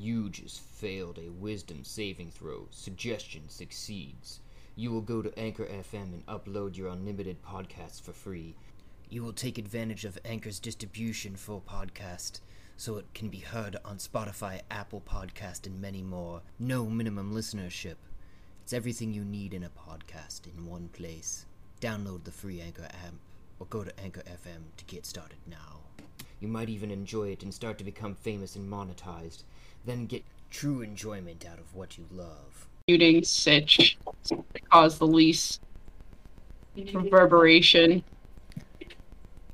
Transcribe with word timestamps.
You 0.00 0.30
just 0.30 0.60
failed 0.60 1.18
a 1.18 1.28
wisdom 1.28 1.84
saving 1.84 2.30
throw. 2.30 2.68
Suggestion 2.70 3.42
succeeds. 3.50 4.40
You 4.74 4.92
will 4.92 5.02
go 5.02 5.20
to 5.20 5.38
Anchor 5.38 5.66
FM 5.66 6.14
and 6.14 6.24
upload 6.24 6.74
your 6.74 6.88
unlimited 6.88 7.42
podcasts 7.42 8.00
for 8.00 8.14
free. 8.14 8.56
You 9.10 9.22
will 9.22 9.34
take 9.34 9.58
advantage 9.58 10.06
of 10.06 10.18
Anchor's 10.24 10.58
distribution 10.58 11.36
for 11.36 11.60
podcast, 11.60 12.40
so 12.78 12.96
it 12.96 13.12
can 13.12 13.28
be 13.28 13.40
heard 13.40 13.76
on 13.84 13.98
Spotify, 13.98 14.62
Apple 14.70 15.02
Podcast, 15.06 15.66
and 15.66 15.78
many 15.78 16.02
more. 16.02 16.40
No 16.58 16.86
minimum 16.86 17.34
listenership. 17.34 17.96
It's 18.62 18.72
everything 18.72 19.12
you 19.12 19.22
need 19.26 19.52
in 19.52 19.64
a 19.64 19.68
podcast 19.68 20.46
in 20.46 20.64
one 20.64 20.88
place. 20.94 21.44
Download 21.82 22.24
the 22.24 22.32
free 22.32 22.62
Anchor 22.62 22.84
app 22.84 23.16
or 23.58 23.66
go 23.66 23.84
to 23.84 24.00
Anchor 24.00 24.22
FM 24.22 24.62
to 24.78 24.84
get 24.86 25.04
started 25.04 25.40
now. 25.46 25.80
You 26.40 26.48
might 26.48 26.68
even 26.68 26.90
enjoy 26.90 27.28
it 27.28 27.42
and 27.42 27.52
start 27.52 27.78
to 27.78 27.84
become 27.84 28.14
famous 28.14 28.56
and 28.56 28.70
monetized, 28.70 29.44
then 29.84 30.06
get 30.06 30.24
true 30.50 30.80
enjoyment 30.80 31.46
out 31.46 31.58
of 31.58 31.74
what 31.74 31.98
you 31.98 32.06
love. 32.10 32.66
muting 32.88 33.22
Sitch 33.22 33.98
to 34.24 34.42
cause 34.70 34.98
the 34.98 35.06
least 35.06 35.60
reverberation. 36.76 38.02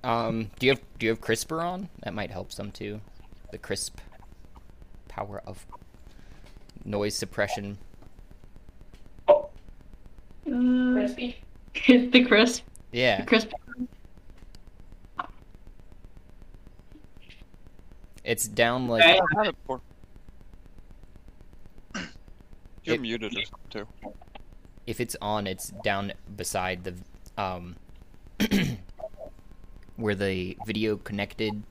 Um, 0.05 0.51
do 0.59 0.67
you 0.67 0.73
have 0.73 0.83
do 0.99 1.07
you 1.07 1.11
have 1.11 1.21
Krisp 1.21 1.51
on? 1.61 1.89
That 2.05 2.15
might 2.15 2.31
help 2.31 2.53
some 2.53 2.71
too. 2.71 3.01
The 3.51 3.59
crisp 3.59 3.99
power 5.09 5.43
of 5.47 5.67
noise 6.85 7.17
suppression. 7.17 7.79
Crispy. 10.45 11.37
the 11.89 12.25
crisp. 12.25 12.63
Yeah. 12.93 13.21
The 13.21 13.27
crisp. 13.27 13.51
It's 18.27 18.49
down 18.49 18.89
like 18.89 19.03
Okay. 19.05 19.21
I 19.21 19.39
had 19.39 19.47
it 19.47 19.57
before. 19.63 19.81
You're 22.85 22.97
It- 22.97 23.01
muted 23.01 23.33
or 23.37 23.45
something 23.45 23.71
too. 23.71 23.89
if 24.87 25.01
it's 25.01 25.17
on, 25.23 25.47
it's 25.47 25.69
down 25.85 26.13
beside 26.37 26.83
the 26.85 26.95
um 27.41 27.77
where 29.97 30.15
the 30.17 30.59
video 30.67 30.97
connected 30.97 31.63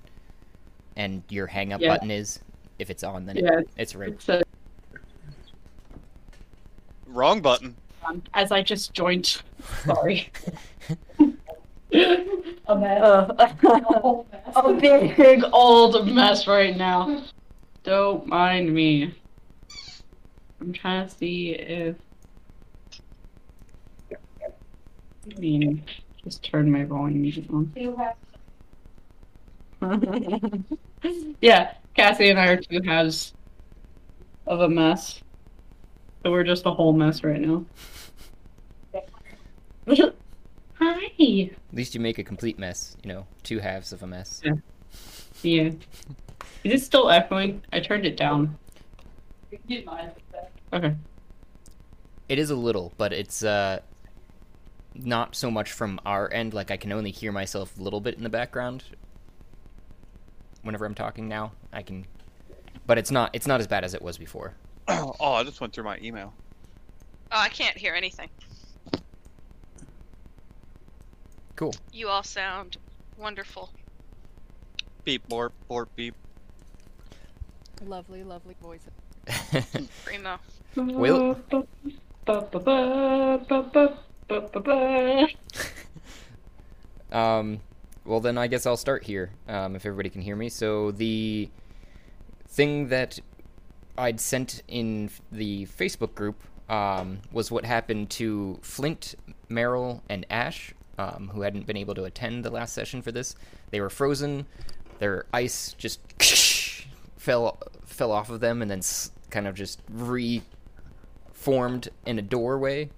and 0.95 1.23
your 1.30 1.48
hang 1.48 1.73
up 1.73 1.81
Yeah. 1.81 1.89
button 1.94 2.09
is. 2.09 2.39
If 2.80 2.89
it's 2.89 3.03
on, 3.03 3.26
then 3.26 3.36
Yeah. 3.38 3.59
it, 3.59 3.70
it's 3.78 3.95
right. 3.95 4.09
It's 4.14 4.28
a, 4.30 4.42
Wrong 7.06 7.42
button. 7.42 7.76
um, 8.06 8.22
as 8.33 8.52
I 8.52 8.61
just 8.61 8.94
joined. 8.94 9.42
Sorry. 9.83 10.31
a 11.94 12.75
mess. 12.75 13.02
Uh. 13.02 14.23
a 14.55 14.73
big 14.73 15.16
big 15.16 15.44
old 15.52 16.08
mess 16.08 16.47
right 16.47 16.75
now. 16.75 17.23
Don't 17.83 18.25
mind 18.27 18.73
me. 18.73 19.14
I'm 20.61 20.73
trying 20.73 21.08
to 21.08 21.14
see 21.16 21.52
if. 21.52 21.95
I 24.11 25.39
mean, 25.39 25.83
just 26.23 26.44
turn 26.44 26.72
my 26.72 26.83
volume 26.83 27.25
on. 27.52 27.72
yeah, 31.42 31.73
Cassie 31.95 32.30
and 32.30 32.39
I 32.39 32.47
are 32.47 32.58
two 32.58 32.81
halves 32.81 33.33
of 34.47 34.61
a 34.61 34.70
mess. 34.70 35.22
So 36.23 36.31
we're 36.31 36.44
just 36.44 36.66
a 36.66 36.72
whole 36.72 36.94
mess 36.94 37.23
right 37.23 37.39
now. 37.39 37.66
Hi. 40.86 41.52
At 41.52 41.73
least 41.73 41.95
you 41.95 42.00
make 42.02 42.19
a 42.19 42.23
complete 42.23 42.59
mess. 42.59 42.95
You 43.03 43.09
know, 43.09 43.28
two 43.41 43.58
halves 43.59 43.91
of 43.91 44.03
a 44.03 44.08
mess. 44.08 44.41
Yeah. 45.42 45.72
Is 46.64 46.73
it 46.73 46.81
still 46.81 47.09
echoing? 47.09 47.64
I 47.73 47.80
turned 47.80 48.05
it 48.05 48.17
down. 48.17 48.58
Okay. 50.73 50.95
It 52.30 52.39
is 52.39 52.52
a 52.52 52.55
little, 52.55 52.94
but 52.97 53.14
it's 53.14 53.44
uh 53.44 53.80
not 54.93 55.36
so 55.36 55.49
much 55.49 55.71
from 55.71 55.99
our 56.05 56.32
end. 56.32 56.54
Like 56.54 56.70
I 56.70 56.77
can 56.77 56.92
only 56.92 57.11
hear 57.11 57.31
myself 57.31 57.77
a 57.80 57.81
little 57.81 57.99
bit 57.99 58.15
in 58.15 58.23
the 58.23 58.30
background 58.30 58.83
whenever 60.61 60.86
I'm 60.86 60.95
talking 60.95 61.27
now. 61.27 61.52
I 61.73 61.81
can, 61.81 62.05
but 62.86 62.99
it's 62.99 63.10
not 63.10 63.31
it's 63.33 63.48
not 63.48 63.60
as 63.60 63.65
bad 63.65 63.83
as 63.83 63.95
it 63.95 64.04
was 64.04 64.20
before. 64.20 64.54
oh, 64.87 65.15
I 65.20 65.43
just 65.43 65.60
went 65.61 65.73
through 65.73 65.86
my 65.86 65.98
email. 66.02 66.31
Oh, 67.31 67.39
I 67.39 67.49
can't 67.49 67.76
hear 67.76 67.95
anything. 67.95 68.30
Cool. 71.55 71.73
You 71.93 72.10
all 72.10 72.23
sound 72.23 72.77
wonderful. 73.17 73.70
Beep, 75.04 75.27
borp, 75.30 75.52
borp, 75.70 75.88
beep. 75.95 76.16
Lovely, 77.86 78.23
lovely 78.23 78.55
voices. 78.61 78.92
Primo. 80.05 80.39
Will- 80.76 81.38
Um, 87.11 87.61
well, 88.04 88.20
then 88.20 88.37
I 88.37 88.48
guess 88.48 88.66
I'll 88.66 88.76
start 88.77 89.04
here, 89.05 89.30
um, 89.48 89.76
if 89.76 89.86
everybody 89.86 90.10
can 90.10 90.22
hear 90.22 90.36
me. 90.36 90.49
So 90.49 90.92
the 90.92 91.49
thing 92.48 92.89
that 92.89 93.20
I'd 93.98 94.20
sent 94.20 94.64
in 94.67 95.10
the 95.32 95.66
Facebook 95.67 96.14
group 96.14 96.36
um, 96.70 97.20
was 97.32 97.52
what 97.52 97.64
happened 97.64 98.10
to 98.11 98.60
Flint, 98.61 99.16
Meryl, 99.49 100.02
and 100.10 100.26
Ash, 100.30 100.73
um, 100.98 101.32
who 101.33 101.42
hadn't 101.42 101.66
been 101.66 101.78
able 101.78 101.95
to 101.95 102.04
attend 102.04 102.44
the 102.44 102.50
last 102.50 102.73
session 102.73 103.02
for 103.02 103.11
this. 103.11 103.36
They 103.72 103.82
were 103.82 103.89
frozen. 103.89 104.45
Their 105.00 105.26
ice 105.33 105.76
just 105.78 106.00
fell 107.17 107.60
fell 107.86 108.11
off 108.11 108.30
of 108.30 108.39
them, 108.39 108.61
and 108.61 108.70
then 108.70 108.82
kind 109.30 109.48
of 109.48 109.55
just 109.55 109.82
reformed 109.89 111.89
in 112.05 112.20
a 112.20 112.22
doorway 112.22 112.89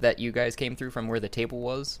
that 0.00 0.18
you 0.18 0.32
guys 0.32 0.56
came 0.56 0.76
through 0.76 0.90
from 0.90 1.08
where 1.08 1.20
the 1.20 1.28
table 1.28 1.60
was 1.60 2.00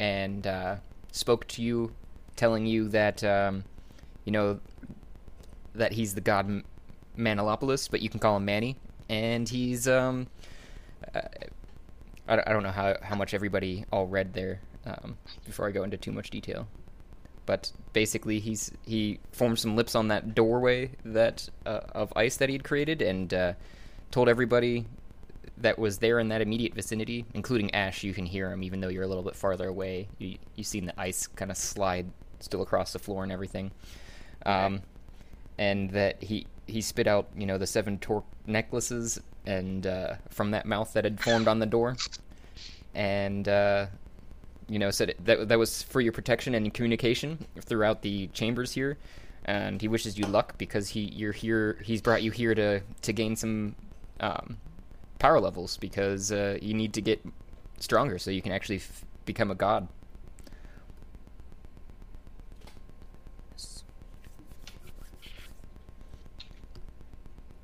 and 0.00 0.46
uh, 0.46 0.76
spoke 1.12 1.46
to 1.48 1.62
you, 1.62 1.92
telling 2.36 2.66
you 2.66 2.88
that 2.88 3.22
um, 3.24 3.64
you 4.24 4.32
know 4.32 4.60
that 5.74 5.92
he's 5.92 6.14
the 6.14 6.20
god 6.20 6.62
Manolopolis, 7.16 7.90
but 7.90 8.02
you 8.02 8.08
can 8.08 8.20
call 8.20 8.36
him 8.36 8.44
Manny, 8.44 8.76
and 9.08 9.48
he's 9.48 9.88
um, 9.88 10.26
uh, 11.14 11.20
I, 12.28 12.42
I 12.46 12.52
don't 12.52 12.62
know 12.62 12.70
how 12.70 12.96
how 13.02 13.16
much 13.16 13.32
everybody 13.32 13.86
all 13.90 14.06
read 14.06 14.34
there 14.34 14.60
um, 14.86 15.16
before 15.44 15.66
I 15.66 15.70
go 15.70 15.82
into 15.82 15.96
too 15.96 16.12
much 16.12 16.30
detail, 16.30 16.66
but 17.46 17.72
basically 17.92 18.40
he's 18.40 18.72
he 18.86 19.18
formed 19.32 19.58
some 19.58 19.76
lips 19.76 19.94
on 19.94 20.08
that 20.08 20.34
doorway 20.34 20.90
that 21.04 21.48
uh, 21.66 21.80
of 21.92 22.12
ice 22.16 22.36
that 22.36 22.48
he'd 22.48 22.64
created, 22.64 23.02
and 23.02 23.32
uh, 23.32 23.52
told 24.10 24.28
everybody 24.28 24.86
that 25.56 25.78
was 25.78 25.98
there 25.98 26.18
in 26.18 26.28
that 26.28 26.40
immediate 26.40 26.74
vicinity, 26.74 27.24
including 27.34 27.74
Ash. 27.74 28.02
You 28.02 28.12
can 28.12 28.26
hear 28.26 28.50
him, 28.50 28.62
even 28.62 28.80
though 28.80 28.88
you're 28.88 29.04
a 29.04 29.08
little 29.08 29.22
bit 29.22 29.36
farther 29.36 29.68
away. 29.68 30.08
You 30.18 30.36
you 30.56 30.64
seen 30.64 30.86
the 30.86 31.00
ice 31.00 31.26
kind 31.26 31.50
of 31.50 31.56
slide 31.56 32.06
still 32.40 32.62
across 32.62 32.92
the 32.92 32.98
floor 32.98 33.22
and 33.22 33.32
everything, 33.32 33.70
um, 34.46 34.82
and 35.58 35.90
that 35.90 36.22
he 36.22 36.46
he 36.66 36.80
spit 36.80 37.06
out 37.06 37.28
you 37.36 37.46
know 37.46 37.58
the 37.58 37.66
seven 37.66 37.98
torque 37.98 38.24
necklaces 38.46 39.20
and 39.46 39.86
uh, 39.86 40.14
from 40.30 40.50
that 40.52 40.66
mouth 40.66 40.92
that 40.94 41.04
had 41.04 41.20
formed 41.20 41.48
on 41.48 41.58
the 41.58 41.66
door, 41.66 41.96
and 42.94 43.48
uh, 43.48 43.86
you 44.68 44.78
know 44.78 44.90
said 44.90 45.10
it, 45.10 45.24
that 45.24 45.48
that 45.48 45.58
was 45.58 45.82
for 45.82 46.00
your 46.00 46.12
protection 46.12 46.54
and 46.54 46.72
communication 46.72 47.46
throughout 47.60 48.02
the 48.02 48.28
chambers 48.28 48.72
here. 48.72 48.98
And 49.46 49.80
he 49.82 49.88
wishes 49.88 50.18
you 50.18 50.24
luck 50.26 50.56
because 50.56 50.88
he 50.88 51.00
you're 51.00 51.32
here. 51.32 51.78
He's 51.84 52.00
brought 52.00 52.22
you 52.22 52.30
here 52.30 52.54
to 52.54 52.80
to 53.02 53.12
gain 53.12 53.36
some 53.36 53.76
um, 54.20 54.56
power 55.18 55.40
levels 55.40 55.76
because 55.76 56.32
uh, 56.32 56.58
you 56.62 56.72
need 56.74 56.94
to 56.94 57.02
get 57.02 57.20
stronger 57.78 58.18
so 58.18 58.30
you 58.30 58.40
can 58.40 58.52
actually 58.52 58.76
f- 58.76 59.04
become 59.26 59.50
a 59.50 59.54
god. 59.54 59.88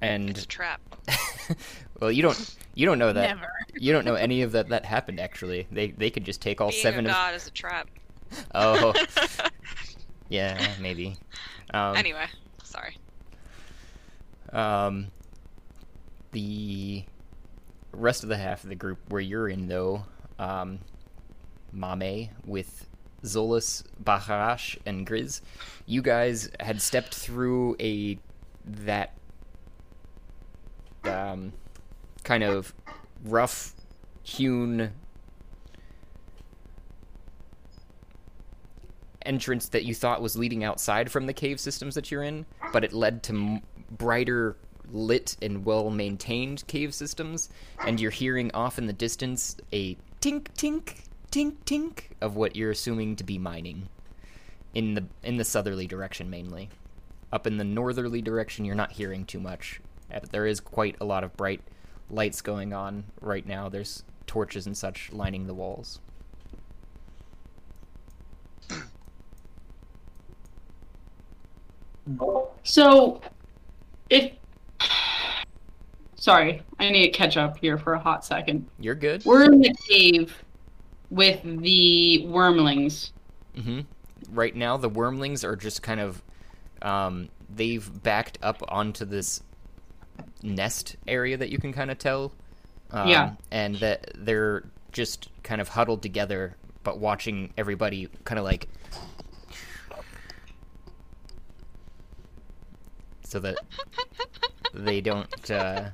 And 0.02 0.30
It's 0.30 0.44
a 0.44 0.48
trap. 0.48 0.80
well, 2.00 2.10
you 2.10 2.22
don't 2.22 2.56
you 2.74 2.86
don't 2.86 2.98
know 2.98 3.12
that 3.12 3.36
Never. 3.36 3.52
you 3.74 3.92
don't 3.92 4.04
know 4.04 4.14
any 4.14 4.42
of 4.42 4.52
that 4.52 4.68
that 4.68 4.84
happened 4.84 5.20
actually. 5.20 5.66
They 5.70 5.90
they 5.90 6.10
could 6.10 6.24
just 6.24 6.40
take 6.40 6.60
all 6.60 6.70
Being 6.70 6.82
seven 6.82 7.06
a 7.06 7.10
of 7.10 7.14
god 7.14 7.34
is 7.34 7.46
a 7.46 7.50
trap. 7.50 7.88
oh 8.54 8.92
yeah 10.28 10.74
maybe. 10.80 11.16
Um, 11.72 11.96
anyway, 11.96 12.26
sorry. 12.64 12.96
Um, 14.52 15.08
the 16.32 17.04
rest 17.92 18.22
of 18.22 18.28
the 18.28 18.36
half 18.36 18.62
of 18.64 18.70
the 18.70 18.76
group 18.76 18.98
where 19.08 19.20
you're 19.20 19.48
in, 19.48 19.68
though, 19.68 20.04
um, 20.38 20.80
Mame 21.72 22.30
with 22.44 22.86
Zolas, 23.24 23.84
Baharash, 24.02 24.78
and 24.86 25.06
Grizz, 25.06 25.40
you 25.86 26.02
guys 26.02 26.50
had 26.58 26.80
stepped 26.80 27.14
through 27.14 27.76
a 27.80 28.18
that 28.64 29.14
um, 31.04 31.52
kind 32.24 32.42
of 32.42 32.74
rough 33.24 33.74
hewn 34.22 34.92
entrance 39.22 39.68
that 39.68 39.84
you 39.84 39.94
thought 39.94 40.22
was 40.22 40.36
leading 40.36 40.64
outside 40.64 41.10
from 41.10 41.26
the 41.26 41.32
cave 41.32 41.60
systems 41.60 41.94
that 41.94 42.10
you're 42.10 42.22
in, 42.22 42.46
but 42.72 42.84
it 42.84 42.92
led 42.92 43.22
to 43.22 43.32
m- 43.32 43.62
brighter 43.90 44.56
lit 44.92 45.36
and 45.42 45.64
well 45.64 45.90
maintained 45.90 46.66
cave 46.66 46.94
systems, 46.94 47.48
and 47.86 48.00
you're 48.00 48.10
hearing 48.10 48.50
off 48.52 48.78
in 48.78 48.86
the 48.86 48.92
distance 48.92 49.56
a 49.72 49.96
tink 50.20 50.48
tink 50.56 51.04
tink 51.30 51.56
tink 51.64 52.02
of 52.20 52.36
what 52.36 52.56
you're 52.56 52.70
assuming 52.70 53.16
to 53.16 53.24
be 53.24 53.38
mining 53.38 53.88
in 54.74 54.94
the 54.94 55.04
in 55.22 55.36
the 55.36 55.44
southerly 55.44 55.86
direction 55.86 56.30
mainly. 56.30 56.68
Up 57.32 57.46
in 57.46 57.58
the 57.58 57.64
northerly 57.64 58.20
direction, 58.20 58.64
you're 58.64 58.74
not 58.74 58.92
hearing 58.92 59.24
too 59.24 59.38
much. 59.38 59.80
There 60.32 60.46
is 60.46 60.58
quite 60.58 60.96
a 61.00 61.04
lot 61.04 61.22
of 61.22 61.36
bright 61.36 61.60
lights 62.10 62.40
going 62.42 62.72
on 62.72 63.04
right 63.20 63.46
now. 63.46 63.68
There's 63.68 64.02
torches 64.26 64.66
and 64.66 64.76
such 64.76 65.12
lining 65.12 65.46
the 65.46 65.54
walls. 65.54 66.00
So, 72.62 73.20
if 74.08 74.32
sorry, 76.14 76.62
I 76.78 76.90
need 76.90 77.06
to 77.06 77.10
catch 77.10 77.36
up 77.36 77.56
here 77.58 77.78
for 77.78 77.94
a 77.94 77.98
hot 77.98 78.24
second. 78.24 78.66
You're 78.78 78.94
good. 78.94 79.24
We're 79.24 79.44
in 79.44 79.60
the 79.60 79.74
cave 79.88 80.34
with 81.10 81.40
the 81.42 82.26
wormlings. 82.28 83.12
hmm 83.56 83.80
Right 84.30 84.54
now, 84.54 84.76
the 84.76 84.88
wormlings 84.88 85.42
are 85.42 85.56
just 85.56 85.82
kind 85.82 85.98
of, 85.98 86.22
um, 86.82 87.30
they've 87.48 88.02
backed 88.02 88.38
up 88.42 88.62
onto 88.68 89.04
this 89.04 89.42
nest 90.42 90.96
area 91.06 91.36
that 91.36 91.50
you 91.50 91.58
can 91.58 91.72
kind 91.72 91.90
of 91.90 91.98
tell. 91.98 92.32
Um, 92.90 93.08
Yeah. 93.08 93.32
And 93.50 93.76
that 93.76 94.12
they're 94.14 94.64
just 94.92 95.28
kind 95.42 95.60
of 95.60 95.68
huddled 95.68 96.02
together, 96.02 96.56
but 96.82 96.98
watching 96.98 97.52
everybody 97.56 98.08
kind 98.24 98.38
of 98.38 98.44
like. 98.44 98.68
So 103.22 103.38
that 103.40 103.58
they 104.74 105.00
don't. 105.00 105.50
Uh... 105.50 105.90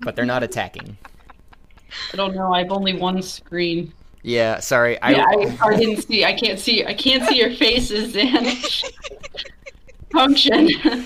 But 0.00 0.16
they're 0.16 0.26
not 0.26 0.42
attacking. 0.42 0.96
I 2.12 2.16
don't 2.16 2.34
know. 2.34 2.52
I 2.52 2.58
have 2.58 2.72
only 2.72 2.94
one 2.94 3.22
screen. 3.22 3.92
Yeah, 4.22 4.60
sorry. 4.60 5.00
I, 5.02 5.12
yeah, 5.12 5.26
I, 5.28 5.68
I 5.68 5.76
didn't 5.76 6.02
see. 6.02 6.24
I 6.24 6.32
can't 6.32 6.58
see. 6.58 6.84
I 6.84 6.94
can't 6.94 7.28
see 7.28 7.36
your 7.36 7.50
faces 7.50 8.16
and 8.16 8.46
function. 10.14 10.68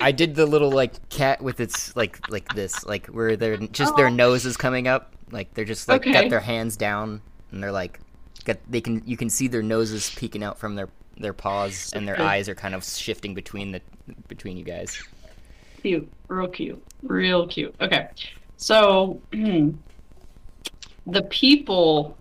I 0.00 0.12
did 0.12 0.34
the 0.34 0.46
little 0.46 0.70
like 0.70 1.08
cat 1.08 1.42
with 1.42 1.60
its 1.60 1.94
like 1.96 2.20
like 2.28 2.48
this, 2.50 2.84
like 2.84 3.06
where 3.08 3.36
they're 3.36 3.56
just 3.56 3.96
their 3.96 4.08
Oh. 4.08 4.10
nose 4.10 4.44
is 4.46 4.56
coming 4.56 4.86
up, 4.88 5.14
like 5.30 5.54
they're 5.54 5.64
just 5.64 5.88
like 5.88 6.02
Okay. 6.02 6.12
got 6.12 6.28
their 6.30 6.40
hands 6.40 6.76
down 6.76 7.22
and 7.50 7.62
they're 7.62 7.72
like 7.72 8.00
got 8.44 8.58
they 8.68 8.80
can 8.80 9.02
you 9.06 9.16
can 9.16 9.30
see 9.30 9.48
their 9.48 9.62
noses 9.62 10.10
peeking 10.10 10.44
out 10.44 10.58
from 10.58 10.74
their 10.74 10.88
their 11.16 11.32
paws 11.32 11.88
and 11.94 12.06
their 12.06 12.16
Okay. 12.16 12.22
eyes 12.22 12.48
are 12.48 12.54
kind 12.54 12.74
of 12.74 12.84
shifting 12.84 13.34
between 13.34 13.72
the 13.72 13.80
between 14.28 14.56
you 14.58 14.64
guys. 14.64 15.02
cute, 15.82 16.10
real 16.28 16.48
cute, 16.48 16.82
real 17.02 17.46
cute. 17.48 17.74
Okay, 17.80 18.08
so 18.58 19.20
the 21.06 21.22
people. 21.30 22.18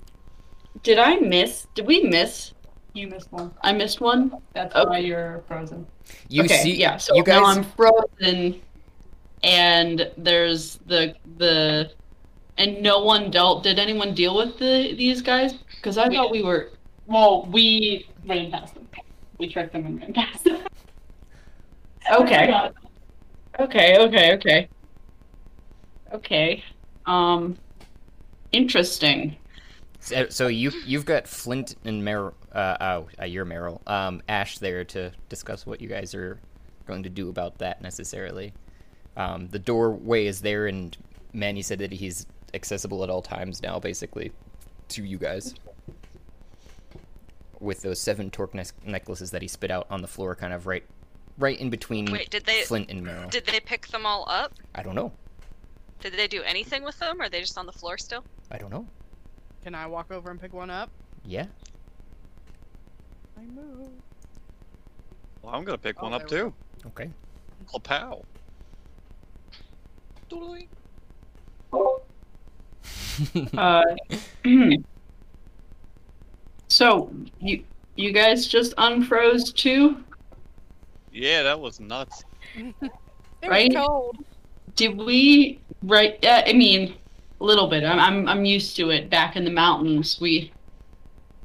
Did 0.83 0.99
I 0.99 1.15
miss? 1.17 1.67
Did 1.73 1.87
we 1.87 2.03
miss? 2.03 2.53
You 2.95 3.07
missed 3.09 3.29
one. 3.31 3.51
I 3.61 3.73
missed 3.73 3.99
one. 3.99 4.31
That's 4.53 4.73
Okay. 4.73 4.89
why 4.89 4.97
you're 4.99 5.43
frozen. 5.49 5.85
You 6.29 6.43
okay, 6.45 6.63
see 6.63 6.75
yeah. 6.75 6.95
So 6.95 7.13
you 7.13 7.23
guys 7.25 7.41
now 7.41 7.45
I'm 7.45 7.63
frozen, 7.63 8.61
and 9.43 10.09
there's 10.17 10.77
the 10.87 11.13
the, 11.37 11.91
and 12.57 12.81
no 12.81 13.03
one 13.03 13.29
dealt. 13.31 13.63
Did 13.63 13.79
anyone 13.79 14.13
deal 14.13 14.35
with 14.37 14.57
the 14.57 14.93
these 14.95 15.21
guys? 15.21 15.53
Because 15.75 15.97
I 15.97 16.07
We 16.07 16.15
thought 16.15 16.31
did. 16.31 16.41
we 16.41 16.43
were. 16.43 16.69
Well, 17.05 17.45
we 17.51 18.07
ran 18.25 18.49
past 18.49 18.73
them. 18.75 18.87
We 19.39 19.49
tricked 19.49 19.73
them 19.73 19.85
and 19.85 19.99
ran 20.01 20.13
past 20.13 20.45
them. 20.45 20.61
Okay. 22.19 22.47
Yeah. 22.49 22.69
Okay. 23.59 23.97
Okay. 23.97 24.33
Okay. 24.35 24.67
Okay. 26.13 26.63
Um. 27.07 27.57
Interesting. 28.51 29.35
So, 30.05 30.29
so 30.29 30.47
you 30.47 30.71
you've 30.85 31.05
got 31.05 31.27
Flint 31.27 31.75
and 31.83 32.01
Meryl 32.01 32.33
uh 32.53 32.77
oh, 32.79 33.07
uh, 33.19 33.25
you're 33.25 33.45
Meryl. 33.45 33.81
Um 33.87 34.21
Ash 34.29 34.57
there 34.59 34.83
to 34.85 35.11
discuss 35.29 35.65
what 35.65 35.81
you 35.81 35.89
guys 35.89 36.15
are 36.15 36.39
going 36.85 37.03
to 37.03 37.09
do 37.09 37.29
about 37.29 37.57
that 37.57 37.81
necessarily. 37.81 38.53
Um, 39.17 39.47
the 39.47 39.59
doorway 39.59 40.25
is 40.25 40.41
there, 40.41 40.67
and 40.67 40.95
Manny 41.33 41.61
said 41.61 41.79
that 41.79 41.91
he's 41.91 42.27
accessible 42.53 43.03
at 43.03 43.09
all 43.09 43.21
times 43.21 43.61
now, 43.61 43.79
basically, 43.79 44.31
to 44.89 45.03
you 45.03 45.17
guys. 45.17 45.55
With 47.59 47.81
those 47.81 47.99
seven 47.99 48.29
torque 48.29 48.53
ne- 48.53 48.63
necklaces 48.85 49.31
that 49.31 49.41
he 49.41 49.47
spit 49.47 49.71
out 49.71 49.87
on 49.89 50.01
the 50.01 50.07
floor, 50.07 50.35
kind 50.35 50.53
of 50.53 50.67
right, 50.67 50.83
right 51.37 51.59
in 51.59 51.69
between 51.69 52.11
Wait, 52.11 52.29
did 52.29 52.45
they 52.45 52.63
Flint 52.63 52.89
and 52.91 53.05
Meryl. 53.05 53.31
did 53.31 53.45
they 53.45 53.59
pick 53.59 53.87
them 53.87 54.05
all 54.05 54.25
up? 54.29 54.53
I 54.75 54.83
don't 54.83 54.95
know. 54.95 55.11
Did 56.01 56.13
they 56.13 56.27
do 56.27 56.43
anything 56.43 56.83
with 56.83 56.99
them? 56.99 57.21
Or 57.21 57.25
are 57.25 57.29
they 57.29 57.39
just 57.39 57.57
on 57.57 57.65
the 57.65 57.71
floor 57.71 57.97
still? 57.97 58.23
I 58.51 58.57
don't 58.57 58.69
know. 58.69 58.85
Can 59.65 59.73
I 59.73 59.87
walk 59.87 60.11
over 60.11 60.29
and 60.29 60.39
pick 60.39 60.53
one 60.53 60.69
up? 60.69 60.91
Yeah. 61.25 61.47
I 63.35 63.41
move. 63.41 63.89
Well, 65.41 65.55
I'm 65.55 65.63
gonna 65.63 65.79
pick 65.79 65.95
Oh, 65.99 66.03
one 66.03 66.13
up 66.13 66.29
there 66.29 66.45
we 66.45 66.51
too. 66.51 66.55
Okay. 66.89 67.09
Oh, 67.73 67.79
pow. 67.79 68.21
Doodly. 70.29 70.67
Uh. 73.57 73.81
so 76.67 77.11
you 77.39 77.63
you 77.95 78.11
guys 78.11 78.45
just 78.45 78.75
unfroze 78.75 79.51
too? 79.51 79.97
Yeah, 81.11 81.41
that 81.41 81.59
was 81.59 81.79
nuts. 81.79 82.23
Right? 83.47 83.73
cold. 83.75 84.17
Did 84.75 84.97
we 84.97 85.59
right? 85.83 86.23
Uh, 86.23 86.43
I 86.45 86.53
mean, 86.53 86.95
a 87.41 87.43
little 87.43 87.67
bit. 87.67 87.83
I'm 87.83 87.99
I'm 87.99 88.27
I'm 88.27 88.45
used 88.45 88.75
to 88.77 88.89
it. 88.91 89.09
Back 89.09 89.35
in 89.35 89.43
the 89.45 89.51
mountains, 89.51 90.19
we 90.21 90.53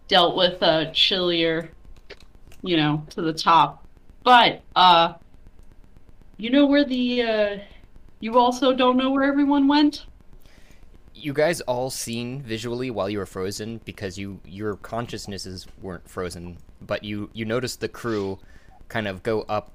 dealt 0.08 0.36
with 0.36 0.62
uh 0.62 0.90
chillier, 0.92 1.70
you 2.62 2.76
know, 2.76 3.06
to 3.10 3.22
the 3.22 3.32
top. 3.32 3.86
But 4.24 4.62
uh, 4.76 5.14
you 6.36 6.50
know 6.50 6.66
where 6.66 6.84
the 6.84 7.22
uh, 7.22 7.58
you 8.20 8.38
also 8.38 8.74
don't 8.74 8.96
know 8.96 9.10
where 9.10 9.24
everyone 9.24 9.68
went. 9.68 10.06
you 11.14 11.32
guys 11.32 11.60
all 11.62 11.90
seen 11.90 12.42
visually 12.42 12.90
while 12.90 13.10
you 13.10 13.18
were 13.18 13.26
frozen 13.26 13.78
because 13.84 14.18
you 14.18 14.40
your 14.44 14.76
consciousnesses 14.76 15.66
weren't 15.80 16.08
frozen, 16.08 16.58
but 16.80 17.04
you 17.04 17.30
you 17.32 17.44
noticed 17.44 17.80
the 17.80 17.88
crew 17.88 18.38
kind 18.88 19.06
of 19.08 19.22
go 19.22 19.42
up, 19.42 19.72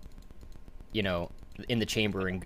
you 0.91 1.03
know, 1.03 1.31
in 1.69 1.79
the 1.79 1.85
chamber 1.85 2.27
and 2.27 2.45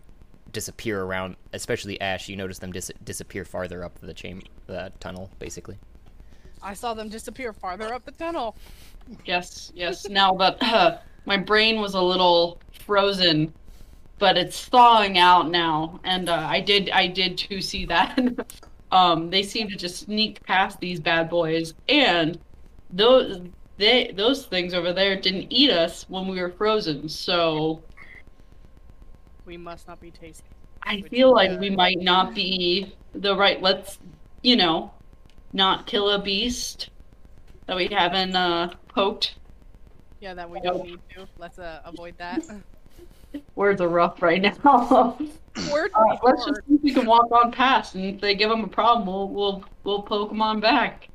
disappear 0.51 1.01
around. 1.01 1.36
Especially 1.53 2.00
Ash, 2.01 2.29
you 2.29 2.36
notice 2.36 2.60
them 2.60 2.72
dis- 2.72 2.91
disappear 3.03 3.46
farther 3.46 3.84
up 3.84 4.00
the 4.00 4.13
chamber, 4.13 4.46
the 4.68 4.91
tunnel, 5.00 5.29
basically. 5.39 5.77
I 6.62 6.74
saw 6.74 6.94
them 6.94 7.10
disappear 7.10 7.53
farther 7.53 7.94
up 7.94 8.06
the 8.06 8.12
tunnel. 8.12 8.56
Yes, 9.25 9.72
yes. 9.75 10.08
Now 10.08 10.34
that 10.34 10.58
uh, 10.62 10.98
my 11.25 11.38
brain 11.38 11.79
was 11.79 11.94
a 11.94 12.01
little 12.01 12.60
frozen, 12.86 13.53
but 14.18 14.38
it's 14.38 14.65
thawing 14.65 15.18
out 15.18 15.50
now, 15.50 16.00
and 16.03 16.29
uh, 16.29 16.48
I 16.50 16.60
did, 16.60 16.89
I 16.89 17.08
did 17.08 17.38
too 17.38 17.62
see 17.62 17.86
that. 17.86 18.20
um, 18.91 19.29
they 19.29 19.44
seem 19.44 19.70
to 19.70 19.75
just 19.75 20.06
sneak 20.06 20.44
past 20.44 20.79
these 20.79 21.00
bad 21.00 21.29
boys, 21.29 21.74
and 21.88 22.39
those 22.91 23.41
they 23.77 24.12
those 24.15 24.46
things 24.46 24.74
over 24.74 24.91
there 24.91 25.15
didn't 25.15 25.48
eat 25.50 25.72
us 25.72 26.06
when 26.10 26.27
we 26.27 26.39
were 26.39 26.50
frozen. 26.50 27.08
So 27.08 27.82
We 29.50 29.58
must 29.58 29.88
not 29.88 30.00
be 30.00 30.12
tasty. 30.12 30.44
I 30.84 31.01
feel 31.01 31.34
like 31.34 31.50
good. 31.50 31.60
we 31.60 31.70
might 31.72 31.98
not 31.98 32.36
be 32.36 32.94
the 33.15 33.36
right. 33.36 33.60
Let's, 33.60 33.98
you 34.44 34.56
know, 34.56 34.94
not 35.53 35.88
kill 35.88 36.12
a 36.12 36.22
beast 36.22 36.91
that 37.65 37.75
we 37.75 37.88
haven't 37.88 38.36
uh, 38.36 38.70
poked. 38.89 39.34
Yeah, 40.22 40.36
that 40.36 40.48
we 40.48 40.62
don't 40.62 40.84
need 40.84 41.00
to. 41.15 41.27
Let's 41.39 41.58
uh, 41.58 41.82
avoid 41.84 42.13
that. 42.20 42.44
Words 43.56 43.82
are 43.82 43.88
rough 43.88 44.22
right 44.22 44.39
now. 44.39 45.18
Word 45.72 45.91
Uh, 45.96 46.18
let's 46.22 46.46
just 46.46 46.62
see 46.68 46.75
if 46.75 46.84
we 46.84 46.94
can 46.94 47.08
walk 47.08 47.32
on 47.32 47.51
past, 47.51 47.96
and 47.96 48.06
if 48.06 48.22
they 48.22 48.36
give 48.36 48.51
them 48.51 48.63
a 48.63 48.68
problem, 48.68 49.08
we'll 49.08 49.29
we'll 49.29 49.63
we'll 49.84 50.03
poke 50.03 50.29
them 50.29 50.44
on 50.44 50.60
back. 50.60 51.10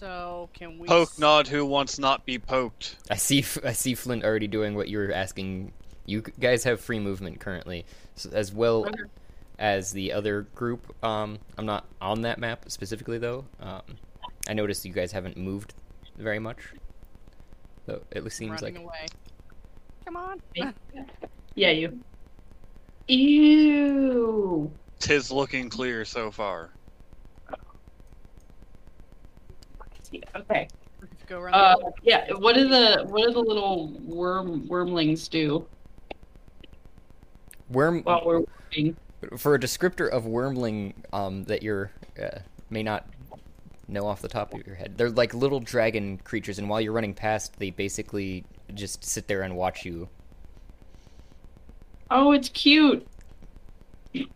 So 0.00 0.48
can 0.54 0.78
we? 0.78 0.88
Poke 0.88 1.10
s- 1.10 1.18
not 1.18 1.46
who 1.46 1.64
wants 1.66 1.98
not 1.98 2.24
be 2.24 2.38
poked. 2.38 2.96
I 3.10 3.16
see 3.16 3.44
I 3.64 3.72
see 3.72 3.94
Flint 3.94 4.24
already 4.24 4.48
doing 4.48 4.74
what 4.74 4.88
you 4.88 4.96
were 4.98 5.12
asking. 5.12 5.72
You 6.06 6.22
guys 6.22 6.64
have 6.64 6.80
free 6.80 6.98
movement 6.98 7.38
currently, 7.38 7.84
so, 8.16 8.30
as 8.32 8.50
well 8.52 8.86
Okay. 8.86 8.94
as 9.58 9.92
the 9.92 10.12
other 10.12 10.42
group. 10.54 10.96
Um, 11.04 11.38
I'm 11.58 11.66
not 11.66 11.84
on 12.00 12.22
that 12.22 12.38
map 12.38 12.64
specifically 12.68 13.18
though. 13.18 13.44
Um, 13.60 13.82
I 14.48 14.54
noticed 14.54 14.84
you 14.86 14.92
guys 14.94 15.12
haven't 15.12 15.36
moved 15.36 15.74
very 16.16 16.38
much. 16.38 16.58
So 17.86 18.00
it 18.10 18.22
seems 18.32 18.62
running 18.62 18.74
like 18.76 18.84
away. 18.84 19.06
Come 20.06 20.16
on. 20.16 20.40
Yeah, 21.56 21.70
you. 21.72 22.00
Ew. 23.08 24.70
Tis 25.00 25.30
looking 25.32 25.68
clear 25.68 26.04
so 26.04 26.30
far. 26.30 26.70
Okay. 30.36 30.68
go 31.26 31.40
around. 31.40 31.54
Uh, 31.54 31.76
yeah. 32.02 32.26
What 32.32 32.54
do 32.54 32.68
the 32.68 33.04
what 33.08 33.26
do 33.26 33.32
the 33.32 33.40
little 33.40 33.92
worm 34.04 34.66
wormlings 34.68 35.28
do 35.28 35.66
Worm 37.70 38.02
while 38.02 38.22
we're 38.24 38.40
working? 38.40 38.96
for 39.36 39.54
a 39.54 39.58
descriptor 39.58 40.08
of 40.08 40.24
wormling 40.24 40.94
um, 41.12 41.44
that 41.44 41.62
you're 41.62 41.92
uh, 42.20 42.38
may 42.70 42.82
not 42.82 43.06
know 43.86 44.06
off 44.06 44.22
the 44.22 44.28
top 44.28 44.54
of 44.54 44.66
your 44.66 44.76
head. 44.76 44.96
They're 44.96 45.10
like 45.10 45.34
little 45.34 45.60
dragon 45.60 46.18
creatures, 46.18 46.58
and 46.58 46.68
while 46.68 46.80
you're 46.80 46.92
running 46.92 47.14
past, 47.14 47.58
they 47.58 47.70
basically 47.70 48.44
just 48.74 49.04
sit 49.04 49.28
there 49.28 49.42
and 49.42 49.56
watch 49.56 49.84
you. 49.84 50.08
Oh, 52.10 52.32
it's 52.32 52.48
cute. 52.48 53.06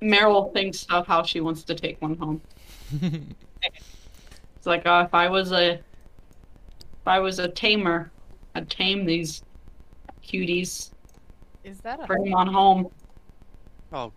Meryl 0.00 0.52
thinks 0.52 0.87
of 0.90 1.07
how 1.07 1.23
she 1.23 1.40
wants 1.40 1.64
to 1.64 1.75
take 1.75 2.00
one 2.00 2.16
home. 2.16 2.40
It's 4.64 4.66
like 4.66 4.87
uh, 4.87 5.04
if 5.06 5.12
I 5.12 5.28
was 5.28 5.52
a 5.52 5.73
if 5.73 7.06
I 7.06 7.18
was 7.18 7.38
a 7.38 7.49
tamer, 7.49 8.11
I'd 8.54 8.71
tame 8.71 9.04
these 9.04 9.42
cuties, 10.26 10.90
Is 11.64 11.80
that 11.80 12.02
a 12.02 12.06
bring 12.06 12.25
them 12.25 12.35
on 12.35 12.47
home. 12.47 12.90
Oh, 13.92 14.11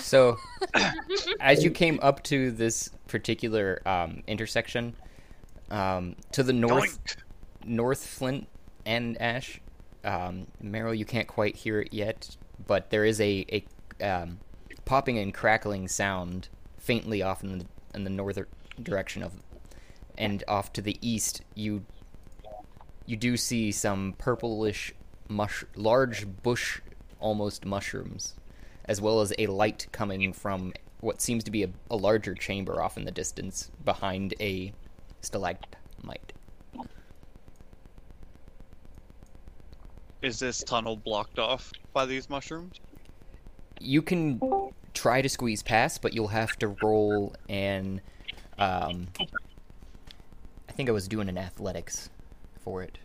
So, 0.00 0.36
as 1.40 1.62
you 1.62 1.70
came 1.70 2.00
up 2.02 2.24
to 2.24 2.50
this 2.50 2.90
particular 3.06 3.80
um, 3.86 4.24
intersection, 4.26 4.96
um, 5.70 6.16
to 6.32 6.42
the 6.42 6.52
north, 6.52 6.98
doink. 7.04 7.16
North 7.64 8.04
Flint 8.04 8.48
and 8.84 9.22
Ash, 9.22 9.60
um, 10.02 10.48
Meryl, 10.60 10.98
you 10.98 11.04
can't 11.04 11.28
quite 11.28 11.54
hear 11.54 11.82
it 11.82 11.92
yet, 11.92 12.36
but 12.66 12.90
there 12.90 13.04
is 13.04 13.20
a, 13.20 13.46
a 14.00 14.04
um, 14.04 14.40
popping 14.86 15.18
and 15.18 15.32
crackling 15.32 15.86
sound 15.86 16.48
faintly 16.78 17.22
off 17.22 17.44
in 17.44 17.58
the 17.58 17.66
in 17.94 18.02
the 18.02 18.10
northern 18.10 18.46
direction 18.80 19.22
of, 19.22 19.32
and 20.18 20.42
off 20.48 20.72
to 20.74 20.82
the 20.82 20.98
east, 21.00 21.42
you 21.54 21.84
you 23.06 23.16
do 23.16 23.36
see 23.36 23.72
some 23.72 24.14
purplish, 24.18 24.92
mush, 25.28 25.64
large 25.74 26.26
bush, 26.42 26.80
almost 27.18 27.64
mushrooms, 27.64 28.34
as 28.84 29.00
well 29.00 29.20
as 29.20 29.32
a 29.38 29.46
light 29.46 29.86
coming 29.90 30.32
from 30.32 30.72
what 31.00 31.20
seems 31.20 31.42
to 31.44 31.50
be 31.50 31.64
a, 31.64 31.70
a 31.90 31.96
larger 31.96 32.34
chamber 32.34 32.80
off 32.80 32.96
in 32.96 33.04
the 33.04 33.10
distance 33.10 33.70
behind 33.84 34.34
a 34.40 34.72
stalagmite. 35.22 36.32
Is 40.22 40.38
this 40.38 40.62
tunnel 40.62 40.96
blocked 40.96 41.38
off 41.38 41.72
by 41.92 42.06
these 42.06 42.28
mushrooms? 42.28 42.78
you 43.80 44.02
can 44.02 44.40
try 44.94 45.22
to 45.22 45.28
squeeze 45.28 45.62
past, 45.62 46.02
but 46.02 46.12
you'll 46.12 46.28
have 46.28 46.56
to 46.58 46.68
roll 46.82 47.34
an. 47.48 48.00
Um, 48.60 49.08
I 50.68 50.72
think 50.72 50.88
I 50.88 50.92
was 50.92 51.08
doing 51.08 51.28
an 51.28 51.38
athletics 51.38 52.10
for 52.60 52.82
it, 52.82 52.98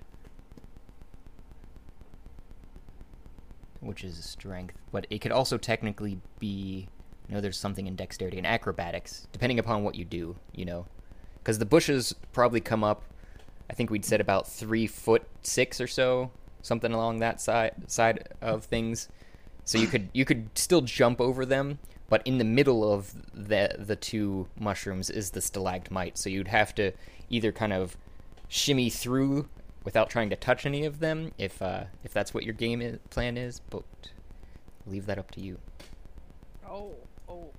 which 3.80 4.04
is 4.04 4.24
strength, 4.24 4.76
but 4.92 5.08
it 5.10 5.20
could 5.22 5.32
also 5.32 5.58
technically 5.58 6.20
be. 6.40 6.88
You 7.28 7.34
know, 7.34 7.42
there's 7.42 7.58
something 7.58 7.88
in 7.88 7.96
dexterity 7.96 8.38
and 8.38 8.46
acrobatics, 8.46 9.28
depending 9.32 9.58
upon 9.58 9.84
what 9.84 9.96
you 9.96 10.06
do. 10.06 10.36
You 10.54 10.66
know, 10.66 10.86
because 11.40 11.58
the 11.58 11.66
bushes 11.66 12.14
probably 12.34 12.60
come 12.62 12.84
up. 12.84 13.04
I 13.70 13.74
think 13.74 13.90
we'd 13.90 14.06
said 14.06 14.22
about 14.22 14.48
three 14.48 14.86
foot 14.88 15.24
six 15.42 15.82
or 15.82 15.88
so, 15.88 16.32
something 16.62 16.92
along 16.92 17.20
that 17.20 17.42
side 17.42 17.74
side 17.88 18.28
of 18.42 18.66
things. 18.66 19.10
So 19.64 19.78
you 19.80 19.88
could 19.88 20.10
you 20.14 20.26
could 20.26 20.50
still 20.56 20.82
jump 20.82 21.20
over 21.20 21.46
them, 21.46 21.80
but 22.16 22.26
in 22.26 22.38
the 22.38 22.46
middle 22.46 22.90
of 22.94 23.14
the 23.34 23.76
the 23.78 23.98
two 23.98 24.48
mushrooms 24.58 25.10
is 25.10 25.32
the 25.32 25.42
stalagmite. 25.42 26.18
So 26.18 26.30
you'd 26.30 26.48
have 26.48 26.74
to 26.76 26.94
either 27.30 27.52
kind 27.52 27.74
of 27.74 27.98
shimmy 28.48 28.90
through 28.90 29.50
without 29.84 30.10
trying 30.10 30.30
to 30.30 30.38
touch 30.38 30.66
any 30.66 30.86
of 30.86 31.00
them, 31.00 31.34
if 31.38 31.62
uh, 31.62 31.84
if 32.06 32.14
that's 32.14 32.34
what 32.34 32.46
your 32.46 32.54
game 32.54 32.82
is, 32.82 33.00
plan 33.10 33.36
is. 33.36 33.60
But 33.70 33.84
leave 34.88 35.08
that 35.08 35.20
up 35.20 35.30
to 35.32 35.42
you, 35.42 35.60
Oh, 36.66 36.94
oh. 37.28 37.50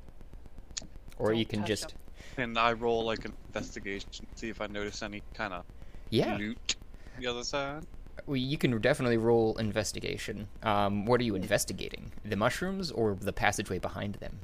or 1.18 1.34
you 1.34 1.44
Don't 1.44 1.50
can 1.50 1.66
just. 1.66 1.82
just 1.82 1.94
'em. 1.94 2.00
Can 2.36 2.56
I 2.56 2.72
roll 2.72 3.04
like 3.04 3.26
an 3.26 3.34
investigation, 3.48 4.26
see 4.36 4.48
if 4.48 4.62
I 4.62 4.68
notice 4.68 5.02
any 5.02 5.22
kind 5.34 5.52
of 5.52 5.66
yeah. 6.08 6.38
loot 6.38 6.76
the 7.18 7.26
other 7.26 7.44
side? 7.44 7.84
Well, 8.24 8.36
you 8.36 8.56
can 8.58 8.76
definitely 8.80 9.18
roll 9.18 9.56
investigation. 9.58 10.48
Um, 10.62 11.04
what 11.06 11.20
are 11.20 11.24
you 11.24 11.34
investigating? 11.34 12.12
The 12.24 12.36
mushrooms 12.36 12.90
or 12.90 13.14
the 13.14 13.32
passageway 13.32 13.78
behind 13.78 14.14
them? 14.16 14.38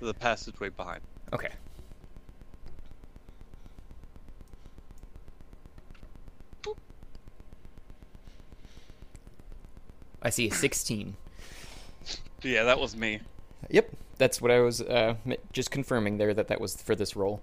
The 0.00 0.14
passageway 0.14 0.70
behind. 0.70 1.02
Okay. 1.32 1.50
I 10.22 10.30
see 10.30 10.48
a 10.48 10.52
16. 10.52 11.16
Yeah, 12.42 12.64
that 12.64 12.80
was 12.80 12.96
me. 12.96 13.20
Yep, 13.70 13.90
that's 14.18 14.40
what 14.40 14.50
I 14.50 14.60
was 14.60 14.80
uh, 14.80 15.14
just 15.52 15.70
confirming 15.70 16.18
there 16.18 16.34
that 16.34 16.48
that 16.48 16.60
was 16.60 16.74
for 16.82 16.96
this 16.96 17.14
roll. 17.14 17.42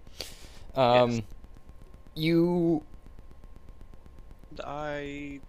Um, 0.76 1.12
Yes. 1.12 1.22
You 2.16 2.84
I 4.64 5.40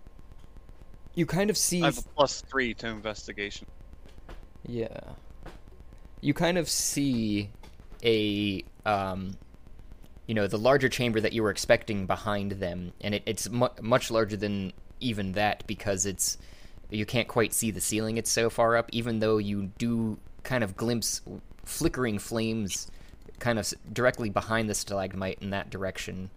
you 1.14 1.26
kind 1.26 1.50
of 1.50 1.56
see 1.56 1.82
I 1.82 1.87
have 1.87 1.99
a 1.99 2.02
plus 2.02 2.40
three 2.42 2.75
to 2.75 2.88
investigation. 2.88 3.66
Yeah. 4.66 5.00
You 6.20 6.34
kind 6.34 6.58
of 6.58 6.68
see 6.68 7.50
a 8.02 8.64
um 8.87 9.37
you 10.26 10.34
know, 10.34 10.46
the 10.46 10.58
larger 10.58 10.88
chamber 10.88 11.20
that 11.20 11.34
you 11.34 11.42
were 11.42 11.50
expecting 11.50 12.06
behind 12.06 12.52
them 12.52 12.92
and 13.02 13.14
it, 13.14 13.23
it's 13.26 13.50
mu- 13.50 13.68
much 13.82 14.11
larger 14.11 14.37
than 14.37 14.73
even 15.00 15.32
that 15.32 15.66
because 15.66 16.06
it's 16.06 16.38
you 16.90 17.04
can't 17.04 17.28
quite 17.28 17.52
see 17.52 17.70
the 17.70 17.80
ceiling 17.80 18.16
it's 18.16 18.30
so 18.30 18.49
far 18.49 18.76
up 18.76 18.88
even 18.92 19.18
though 19.18 19.38
you 19.38 19.70
do 19.78 20.18
kind 20.42 20.62
of 20.62 20.76
glimpse 20.76 21.20
flickering 21.64 22.18
flames 22.18 22.90
kind 23.38 23.58
of 23.58 23.73
directly 23.92 24.30
behind 24.30 24.70
the 24.70 24.75
stalagmite 24.75 25.38
in 25.40 25.50
that 25.50 25.70
direction 25.70 26.30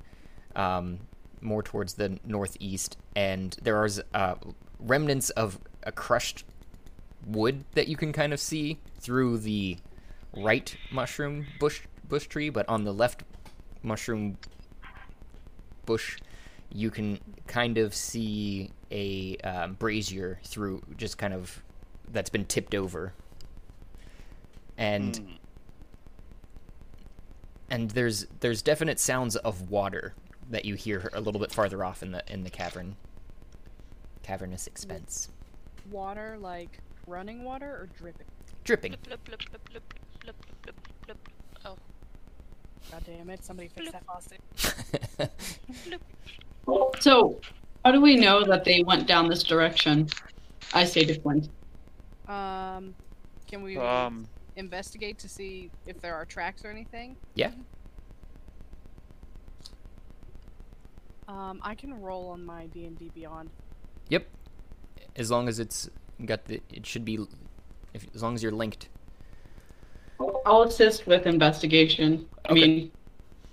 um, 0.55 0.99
more 1.41 1.61
towards 1.63 1.95
the 1.95 2.19
northeast 2.25 2.97
and 3.15 3.57
there 3.61 3.77
are 3.77 3.89
uh, 4.13 4.35
remnants 4.79 5.29
of 5.31 5.59
a 5.83 5.91
crushed 5.91 6.43
wood 7.25 7.63
that 7.73 7.87
you 7.87 7.95
can 7.95 8.13
kind 8.13 8.33
of 8.33 8.39
see 8.39 8.79
through 8.99 9.37
the 9.37 9.77
right 10.35 10.75
mushroom 10.91 11.45
bush 11.59 11.81
bush 12.07 12.27
tree, 12.27 12.49
but 12.49 12.67
on 12.69 12.83
the 12.83 12.93
left 12.93 13.23
mushroom 13.83 14.37
bush, 15.85 16.17
you 16.71 16.89
can 16.89 17.19
kind 17.47 17.77
of 17.77 17.93
see 17.93 18.71
a 18.91 19.37
um, 19.37 19.73
brazier 19.73 20.39
through 20.43 20.81
just 20.95 21.17
kind 21.17 21.33
of 21.33 21.61
that's 22.11 22.29
been 22.29 22.45
tipped 22.45 22.73
over, 22.75 23.13
and 24.77 25.17
Hmm. 25.17 25.25
and 27.69 27.91
there's 27.91 28.25
there's 28.39 28.61
definite 28.61 28.99
sounds 28.99 29.35
of 29.37 29.69
water 29.69 30.13
that 30.49 30.65
you 30.65 30.75
hear 30.75 31.09
a 31.13 31.21
little 31.21 31.39
bit 31.39 31.51
farther 31.51 31.83
off 31.83 32.01
in 32.03 32.11
the 32.11 32.23
in 32.31 32.43
the 32.43 32.49
cavern. 32.49 32.95
Cavernous 34.23 34.67
expense, 34.67 35.29
Water 35.89 36.37
like 36.39 36.79
running 37.05 37.43
water 37.43 37.69
or 37.69 37.89
dripping? 37.97 38.25
dripping. 38.63 38.95
Blip, 39.03 39.23
blip, 39.23 39.41
blip. 39.69 39.93
Oh, 41.65 41.75
God 42.91 43.03
damn 43.05 43.29
it! 43.29 43.43
Somebody 43.45 43.69
fix 43.69 43.91
that 43.91 44.03
faucet. 44.05 45.31
So, 46.99 47.39
how 47.85 47.91
do 47.91 48.01
we 48.01 48.17
know 48.17 48.43
that 48.43 48.65
they 48.65 48.83
went 48.83 49.07
down 49.07 49.29
this 49.29 49.41
direction? 49.43 50.09
I 50.73 50.83
say 50.83 51.05
to 51.05 51.17
Flint. 51.21 51.47
Um, 52.27 52.93
can 53.47 53.63
we 53.63 53.77
Um, 53.77 54.27
investigate 54.57 55.17
to 55.19 55.29
see 55.29 55.71
if 55.85 56.01
there 56.01 56.13
are 56.13 56.25
tracks 56.25 56.65
or 56.65 56.69
anything? 56.69 57.15
Yeah. 57.35 57.51
Um, 61.27 61.59
I 61.63 61.75
can 61.75 61.93
roll 62.01 62.29
on 62.29 62.45
my 62.45 62.67
D 62.67 62.85
and 62.85 62.97
D 62.97 63.11
Beyond. 63.13 63.49
Yep. 64.09 64.27
As 65.15 65.29
long 65.29 65.47
as 65.47 65.59
it's 65.59 65.89
got 66.25 66.45
the, 66.45 66.61
it 66.69 66.85
should 66.85 67.03
be, 67.05 67.19
if 67.93 68.05
as 68.15 68.23
long 68.23 68.35
as 68.35 68.43
you're 68.43 68.51
linked. 68.51 68.89
I'll 70.45 70.63
assist 70.63 71.05
with 71.05 71.27
investigation. 71.27 72.27
I 72.45 72.51
Okay. 72.53 72.61
mean, 72.61 72.91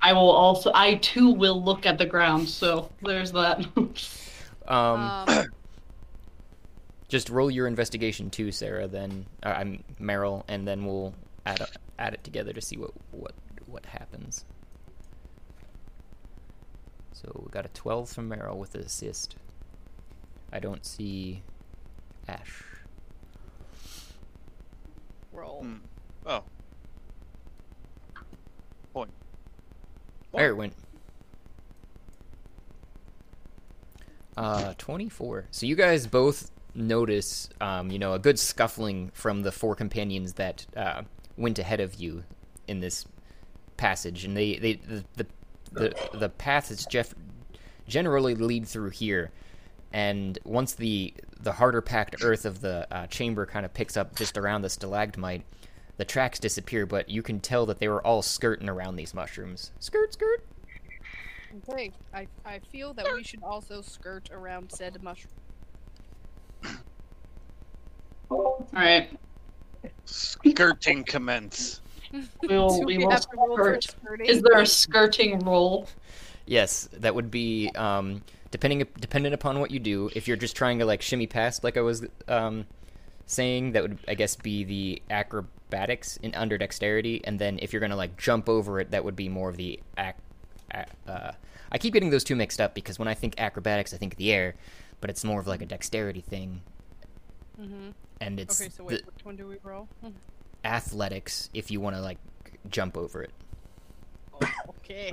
I 0.00 0.12
will 0.12 0.30
also. 0.30 0.70
I 0.74 0.96
too 0.96 1.30
will 1.30 1.62
look 1.62 1.86
at 1.86 1.98
the 1.98 2.06
ground. 2.06 2.48
So 2.48 2.90
there's 3.02 3.32
that. 3.32 3.66
Um, 4.66 5.26
Um, 5.28 5.44
just 7.08 7.28
roll 7.28 7.50
your 7.50 7.66
investigation 7.66 8.30
too, 8.30 8.50
Sarah. 8.50 8.88
Then 8.88 9.26
uh, 9.42 9.48
I'm 9.50 9.84
Meryl, 10.00 10.42
and 10.48 10.66
then 10.66 10.86
we'll 10.86 11.14
add 11.44 11.60
up, 11.60 11.68
add 11.98 12.14
it 12.14 12.24
together 12.24 12.52
to 12.54 12.60
see 12.62 12.76
what 12.78 12.92
what 13.10 13.34
what 13.66 13.84
happens. 13.84 14.46
So 17.24 17.42
we 17.42 17.50
got 17.50 17.64
a 17.64 17.70
twelve 17.70 18.10
from 18.10 18.28
Meryl 18.28 18.56
with 18.56 18.72
the 18.72 18.80
assist. 18.80 19.36
I 20.52 20.58
don't 20.60 20.84
see 20.84 21.42
Ash. 22.28 22.64
roll. 25.32 25.62
hmm. 25.62 25.76
Oh. 26.26 26.42
Point. 28.92 29.10
There 30.34 30.50
it 30.50 30.56
went. 30.56 30.74
Uh, 34.36 34.74
24. 34.78 35.46
So 35.50 35.64
you 35.64 35.76
guys 35.76 36.06
both 36.06 36.50
notice, 36.74 37.48
um, 37.60 37.90
you 37.90 37.98
know, 37.98 38.14
a 38.14 38.18
good 38.18 38.38
scuffling 38.38 39.10
from 39.14 39.42
the 39.42 39.52
four 39.52 39.74
companions 39.76 40.34
that 40.34 40.66
uh, 40.76 41.02
went 41.36 41.58
ahead 41.58 41.80
of 41.80 41.94
you 41.94 42.24
in 42.66 42.80
this 42.80 43.06
passage, 43.76 44.24
and 44.24 44.36
they, 44.36 44.56
they 44.56 44.74
the 44.74 45.04
the 45.16 45.26
the, 45.74 46.18
the 46.18 46.28
paths 46.28 46.86
Jeff 46.86 47.14
generally 47.86 48.34
lead 48.34 48.66
through 48.66 48.90
here. 48.90 49.30
And 49.92 50.38
once 50.44 50.74
the 50.74 51.14
the 51.40 51.52
harder 51.52 51.80
packed 51.80 52.16
earth 52.24 52.46
of 52.46 52.60
the 52.60 52.86
uh, 52.90 53.06
chamber 53.06 53.46
kind 53.46 53.64
of 53.64 53.74
picks 53.74 53.96
up 53.96 54.16
just 54.16 54.36
around 54.36 54.62
the 54.62 54.70
stalagmite, 54.70 55.44
the 55.98 56.04
tracks 56.04 56.38
disappear. 56.38 56.86
But 56.86 57.08
you 57.08 57.22
can 57.22 57.38
tell 57.38 57.66
that 57.66 57.78
they 57.78 57.88
were 57.88 58.04
all 58.04 58.22
skirting 58.22 58.68
around 58.68 58.96
these 58.96 59.14
mushrooms. 59.14 59.70
Skirt, 59.78 60.12
skirt. 60.12 60.44
Okay, 61.68 61.92
I, 62.12 62.26
I 62.44 62.58
feel 62.58 62.92
that 62.94 63.06
we 63.14 63.22
should 63.22 63.42
also 63.44 63.80
skirt 63.80 64.30
around 64.32 64.72
said 64.72 65.00
mushroom. 65.02 65.32
All 68.30 68.66
right. 68.72 69.08
Skirting 70.04 71.04
commence. 71.04 71.80
We'll, 72.48 72.80
we 72.84 72.98
we 72.98 73.04
will 73.04 73.10
have 73.10 73.22
to 73.22 73.36
roll 73.36 73.56
for 73.56 73.80
skirt. 73.80 74.20
Is 74.26 74.42
there 74.42 74.60
a 74.60 74.66
skirting 74.66 75.40
roll? 75.40 75.88
Yes, 76.46 76.88
that 76.92 77.14
would 77.14 77.30
be 77.30 77.70
um, 77.74 78.22
depending 78.50 78.86
dependent 79.00 79.34
upon 79.34 79.58
what 79.60 79.70
you 79.70 79.80
do. 79.80 80.10
If 80.14 80.28
you're 80.28 80.36
just 80.36 80.54
trying 80.56 80.78
to 80.78 80.84
like 80.84 81.02
shimmy 81.02 81.26
past, 81.26 81.64
like 81.64 81.76
I 81.76 81.80
was 81.80 82.06
um, 82.28 82.66
saying, 83.26 83.72
that 83.72 83.82
would 83.82 83.98
I 84.06 84.14
guess 84.14 84.36
be 84.36 84.62
the 84.64 85.02
acrobatics 85.10 86.18
in 86.18 86.34
under 86.34 86.56
dexterity, 86.58 87.20
and 87.24 87.38
then 87.38 87.58
if 87.62 87.72
you're 87.72 87.80
gonna 87.80 87.96
like 87.96 88.16
jump 88.16 88.48
over 88.48 88.78
it, 88.78 88.90
that 88.92 89.04
would 89.04 89.16
be 89.16 89.28
more 89.28 89.48
of 89.48 89.56
the 89.56 89.80
ac- 89.98 90.14
ac- 90.72 90.84
uh, 91.08 91.32
I 91.72 91.78
keep 91.78 91.94
getting 91.94 92.10
those 92.10 92.24
two 92.24 92.36
mixed 92.36 92.60
up 92.60 92.74
because 92.74 92.98
when 92.98 93.08
I 93.08 93.14
think 93.14 93.34
acrobatics, 93.38 93.92
I 93.92 93.96
think 93.96 94.16
the 94.16 94.32
air, 94.32 94.54
but 95.00 95.10
it's 95.10 95.24
more 95.24 95.40
of 95.40 95.46
like 95.46 95.62
a 95.62 95.66
dexterity 95.66 96.20
thing, 96.20 96.60
Mm-hmm. 97.60 97.90
and 98.20 98.38
it's 98.38 98.60
Okay, 98.60 98.70
so 98.70 98.84
the 98.84 98.96
which 98.96 99.24
one 99.24 99.36
do 99.36 99.46
we 99.48 99.56
roll? 99.64 99.88
Athletics 100.64 101.50
if 101.54 101.70
you 101.70 101.80
want 101.80 101.94
to 101.96 102.02
like 102.02 102.18
jump 102.70 102.96
over 102.96 103.22
it. 103.22 103.30
Okay. 104.80 105.12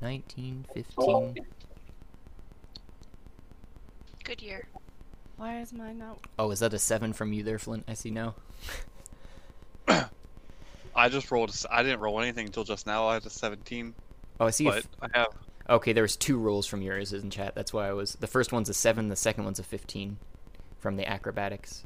Nineteen, 0.00 0.64
fifteen. 0.72 1.34
Good 4.24 4.40
year. 4.42 4.66
Why 5.36 5.60
is 5.60 5.72
mine 5.72 5.98
not? 5.98 6.20
Oh, 6.38 6.50
is 6.50 6.60
that 6.60 6.72
a 6.74 6.78
seven 6.78 7.12
from 7.12 7.32
you 7.32 7.42
there, 7.42 7.58
Flint? 7.58 7.84
I 7.88 7.94
see 7.94 8.10
now. 8.10 8.34
I 10.94 11.08
just 11.08 11.30
rolled. 11.30 11.50
a 11.50 11.52
s- 11.52 11.66
I 11.70 11.82
didn't 11.82 12.00
roll 12.00 12.20
anything 12.20 12.46
until 12.46 12.64
just 12.64 12.86
now. 12.86 13.06
I 13.08 13.14
had 13.14 13.24
a 13.26 13.30
17, 13.30 13.94
Oh, 14.40 14.46
I 14.46 14.50
see. 14.50 14.66
a 14.66 14.70
but 14.70 14.78
f- 14.78 14.88
I 15.14 15.18
have. 15.18 15.28
Okay, 15.68 15.92
there 15.92 16.02
was 16.02 16.16
two 16.16 16.36
rolls 16.38 16.66
from 16.66 16.82
yours 16.82 17.12
in 17.12 17.30
chat. 17.30 17.54
That's 17.54 17.72
why 17.72 17.88
I 17.88 17.92
was. 17.92 18.14
The 18.14 18.26
first 18.26 18.52
one's 18.52 18.68
a 18.68 18.74
seven. 18.74 19.08
The 19.08 19.16
second 19.16 19.44
one's 19.44 19.58
a 19.58 19.62
fifteen, 19.62 20.18
from 20.80 20.96
the 20.96 21.08
acrobatics, 21.08 21.84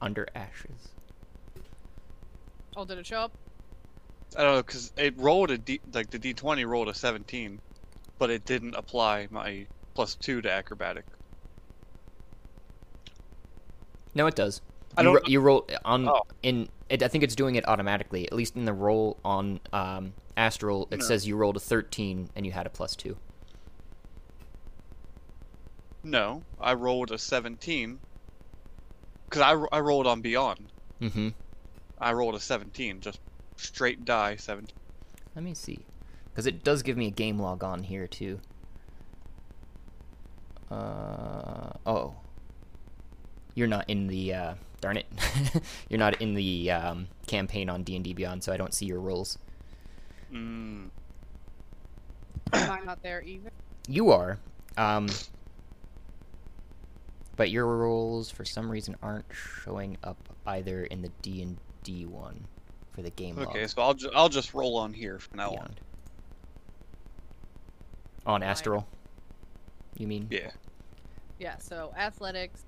under 0.00 0.26
ashes. 0.34 0.90
Oh, 2.76 2.84
did 2.84 2.98
it 2.98 3.06
show 3.06 3.20
up? 3.20 3.32
I 4.36 4.42
don't 4.42 4.54
know 4.56 4.62
because 4.62 4.92
it 4.96 5.16
rolled 5.16 5.50
a 5.50 5.58
D 5.58 5.80
like 5.92 6.10
the 6.10 6.18
D20 6.18 6.66
rolled 6.66 6.88
a 6.88 6.94
17, 6.94 7.60
but 8.18 8.30
it 8.30 8.44
didn't 8.44 8.74
apply 8.74 9.28
my 9.30 9.66
plus 9.94 10.14
two 10.16 10.42
to 10.42 10.50
acrobatic. 10.50 11.04
No, 14.14 14.26
it 14.26 14.34
does. 14.34 14.60
I 14.96 15.00
you, 15.00 15.04
don't- 15.06 15.14
ro- 15.14 15.22
you 15.26 15.40
roll 15.40 15.66
on 15.84 16.08
Oh. 16.08 16.22
in. 16.42 16.68
It, 16.88 17.02
I 17.02 17.08
think 17.08 17.24
it's 17.24 17.34
doing 17.34 17.54
it 17.54 17.66
automatically. 17.66 18.26
At 18.26 18.32
least 18.34 18.56
in 18.56 18.64
the 18.64 18.72
roll 18.72 19.16
on 19.24 19.60
um, 19.72 20.12
astral, 20.36 20.86
it 20.90 20.98
No. 21.00 21.04
says 21.06 21.26
you 21.26 21.36
rolled 21.36 21.56
a 21.56 21.60
thirteen 21.60 22.28
and 22.36 22.44
you 22.44 22.52
had 22.52 22.66
a 22.66 22.70
plus 22.70 22.94
two. 22.94 23.16
No, 26.02 26.42
I 26.60 26.74
rolled 26.74 27.10
a 27.12 27.18
17. 27.18 27.98
Because 29.24 29.42
I, 29.42 29.76
I 29.76 29.80
rolled 29.80 30.06
on 30.06 30.20
Beyond. 30.20 30.72
Mm-hmm. 31.00 31.28
I 31.98 32.12
rolled 32.12 32.34
a 32.34 32.40
17, 32.40 33.00
just 33.00 33.20
straight 33.56 34.04
die 34.04 34.36
17. 34.36 34.74
Let 35.34 35.44
me 35.44 35.54
see, 35.54 35.80
because 36.30 36.46
it 36.46 36.62
does 36.62 36.82
give 36.82 36.96
me 36.96 37.08
a 37.08 37.10
game 37.10 37.38
log 37.38 37.64
on 37.64 37.82
here 37.82 38.06
too. 38.06 38.40
Uh 40.70 41.72
oh. 41.86 42.14
You're 43.54 43.68
not 43.68 43.88
in 43.88 44.08
the 44.08 44.34
uh, 44.34 44.54
darn 44.80 44.96
it. 44.96 45.06
You're 45.88 45.98
not 45.98 46.20
in 46.20 46.34
the 46.34 46.70
um, 46.70 47.08
campaign 47.26 47.68
on 47.68 47.84
D 47.84 47.94
and 47.94 48.04
D 48.04 48.12
Beyond, 48.12 48.42
so 48.42 48.52
I 48.52 48.56
don't 48.56 48.74
see 48.74 48.86
your 48.86 49.00
rolls. 49.00 49.38
Mm. 50.32 50.90
Am 52.52 52.70
I 52.70 52.80
not 52.80 53.02
there 53.02 53.22
either? 53.22 53.50
You 53.88 54.10
are, 54.10 54.38
um, 54.76 55.08
but 57.36 57.50
your 57.50 57.66
rolls 57.66 58.30
for 58.30 58.44
some 58.44 58.70
reason 58.70 58.96
aren't 59.02 59.26
showing 59.64 59.96
up 60.02 60.16
either 60.46 60.84
in 60.84 61.02
the 61.02 61.10
D 61.22 61.42
and 61.42 61.56
D 61.82 62.06
one 62.06 62.44
for 62.92 63.02
the 63.02 63.10
game 63.10 63.36
log. 63.36 63.48
Okay, 63.48 63.66
so 63.66 63.82
I'll, 63.82 63.94
ju- 63.94 64.10
I'll 64.14 64.28
just 64.28 64.54
roll 64.54 64.76
on 64.78 64.92
here 64.92 65.18
from 65.18 65.38
now 65.38 65.50
on. 65.50 65.54
Beyond. 65.56 65.80
On 68.26 68.42
astral. 68.42 68.86
You 69.96 70.06
mean? 70.06 70.28
Yeah. 70.30 70.50
Yeah. 71.38 71.58
So 71.58 71.92
athletics. 71.96 72.64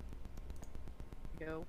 Go. 1.39 1.65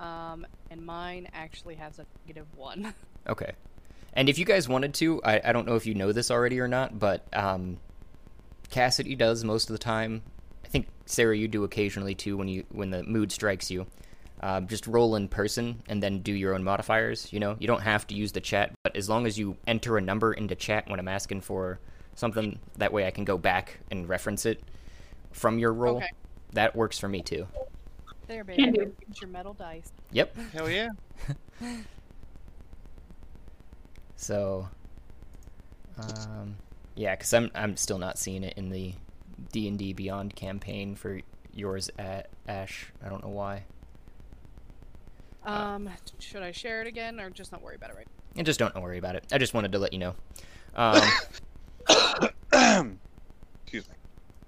Um, 0.00 0.46
and 0.70 0.84
mine 0.84 1.28
actually 1.32 1.76
has 1.76 1.98
a 1.98 2.06
negative 2.26 2.46
one. 2.56 2.94
Okay. 3.26 3.52
And 4.12 4.28
if 4.28 4.38
you 4.38 4.44
guys 4.44 4.68
wanted 4.68 4.92
to, 4.96 5.22
I, 5.24 5.40
I 5.42 5.52
don't 5.52 5.66
know 5.66 5.76
if 5.76 5.86
you 5.86 5.94
know 5.94 6.12
this 6.12 6.30
already 6.30 6.60
or 6.60 6.68
not, 6.68 6.98
but 6.98 7.26
um, 7.32 7.78
Cassidy 8.68 9.14
does 9.14 9.42
most 9.44 9.70
of 9.70 9.72
the 9.72 9.78
time. 9.78 10.20
I 11.04 11.06
think 11.06 11.14
Sarah, 11.14 11.36
you 11.36 11.48
do 11.48 11.64
occasionally 11.64 12.14
too 12.14 12.36
when 12.36 12.48
you 12.48 12.64
when 12.70 12.90
the 12.90 13.02
mood 13.02 13.32
strikes 13.32 13.70
you. 13.70 13.86
Um, 14.40 14.66
just 14.66 14.86
roll 14.86 15.16
in 15.16 15.28
person 15.28 15.82
and 15.88 16.02
then 16.02 16.18
do 16.18 16.32
your 16.32 16.54
own 16.54 16.64
modifiers. 16.64 17.32
You 17.32 17.40
know, 17.40 17.56
you 17.58 17.66
don't 17.66 17.80
have 17.80 18.06
to 18.08 18.14
use 18.14 18.32
the 18.32 18.40
chat, 18.40 18.72
but 18.82 18.94
as 18.96 19.08
long 19.08 19.26
as 19.26 19.38
you 19.38 19.56
enter 19.66 19.96
a 19.96 20.00
number 20.00 20.34
into 20.34 20.54
chat 20.54 20.88
when 20.88 21.00
I'm 21.00 21.08
asking 21.08 21.40
for 21.40 21.78
something, 22.14 22.58
that 22.76 22.92
way 22.92 23.06
I 23.06 23.10
can 23.10 23.24
go 23.24 23.38
back 23.38 23.78
and 23.90 24.08
reference 24.08 24.44
it 24.44 24.62
from 25.32 25.58
your 25.58 25.72
roll. 25.72 25.96
Okay. 25.96 26.10
That 26.52 26.76
works 26.76 26.98
for 26.98 27.08
me 27.08 27.22
too. 27.22 27.46
There, 28.26 28.44
baby. 28.44 28.70
do. 28.70 28.94
Use 29.08 29.20
your 29.20 29.30
metal 29.30 29.54
dice. 29.54 29.92
Yep. 30.12 30.36
Hell 30.52 30.70
yeah. 30.70 30.88
So, 34.16 34.68
um, 35.98 36.56
yeah, 36.94 37.14
because 37.14 37.34
I'm 37.34 37.50
I'm 37.54 37.76
still 37.76 37.98
not 37.98 38.18
seeing 38.18 38.42
it 38.42 38.54
in 38.56 38.70
the 38.70 38.94
D 39.52 39.68
and 39.68 39.78
D 39.78 39.92
Beyond 39.92 40.34
campaign 40.36 40.94
for 40.94 41.20
yours 41.52 41.90
at 41.98 42.28
Ash. 42.48 42.92
I 43.04 43.08
don't 43.08 43.22
know 43.22 43.30
why. 43.30 43.64
Um, 45.44 45.90
should 46.18 46.42
I 46.42 46.52
share 46.52 46.80
it 46.80 46.86
again 46.86 47.20
or 47.20 47.30
just 47.30 47.52
not 47.52 47.62
worry 47.62 47.76
about 47.76 47.90
it 47.90 47.96
right? 47.96 48.08
And 48.36 48.46
just 48.46 48.58
don't 48.58 48.74
worry 48.80 48.98
about 48.98 49.14
it. 49.14 49.24
I 49.30 49.38
just 49.38 49.54
wanted 49.54 49.72
to 49.72 49.78
let 49.78 49.92
you 49.92 49.98
know. 49.98 50.14
Um, 50.74 51.02
Excuse 53.62 53.88
me. 53.88 53.94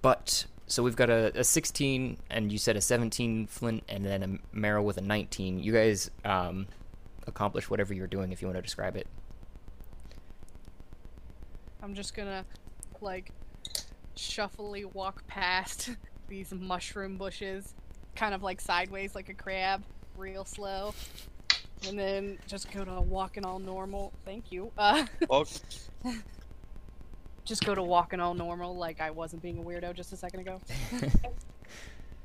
but 0.01 0.45
so 0.65 0.83
we've 0.83 0.95
got 0.95 1.09
a, 1.09 1.39
a 1.39 1.43
16, 1.43 2.17
and 2.29 2.51
you 2.51 2.57
said 2.57 2.75
a 2.75 2.81
17, 2.81 3.47
Flint, 3.47 3.83
and 3.87 4.05
then 4.05 4.23
a 4.23 4.57
Meryl 4.57 4.83
with 4.83 4.97
a 4.97 5.01
19. 5.01 5.59
You 5.59 5.71
guys 5.71 6.11
um, 6.25 6.67
accomplish 7.25 7.69
whatever 7.69 7.93
you're 7.93 8.07
doing 8.07 8.31
if 8.33 8.41
you 8.41 8.47
want 8.47 8.57
to 8.57 8.61
describe 8.61 8.97
it. 8.97 9.07
I'm 11.81 11.93
just 11.93 12.13
gonna 12.15 12.43
like 12.99 13.31
shufflely 14.17 14.85
walk 14.85 15.25
past 15.27 15.91
these 16.27 16.53
mushroom 16.53 17.17
bushes, 17.17 17.73
kind 18.15 18.33
of 18.33 18.43
like 18.43 18.59
sideways 18.59 19.15
like 19.15 19.29
a 19.29 19.33
crab, 19.33 19.83
real 20.17 20.45
slow. 20.45 20.93
And 21.87 21.97
then 21.97 22.39
just 22.47 22.71
go 22.71 22.83
to 22.83 23.01
walking 23.01 23.45
all 23.45 23.59
normal. 23.59 24.11
Thank 24.25 24.51
you. 24.51 24.71
Uh, 24.77 25.05
just 27.45 27.63
go 27.63 27.75
to 27.75 27.83
walking 27.83 28.19
all 28.19 28.33
normal, 28.33 28.75
like 28.75 28.99
I 28.99 29.11
wasn't 29.11 29.43
being 29.43 29.59
a 29.59 29.61
weirdo 29.61 29.93
just 29.95 30.11
a 30.11 30.17
second 30.17 30.39
ago. 30.39 30.59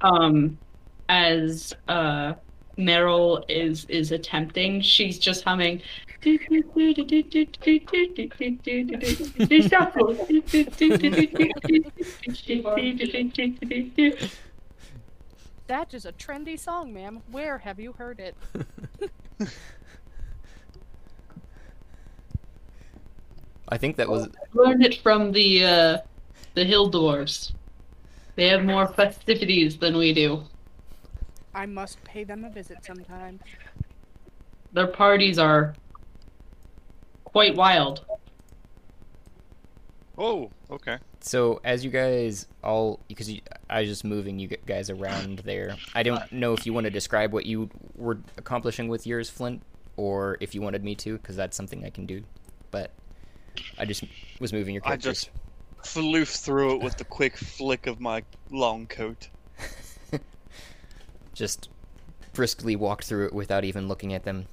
Um, 0.03 0.59
as 1.09 1.75
uh, 1.89 2.35
Meryl 2.79 3.45
is 3.49 3.85
is 3.87 4.13
attempting, 4.13 4.81
she's 4.81 5.19
just 5.19 5.45
humming. 5.45 5.83
That 15.67 15.95
is 15.95 16.05
a 16.05 16.13
trendy 16.13 16.59
song, 16.59 16.93
ma'am. 16.93 17.23
Where 17.31 17.59
have 17.59 17.81
you 17.81 17.93
heard 17.93 18.21
it? 18.21 18.37
I 23.69 23.79
think 23.79 23.97
that 23.97 24.09
was 24.09 24.27
I 24.27 24.29
Learned 24.53 24.85
it 24.85 25.01
from 25.03 25.33
the 25.33 25.65
uh, 25.65 25.99
the 26.55 26.65
hill 26.65 26.91
dwarves. 26.91 27.53
They 28.37 28.49
have 28.49 28.65
more 28.65 28.87
festivities 28.87 29.79
than 29.79 29.97
we 29.97 30.13
do. 30.13 30.45
I 31.55 31.67
must 31.67 32.03
pay 32.05 32.25
them 32.25 32.45
a 32.45 32.51
visit 32.51 32.85
sometime. 32.85 33.41
Their 34.73 34.87
parties 34.87 35.39
are 35.39 35.75
quite 37.33 37.57
wild. 37.57 38.05
Oh, 40.18 40.51
okay. 40.71 40.99
So 41.21 41.61
as 41.64 41.85
you 41.85 41.90
guys 41.90 42.47
all, 42.62 43.01
because 43.09 43.31
you, 43.31 43.40
I 43.71 43.81
was 43.81 43.88
just 43.88 44.05
moving 44.05 44.38
you 44.38 44.49
guys 44.49 44.90
around 44.90 45.40
there. 45.40 45.77
I 45.95 46.03
don't 46.03 46.31
know 46.33 46.53
if 46.53 46.66
you 46.66 46.73
want 46.73 46.85
to 46.85 46.90
describe 46.90 47.33
what 47.33 47.47
you 47.47 47.71
were 47.97 48.18
accomplishing 48.37 48.88
with 48.88 49.07
yours, 49.07 49.31
Flint, 49.31 49.62
or 49.97 50.37
if 50.40 50.55
you 50.55 50.61
wanted 50.61 50.85
me 50.85 50.95
to, 50.97 51.16
because 51.16 51.37
that's 51.37 51.57
something 51.57 51.85
I 51.85 51.90
can 51.90 52.07
do. 52.07 52.23
But 52.71 52.90
I 53.79 53.85
just 53.85 54.05
was 54.38 54.53
moving 54.53 54.75
your 54.75 54.83
I 54.85 54.97
just 54.97 55.31
floof 55.83 56.37
through 56.42 56.77
it 56.77 56.83
with 56.83 56.97
the 56.97 57.05
quick 57.05 57.37
flick 57.37 57.87
of 57.87 58.01
my 58.01 58.23
long 58.51 58.87
coat. 58.87 59.29
just 61.35 61.68
briskly 62.33 62.77
walked 62.77 63.05
through 63.05 63.27
it 63.27 63.33
without 63.33 63.64
even 63.64 63.88
looking 63.88 64.12
at 64.12 64.25
them. 64.25 64.47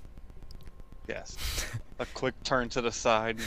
Yes. 1.08 1.38
A 2.00 2.06
quick 2.14 2.34
turn 2.44 2.70
to 2.70 2.82
the 2.82 2.92
side. 2.92 3.40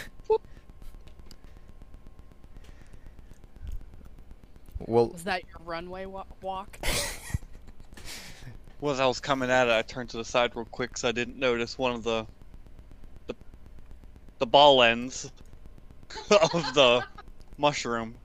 Well, 4.79 5.09
Was 5.11 5.25
that 5.25 5.43
your 5.49 5.61
runway 5.65 6.07
wa- 6.07 6.25
walk? 6.41 6.79
Well, 8.81 8.93
as 8.93 8.99
I 8.99 9.07
was 9.07 9.21
coming 9.21 9.49
at 9.49 9.69
it, 9.69 9.71
I 9.73 9.83
turned 9.83 10.11
to 10.11 10.17
the 10.17 10.25
side 10.25 10.57
real 10.57 10.65
quick 10.65 10.91
because 10.91 11.05
I 11.05 11.13
didn't 11.13 11.39
notice 11.39 11.79
one 11.79 11.93
of 11.93 12.03
the 12.03 12.27
the, 13.29 13.37
the 14.41 14.47
ball 14.47 14.83
ends 14.83 15.31
of 16.33 16.51
the 16.75 17.05
mushroom. 17.59 18.17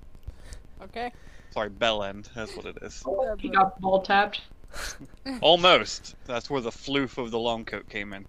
Okay. 0.82 1.12
Sorry, 1.52 1.70
bell 1.70 2.02
end. 2.04 2.30
That's 2.34 2.56
what 2.56 2.66
it 2.66 2.80
is. 2.82 3.04
Oh, 3.06 3.36
he 3.38 3.50
got 3.50 3.80
ball 3.80 4.02
tapped. 4.02 4.42
Almost. 5.42 6.16
That's 6.26 6.50
where 6.50 6.60
the 6.62 6.72
floof 6.72 7.20
of 7.20 7.30
the 7.30 7.38
long 7.38 7.64
coat 7.64 7.88
came 7.88 8.12
in. 8.14 8.26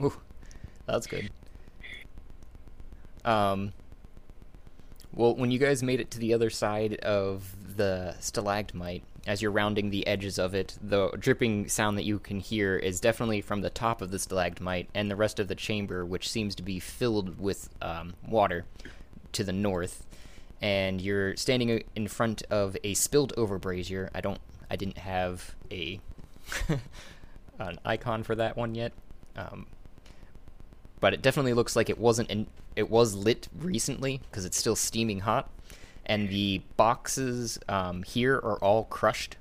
Ooh, 0.00 0.14
that's 0.92 1.06
good. 1.06 1.30
Um. 3.24 3.72
Well, 5.12 5.34
when 5.34 5.50
you 5.50 5.58
guys 5.58 5.82
made 5.82 6.00
it 6.00 6.10
to 6.12 6.18
the 6.18 6.32
other 6.32 6.50
side 6.50 6.94
of 6.96 7.76
the 7.76 8.14
stalagmite, 8.20 9.02
as 9.26 9.42
you're 9.42 9.50
rounding 9.50 9.90
the 9.90 10.06
edges 10.06 10.38
of 10.38 10.54
it, 10.54 10.78
the 10.80 11.10
dripping 11.18 11.68
sound 11.68 11.98
that 11.98 12.04
you 12.04 12.18
can 12.18 12.40
hear 12.40 12.76
is 12.76 13.00
definitely 13.00 13.40
from 13.40 13.60
the 13.60 13.70
top 13.70 14.00
of 14.00 14.10
the 14.10 14.18
stalagmite 14.18 14.88
and 14.94 15.10
the 15.10 15.16
rest 15.16 15.38
of 15.40 15.48
the 15.48 15.54
chamber, 15.54 16.06
which 16.06 16.28
seems 16.28 16.54
to 16.54 16.62
be 16.62 16.78
filled 16.78 17.38
with 17.40 17.68
um, 17.82 18.14
water 18.26 18.64
to 19.32 19.44
the 19.44 19.52
north. 19.52 20.06
And 20.62 21.00
you're 21.00 21.36
standing 21.36 21.82
in 21.96 22.08
front 22.08 22.42
of 22.50 22.76
a 22.84 22.94
spilled 22.94 23.32
over 23.36 23.58
brazier. 23.58 24.10
I 24.14 24.20
don't. 24.20 24.40
I 24.70 24.76
didn't 24.76 24.98
have 24.98 25.54
a 25.70 26.00
an 27.58 27.78
icon 27.84 28.22
for 28.22 28.34
that 28.34 28.56
one 28.56 28.74
yet. 28.74 28.92
Um, 29.36 29.66
but 31.00 31.14
it 31.14 31.22
definitely 31.22 31.54
looks 31.54 31.74
like 31.74 31.90
it 31.90 31.98
wasn't 31.98 32.30
in, 32.30 32.46
it 32.76 32.90
was 32.90 33.14
lit 33.14 33.48
recently 33.58 34.20
because 34.30 34.44
it's 34.44 34.58
still 34.58 34.76
steaming 34.76 35.20
hot. 35.20 35.50
And 36.06 36.28
the 36.28 36.62
boxes 36.76 37.58
um, 37.68 38.02
here 38.02 38.36
are 38.36 38.58
all 38.58 38.84
crushed. 38.84 39.36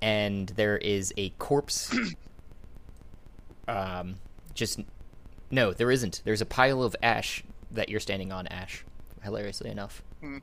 And 0.00 0.48
there 0.50 0.78
is 0.78 1.12
a 1.16 1.30
corpse 1.30 1.94
um, 3.68 4.16
just 4.54 4.80
no 5.50 5.72
there 5.72 5.90
isn't. 5.90 6.22
There's 6.24 6.40
a 6.40 6.46
pile 6.46 6.82
of 6.82 6.96
ash 7.02 7.44
that 7.70 7.88
you're 7.88 8.00
standing 8.00 8.32
on 8.32 8.46
ash 8.48 8.84
hilariously 9.22 9.70
enough 9.70 10.02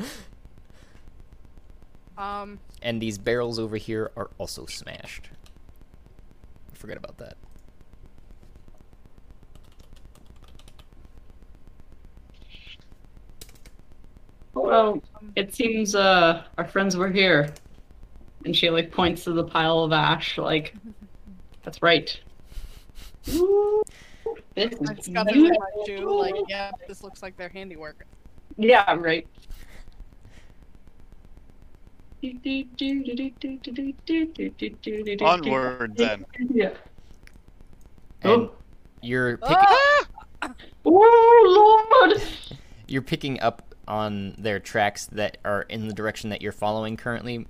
Um, 2.20 2.60
and 2.82 3.00
these 3.00 3.18
barrels 3.18 3.58
over 3.58 3.76
here 3.76 4.10
are 4.16 4.30
also 4.38 4.66
smashed 4.66 5.30
forget 6.74 6.96
about 6.96 7.18
that 7.18 7.36
Well, 14.52 15.02
it 15.36 15.54
seems 15.54 15.94
uh 15.94 16.44
our 16.58 16.66
friends 16.66 16.96
were 16.96 17.10
here. 17.10 17.52
And 18.44 18.56
she 18.56 18.70
like 18.70 18.90
points 18.90 19.24
to 19.24 19.32
the 19.32 19.44
pile 19.44 19.80
of 19.80 19.92
ash, 19.92 20.38
like 20.38 20.74
that's 21.62 21.82
right. 21.82 22.18
Ooh, 23.34 23.82
this 24.54 24.72
I 24.72 24.92
is 24.92 24.96
just 24.96 25.12
got 25.12 25.28
to 25.28 25.34
look 25.34 25.52
at 25.52 25.60
my 25.60 25.84
shoe. 25.86 26.18
Like, 26.18 26.34
yeah, 26.48 26.70
this 26.88 27.02
looks 27.02 27.22
like 27.22 27.36
their 27.36 27.50
handiwork. 27.50 28.06
Yeah, 28.56 28.94
right. 28.94 29.26
Onward 35.22 35.96
then. 35.96 36.24
Yeah. 36.52 36.70
and 38.22 38.32
Oh. 38.32 38.52
you're 39.02 39.36
picking 39.38 39.56
Ah! 39.58 40.06
Oh 40.84 41.86
Lord! 42.08 42.22
you're 42.86 43.02
picking 43.02 43.40
up 43.40 43.74
on 43.88 44.34
their 44.38 44.58
tracks 44.60 45.06
that 45.12 45.38
are 45.44 45.62
in 45.62 45.88
the 45.88 45.94
direction 45.94 46.30
that 46.30 46.40
you're 46.42 46.52
following 46.52 46.96
currently, 46.96 47.46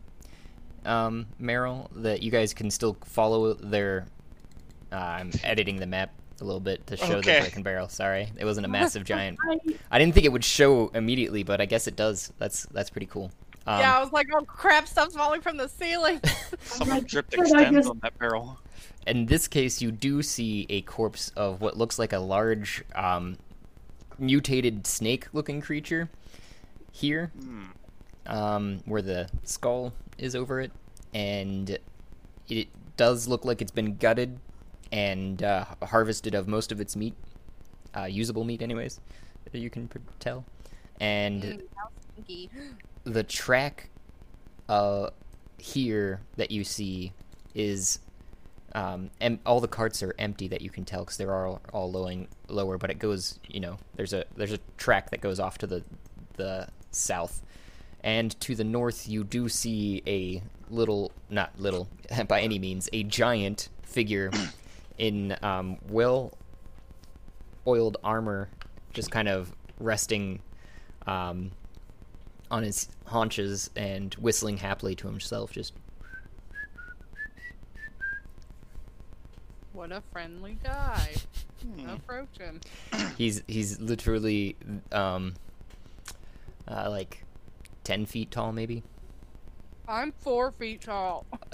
um, 0.84 1.26
Meryl. 1.40 1.88
That 1.96 2.22
you 2.22 2.30
guys 2.30 2.54
can 2.54 2.70
still 2.70 2.96
follow 3.04 3.54
their. 3.54 4.06
Uh, 4.92 4.96
I'm 4.96 5.30
editing 5.44 5.76
the 5.76 5.86
map 5.86 6.12
a 6.40 6.44
little 6.44 6.60
bit 6.60 6.86
to 6.88 6.96
show 6.96 7.16
Okay. 7.16 7.34
the 7.36 7.40
break 7.42 7.54
and 7.56 7.64
barrel. 7.64 7.88
Sorry, 7.88 8.28
it 8.38 8.44
wasn't 8.44 8.66
a 8.66 8.68
massive 8.78 9.04
giant. 9.04 9.38
I 9.90 9.98
didn't 9.98 10.14
think 10.14 10.26
it 10.26 10.32
would 10.32 10.44
show 10.44 10.88
immediately, 10.94 11.42
but 11.42 11.60
I 11.60 11.66
guess 11.66 11.86
it 11.86 11.96
does. 11.96 12.32
That's 12.38 12.66
that's 12.66 12.90
pretty 12.90 13.06
cool. 13.06 13.30
Um, 13.74 13.80
yeah, 13.80 13.96
I 13.98 14.02
was 14.02 14.12
like, 14.12 14.28
oh 14.34 14.44
crap, 14.44 14.86
stuff's 14.88 15.14
falling 15.16 15.40
from 15.40 15.56
the 15.56 15.68
ceiling. 15.68 16.20
Someone 16.62 17.04
dripped 17.04 17.36
God, 17.36 17.42
extends 17.42 17.76
just- 17.76 17.88
on 17.90 17.98
that 18.02 18.18
barrel. 18.18 18.58
in 19.06 19.26
this 19.26 19.46
case, 19.48 19.80
you 19.82 19.90
do 19.92 20.22
see 20.22 20.66
a 20.68 20.82
corpse 20.82 21.30
of 21.36 21.60
what 21.60 21.76
looks 21.76 21.98
like 21.98 22.12
a 22.12 22.18
large, 22.18 22.82
um, 22.94 23.36
mutated 24.18 24.86
snake-looking 24.86 25.60
creature 25.60 26.08
here. 26.92 27.30
Hmm. 27.40 27.64
um, 28.26 28.80
where 28.84 29.00
the 29.02 29.28
skull 29.44 29.92
is 30.18 30.34
over 30.36 30.60
it, 30.60 30.70
and 31.14 31.78
it 32.48 32.68
does 32.96 33.26
look 33.26 33.44
like 33.44 33.62
it's 33.62 33.70
been 33.72 33.96
gutted 33.96 34.38
and 34.92 35.42
uh, 35.42 35.64
harvested 35.82 36.34
of 36.34 36.46
most 36.46 36.70
of 36.70 36.80
its 36.80 36.94
meat, 36.96 37.14
uh, 37.96 38.04
usable 38.04 38.44
meat, 38.44 38.60
anyways. 38.62 39.00
You 39.52 39.70
can 39.70 39.88
tell, 40.18 40.44
and 41.00 41.42
Mm, 41.42 41.62
how 41.76 41.88
stinky. 42.12 42.50
The 43.04 43.22
track 43.22 43.90
uh, 44.68 45.10
here 45.58 46.20
that 46.36 46.50
you 46.50 46.64
see 46.64 47.12
is 47.54 47.98
um, 48.74 49.10
em- 49.20 49.40
all 49.44 49.60
the 49.60 49.68
carts 49.68 50.02
are 50.02 50.14
empty 50.18 50.48
that 50.48 50.60
you 50.60 50.70
can 50.70 50.84
tell 50.84 51.00
because 51.00 51.16
they're 51.16 51.34
all 51.34 51.60
all 51.72 51.90
lowing 51.90 52.28
lower. 52.48 52.78
But 52.78 52.90
it 52.90 52.98
goes, 52.98 53.38
you 53.48 53.60
know, 53.60 53.78
there's 53.96 54.12
a 54.12 54.24
there's 54.36 54.52
a 54.52 54.58
track 54.76 55.10
that 55.10 55.20
goes 55.20 55.40
off 55.40 55.58
to 55.58 55.66
the 55.66 55.82
the 56.36 56.68
south, 56.90 57.42
and 58.02 58.38
to 58.40 58.54
the 58.54 58.64
north 58.64 59.08
you 59.08 59.24
do 59.24 59.48
see 59.48 60.02
a 60.06 60.42
little, 60.70 61.10
not 61.28 61.58
little 61.58 61.88
by 62.28 62.40
any 62.40 62.58
means, 62.58 62.88
a 62.92 63.02
giant 63.02 63.68
figure 63.82 64.30
in 64.98 65.36
um, 65.42 65.78
well 65.88 66.36
oiled 67.66 67.96
armor, 68.02 68.48
just 68.92 69.10
kind 69.10 69.28
of 69.28 69.54
resting. 69.78 70.40
Um, 71.06 71.50
on 72.50 72.62
his 72.62 72.88
haunches 73.06 73.70
and 73.76 74.14
whistling 74.14 74.56
happily 74.56 74.94
to 74.96 75.06
himself. 75.06 75.52
Just 75.52 75.72
What 79.72 79.92
a 79.92 80.02
friendly 80.12 80.58
guy. 80.62 81.14
Hmm. 81.62 81.88
Approach 81.88 82.38
him. 82.38 82.60
he's 83.16 83.42
he's 83.46 83.80
literally 83.80 84.56
um, 84.92 85.34
uh, 86.68 86.90
like 86.90 87.24
ten 87.84 88.04
feet 88.04 88.30
tall, 88.30 88.52
maybe. 88.52 88.82
I'm 89.88 90.12
four 90.12 90.52
feet 90.52 90.82
tall. 90.82 91.26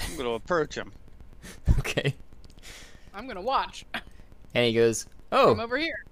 I'm 0.00 0.16
gonna 0.16 0.30
approach 0.30 0.74
him. 0.74 0.92
okay, 1.78 2.14
I'm 3.14 3.28
gonna 3.28 3.42
watch. 3.42 3.84
and 4.54 4.66
he 4.66 4.72
goes, 4.72 5.06
Come 5.30 5.60
"Oh, 5.60 5.62
over 5.62 5.78
here. 5.78 6.04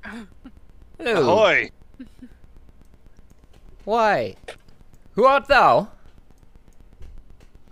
hello. 0.98 1.22
Ahoy! 1.22 1.70
Why? 3.84 4.34
Who 5.12 5.24
art 5.24 5.48
thou?" 5.48 5.88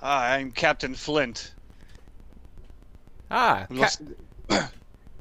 Hi, 0.01 0.37
I'm 0.37 0.51
Captain 0.51 0.95
Flint. 0.95 1.53
Ah, 3.31 3.67
We 3.71 3.77
ca- 3.77 3.83
lost- 3.83 4.03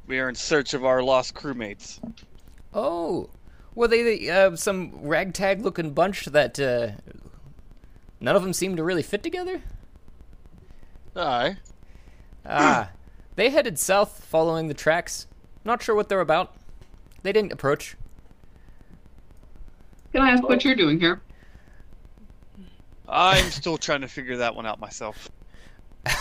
we 0.08 0.20
are 0.20 0.30
in 0.30 0.36
search 0.36 0.74
of 0.74 0.84
our 0.86 1.02
lost 1.04 1.34
crewmates. 1.36 2.00
oh, 2.74 3.30
were 3.74 3.88
they 3.88 4.04
the, 4.18 4.32
uh, 4.32 4.56
some 4.56 4.92
ragtag-looking 5.02 5.92
bunch 5.94 6.26
that 6.26 6.60
uh, 6.60 6.92
none 8.20 8.36
of 8.36 8.42
them 8.44 8.54
seemed 8.54 8.78
to 8.78 8.84
really 8.84 9.02
fit 9.04 9.22
together? 9.24 9.62
Aye. 11.16 11.58
Ah, 12.46 12.92
they 13.36 13.50
headed 13.50 13.80
south 13.80 14.24
following 14.24 14.68
the 14.68 14.74
tracks. 14.74 15.28
Not 15.66 15.82
sure 15.82 15.96
what 15.96 16.08
they're 16.10 16.22
about. 16.22 16.54
They 17.24 17.34
didn't 17.34 17.52
approach. 17.52 17.98
Can 20.14 20.22
I 20.22 20.30
ask 20.30 20.44
what 20.44 20.64
you're 20.64 20.76
doing 20.76 21.00
here? 21.00 21.22
I'm 23.10 23.50
still 23.52 23.78
trying 23.78 24.02
to 24.02 24.08
figure 24.08 24.38
that 24.38 24.56
one 24.56 24.66
out 24.66 24.80
myself. 24.80 25.30
I 26.06 26.12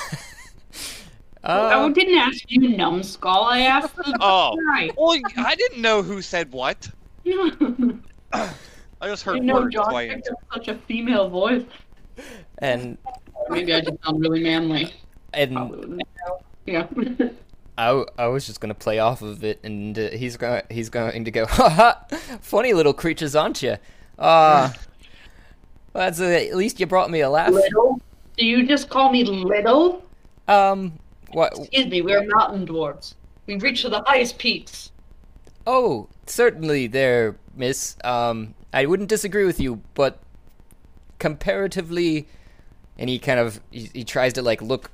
Uh, 1.45 1.89
didn't 1.91 2.17
ask 2.19 2.43
you, 2.49 2.71
numbskull. 2.77 3.45
I 3.45 3.61
asked 3.61 3.95
the 3.97 4.17
Oh, 4.21 4.57
guy. 4.67 4.91
well, 4.97 5.19
I 5.37 5.55
didn't 5.55 5.83
know 5.83 6.03
who 6.03 6.23
said 6.23 6.51
what. 6.53 6.89
I 8.33 8.49
just 9.05 9.25
heard 9.25 9.37
you 9.37 9.43
know, 9.43 9.55
words. 9.61 9.75
John 9.75 9.91
so 9.91 9.97
I 9.97 10.09
picked 10.09 10.29
up 10.29 10.39
such 10.55 10.69
a 10.69 10.75
female 10.77 11.29
voice. 11.29 11.65
and 12.59 12.97
Maybe 13.51 13.75
I 13.75 13.81
just 13.83 14.03
sound 14.03 14.21
really 14.23 14.43
manly. 14.43 14.95
and 15.35 15.53
Probably. 15.53 16.01
Yeah. 16.65 16.87
I, 17.77 17.87
w- 17.89 18.07
I 18.17 18.27
was 18.27 18.47
just 18.47 18.61
gonna 18.61 18.75
play 18.75 18.99
off 18.99 19.23
of 19.23 19.43
it, 19.43 19.61
and 19.65 19.99
uh, 19.99 20.11
he's 20.11 20.37
going 20.37 20.63
he's 20.71 20.89
going 20.89 21.25
to 21.25 21.31
go, 21.31 21.47
ha 21.49 21.69
ha, 21.69 22.17
funny 22.41 22.73
little 22.73 22.95
creatures, 22.95 23.35
aren't 23.35 23.63
you? 23.63 23.77
Ah, 24.19 24.73
well, 25.93 26.05
that's 26.05 26.21
uh, 26.21 26.25
at 26.25 26.55
least 26.57 26.79
you 26.81 26.87
brought 26.87 27.11
me 27.11 27.21
a 27.21 27.31
laugh. 27.31 27.51
little? 27.51 28.01
Do 28.37 28.47
you 28.47 28.67
just 28.67 28.89
call 28.89 29.11
me 29.11 29.25
little? 29.25 30.05
Um, 30.49 30.99
what? 31.33 31.57
Excuse 31.59 31.87
me, 31.87 32.03
we're 32.03 32.25
mountain 32.27 32.67
dwarves. 32.67 33.15
We 33.47 33.57
reach 33.57 33.83
to 33.83 33.89
the 33.89 34.03
highest 34.03 34.39
peaks. 34.39 34.91
Oh, 35.67 36.09
certainly, 36.27 36.87
there, 36.87 37.37
Miss. 37.55 37.97
Um, 38.05 38.55
I 38.73 38.87
wouldn't 38.87 39.09
disagree 39.09 39.45
with 39.45 39.61
you, 39.61 39.83
but 39.95 40.21
comparatively, 41.19 42.29
and 42.99 43.09
he 43.09 43.19
kind 43.19 43.41
of 43.41 43.61
he, 43.71 43.91
he 43.93 44.05
tries 44.05 44.33
to 44.35 44.43
like 44.43 44.61
look 44.63 44.87
at 44.87 44.94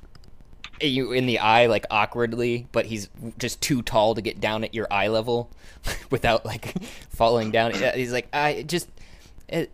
you 0.87 1.11
in 1.11 1.25
the 1.25 1.39
eye 1.39 1.67
like 1.67 1.85
awkwardly, 1.91 2.67
but 2.71 2.85
he's 2.87 3.09
just 3.37 3.61
too 3.61 3.81
tall 3.81 4.15
to 4.15 4.21
get 4.21 4.39
down 4.39 4.63
at 4.63 4.73
your 4.73 4.87
eye 4.91 5.07
level 5.07 5.49
without 6.09 6.45
like 6.45 6.73
falling 7.09 7.51
down. 7.51 7.73
He's 7.95 8.11
like, 8.11 8.27
I 8.33 8.63
just, 8.63 8.89
uh, 9.51 9.65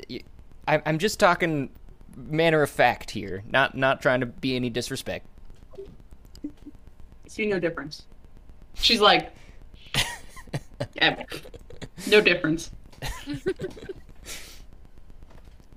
I'm 0.68 0.98
just 0.98 1.20
talking 1.20 1.70
manner 2.16 2.62
of 2.62 2.70
fact 2.70 3.12
here, 3.12 3.44
not 3.50 3.76
not 3.76 4.02
trying 4.02 4.20
to 4.22 4.26
be 4.26 4.56
any 4.56 4.70
disrespect. 4.70 5.26
See 7.28 7.46
no 7.46 7.60
difference. 7.60 8.06
She's 8.76 9.00
like, 9.02 9.32
yeah, 10.96 11.24
no 12.08 12.22
difference. 12.22 12.72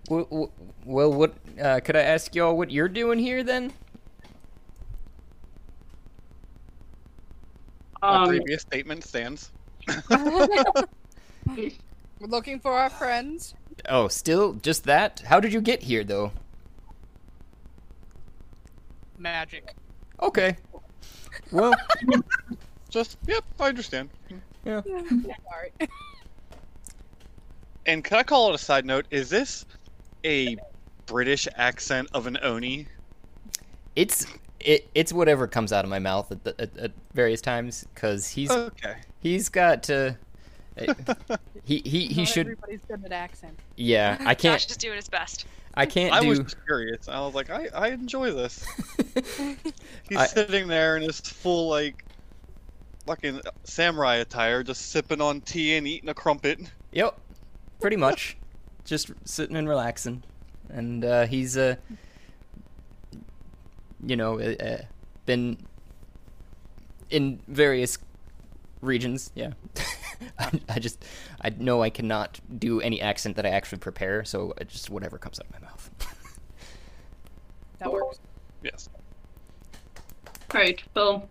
Well, 0.08 0.26
well- 0.30 0.52
well 0.84 1.12
what 1.12 1.34
uh, 1.62 1.80
could 1.80 1.94
I 1.94 2.00
ask 2.00 2.34
y'all 2.34 2.56
what 2.56 2.70
you're 2.70 2.88
doing 2.88 3.18
here 3.18 3.42
then? 3.42 3.72
My 8.02 8.22
Um, 8.22 8.28
previous 8.28 8.62
statement 8.62 9.04
stands. 9.04 9.50
We're 10.10 11.70
looking 12.20 12.60
for 12.60 12.72
our 12.72 12.90
friends. 12.90 13.54
Oh, 13.88 14.08
still 14.08 14.54
just 14.54 14.84
that? 14.84 15.20
How 15.26 15.40
did 15.40 15.52
you 15.52 15.60
get 15.60 15.82
here, 15.82 16.04
though? 16.04 16.32
Magic. 19.18 19.74
Okay. 20.20 20.56
Well, 21.50 21.74
Just, 22.90 23.18
yep, 23.26 23.44
I 23.60 23.68
understand. 23.68 24.10
Yeah. 24.64 24.82
Sorry. 24.82 25.72
And 27.86 28.04
can 28.04 28.18
I 28.18 28.22
call 28.22 28.50
it 28.50 28.54
a 28.54 28.58
side 28.58 28.84
note? 28.84 29.06
Is 29.10 29.30
this 29.30 29.64
a 30.24 30.56
British 31.06 31.48
accent 31.56 32.08
of 32.12 32.26
an 32.26 32.36
Oni? 32.42 32.86
it's 33.96 34.26
it 34.60 34.88
it's 34.94 35.12
whatever 35.12 35.46
comes 35.46 35.72
out 35.72 35.84
of 35.84 35.90
my 35.90 35.98
mouth 35.98 36.30
at, 36.32 36.44
the, 36.44 36.54
at, 36.60 36.76
at 36.76 36.92
various 37.14 37.40
times 37.40 37.86
because 37.94 38.28
he's 38.28 38.50
Okay. 38.50 38.96
he's 39.20 39.48
got 39.48 39.82
to. 39.84 40.16
he 41.64 41.82
he 41.84 42.06
he 42.06 42.22
Not 42.22 42.28
should 42.28 42.46
Everybody's 42.46 42.80
good 42.88 43.04
at 43.04 43.12
accent. 43.12 43.58
yeah. 43.76 44.16
I 44.24 44.34
can't 44.34 44.64
is 44.70 44.76
doing 44.76 44.96
his 44.96 45.08
best. 45.08 45.46
I 45.74 45.86
can't 45.86 46.12
I 46.12 46.20
do. 46.20 46.28
was 46.28 46.38
just 46.40 46.64
curious. 46.64 47.08
I 47.08 47.20
was 47.20 47.34
like, 47.34 47.48
I, 47.50 47.68
I 47.74 47.88
enjoy 47.88 48.32
this. 48.32 48.64
He's 50.08 50.18
I- 50.18 50.26
sitting 50.26 50.66
there 50.68 50.96
in 50.96 51.02
his 51.02 51.20
full, 51.20 51.68
like, 51.68 52.04
fucking 53.06 53.40
samurai 53.64 54.16
attire, 54.16 54.62
just 54.64 54.90
sipping 54.90 55.20
on 55.20 55.40
tea 55.42 55.76
and 55.76 55.86
eating 55.86 56.08
a 56.08 56.14
crumpet. 56.14 56.60
Yep, 56.92 57.16
pretty 57.80 57.96
much. 57.96 58.36
Just 58.84 59.12
sitting 59.24 59.54
and 59.56 59.68
relaxing, 59.68 60.24
and 60.70 61.04
uh, 61.04 61.26
he's 61.26 61.56
uh, 61.56 61.76
you 64.04 64.16
know, 64.16 64.40
uh, 64.40 64.54
uh, 64.62 64.82
been 65.26 65.58
in 67.10 67.40
various 67.48 67.98
regions. 68.80 69.30
Yeah, 69.34 69.52
I, 70.38 70.60
I 70.68 70.78
just 70.78 71.04
I 71.40 71.50
know 71.50 71.82
I 71.82 71.90
cannot 71.90 72.40
do 72.58 72.80
any 72.80 73.00
accent 73.00 73.36
that 73.36 73.46
I 73.46 73.50
actually 73.50 73.78
prepare, 73.78 74.24
so 74.24 74.52
it 74.58 74.68
just 74.68 74.90
whatever 74.90 75.18
comes 75.18 75.40
out 75.40 75.46
of 75.46 75.52
my 75.52 75.66
mouth. 75.66 75.90
That 77.80 77.90
works. 77.90 78.20
Yes. 78.62 78.90
Right, 80.52 80.82
well. 80.94 81.28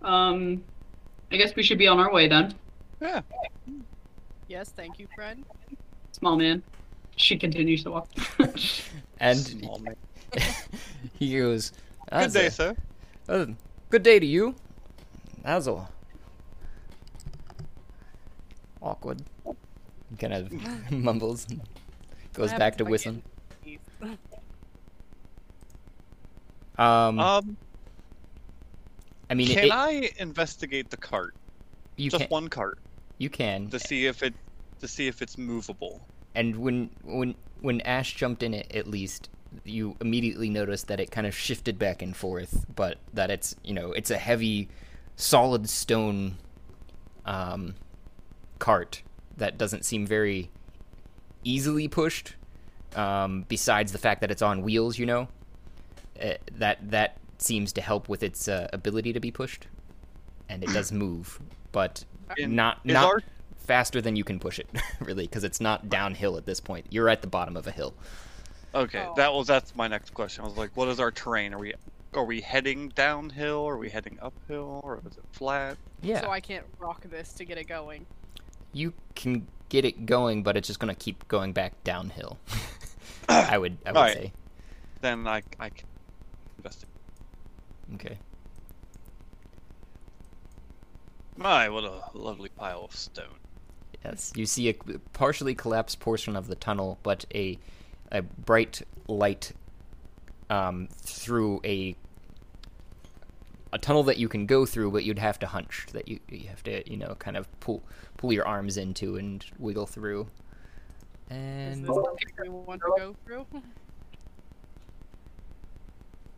Um, 0.00 0.64
I 1.30 1.36
guess 1.36 1.54
we 1.54 1.62
should 1.62 1.76
be 1.76 1.86
on 1.86 1.98
our 1.98 2.10
way 2.10 2.26
then. 2.26 2.54
Yeah. 3.02 3.20
Yes, 4.48 4.72
thank 4.74 4.98
you, 4.98 5.08
friend. 5.14 5.44
Small 6.12 6.36
man. 6.36 6.62
She 7.16 7.36
continues 7.36 7.82
to 7.84 7.90
walk. 7.90 8.08
and 9.20 9.38
Small 9.38 9.78
man. 9.78 9.96
he 11.18 11.38
goes, 11.38 11.72
Good 12.10 12.32
day, 12.32 12.46
a- 12.46 12.50
sir. 12.50 12.76
Uh, 13.28 13.46
good 13.90 14.02
day 14.02 14.18
to 14.18 14.26
you. 14.26 14.54
That 15.42 15.56
was 15.56 15.66
a 15.68 15.88
awkward. 18.82 19.22
Kind 20.18 20.32
of 20.34 20.52
mumbles, 20.92 21.46
and 21.50 21.60
goes 22.32 22.50
What 22.50 22.58
back 22.58 22.76
to 22.78 22.84
happens 22.84 22.90
whistling. 22.90 23.22
Um, 26.78 27.18
Um, 27.18 27.56
I 29.30 29.34
mean, 29.34 29.48
can 29.48 29.64
it, 29.64 29.72
I 29.72 30.10
investigate 30.18 30.90
the 30.90 30.96
cart? 30.96 31.34
you 31.96 32.10
Just 32.10 32.24
can, 32.24 32.28
one 32.28 32.48
cart 32.48 32.78
you 33.18 33.30
can, 33.30 33.68
to 33.70 33.78
see 33.80 34.06
if 34.06 34.22
it 34.22 34.34
to 34.80 34.86
see 34.86 35.08
if 35.08 35.22
it's 35.22 35.38
movable. 35.38 36.06
And 36.36 36.56
when 36.56 36.90
when 37.02 37.34
when 37.60 37.80
Ash 37.80 38.14
jumped 38.14 38.42
in 38.44 38.54
it, 38.54 38.70
at 38.74 38.86
least 38.86 39.30
you 39.64 39.96
immediately 40.00 40.50
noticed 40.50 40.86
that 40.88 41.00
it 41.00 41.10
kind 41.10 41.26
of 41.26 41.34
shifted 41.34 41.78
back 41.78 42.02
and 42.02 42.14
forth, 42.14 42.66
but 42.76 42.98
that 43.14 43.30
it's 43.30 43.56
you 43.64 43.74
know 43.74 43.92
it's 43.92 44.10
a 44.10 44.18
heavy, 44.18 44.68
solid 45.16 45.68
stone, 45.68 46.36
um, 47.24 47.74
cart 48.58 49.02
that 49.36 49.58
doesn't 49.58 49.84
seem 49.84 50.06
very 50.06 50.50
easily 51.42 51.88
pushed. 51.88 52.34
Um, 52.94 53.44
besides 53.48 53.92
the 53.92 53.98
fact 53.98 54.20
that 54.22 54.30
it's 54.30 54.40
on 54.42 54.62
wheels, 54.62 54.98
you 54.98 55.04
know, 55.06 55.28
uh, 56.22 56.34
that 56.52 56.90
that 56.90 57.16
seems 57.38 57.72
to 57.74 57.80
help 57.80 58.08
with 58.08 58.22
its 58.22 58.48
uh, 58.48 58.68
ability 58.72 59.12
to 59.12 59.20
be 59.20 59.30
pushed, 59.30 59.66
and 60.48 60.62
it 60.62 60.70
does 60.72 60.92
move, 61.04 61.40
but 61.72 62.04
And 62.38 62.54
not 62.56 62.80
is 62.84 62.92
not 62.94 63.04
our- 63.06 63.22
faster 63.66 64.00
than 64.00 64.16
you 64.16 64.24
can 64.24 64.38
push 64.38 64.58
it, 64.58 64.68
really, 65.00 65.24
because 65.26 65.44
it's 65.44 65.60
not 65.60 65.88
downhill 65.88 66.36
at 66.36 66.46
this 66.46 66.60
point. 66.60 66.86
You're 66.90 67.08
at 67.08 67.20
the 67.20 67.26
bottom 67.28 67.56
of 67.56 67.66
a 67.66 67.70
hill. 67.70 67.94
Okay, 68.74 69.04
Oh. 69.06 69.14
that 69.16 69.32
was 69.32 69.46
that's 69.46 69.74
my 69.74 69.88
next 69.88 70.12
question. 70.14 70.44
I 70.44 70.48
was 70.48 70.56
like, 70.56 70.70
what 70.76 70.88
is 70.88 71.00
our 71.00 71.10
terrain? 71.10 71.54
Are 71.54 71.58
we 71.58 71.74
are 72.14 72.24
we 72.24 72.40
heading 72.40 72.88
downhill? 72.90 73.66
Are 73.68 73.76
we 73.76 73.90
heading 73.90 74.18
uphill? 74.22 74.80
Or 74.84 75.00
is 75.06 75.16
it 75.16 75.24
flat? 75.32 75.76
Yeah, 76.02 76.20
So 76.22 76.30
I 76.30 76.40
can't 76.40 76.64
rock 76.78 77.02
this 77.10 77.32
to 77.34 77.44
get 77.44 77.58
it 77.58 77.64
going. 77.64 78.06
you 78.72 78.92
can 79.14 79.46
get 79.68 79.84
it 79.84 80.06
going, 80.06 80.42
but 80.42 80.56
it's 80.56 80.66
just 80.68 80.78
gonna 80.80 80.94
keep 80.94 81.26
going 81.28 81.52
back 81.52 81.82
downhill. 81.84 82.38
I 83.28 83.58
would, 83.58 83.76
I 83.86 83.90
would 83.90 83.96
Alright. 83.96 84.14
say. 84.14 84.32
Then 85.00 85.26
I 85.26 85.42
I 85.58 85.70
can 85.70 85.86
investigate. 86.58 86.94
Okay. 87.94 88.18
My, 91.36 91.68
what 91.68 91.84
a 91.84 92.02
lovely 92.14 92.48
pile 92.48 92.84
of 92.84 92.94
stone. 92.94 93.38
Yes, 94.06 94.32
you 94.36 94.46
see 94.46 94.68
a 94.68 94.74
partially 95.14 95.54
collapsed 95.54 95.98
portion 95.98 96.36
of 96.36 96.46
the 96.46 96.54
tunnel, 96.54 96.98
but 97.02 97.24
a 97.34 97.58
a 98.12 98.22
bright 98.22 98.82
light 99.08 99.52
um, 100.48 100.88
through 100.92 101.60
a 101.64 101.96
a 103.72 103.78
tunnel 103.78 104.04
that 104.04 104.16
you 104.16 104.28
can 104.28 104.46
go 104.46 104.64
through, 104.64 104.92
but 104.92 105.02
you'd 105.02 105.18
have 105.18 105.40
to 105.40 105.46
hunch. 105.46 105.86
That 105.92 106.06
you 106.06 106.20
you 106.28 106.46
have 106.48 106.62
to 106.64 106.88
you 106.88 106.96
know 106.96 107.16
kind 107.18 107.36
of 107.36 107.48
pull 107.58 107.82
pull 108.16 108.32
your 108.32 108.46
arms 108.46 108.76
into 108.76 109.16
and 109.16 109.44
wiggle 109.58 109.86
through. 109.86 110.28
Is 111.28 111.36
And 111.36 111.84
this 111.84 111.94
something 111.94 112.28
we 112.42 112.48
want 112.48 112.80
to 112.82 112.92
go 112.96 113.16
through? 113.24 113.46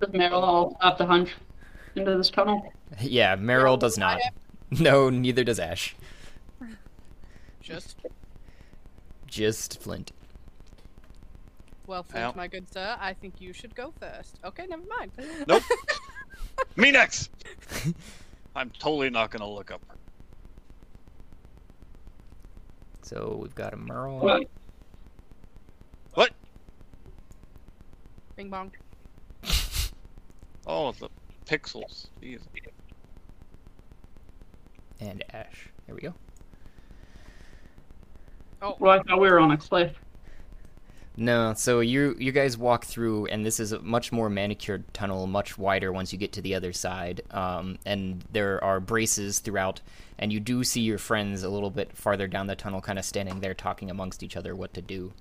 Does 0.00 0.10
Meryl 0.10 0.74
have 0.80 0.96
to 0.98 1.04
hunch 1.04 1.34
into 1.96 2.16
this 2.16 2.30
tunnel? 2.30 2.72
yeah, 3.00 3.36
Meryl 3.36 3.78
does 3.78 3.98
not. 3.98 4.20
No, 4.70 5.08
neither 5.08 5.44
does 5.44 5.58
Ash. 5.58 5.96
Just 7.68 7.96
Just 9.26 9.82
Flint. 9.82 10.12
well, 11.86 12.02
Flint, 12.02 12.26
Ow. 12.26 12.32
my 12.34 12.46
good 12.48 12.72
sir, 12.72 12.96
I 12.98 13.12
think 13.12 13.40
you 13.42 13.52
should 13.52 13.74
go 13.74 13.92
first. 14.00 14.38
Okay, 14.42 14.66
never 14.66 14.82
mind. 14.98 15.12
Nope. 15.46 15.62
Me 16.76 16.90
next. 16.90 17.30
I'm 18.56 18.70
totally 18.70 19.10
not 19.10 19.30
gonna 19.30 19.48
look 19.48 19.70
up. 19.70 19.82
So 23.02 23.38
we've 23.40 23.54
got 23.54 23.74
a 23.74 23.76
Merle. 23.76 24.18
What? 24.18 24.48
what? 26.14 26.30
Bing 28.36 28.48
bong. 28.50 28.72
Oh, 30.70 30.92
the 30.92 31.08
pixels. 31.46 32.08
Jeez. 32.20 32.40
And 35.00 35.24
Ash. 35.32 35.70
There 35.86 35.94
we 35.94 36.02
go. 36.02 36.12
Oh, 38.60 38.76
Well, 38.78 38.98
I 38.98 39.02
thought 39.02 39.20
we 39.20 39.28
were 39.30 39.38
on 39.38 39.52
a 39.52 39.56
cliff. 39.56 39.92
No, 41.16 41.52
so 41.54 41.80
you 41.80 42.14
you 42.20 42.30
guys 42.30 42.56
walk 42.56 42.84
through, 42.84 43.26
and 43.26 43.44
this 43.44 43.58
is 43.58 43.72
a 43.72 43.80
much 43.80 44.12
more 44.12 44.30
manicured 44.30 44.84
tunnel, 44.94 45.26
much 45.26 45.58
wider 45.58 45.92
once 45.92 46.12
you 46.12 46.18
get 46.18 46.32
to 46.34 46.40
the 46.40 46.54
other 46.54 46.72
side. 46.72 47.22
Um, 47.32 47.78
and 47.84 48.24
there 48.30 48.62
are 48.62 48.78
braces 48.78 49.40
throughout, 49.40 49.80
and 50.16 50.32
you 50.32 50.38
do 50.38 50.62
see 50.62 50.80
your 50.80 50.98
friends 50.98 51.42
a 51.42 51.48
little 51.48 51.70
bit 51.70 51.96
farther 51.96 52.28
down 52.28 52.46
the 52.46 52.54
tunnel, 52.54 52.80
kind 52.80 53.00
of 53.00 53.04
standing 53.04 53.40
there 53.40 53.54
talking 53.54 53.90
amongst 53.90 54.22
each 54.22 54.36
other 54.36 54.54
what 54.54 54.74
to 54.74 54.82
do. 54.82 55.12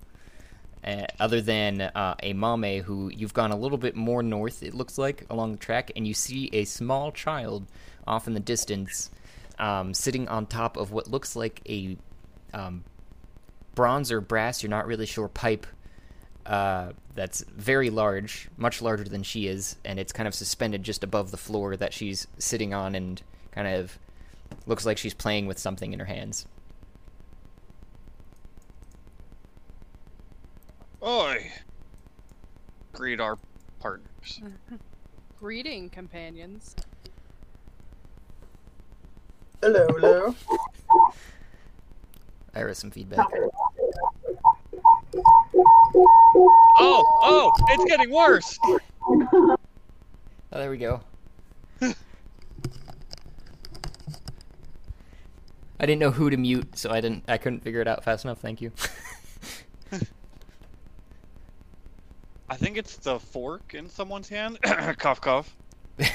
Uh, 0.84 1.08
other 1.20 1.42
than 1.42 1.82
uh, 1.82 2.16
a 2.22 2.34
mame 2.34 2.84
who 2.84 3.10
you've 3.10 3.34
gone 3.34 3.52
a 3.52 3.58
little 3.58 3.80
bit 3.80 3.96
more 3.96 4.22
north, 4.22 4.62
it 4.62 4.76
looks 4.76 5.00
like, 5.00 5.26
along 5.32 5.52
the 5.52 5.58
track, 5.58 5.92
and 5.96 6.08
you 6.08 6.14
see 6.14 6.48
a 6.54 6.64
small 6.66 7.12
child 7.12 7.66
off 8.06 8.28
in 8.28 8.36
the 8.36 8.40
distance, 8.40 9.10
um, 9.58 9.96
sitting 9.96 10.28
on 10.28 10.46
top 10.46 10.78
of 10.78 10.92
what 10.92 11.08
looks 11.10 11.36
like 11.36 11.60
a 11.68 11.98
um, 12.54 12.84
bronze 13.78 14.12
or 14.12 14.20
brass, 14.20 14.64
you're 14.64 14.72
not 14.72 14.88
really 14.88 15.06
sure, 15.06 15.28
pipe 15.28 15.68
uh, 16.48 16.94
that's 17.14 17.42
very 17.56 17.92
large, 17.92 18.50
much 18.58 18.82
larger 18.82 19.04
than 19.04 19.22
she 19.22 19.46
is, 19.48 19.76
and 19.86 20.00
it's 20.00 20.12
kind 20.12 20.28
of 20.28 20.34
suspended 20.34 20.82
just 20.82 21.04
above 21.04 21.30
the 21.30 21.38
floor 21.38 21.78
that 21.78 21.94
she's 21.94 22.26
sitting 22.40 22.74
on 22.74 22.96
and 22.96 23.22
kind 23.52 23.68
of 23.68 24.00
looks 24.66 24.84
like 24.84 24.98
she's 24.98 25.14
playing 25.14 25.46
with 25.46 25.60
something 25.60 25.94
in 25.94 26.00
her 26.00 26.06
hands. 26.06 26.48
Oi! 31.04 31.52
Greet 32.94 33.20
our 33.20 33.38
partners. 33.80 34.42
greeting, 35.40 35.92
companions. 35.92 36.76
Hello, 39.62 39.86
hello. 39.90 40.36
Iris, 42.58 42.80
some 42.80 42.90
feedback. 42.90 43.28
Oh, 45.16 46.50
oh, 46.80 47.04
oh, 47.22 47.52
it's 47.70 47.86
getting 47.86 48.12
worse. 48.12 48.58
Oh, 48.68 49.58
there 50.52 50.72
we 50.72 50.78
go. 50.78 51.02
I 51.82 51.94
didn't 55.82 56.00
know 56.00 56.10
who 56.10 56.32
to 56.32 56.38
mute, 56.38 56.78
so 56.78 56.90
I 56.90 57.00
didn't. 57.00 57.26
I 57.28 57.38
couldn't 57.38 57.60
figure 57.60 57.82
it 57.82 57.88
out 57.88 58.04
fast 58.04 58.26
enough. 58.26 58.40
Thank 58.40 58.60
you. 58.62 58.72
I 62.50 62.56
think 62.56 62.78
it's 62.78 62.96
the 62.98 63.20
fork 63.20 63.76
in 63.76 63.88
someone's 63.88 64.30
hand. 64.30 64.58
cough, 64.98 65.22
cough. 65.22 65.56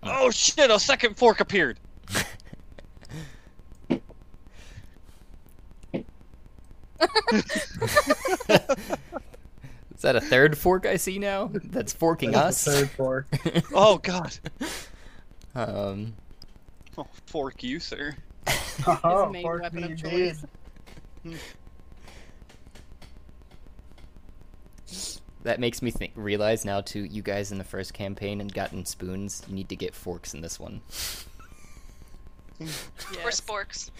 Oh 0.00 0.30
shit! 0.30 0.70
A 0.70 0.78
second 0.78 1.16
fork 1.16 1.40
appeared. 1.40 1.80
Is 9.94 10.02
that 10.02 10.14
a 10.16 10.20
third 10.20 10.56
fork 10.56 10.86
I 10.86 10.96
see 10.96 11.18
now? 11.18 11.50
That's 11.52 11.92
forking 11.92 12.30
That's 12.32 12.64
the 12.64 12.70
us. 12.70 12.76
third 12.80 12.90
fork. 12.90 13.26
Oh 13.74 13.98
god. 13.98 14.38
Um, 15.54 16.14
Oh, 16.96 17.06
fork 17.26 17.62
you, 17.62 17.78
sir. 17.80 18.16
Oh, 19.04 19.28
main 19.28 19.42
fork 19.42 19.62
weapon 19.62 19.82
me 19.86 19.92
of 19.92 19.98
choice. 20.02 20.44
that 25.42 25.60
makes 25.60 25.82
me 25.82 25.90
think 25.90 26.12
realize 26.14 26.64
now 26.64 26.80
too. 26.80 27.00
You 27.04 27.22
guys 27.22 27.52
in 27.52 27.58
the 27.58 27.64
first 27.64 27.92
campaign 27.94 28.40
and 28.40 28.52
gotten 28.52 28.84
spoons. 28.84 29.42
You 29.48 29.54
need 29.54 29.68
to 29.68 29.76
get 29.76 29.94
forks 29.94 30.34
in 30.34 30.40
this 30.40 30.58
one. 30.60 30.80
Or 32.60 32.66
Yes. 33.24 33.40
sporks. 33.40 33.90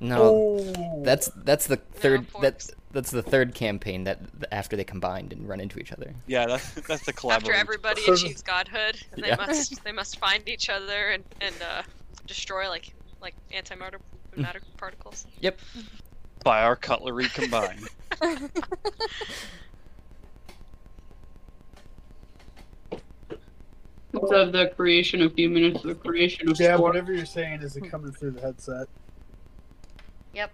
No, 0.00 0.22
Oh. 0.22 1.02
that's 1.04 1.30
that's 1.36 1.66
the 1.66 1.76
third. 1.76 2.26
forks. 2.28 2.42
that's 2.42 2.70
that's 2.92 3.10
the 3.10 3.22
third 3.22 3.54
campaign 3.54 4.04
that 4.04 4.20
after 4.52 4.76
they 4.76 4.84
combined 4.84 5.32
and 5.32 5.48
run 5.48 5.60
into 5.60 5.78
each 5.78 5.92
other. 5.92 6.14
Yeah, 6.26 6.46
that's 6.46 6.70
that's 6.86 7.04
the 7.06 7.12
collaboration. 7.12 7.52
After 7.54 7.60
everybody 7.60 8.02
achieves 8.06 8.42
godhood, 8.42 8.98
and 9.12 9.22
they 9.24 9.28
Yeah. 9.28 9.36
must 9.36 9.82
they 9.84 9.92
must 9.92 10.18
find 10.18 10.48
each 10.48 10.68
other 10.68 11.08
and 11.10 11.24
and 11.40 11.54
uh, 11.62 11.82
destroy 12.26 12.68
like 12.68 12.92
like 13.20 13.34
antimatter 13.52 13.98
matter 14.36 14.60
particles. 14.76 15.26
Yep. 15.40 15.58
by 16.44 16.62
our 16.62 16.76
cutlery 16.76 17.28
combined. 17.28 17.88
Of 24.14 24.52
the 24.52 24.72
creation 24.76 25.20
of 25.20 25.34
human 25.36 25.62
into 25.64 25.88
the 25.88 25.94
creation 25.94 26.48
of 26.48 26.58
Yeah, 26.58 26.76
sport. 26.76 26.94
whatever 26.94 27.12
you're 27.12 27.26
saying 27.26 27.60
is 27.62 27.76
it 27.76 27.90
coming 27.90 28.12
through 28.12 28.30
the 28.32 28.40
headset. 28.40 28.86
Yep. 30.36 30.52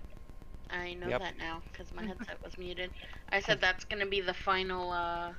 I 0.70 0.94
know 0.94 1.08
Yep. 1.08 1.20
that 1.20 1.38
now 1.38 1.60
because 1.72 1.92
my 1.92 2.02
headset 2.06 2.42
was 2.42 2.56
muted. 2.56 2.90
I 3.30 3.40
said 3.40 3.60
that's 3.60 3.84
gonna 3.84 4.06
be 4.06 4.20
the 4.20 4.32
final 4.32 4.92
uh, 4.92 5.32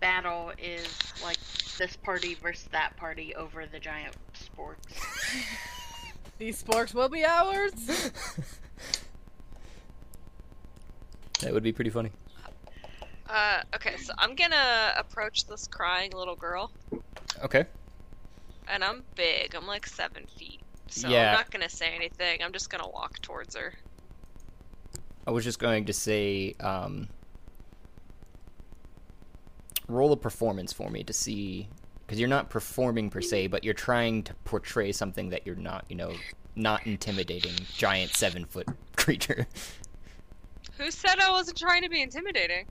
battle 0.00 0.52
is 0.58 0.88
like 1.22 1.36
this 1.78 1.94
party 1.96 2.34
versus 2.34 2.66
that 2.72 2.96
party 2.96 3.34
over 3.34 3.66
the 3.66 3.78
giant 3.78 4.14
sporks. 4.34 4.76
These 6.38 6.62
sporks 6.64 6.94
will 6.94 7.08
be 7.10 7.24
ours. 7.24 7.72
That 11.40 11.52
would 11.52 11.62
be 11.64 11.72
pretty 11.72 11.90
funny. 11.90 12.10
Uh, 13.28 13.60
okay, 13.74 13.96
so 13.98 14.14
I'm 14.16 14.34
gonna 14.34 14.94
approach 14.96 15.46
this 15.46 15.66
crying 15.66 16.12
little 16.12 16.36
girl, 16.36 16.70
Okay. 17.42 17.66
and 18.68 18.82
I'm 18.82 19.02
big. 19.14 19.54
I'm 19.54 19.66
like 19.66 19.86
seven 19.86 20.26
feet, 20.38 20.60
so 20.94 21.08
Yeah. 21.08 21.30
I'm 21.30 21.34
not 21.34 21.50
gonna 21.50 21.68
say 21.68 21.92
anything. 21.94 22.42
I'm 22.42 22.52
just 22.52 22.70
gonna 22.70 22.88
walk 22.88 23.20
towards 23.20 23.56
her. 23.56 23.74
I 25.26 25.30
was 25.30 25.42
just 25.44 25.58
going 25.58 25.86
to 25.86 25.92
say, 25.92 26.54
um, 26.60 27.08
roll 29.88 30.12
a 30.12 30.16
performance 30.16 30.72
for 30.72 30.90
me 30.90 31.02
to 31.04 31.12
see, 31.12 31.68
because 32.06 32.18
you're 32.18 32.28
not 32.28 32.50
performing 32.50 33.10
per 33.10 33.20
se, 33.20 33.48
but 33.48 33.64
you're 33.64 33.74
trying 33.74 34.22
to 34.24 34.34
portray 34.44 34.92
something 34.92 35.30
that 35.30 35.46
you're 35.46 35.56
not, 35.56 35.84
you 35.88 35.96
know, 35.96 36.12
not 36.56 36.86
intimidating 36.86 37.52
giant 37.76 38.12
seven 38.14 38.44
foot 38.44 38.66
creature. 38.96 39.46
Who 40.78 40.90
said 40.90 41.18
I 41.20 41.30
wasn't 41.30 41.58
trying 41.58 41.82
to 41.82 41.88
be 41.88 42.02
intimidating? 42.02 42.66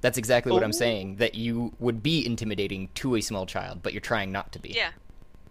That's 0.00 0.18
exactly 0.18 0.52
what 0.52 0.62
I'm 0.62 0.70
Oh. 0.70 0.72
saying. 0.72 1.16
That 1.16 1.34
you 1.34 1.72
would 1.78 2.02
be 2.02 2.24
intimidating 2.26 2.88
to 2.96 3.14
a 3.16 3.20
small 3.20 3.46
child, 3.46 3.82
but 3.82 3.92
you're 3.92 4.00
trying 4.00 4.30
not 4.32 4.52
to 4.52 4.58
be. 4.58 4.70
Yeah. 4.70 4.90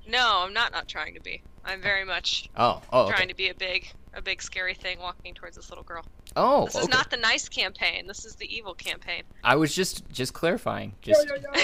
No, 0.07 0.43
I'm 0.45 0.53
not 0.53 0.71
not 0.71 0.87
trying 0.87 1.13
to 1.15 1.21
be. 1.21 1.41
I'm 1.65 1.81
very 1.81 2.03
much 2.03 2.49
Oh, 2.57 2.81
oh, 2.91 3.03
okay. 3.03 3.15
trying 3.15 3.29
to 3.29 3.35
be 3.35 3.47
a 3.47 3.53
big, 3.53 3.87
a 4.13 4.21
big 4.21 4.41
scary 4.41 4.73
thing 4.73 4.99
walking 4.99 5.33
towards 5.33 5.55
this 5.55 5.69
little 5.69 5.85
girl. 5.85 6.03
Oh, 6.35 6.65
This 6.65 6.75
is 6.75 6.83
okay. 6.83 6.91
not 6.91 7.09
the 7.09 7.15
nice 7.17 7.47
campaign. 7.47 8.05
This 8.05 8.25
is 8.25 8.35
the 8.35 8.53
evil 8.53 8.73
campaign. 8.73 9.23
I 9.45 9.55
was 9.55 9.73
just 9.73 10.03
just 10.11 10.33
clarifying. 10.33 10.93
Just 11.01 11.25
Yo, 11.27 11.35
yo, 11.35 11.41
yo! 11.55 11.63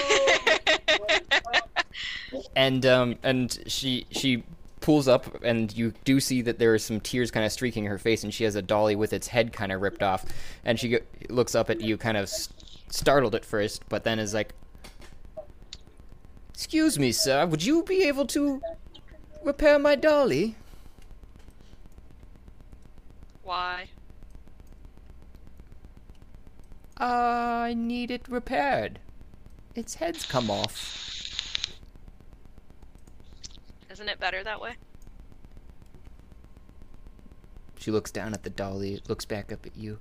and 2.55 2.85
um 2.85 3.15
and 3.23 3.59
she 3.67 4.05
she 4.11 4.43
pulls 4.79 5.09
up 5.09 5.43
and 5.43 5.75
you 5.75 5.91
do 6.05 6.21
see 6.21 6.41
that 6.41 6.57
there 6.59 6.73
are 6.73 6.79
some 6.79 7.01
tears 7.01 7.31
kind 7.31 7.45
of 7.45 7.51
streaking 7.51 7.83
her 7.85 7.97
face 7.97 8.23
and 8.23 8.33
she 8.33 8.45
has 8.45 8.55
a 8.55 8.61
dolly 8.61 8.95
with 8.95 9.11
its 9.11 9.27
head 9.27 9.51
kind 9.51 9.73
of 9.73 9.81
ripped 9.81 10.01
off 10.01 10.23
and 10.63 10.79
she 10.79 10.97
looks 11.29 11.53
up 11.53 11.69
at 11.69 11.81
you 11.81 11.97
kind 11.97 12.15
of 12.15 12.29
startled 12.89 13.35
at 13.35 13.43
first 13.43 13.83
but 13.89 14.05
then 14.05 14.17
is 14.19 14.33
like 14.33 14.53
excuse 16.59 16.99
me 16.99 17.09
sir 17.09 17.45
would 17.45 17.63
you 17.63 17.83
be 17.83 18.03
able 18.03 18.25
to 18.25 18.61
repair 19.45 19.79
my 19.79 19.95
dolly 19.95 20.57
Why? 23.43 23.87
Ah, 26.97 27.61
i 27.61 27.73
need 27.73 28.11
it 28.11 28.27
repaired 28.27 28.99
its 29.73 29.95
head's 29.95 30.25
come 30.25 30.51
off 30.51 30.99
Isn't 33.89 34.07
it 34.07 34.19
better 34.19 34.41
that 34.45 34.61
way? 34.61 34.75
She 37.79 37.91
looks 37.91 38.11
down 38.11 38.33
at 38.33 38.43
the 38.43 38.49
dolly, 38.49 39.01
looks 39.09 39.25
back 39.25 39.51
up 39.51 39.65
at 39.65 39.75
you. 39.75 39.99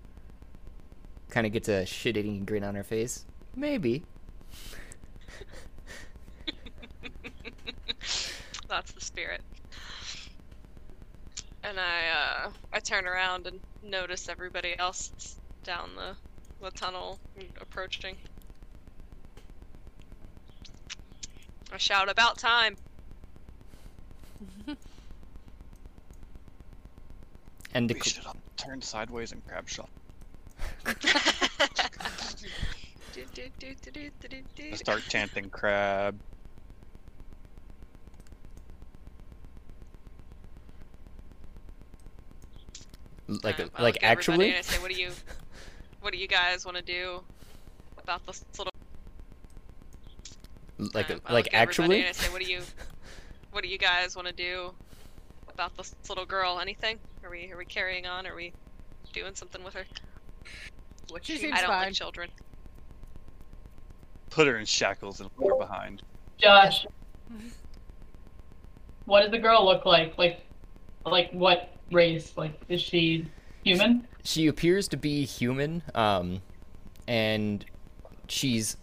Kind 1.31 1.49
of 1.49 1.53
gets 1.53 1.69
a 1.69 1.85
shit 1.85 2.17
eating 2.17 2.45
grin 2.45 2.63
on 2.63 2.77
her 2.77 2.85
face. 2.85 3.25
Maybe. 3.57 4.05
That's 8.69 8.93
the 8.93 9.01
spirit. 9.01 9.41
And 11.65 11.81
I 11.81 12.09
uh 12.09 12.51
I 12.73 12.81
turn 12.81 13.07
around 13.07 13.47
and 13.47 13.61
notice 13.83 14.29
everybody 14.29 14.79
else 14.79 15.37
down 15.65 15.91
the 15.97 16.15
the 16.63 16.71
tunnel 16.71 17.19
approaching. 17.61 18.17
I 21.73 21.79
shout 21.79 22.09
about 22.09 22.39
time. 22.39 22.77
And 27.75 27.89
We 27.89 28.01
dec- 28.01 28.05
should 28.05 28.25
have 28.25 28.37
turned 28.57 28.83
sideways 28.83 29.33
and 29.33 29.47
crab 29.47 29.69
shot. 29.69 29.91
Start 34.75 35.03
chanting 35.09 35.51
crab. 35.51 36.19
Um, 43.29 43.41
like 43.43 43.59
look 43.59 43.97
at 43.97 44.03
everybody 44.03 44.03
actually? 44.03 44.49
And 44.51 44.59
I 44.59 44.63
say, 44.63 44.79
what 44.81 44.91
do 44.91 45.01
you, 45.01 45.11
what 46.01 46.13
do 46.13 46.19
you 46.19 46.29
guys 46.29 46.65
want 46.65 46.77
to 46.77 46.83
do 46.83 47.23
about 48.03 48.27
this 48.27 48.45
little? 48.59 48.73
Like, 50.95 51.11
um, 51.11 51.21
I 51.27 51.33
like 51.33 51.47
look 51.47 51.55
at 51.55 51.61
everybody 51.61 51.61
actually? 51.61 52.01
And 52.01 52.09
I 52.09 52.13
say, 52.13 52.33
what 52.33 52.43
do 52.43 52.51
you, 52.51 52.61
what 53.51 53.63
do 53.63 53.69
you 53.69 53.79
guys 53.79 54.17
want 54.17 54.29
to 54.29 54.35
do 54.35 54.73
about 55.49 55.77
this 55.77 55.95
little 56.09 56.27
girl? 56.27 56.59
Anything? 56.61 56.99
Are 57.25 57.31
we, 57.31 57.51
are 57.53 57.59
we 57.59 57.65
carrying 57.65 58.07
on? 58.07 58.27
Are 58.27 58.35
we 58.35 58.53
doing 59.13 59.35
something 59.35 59.63
with 59.63 59.75
her? 59.75 59.85
What 61.11 61.25
She 61.25 61.35
she 61.35 61.39
seems 61.41 61.55
I 61.55 61.61
don't 61.61 61.71
fine. 61.71 61.87
like 61.87 61.95
children. 61.95 62.31
Put 64.31 64.47
her 64.47 64.59
in 64.59 64.67
shackles 64.67 65.21
and 65.21 65.31
leave 65.39 65.51
her 65.51 65.57
behind. 65.59 66.03
Josh, 66.37 66.87
what 69.07 69.23
does 69.23 69.31
the 69.31 69.39
girl 69.39 69.65
look 69.65 69.85
like? 69.87 70.17
Like, 70.19 70.41
like 71.05 71.31
what 71.33 71.78
race? 71.91 72.33
Like, 72.37 72.61
is 72.69 72.81
she 72.81 73.27
human? 73.65 74.07
She 74.25 74.47
appears 74.47 74.89
to 74.89 74.97
be 74.97 75.25
human, 75.25 75.83
um, 75.95 76.43
and 77.07 77.65
she's 78.29 78.77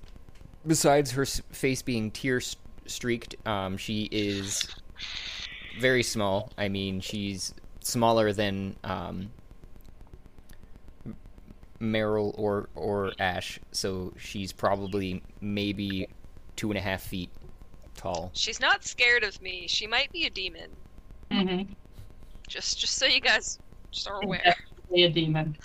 besides 0.65 1.11
her 1.11 1.25
face 1.25 1.81
being 1.81 2.11
tear 2.11 2.41
streaked, 2.85 3.35
um, 3.47 3.77
she 3.77 4.03
is 4.11 4.67
very 5.79 6.03
small. 6.03 6.51
I 6.57 6.69
mean, 6.69 6.99
she's 7.01 7.53
smaller 7.81 8.33
than 8.33 8.75
um, 8.83 9.31
Meryl 11.79 12.33
or 12.37 12.69
or 12.75 13.13
Ash, 13.19 13.59
so 13.71 14.13
she's 14.17 14.51
probably 14.51 15.21
maybe 15.41 16.07
two 16.55 16.71
and 16.71 16.77
a 16.77 16.81
half 16.81 17.01
feet 17.01 17.29
tall. 17.95 18.31
She's 18.33 18.59
not 18.59 18.83
scared 18.83 19.23
of 19.23 19.41
me. 19.41 19.67
She 19.67 19.87
might 19.87 20.11
be 20.11 20.25
a 20.25 20.29
demon. 20.29 20.71
Mm-hmm. 21.31 21.73
Just, 22.47 22.79
just 22.79 22.97
so 22.97 23.05
you 23.05 23.21
guys 23.21 23.59
just 23.91 24.07
are 24.09 24.21
aware. 24.23 24.41
Definitely 24.43 25.03
a 25.03 25.09
demon, 25.09 25.57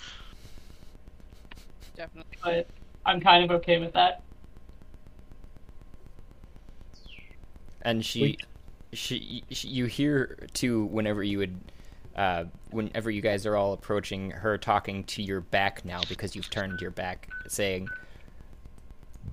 Definitely. 1.95 2.37
but 2.43 2.67
I'm 3.05 3.19
kind 3.19 3.43
of 3.43 3.51
okay 3.51 3.79
with 3.79 3.93
that. 3.93 4.23
and 7.83 8.05
she, 8.05 8.37
she, 8.93 9.43
she, 9.49 9.67
you 9.67 9.85
hear 9.85 10.37
too 10.53 10.85
whenever 10.85 11.23
you 11.23 11.39
would, 11.39 11.59
uh, 12.15 12.45
whenever 12.69 13.09
you 13.09 13.21
guys 13.21 13.45
are 13.45 13.55
all 13.55 13.73
approaching 13.73 14.31
her 14.31 14.57
talking 14.57 15.03
to 15.05 15.23
your 15.23 15.41
back 15.41 15.83
now 15.85 16.01
because 16.07 16.35
you've 16.35 16.49
turned 16.49 16.81
your 16.81 16.91
back, 16.91 17.29
saying, 17.47 17.89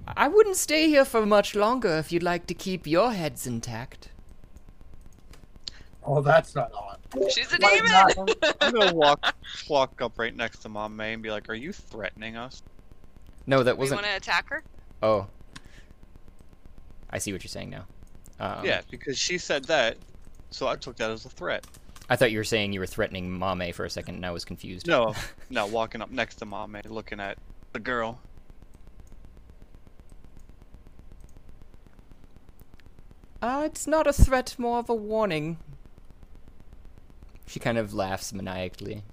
"I 0.07 0.29
wouldn't 0.29 0.57
stay 0.57 0.89
here 0.89 1.05
for 1.05 1.27
much 1.27 1.55
longer 1.55 1.99
if 1.99 2.13
you'd 2.13 2.23
like 2.23 2.47
to 2.47 2.55
keep 2.55 2.87
your 2.87 3.13
heads 3.13 3.47
intact." 3.47 4.11
Oh, 6.11 6.23
that's 6.23 6.55
not 6.55 6.73
on. 6.73 6.97
She's 7.29 7.53
a 7.53 7.59
Why 7.59 8.11
demon. 8.17 8.35
I'm 8.63 8.73
gonna 8.73 8.95
walk 8.95 9.35
walk 9.69 10.01
up 10.01 10.19
right 10.19 10.35
next 10.35 10.61
to 10.61 10.71
Mom 10.71 10.97
May 10.97 11.13
and 11.13 11.23
be 11.23 11.31
like, 11.31 11.51
"Are 11.51 11.55
you 11.55 11.71
threatening 11.71 12.35
us?" 12.35 12.63
No, 13.47 13.63
that 13.63 13.77
wasn't. 13.77 14.01
You 14.01 14.07
want 14.07 14.13
to 14.13 14.17
attack 14.17 14.49
her. 14.49 14.65
Oh, 15.03 15.27
I 17.11 17.19
see 17.19 17.31
what 17.31 17.45
you're 17.45 17.51
saying 17.51 17.69
now. 17.69 17.85
Um, 18.41 18.65
yeah, 18.65 18.81
because 18.91 19.19
she 19.19 19.37
said 19.37 19.65
that, 19.65 19.99
so 20.49 20.67
I 20.67 20.77
took 20.77 20.97
that 20.97 21.11
as 21.11 21.27
a 21.27 21.29
threat. 21.29 21.67
I 22.09 22.17
thought 22.17 22.33
you 22.33 22.39
were 22.39 22.45
saying 22.45 22.73
you 22.73 22.81
were 22.81 22.87
threatening 22.87 23.39
Mame 23.39 23.75
for 23.75 23.85
a 23.85 23.91
second, 23.91 24.15
and 24.15 24.25
I 24.25 24.31
was 24.31 24.47
confused. 24.47 24.87
No, 24.87 25.15
no, 25.51 25.67
walking 25.67 26.01
up 26.01 26.11
next 26.11 26.37
to 26.37 26.47
Mom 26.47 26.73
May, 26.73 26.81
looking 26.87 27.21
at 27.21 27.37
the 27.75 27.81
girl. 27.81 28.19
Uh, 33.43 33.63
it's 33.67 33.87
not 33.87 34.07
a 34.07 34.13
threat, 34.13 34.55
more 34.59 34.79
of 34.79 34.89
a 34.89 34.95
warning. 34.95 35.59
She 37.49 37.59
kind 37.59 37.79
of 37.79 37.93
laughs 37.95 38.33
maniacally. 38.33 39.03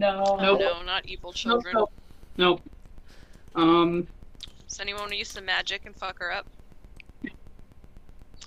No, 0.00 0.36
nope, 0.40 0.60
no, 0.60 0.80
not 0.84 1.06
evil 1.06 1.32
children. 1.32 1.74
nope, 1.74 1.90
nope. 2.36 2.62
Um, 3.56 4.06
Does 4.68 4.78
anyone 4.78 5.00
want 5.00 5.10
to 5.10 5.18
use 5.18 5.28
some 5.28 5.44
magic 5.44 5.86
and 5.86 5.96
fuck 5.96 6.20
her 6.20 6.32
up? 6.32 6.46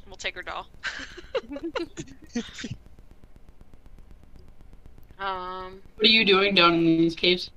We'll 0.08 0.16
take 0.16 0.36
her 0.36 0.42
doll. 0.42 0.68
Um, 5.20 5.82
what 5.98 6.06
are 6.08 6.10
you 6.10 6.26
doing 6.26 6.56
down 6.56 6.74
in 6.74 6.84
these 6.84 7.16
caves? 7.16 7.52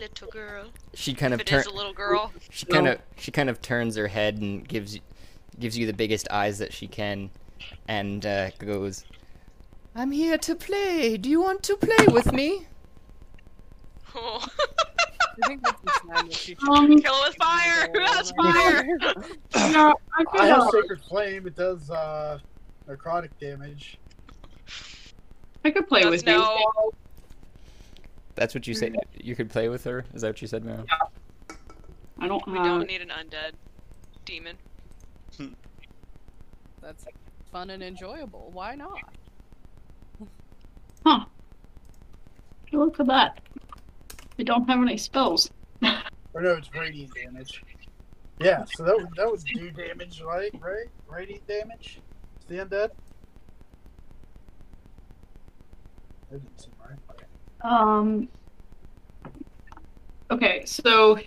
little 0.00 0.28
girl. 0.28 0.64
She 0.94 1.12
kind 1.12 1.34
If 1.34 1.40
of 1.40 1.46
turns. 1.46 1.66
a 1.66 1.70
little 1.70 1.92
girl. 1.92 2.32
She 2.50 2.64
kind 2.64 2.88
of 2.88 2.98
she 3.18 3.30
kind 3.30 3.50
of 3.50 3.60
turns 3.60 3.94
her 3.96 4.08
head 4.08 4.38
and 4.38 4.66
gives 4.66 4.94
you- 4.94 5.00
gives 5.58 5.76
you 5.76 5.86
the 5.86 5.92
biggest 5.92 6.28
eyes 6.30 6.58
that 6.58 6.72
she 6.72 6.86
can, 6.86 7.30
and 7.88 8.24
uh, 8.26 8.50
goes, 8.58 9.04
"I'm 9.94 10.10
here 10.12 10.38
to 10.38 10.54
play. 10.54 11.16
Do 11.16 11.28
you 11.30 11.40
want 11.40 11.62
to 11.64 11.76
play 11.76 12.06
with 12.08 12.32
me?" 12.32 12.66
Oh. 14.14 14.46
I 15.42 15.46
think 15.48 15.62
that's 15.64 15.80
the 15.80 15.90
time 16.12 16.28
that 16.28 16.68
Um, 16.68 17.00
Kill 17.00 17.14
with 17.24 17.34
fire! 17.36 17.88
Who 17.94 18.00
has 18.00 18.30
fire? 18.32 18.84
no, 19.72 19.94
I 20.14 20.24
I 20.38 20.46
have 20.46 20.68
Sacred 20.70 21.00
Flame. 21.08 21.46
It 21.46 21.56
does 21.56 21.90
uh, 21.90 22.38
necrotic 22.86 23.30
damage. 23.40 23.98
I 25.64 25.70
could 25.70 25.88
play 25.88 26.02
That's 26.02 26.10
with 26.10 26.26
you. 26.26 26.32
no. 26.36 26.92
That's 28.34 28.54
what 28.54 28.66
you 28.66 28.74
say. 28.74 28.92
You 29.14 29.34
could 29.34 29.48
play 29.48 29.70
with 29.70 29.84
her. 29.84 30.04
Is 30.12 30.20
that 30.20 30.28
what 30.28 30.42
you 30.42 30.48
said, 30.48 30.64
Meryl? 30.64 30.84
I 32.18 32.28
don't 32.28 32.46
We 32.46 32.54
have. 32.58 32.66
don't 32.66 32.86
need 32.86 33.00
an 33.00 33.08
undead 33.08 33.52
demon. 34.26 34.56
That's 36.82 37.06
fun 37.50 37.70
and 37.70 37.82
enjoyable. 37.82 38.50
Why 38.52 38.74
not? 38.74 38.98
Huh. 41.06 41.24
Look 42.72 42.98
at 43.00 43.06
that. 43.06 43.40
We 44.36 44.44
don't 44.44 44.68
have 44.68 44.80
any 44.80 44.96
spells. 44.96 45.50
Or 46.34 46.40
no, 46.40 46.52
it's 46.54 46.74
radiant 46.74 47.12
damage. 47.14 47.62
Yeah, 48.40 48.64
so 48.74 48.84
that 48.84 48.96
would, 48.96 49.08
that 49.16 49.30
would 49.30 49.44
do 49.44 49.70
damage, 49.70 50.22
right? 50.22 50.50
Right? 50.58 50.86
Radiant 51.06 51.46
damage? 51.46 52.00
It's 52.36 52.46
the 52.46 52.56
undead? 52.56 52.90
That 56.30 56.42
didn't 56.42 56.60
seem 56.60 56.72
right. 56.80 56.98
Okay. 57.10 57.26
Um. 57.62 58.28
Okay, 60.30 60.64
so 60.64 61.18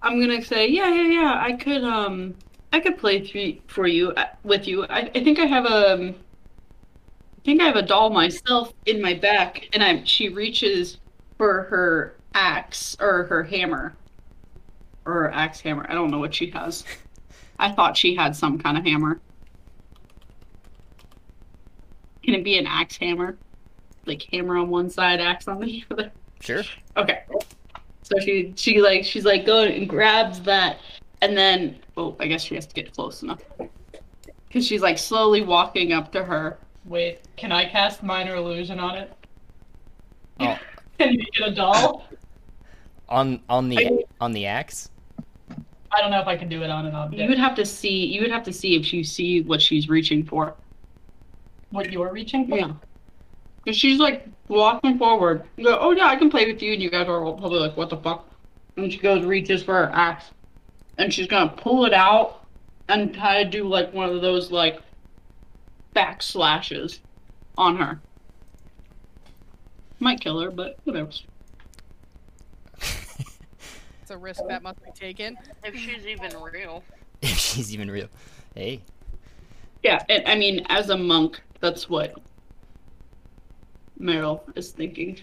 I'm 0.00 0.18
gonna 0.18 0.42
say, 0.42 0.68
yeah, 0.68 0.92
yeah, 0.92 1.08
yeah. 1.08 1.38
I 1.38 1.52
could, 1.52 1.84
um, 1.84 2.34
I 2.76 2.80
could 2.80 2.98
play 2.98 3.26
three 3.26 3.62
for 3.68 3.86
you 3.86 4.10
uh, 4.10 4.26
with 4.44 4.68
you. 4.68 4.84
I, 4.84 5.10
I 5.14 5.24
think 5.24 5.38
I 5.38 5.46
have 5.46 5.64
a, 5.64 5.94
um, 5.94 6.14
I 7.38 7.40
think 7.42 7.62
I 7.62 7.64
have 7.64 7.76
a 7.76 7.82
doll 7.82 8.10
myself 8.10 8.74
in 8.84 9.00
my 9.00 9.14
back, 9.14 9.66
and 9.72 9.82
I 9.82 10.04
she 10.04 10.28
reaches 10.28 10.98
for 11.38 11.62
her 11.62 12.16
axe 12.34 12.94
or 13.00 13.24
her 13.24 13.42
hammer, 13.42 13.96
or 15.06 15.32
axe 15.32 15.58
hammer. 15.58 15.86
I 15.88 15.94
don't 15.94 16.10
know 16.10 16.18
what 16.18 16.34
she 16.34 16.50
has. 16.50 16.84
I 17.58 17.72
thought 17.72 17.96
she 17.96 18.14
had 18.14 18.36
some 18.36 18.58
kind 18.58 18.76
of 18.76 18.84
hammer. 18.84 19.20
Can 22.24 22.34
it 22.34 22.44
be 22.44 22.58
an 22.58 22.66
axe 22.66 22.98
hammer? 22.98 23.38
Like 24.04 24.22
hammer 24.30 24.58
on 24.58 24.68
one 24.68 24.90
side, 24.90 25.18
axe 25.18 25.48
on 25.48 25.60
the 25.60 25.82
other. 25.90 26.12
Sure. 26.40 26.62
Okay. 26.98 27.22
So 28.02 28.18
she 28.20 28.52
she 28.54 28.82
like 28.82 29.02
she's 29.02 29.24
like 29.24 29.46
going 29.46 29.72
and 29.72 29.88
grabs 29.88 30.42
that, 30.42 30.80
and 31.22 31.34
then 31.34 31.78
oh 31.96 32.16
I 32.20 32.26
guess 32.26 32.42
she 32.42 32.54
has 32.54 32.66
to 32.66 32.74
get 32.74 32.92
close 32.92 33.22
enough 33.22 33.42
because 34.48 34.66
she's 34.66 34.80
like 34.80 34.98
slowly 34.98 35.42
walking 35.42 35.92
up 35.92 36.10
to 36.12 36.24
her. 36.24 36.58
Wait, 36.86 37.20
can 37.36 37.52
I 37.52 37.68
cast 37.68 38.02
minor 38.02 38.36
illusion 38.36 38.78
on 38.80 38.96
it? 38.96 39.12
Oh. 40.40 40.58
Can 40.98 41.12
you 41.12 41.26
get 41.30 41.48
a 41.48 41.54
doll? 41.54 42.06
On 43.10 43.38
on 43.50 43.68
the 43.68 44.06
on 44.18 44.32
the 44.32 44.46
axe. 44.46 44.88
I 45.92 46.00
don't 46.00 46.10
know 46.10 46.20
if 46.20 46.26
I 46.26 46.36
can 46.36 46.48
do 46.48 46.62
it 46.62 46.70
on 46.70 46.86
an 46.86 46.94
object. 46.94 47.20
You 47.20 47.28
would 47.28 47.38
have 47.38 47.54
to 47.56 47.66
see. 47.66 48.06
You 48.06 48.22
would 48.22 48.30
have 48.30 48.42
to 48.44 48.52
see 48.52 48.76
if 48.76 48.94
you 48.94 49.04
see 49.04 49.42
what 49.42 49.60
she's 49.60 49.90
reaching 49.90 50.24
for. 50.24 50.54
What 51.70 51.92
you're 51.92 52.12
reaching 52.12 52.48
for? 52.48 52.56
Yeah. 52.56 52.72
Because 53.62 53.76
she's 53.76 53.98
like 53.98 54.26
walking 54.48 54.96
forward. 54.96 55.44
You 55.56 55.64
go, 55.64 55.78
oh 55.78 55.90
yeah, 55.92 56.06
I 56.06 56.16
can 56.16 56.30
play 56.30 56.50
with 56.50 56.62
you, 56.62 56.72
and 56.72 56.82
you 56.82 56.90
guys 56.90 57.08
are 57.08 57.22
all 57.22 57.34
probably 57.34 57.58
like, 57.58 57.76
what 57.76 57.90
the 57.90 57.98
fuck? 57.98 58.26
And 58.76 58.90
she 58.90 58.98
goes, 58.98 59.24
reaches 59.24 59.62
for 59.62 59.74
her 59.74 59.90
axe, 59.92 60.30
and 60.98 61.12
she's 61.12 61.26
gonna 61.26 61.52
pull 61.56 61.84
it 61.84 61.92
out 61.92 62.44
and 62.88 63.14
try 63.14 63.42
to 63.42 63.50
do 63.50 63.64
like 63.68 63.92
one 63.92 64.10
of 64.10 64.20
those 64.20 64.50
like 64.50 64.80
back 65.94 66.22
slashes 66.22 67.00
on 67.56 67.76
her. 67.76 68.00
Might 69.98 70.20
kill 70.20 70.40
her, 70.40 70.50
but 70.50 70.78
whatever. 70.84 71.10
It's 74.06 74.12
a 74.12 74.16
risk 74.16 74.40
that 74.46 74.62
must 74.62 74.80
be 74.84 74.92
taken. 74.92 75.36
if 75.64 75.74
she's 75.74 76.06
even 76.06 76.30
real. 76.40 76.84
if 77.22 77.36
she's 77.36 77.74
even 77.74 77.90
real. 77.90 78.06
Hey. 78.54 78.80
Yeah, 79.82 80.00
and 80.08 80.24
I 80.28 80.36
mean, 80.36 80.64
as 80.68 80.90
a 80.90 80.96
monk, 80.96 81.40
that's 81.58 81.90
what 81.90 82.14
Meryl 84.00 84.42
is 84.56 84.70
thinking. 84.70 85.18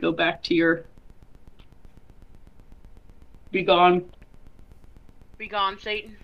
Go 0.00 0.10
back 0.10 0.42
to 0.42 0.54
your. 0.54 0.84
Be 3.52 3.62
gone. 3.62 4.10
Be 5.36 5.46
gone, 5.46 5.78
Satan. 5.78 6.16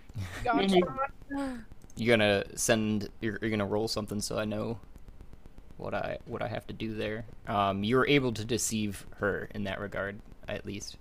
Gotcha. 0.42 0.80
You 1.96 2.06
gonna 2.08 2.44
send? 2.56 3.10
You're, 3.20 3.38
you're 3.40 3.50
gonna 3.50 3.66
roll 3.66 3.86
something 3.86 4.20
so 4.20 4.38
I 4.38 4.46
know 4.46 4.78
what 5.76 5.94
I 5.94 6.18
what 6.24 6.42
I 6.42 6.48
have 6.48 6.66
to 6.68 6.72
do 6.72 6.94
there. 6.94 7.26
Um, 7.46 7.84
you're 7.84 8.06
able 8.06 8.32
to 8.32 8.44
deceive 8.44 9.06
her 9.18 9.48
in 9.54 9.64
that 9.64 9.78
regard, 9.78 10.20
at 10.48 10.64
least. 10.64 10.96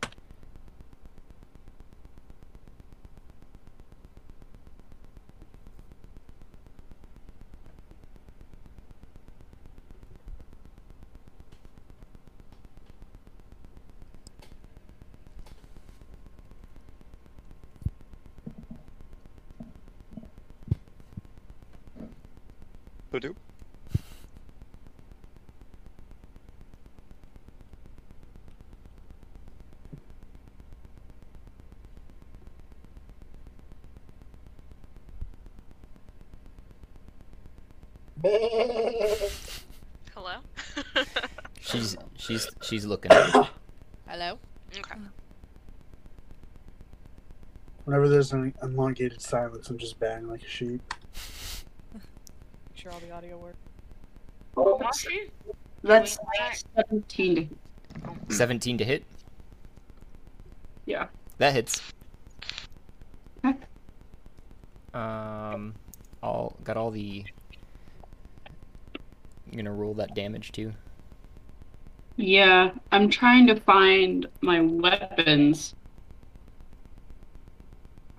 Hoodoo. 23.18 23.34
Hello? 40.14 40.36
She's 41.60 41.98
she's 42.18 42.48
she's 42.62 42.86
looking. 42.86 43.10
Hello. 44.08 44.38
okay. 44.78 45.00
Whenever 47.86 48.08
there's 48.10 48.32
an 48.34 48.54
elongated 48.62 49.22
silence, 49.24 49.70
I'm 49.72 49.80
just 49.80 50.00
banging 50.00 50.28
like 50.28 50.44
a 50.44 50.48
sheep. 50.48 50.94
Make 52.98 53.06
sure 53.06 53.16
all 53.16 53.22
the 53.22 53.28
audio 53.28 53.38
works. 53.38 53.58
Mashi? 54.56 55.30
That's 55.84 56.18
Wait, 56.40 56.64
17. 56.90 57.58
Seventeen 58.30 58.78
to 58.78 58.84
hit. 58.84 59.04
Yeah. 60.86 61.08
That 61.38 61.54
hits. 61.54 61.82
Um, 64.94 65.76
all 66.24 66.56
got 66.64 66.78
all 66.78 66.90
the. 66.90 67.24
You 69.52 69.58
gonna 69.58 69.72
roll 69.72 69.94
that 69.96 70.16
damage 70.16 70.52
too? 70.52 70.74
Yeah, 72.16 72.72
I'm 72.92 73.10
trying 73.10 73.46
to 73.48 73.60
find 73.62 74.28
my 74.42 74.62
weapons. 74.62 75.76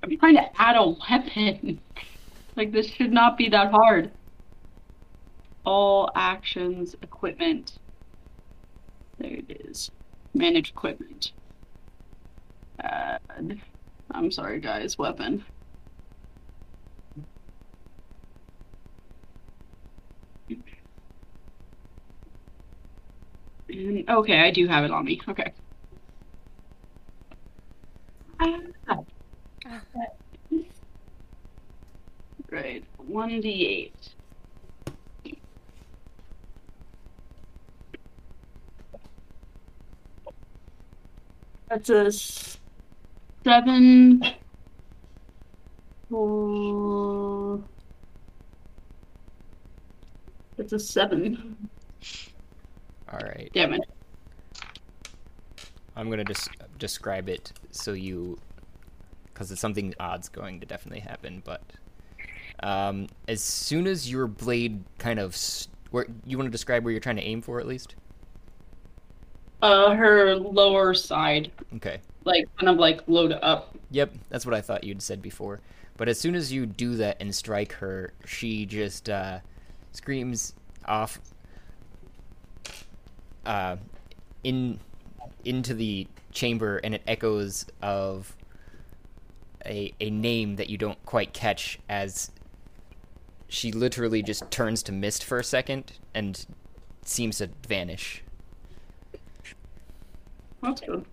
I'm 0.05 0.17
trying 0.19 0.37
to 0.37 0.61
add 0.61 0.77
a 0.77 0.95
weapon. 1.11 1.81
like, 2.57 2.71
this 2.71 2.87
should 2.87 3.13
not 3.13 3.37
be 3.37 3.49
that 3.49 3.73
hard. 3.73 4.13
All 5.69 6.11
actions, 6.17 6.95
equipment. 7.03 7.79
There 9.19 9.33
it 9.33 9.67
is. 9.69 9.91
Manage 10.35 10.71
equipment. 10.71 11.33
Add. 12.83 13.21
I'm 14.11 14.31
sorry, 14.31 14.61
guys. 14.61 14.97
Weapon. 14.99 15.45
Mm, 23.71 24.09
Okay, 24.09 24.41
I 24.41 24.51
do 24.51 24.67
have 24.69 24.85
it 24.85 24.91
on 24.91 25.05
me. 25.05 25.21
Okay. 25.29 25.53
Ah. 28.41 29.05
Right, 32.51 32.85
1d8. 32.99 34.18
That's 41.69 41.91
a 41.91 42.11
seven. 43.45 44.23
Four. 46.11 47.63
That's 50.57 50.73
a 50.73 50.79
seven 50.79 51.69
All 53.13 53.19
right. 53.21 53.51
Damn 53.55 53.75
it. 53.75 53.81
I'm 55.95 56.09
gonna 56.11 56.25
just 56.25 56.49
describe 56.79 57.29
it 57.29 57.53
so 57.71 57.93
you, 57.93 58.39
because 59.27 59.51
it's 59.53 59.61
something 59.61 59.95
odd's 60.01 60.29
going 60.29 60.61
to 60.61 60.67
definitely 60.67 61.01
happen. 61.01 61.43
But 61.45 61.63
um, 62.63 63.09
as 63.27 63.43
soon 63.43 63.87
as 63.87 64.11
your 64.11 64.27
blade 64.27 64.83
kind 64.99 65.19
of, 65.19 65.33
s- 65.35 65.69
where 65.91 66.07
you 66.25 66.39
want 66.39 66.47
to 66.47 66.53
describe 66.53 66.85
where 66.85 66.93
you're 66.93 67.01
trying 67.01 67.17
to 67.17 67.23
aim 67.23 67.43
for, 67.43 67.61
at 67.61 67.67
least. 67.67 67.95
Uh, 69.61 69.95
her 69.95 70.37
lower 70.37 70.95
side, 70.95 71.51
Okay. 71.77 72.01
like 72.25 72.45
kind 72.59 72.69
of 72.69 72.77
like 72.77 73.01
load 73.09 73.33
up. 73.33 73.77
Yep, 73.91 74.13
that's 74.29 74.47
what 74.47 74.55
I 74.55 74.61
thought 74.61 74.85
you'd 74.85 75.03
said 75.03 75.21
before. 75.23 75.61
But 75.97 76.09
as 76.09 76.21
soon 76.21 76.35
as 76.37 76.53
you 76.53 76.67
do 76.67 76.97
that 76.97 77.17
and 77.21 77.35
strike 77.35 77.73
her, 77.73 78.13
she 78.25 78.67
just 78.67 79.09
uh, 79.09 79.41
screams 79.93 80.55
off 80.85 81.19
uh, 83.45 83.77
in 84.45 84.79
into 85.45 85.75
the 85.75 86.07
chamber, 86.33 86.77
and 86.79 86.95
it 86.95 87.03
echoes 87.07 87.67
of 87.83 88.37
a 89.67 89.93
a 90.01 90.11
name 90.11 90.57
that 90.57 90.69
you 90.71 90.79
don't 90.79 91.05
quite 91.05 91.33
catch 91.33 91.79
as 91.89 92.31
she 93.49 93.73
literally 93.73 94.23
just 94.23 94.51
turns 94.51 94.83
to 94.85 94.93
mist 94.93 95.25
for 95.25 95.39
a 95.39 95.45
second 95.45 95.93
and 96.15 96.47
seems 97.03 97.39
to 97.39 97.49
vanish. 97.67 98.23
That's 100.63 100.81
good. 100.81 101.05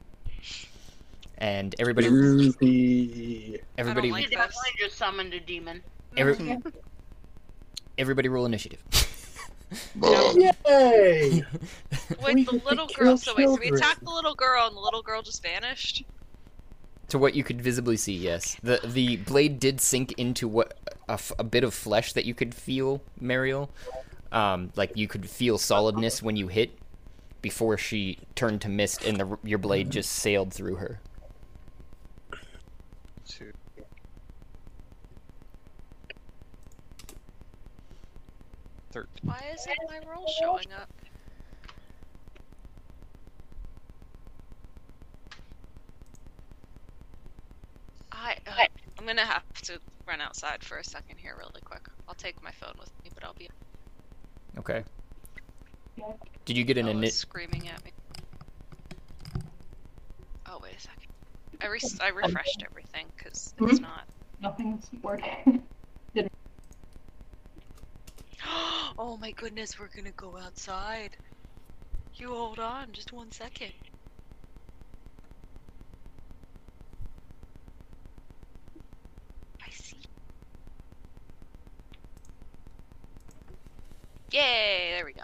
And 1.38 1.76
everybody, 1.80 2.08
Groovy. 2.08 3.60
everybody, 3.78 4.12
like 4.12 4.26
She 4.26 4.30
definitely 4.36 4.72
just 4.80 4.98
summoned 4.98 5.34
a 5.34 5.40
demon. 5.40 5.82
every, 6.16 6.58
everybody, 7.98 8.30
roll 8.30 8.46
initiative. 8.46 8.82
Yay! 10.02 10.42
We 10.64 11.44
Wait, 12.22 12.46
the 12.46 12.62
little 12.66 12.88
girl. 12.88 13.18
So 13.18 13.34
wait, 13.36 13.48
so 13.48 13.58
we 13.60 13.70
attacked 13.70 14.04
the 14.04 14.12
little 14.12 14.36
girl, 14.36 14.68
and 14.68 14.76
the 14.76 14.80
little 14.80 15.02
girl 15.02 15.22
just 15.22 15.44
vanished. 15.44 16.04
To 17.10 17.20
what 17.20 17.36
you 17.36 17.44
could 17.44 17.62
visibly 17.62 17.98
see, 17.98 18.16
yes. 18.16 18.58
The 18.64 18.80
the 18.84 19.18
blade 19.18 19.60
did 19.60 19.82
sink 19.82 20.14
into 20.14 20.48
what 20.48 20.78
a, 21.10 21.14
f- 21.14 21.32
a 21.38 21.44
bit 21.44 21.64
of 21.64 21.74
flesh 21.74 22.14
that 22.14 22.26
you 22.26 22.34
could 22.34 22.56
feel, 22.56 23.02
Meryl. 23.22 23.70
Um, 24.32 24.72
like 24.76 24.96
you 24.96 25.08
could 25.08 25.30
feel 25.30 25.58
solidness 25.58 26.22
when 26.24 26.36
you 26.36 26.48
hit, 26.48 26.78
before 27.42 27.78
she 27.78 28.20
turned 28.36 28.62
to 28.62 28.70
mist 28.70 29.04
and 29.04 29.20
the 29.20 29.38
your 29.44 29.60
blade 29.60 29.92
just 29.92 30.12
sailed 30.12 30.54
through 30.54 30.76
her. 30.76 31.00
Thirteen. 38.92 39.30
Why 39.30 39.44
isn't 39.54 39.76
my 39.90 40.00
roll 40.10 40.26
showing 40.40 40.68
up? 40.80 40.90
I, 48.12 48.38
uh, 48.48 48.66
I'm 48.98 49.06
gonna 49.06 49.26
have 49.26 49.44
to 49.64 49.80
run 50.08 50.22
outside 50.22 50.64
for 50.64 50.78
a 50.78 50.84
second 50.84 51.18
here, 51.18 51.36
really 51.38 51.60
quick. 51.64 51.88
I'll 52.08 52.16
take 52.16 52.42
my 52.42 52.52
phone 52.52 52.76
with 52.80 52.90
me, 53.04 53.12
but 53.14 53.26
I'll 53.26 53.34
be. 53.34 53.50
Okay. 54.58 54.84
Did 56.46 56.58
you 56.58 56.64
get 56.64 56.78
an 56.78 56.88
Oh, 56.88 56.94
ini- 56.94 57.12
screaming 57.12 57.68
at 57.70 57.84
me. 57.84 57.92
Oh 60.46 60.60
wait 60.62 60.76
a 60.78 60.80
second. 60.80 61.12
I 61.62 61.68
re- 61.68 61.80
I 62.02 62.10
refreshed 62.10 62.64
everything 62.66 63.08
because 63.18 63.54
it's 63.58 63.74
mm-hmm. 63.74 63.84
not. 63.84 64.08
Nothing's 64.42 64.90
working. 65.02 65.64
oh 68.98 69.18
my 69.18 69.32
goodness, 69.32 69.80
we're 69.80 69.90
gonna 69.96 70.12
go 70.12 70.38
outside. 70.38 71.18
You 72.16 72.30
hold 72.30 72.60
on, 72.60 72.92
just 72.92 73.12
one 73.12 73.32
second. 73.32 73.74
I 79.62 79.70
see. 79.72 79.98
Yay! 84.32 84.92
There 84.96 85.06
we 85.06 85.14
go. 85.14 85.24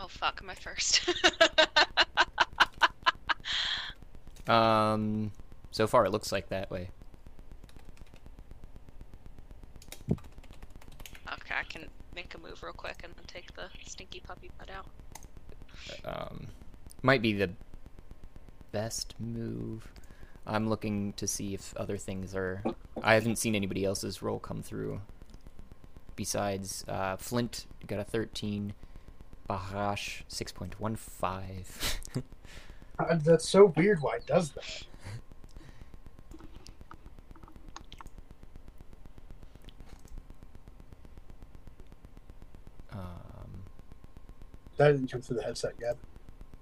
Oh 0.00 0.08
fuck, 0.08 0.40
am 0.42 0.50
I 0.50 0.54
first? 0.54 1.08
Um, 4.48 5.32
so 5.70 5.86
far 5.86 6.06
it 6.06 6.10
looks 6.10 6.32
like 6.32 6.48
that 6.48 6.70
way. 6.70 6.88
okay, 10.10 11.54
I 11.54 11.64
can 11.68 11.86
make 12.14 12.34
a 12.34 12.38
move 12.38 12.62
real 12.62 12.72
quick 12.72 13.02
and 13.04 13.12
then 13.14 13.24
take 13.26 13.54
the 13.54 13.68
stinky 13.86 14.20
puppy 14.20 14.50
butt 14.58 14.70
out. 14.70 14.86
Um, 16.04 16.48
might 17.02 17.20
be 17.20 17.34
the 17.34 17.50
best 18.72 19.14
move. 19.20 19.86
I'm 20.46 20.70
looking 20.70 21.12
to 21.14 21.26
see 21.26 21.52
if 21.52 21.76
other 21.76 21.98
things 21.98 22.34
are. 22.34 22.62
I 23.02 23.14
haven't 23.14 23.36
seen 23.36 23.54
anybody 23.54 23.84
else's 23.84 24.22
roll 24.22 24.38
come 24.38 24.62
through. 24.62 25.02
Besides, 26.16 26.86
uh, 26.88 27.16
Flint 27.16 27.66
got 27.86 28.00
a 28.00 28.04
13. 28.04 28.72
Baharash 29.48 30.22
6.15. 30.28 32.22
Uh, 32.98 33.14
That's 33.22 33.48
so 33.48 33.72
weird. 33.76 34.00
Why 34.02 34.16
it 34.16 34.26
does 34.26 34.50
that? 34.52 34.82
um, 42.92 43.62
That 44.76 44.92
didn't 44.92 45.10
come 45.10 45.20
through 45.22 45.36
the 45.36 45.42
headset 45.42 45.74
yet, 45.80 45.96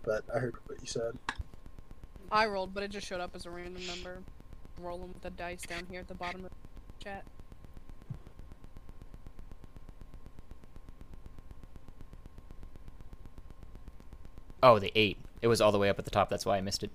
but 0.05 0.25
I 0.35 0.39
heard 0.39 0.55
what 0.67 0.81
you 0.81 0.87
said. 0.87 1.13
I 2.31 2.47
rolled, 2.47 2.75
but 2.75 2.83
it 2.83 2.91
just 2.91 3.07
showed 3.07 3.21
up 3.21 3.35
as 3.35 3.47
a 3.47 3.51
random 3.51 3.87
number. 3.87 4.19
Rolling 4.79 5.09
with 5.09 5.23
the 5.23 5.31
dice 5.31 5.63
down 5.63 5.87
here 5.91 6.01
at 6.01 6.09
the 6.09 6.15
bottom 6.15 6.45
of 6.45 6.51
the 6.51 7.05
chat. 7.05 7.25
Oh, 14.67 14.81
the 14.81 14.91
8. 14.97 15.17
It 15.43 15.47
was 15.47 15.61
all 15.61 15.71
the 15.71 15.79
way 15.79 15.89
up 15.89 15.99
at 15.99 16.05
the 16.05 16.11
top. 16.11 16.29
That's 16.29 16.45
why 16.45 16.57
I 16.57 16.61
missed 16.61 16.83
it. 16.83 16.91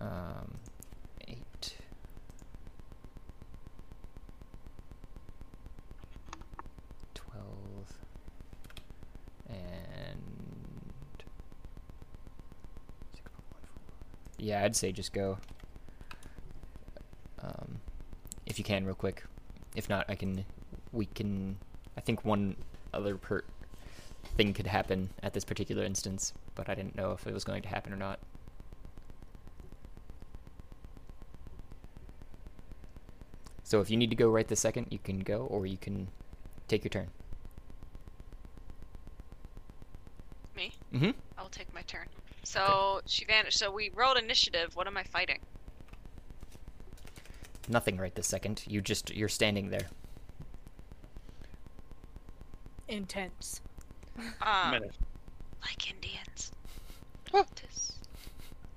Um, 0.00 0.58
8. 1.28 1.76
Twelve 7.14 7.92
and 9.48 11.22
yeah, 14.38 14.64
I'd 14.64 14.74
say 14.74 14.90
just 14.90 15.12
go. 15.12 15.38
Um, 17.40 17.78
if 18.46 18.58
you 18.58 18.64
can, 18.64 18.84
real 18.84 18.94
quick. 18.96 19.22
If 19.76 19.88
not, 19.88 20.04
I 20.08 20.16
can. 20.16 20.44
We 20.92 21.06
can. 21.06 21.58
I 21.96 22.00
think 22.00 22.24
one 22.24 22.56
other 22.98 23.16
per 23.16 23.42
thing 24.36 24.52
could 24.52 24.66
happen 24.66 25.10
at 25.22 25.32
this 25.32 25.44
particular 25.44 25.84
instance, 25.84 26.32
but 26.54 26.68
I 26.68 26.74
didn't 26.74 26.96
know 26.96 27.12
if 27.12 27.26
it 27.26 27.32
was 27.32 27.44
going 27.44 27.62
to 27.62 27.68
happen 27.68 27.92
or 27.92 27.96
not. 27.96 28.18
So 33.62 33.80
if 33.80 33.90
you 33.90 33.96
need 33.96 34.10
to 34.10 34.16
go 34.16 34.30
right 34.30 34.48
this 34.48 34.60
second, 34.60 34.86
you 34.90 34.98
can 34.98 35.20
go, 35.20 35.40
or 35.40 35.66
you 35.66 35.76
can 35.76 36.08
take 36.68 36.84
your 36.84 36.90
turn. 36.90 37.08
Me? 40.56 40.72
Mm-hmm. 40.94 41.10
I'll 41.36 41.50
take 41.50 41.72
my 41.74 41.82
turn. 41.82 42.06
So 42.44 43.02
she 43.04 43.26
vanished. 43.26 43.58
So 43.58 43.70
we 43.70 43.90
rolled 43.94 44.16
initiative. 44.16 44.74
What 44.74 44.86
am 44.86 44.96
I 44.96 45.02
fighting? 45.02 45.40
Nothing 47.68 47.98
right 47.98 48.14
this 48.14 48.26
second. 48.26 48.64
You 48.66 48.80
just 48.80 49.14
you're 49.14 49.28
standing 49.28 49.68
there. 49.68 49.88
Intense. 52.88 53.60
Um, 54.42 54.80
like 55.62 55.90
Indians. 55.90 56.52
This. 57.32 57.92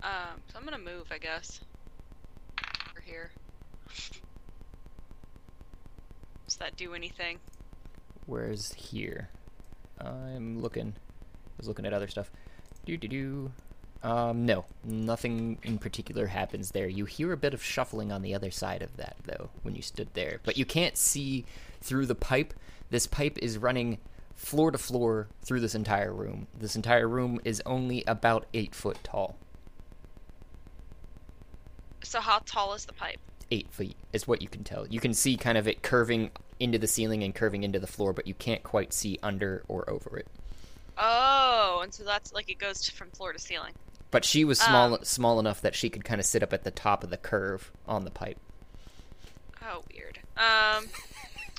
Um, 0.04 0.42
so 0.52 0.60
I'm 0.60 0.66
gonna 0.66 0.78
move, 0.78 1.08
I 1.12 1.18
guess. 1.18 1.62
Over 2.90 3.02
here. 3.02 3.32
Does 6.46 6.58
that 6.58 6.76
do 6.76 6.94
anything? 6.94 7.40
Where's 8.26 8.74
here? 8.74 9.30
I'm 10.00 10.62
looking. 10.62 10.94
I 10.98 11.54
was 11.58 11.68
looking 11.68 11.86
at 11.86 11.94
other 11.94 12.08
stuff. 12.08 12.30
Do 12.86 12.98
do 12.98 13.08
do. 13.08 13.52
Um, 14.04 14.46
no, 14.46 14.66
nothing 14.84 15.60
in 15.64 15.78
particular 15.78 16.28
happens 16.28 16.72
there. 16.72 16.88
You 16.88 17.06
hear 17.06 17.32
a 17.32 17.38
bit 17.38 17.54
of 17.54 17.64
shuffling 17.64 18.12
on 18.12 18.24
the 18.24 18.34
other 18.34 18.50
side 18.50 18.82
of 18.82 18.98
that, 18.98 19.16
though, 19.26 19.50
when 19.62 19.76
you 19.76 19.82
stood 19.82 20.10
there. 20.14 20.40
But 20.44 20.58
you 20.58 20.66
can't 20.66 20.98
see 20.98 21.46
through 21.82 22.08
the 22.08 22.16
pipe. 22.16 22.54
This 22.90 23.06
pipe 23.06 23.38
is 23.38 23.58
running 23.58 24.00
floor 24.34 24.72
to 24.72 24.78
floor 24.78 25.28
through 25.44 25.60
this 25.60 25.76
entire 25.76 26.12
room. 26.12 26.48
This 26.58 26.76
entire 26.76 27.08
room 27.08 27.40
is 27.46 27.62
only 27.66 28.04
about 28.08 28.48
eight 28.54 28.74
foot 28.74 28.98
tall. 29.04 29.38
So 32.04 32.20
how 32.20 32.40
tall 32.46 32.74
is 32.74 32.86
the 32.86 32.94
pipe? 32.94 33.20
Eight 33.52 33.72
feet 33.72 33.96
is 34.14 34.28
what 34.28 34.42
you 34.42 34.48
can 34.48 34.64
tell. 34.64 34.88
You 34.88 35.00
can 35.00 35.14
see 35.14 35.38
kind 35.38 35.58
of 35.58 35.68
it 35.68 35.84
curving 35.84 36.32
into 36.60 36.80
the 36.80 36.88
ceiling 36.88 37.22
and 37.24 37.36
curving 37.36 37.64
into 37.64 37.80
the 37.80 37.88
floor, 37.88 38.14
but 38.14 38.26
you 38.26 38.34
can't 38.34 38.64
quite 38.64 38.94
see 38.94 39.20
under 39.22 39.64
or 39.68 39.88
over 39.88 40.18
it. 40.18 40.28
Oh, 40.98 41.82
and 41.84 41.94
so 41.94 42.04
that's 42.04 42.34
like 42.34 42.50
it 42.50 42.58
goes 42.58 42.90
from 42.90 43.12
floor 43.12 43.34
to 43.34 43.40
ceiling. 43.40 43.74
But 44.12 44.26
she 44.26 44.44
was 44.44 44.60
small 44.60 44.96
Um. 44.96 45.04
small 45.04 45.40
enough 45.40 45.62
that 45.62 45.74
she 45.74 45.90
could 45.90 46.04
kind 46.04 46.20
of 46.20 46.26
sit 46.26 46.44
up 46.44 46.52
at 46.54 46.64
the 46.64 46.72
top 46.72 47.04
of 47.04 47.10
the 47.10 47.18
curve 47.18 47.72
on 47.88 48.04
the 48.04 48.12
pipe. 48.12 48.38
Oh, 49.64 49.84
weird. 49.94 50.20
Um. 50.38 50.88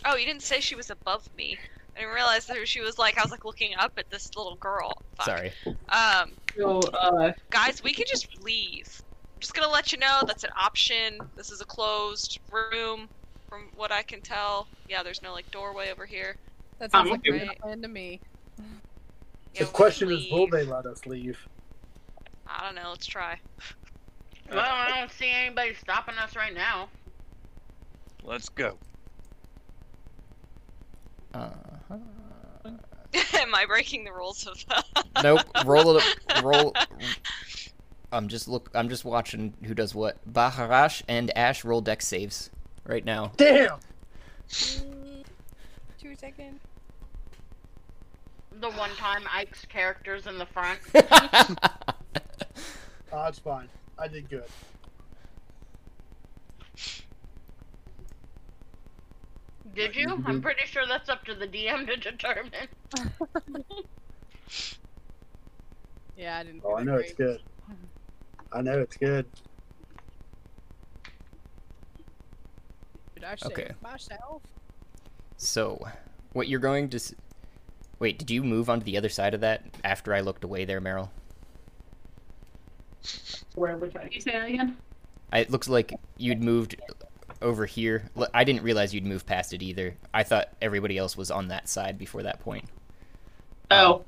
Oh, 0.04 0.16
you 0.16 0.26
didn't 0.26 0.42
say 0.42 0.60
she 0.60 0.74
was 0.74 0.90
above 0.90 1.28
me. 1.36 1.56
I 1.96 2.00
didn't 2.00 2.14
realize 2.14 2.46
that 2.46 2.66
she 2.68 2.80
was 2.80 2.98
like 2.98 3.18
I 3.18 3.22
was 3.22 3.30
like 3.30 3.44
looking 3.44 3.74
up 3.76 3.92
at 3.96 4.10
this 4.10 4.34
little 4.36 4.56
girl. 4.56 4.92
Fuck. 5.16 5.26
Sorry. 5.26 5.52
Um, 5.88 6.32
So, 6.56 6.80
uh, 6.80 7.32
guys, 7.50 7.82
we 7.82 7.92
could 7.94 8.06
just 8.06 8.42
leave. 8.42 9.02
I'm 9.34 9.40
just 9.40 9.54
gonna 9.54 9.72
let 9.72 9.92
you 9.92 9.98
know 9.98 10.20
that's 10.26 10.44
an 10.44 10.50
option. 10.58 11.18
This 11.36 11.50
is 11.50 11.60
a 11.60 11.64
closed 11.64 12.38
room, 12.50 13.08
from 13.48 13.68
what 13.76 13.92
I 13.92 14.02
can 14.02 14.20
tell. 14.20 14.66
Yeah, 14.88 15.02
there's 15.02 15.22
no 15.22 15.32
like 15.32 15.50
doorway 15.50 15.90
over 15.90 16.04
here. 16.06 16.36
That 16.78 16.90
sounds 16.90 17.06
I'm 17.06 17.10
like 17.12 17.20
okay 17.20 17.44
a 17.44 17.46
good 17.46 17.58
plan 17.58 17.82
to 17.82 17.88
me. 17.88 18.20
Yeah, 19.54 19.64
the 19.64 19.66
question 19.66 20.10
is, 20.10 20.30
will 20.30 20.48
they 20.48 20.64
let 20.64 20.86
us 20.86 21.06
leave? 21.06 21.38
I 22.54 22.64
don't 22.64 22.74
know. 22.74 22.90
Let's 22.90 23.06
try. 23.06 23.38
Well, 24.50 24.60
I 24.60 24.90
don't 24.98 25.10
see 25.10 25.30
anybody 25.30 25.74
stopping 25.74 26.16
us 26.18 26.36
right 26.36 26.54
now. 26.54 26.88
Let's 28.22 28.48
go. 28.48 28.76
Uh-huh. 31.34 31.98
Am 33.34 33.54
I 33.54 33.66
breaking 33.66 34.04
the 34.04 34.12
rules 34.12 34.46
of? 34.46 34.64
Nope. 35.22 35.42
Roll 35.64 35.98
it. 35.98 36.04
Roll. 36.42 36.74
I'm 38.10 38.26
just 38.28 38.48
look. 38.48 38.70
I'm 38.74 38.88
just 38.88 39.04
watching 39.04 39.54
who 39.64 39.74
does 39.74 39.94
what. 39.94 40.16
Baharash 40.30 41.02
and 41.06 41.36
Ash 41.36 41.64
roll 41.64 41.80
Dex 41.80 42.06
saves 42.08 42.50
right 42.84 43.04
now. 43.04 43.30
Damn! 43.36 43.78
Two 44.48 46.14
seconds. 46.16 46.60
The 48.60 48.70
one 48.70 48.90
time 48.96 49.22
Ike's 49.32 49.64
character's 49.66 50.26
in 50.26 50.38
the 50.38 50.46
front. 50.46 50.80
Oh, 53.12 53.24
it's 53.24 53.38
fine. 53.38 53.68
I 53.98 54.08
did 54.08 54.28
good. 54.30 54.44
Did 59.74 59.94
you? 59.94 60.22
I'm 60.26 60.42
pretty 60.42 60.66
sure 60.66 60.86
that's 60.86 61.08
up 61.08 61.24
to 61.24 61.34
the 61.34 61.46
DM 61.46 61.86
to 61.86 61.96
determine. 61.96 62.52
Yeah, 66.14 66.36
I 66.38 66.42
didn't. 66.44 66.60
Oh, 66.62 66.74
I 66.74 66.80
that 66.80 66.84
know 66.84 66.96
it's 66.98 67.14
good. 67.14 67.40
I 68.52 68.60
know 68.60 68.78
it's 68.80 68.96
good. 68.98 69.24
Did 73.14 73.24
I 73.24 73.34
save 73.36 73.52
Okay. 73.52 73.70
myself? 73.82 74.42
so, 75.38 75.82
what 76.34 76.48
you're 76.48 76.60
going 76.60 76.90
to? 76.90 76.96
S- 76.96 77.14
Wait, 77.98 78.18
did 78.18 78.30
you 78.30 78.44
move 78.44 78.68
onto 78.68 78.84
the 78.84 78.98
other 78.98 79.08
side 79.08 79.32
of 79.32 79.40
that 79.40 79.64
after 79.84 80.12
I 80.12 80.20
looked 80.20 80.44
away 80.44 80.66
there, 80.66 80.82
Meryl? 80.82 81.08
Where 83.54 83.76
was 83.76 83.94
I? 83.96 84.02
Can 84.02 84.12
you 84.12 84.20
say 84.20 84.32
that 84.32 84.48
again? 84.48 84.76
I, 85.32 85.40
it 85.40 85.50
looks 85.50 85.68
like 85.68 85.94
you'd 86.18 86.42
moved 86.42 86.76
over 87.40 87.66
here. 87.66 88.04
I 88.34 88.44
didn't 88.44 88.62
realize 88.62 88.94
you'd 88.94 89.06
moved 89.06 89.26
past 89.26 89.52
it 89.52 89.62
either. 89.62 89.96
I 90.14 90.22
thought 90.22 90.48
everybody 90.60 90.98
else 90.98 91.16
was 91.16 91.30
on 91.30 91.48
that 91.48 91.68
side 91.68 91.98
before 91.98 92.22
that 92.22 92.40
point. 92.40 92.64
Oh, 93.70 94.04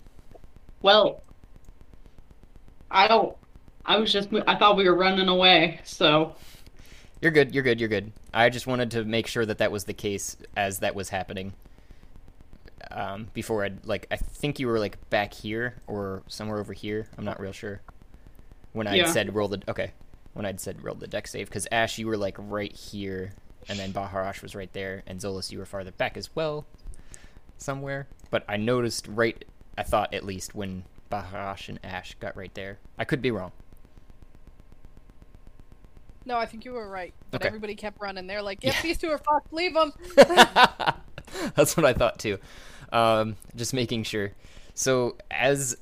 well, 0.83 1.23
I 2.91 3.09
don't. 3.09 3.37
I 3.87 3.97
was 3.99 4.13
just. 4.13 4.29
I 4.47 4.57
thought 4.57 4.77
we 4.77 4.89
were 4.89 4.95
running 4.95 5.29
away. 5.29 5.81
So 5.85 6.35
You're 7.21 7.33
good. 7.33 7.55
You're 7.55 7.63
good. 7.65 7.81
You're 7.81 7.89
good. 7.89 8.13
I 8.33 8.51
just 8.51 8.67
wanted 8.67 8.91
to 8.93 9.05
make 9.05 9.27
sure 9.27 9.47
that 9.47 9.59
that 9.59 9.73
was 9.73 9.85
the 9.85 9.95
case 9.95 10.37
as 10.57 10.81
that 10.81 10.95
was 10.95 11.09
happening. 11.09 11.55
Um, 12.91 13.29
before 13.33 13.65
I'd 13.65 13.85
like, 13.87 14.07
I 14.11 14.17
think 14.17 14.61
you 14.61 14.67
were 14.69 14.79
like 14.79 15.09
back 15.11 15.33
here 15.33 15.77
or 15.87 16.23
somewhere 16.29 16.59
over 16.61 16.73
here. 16.73 17.09
I'm 17.17 17.25
not 17.25 17.41
real 17.41 17.53
sure. 17.53 17.81
When 18.75 18.87
I 18.87 18.97
Yeah. 18.97 19.07
said 19.11 19.35
roll 19.35 19.49
the 19.49 19.63
okay, 19.69 19.93
when 20.35 20.45
I'd 20.45 20.61
said 20.61 20.83
roll 20.85 20.95
the 20.97 21.07
Dex 21.07 21.31
save, 21.31 21.49
because 21.49 21.67
Ash, 21.73 21.97
you 21.99 22.07
were 22.07 22.17
like 22.19 22.35
right 22.39 22.73
here, 22.73 23.33
and 23.69 23.79
then 23.79 23.93
Baharash 23.95 24.43
was 24.43 24.55
right 24.55 24.73
there, 24.75 25.03
and 25.07 25.19
Zolas, 25.21 25.51
you 25.51 25.59
were 25.59 25.65
farther 25.65 25.93
back 25.93 26.17
as 26.19 26.35
well, 26.35 26.67
somewhere. 27.57 28.07
But 28.31 28.45
I 28.49 28.57
noticed 28.59 29.07
right, 29.09 29.43
I 29.79 29.85
thought 29.85 30.13
at 30.13 30.25
least 30.25 30.55
when 30.55 30.85
Baharash 31.11 31.69
and 31.69 31.79
Ash 31.85 32.15
got 32.21 32.37
right 32.37 32.53
there. 32.55 32.79
I 32.99 33.05
could 33.05 33.23
be 33.23 33.31
wrong. 33.31 33.53
No, 36.27 36.37
I 36.39 36.47
think 36.47 36.65
you 36.65 36.73
were 36.73 36.89
right. 36.89 37.13
But 37.31 37.43
Okay. 37.43 37.49
everybody 37.49 37.75
kept 37.75 38.01
running. 38.01 38.27
They're 38.27 38.43
like, 38.43 38.65
"Yep, 38.65 38.75
Yeah. 38.75 38.83
these 38.83 38.99
two 38.99 39.11
are 39.11 39.19
fucked. 39.19 39.53
Leave 39.53 39.75
them." 39.75 39.93
That's 41.55 41.77
what 41.77 41.85
I 41.85 41.93
thought 41.93 42.19
too. 42.19 42.39
Um, 42.93 43.37
just 43.55 43.75
making 43.75 44.05
sure. 44.05 44.33
So 44.75 45.17
as 45.31 45.77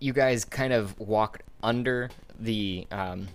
you 0.00 0.12
guys 0.12 0.44
kind 0.44 0.72
of 0.72 0.98
walk 0.98 1.40
under 1.62 2.10
the 2.38 2.86
um, 2.90 3.28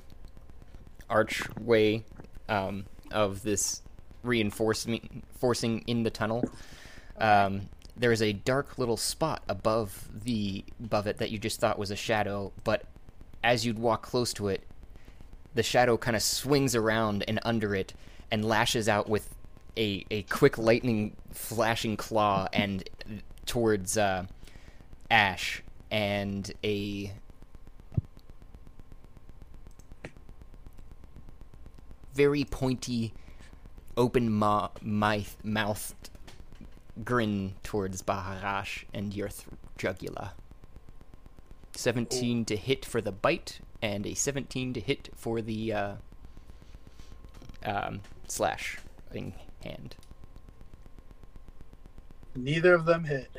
archway 1.09 2.03
um, 2.49 2.85
of 3.11 3.43
this 3.43 3.81
reinforcement 4.23 5.23
forcing 5.37 5.83
in 5.87 6.03
the 6.03 6.09
tunnel, 6.09 6.43
um, 7.17 7.69
there 7.95 8.11
is 8.11 8.21
a 8.21 8.33
dark 8.33 8.77
little 8.77 8.97
spot 8.97 9.43
above 9.47 10.07
the 10.23 10.63
above 10.83 11.07
it 11.07 11.17
that 11.17 11.29
you 11.29 11.37
just 11.37 11.59
thought 11.59 11.77
was 11.77 11.91
a 11.91 11.95
shadow, 11.95 12.51
but 12.63 12.83
as 13.43 13.65
you'd 13.65 13.77
walk 13.77 14.01
close 14.01 14.33
to 14.33 14.47
it, 14.47 14.63
the 15.53 15.63
shadow 15.63 15.97
kind 15.97 16.15
of 16.15 16.23
swings 16.23 16.75
around 16.75 17.23
and 17.27 17.39
under 17.43 17.75
it 17.75 17.93
and 18.31 18.43
lashes 18.43 18.89
out 18.89 19.07
with 19.07 19.35
a, 19.77 20.05
a 20.09 20.23
quick 20.23 20.57
lightning 20.57 21.15
flashing 21.31 21.97
claw 21.97 22.47
and 22.53 22.89
towards 23.45 23.97
uh, 23.97 24.25
Ash 25.11 25.61
and 25.91 26.51
a 26.63 27.11
very 32.13 32.43
pointy, 32.43 33.13
open 33.97 34.31
ma- 34.31 34.69
mouth 34.81 35.37
mouthed 35.43 36.09
grin 37.03 37.55
towards 37.63 38.01
Baharash 38.01 38.83
and 38.93 39.13
your 39.15 39.29
th- 39.29 39.47
jugular. 39.77 40.31
17 41.75 42.45
to 42.45 42.55
hit 42.55 42.85
for 42.85 43.01
the 43.01 43.11
bite 43.11 43.59
and 43.81 44.05
a 44.05 44.13
17 44.13 44.73
to 44.73 44.79
hit 44.79 45.09
for 45.15 45.41
the 45.41 45.73
uh, 45.73 45.93
um, 47.65 48.01
slash 48.27 48.77
thing 49.11 49.33
hand. 49.63 49.95
Neither 52.35 52.73
of 52.75 52.85
them 52.85 53.05
hit. 53.05 53.29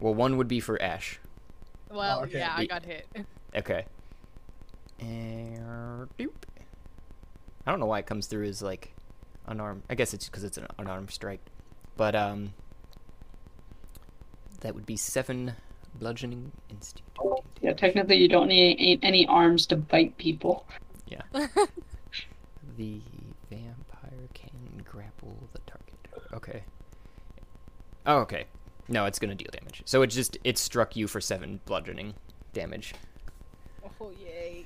Well, 0.00 0.14
one 0.14 0.36
would 0.36 0.48
be 0.48 0.60
for 0.60 0.80
Ash. 0.80 1.18
Well, 1.90 2.20
Oh, 2.20 2.24
okay. 2.24 2.38
yeah, 2.38 2.54
I 2.56 2.66
got 2.66 2.84
hit. 2.84 3.06
Okay. 3.56 3.84
And 5.00 6.08
doop. 6.18 6.32
I 7.68 7.70
don't 7.70 7.80
know 7.80 7.86
why 7.86 7.98
it 7.98 8.06
comes 8.06 8.28
through 8.28 8.46
as 8.46 8.62
like 8.62 8.94
unarmed. 9.46 9.82
I 9.90 9.94
guess 9.94 10.14
it's 10.14 10.24
because 10.24 10.42
it's 10.42 10.56
an 10.56 10.66
unarmed 10.78 11.10
strike. 11.10 11.42
But 11.98 12.14
um, 12.14 12.54
that 14.62 14.74
would 14.74 14.86
be 14.86 14.96
seven 14.96 15.52
bludgeoning 15.94 16.50
and. 16.70 16.94
Yeah, 17.60 17.74
technically 17.74 18.16
you 18.16 18.26
don't 18.26 18.48
need 18.48 19.00
any 19.02 19.26
arms 19.26 19.66
to 19.66 19.76
bite 19.76 20.16
people. 20.16 20.66
Yeah. 21.08 21.20
the 22.78 23.02
vampire 23.50 24.28
can 24.32 24.82
grapple 24.82 25.36
the 25.52 25.58
target. 25.66 25.98
Okay. 26.32 26.62
Oh, 28.06 28.20
okay. 28.20 28.46
No, 28.88 29.04
it's 29.04 29.18
gonna 29.18 29.34
deal 29.34 29.50
damage. 29.52 29.82
So 29.84 30.00
it 30.00 30.06
just 30.06 30.38
it 30.42 30.56
struck 30.56 30.96
you 30.96 31.06
for 31.06 31.20
seven 31.20 31.60
bludgeoning 31.66 32.14
damage. 32.54 32.94
Oh 34.00 34.10
yay! 34.18 34.64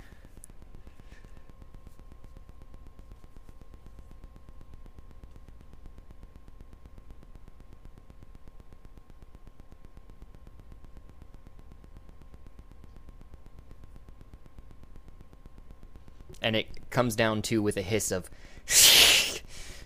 And 16.42 16.56
it 16.56 16.90
comes 16.90 17.16
down 17.16 17.42
to 17.42 17.62
with 17.62 17.76
a 17.76 17.82
hiss 17.82 18.10
of 18.10 18.30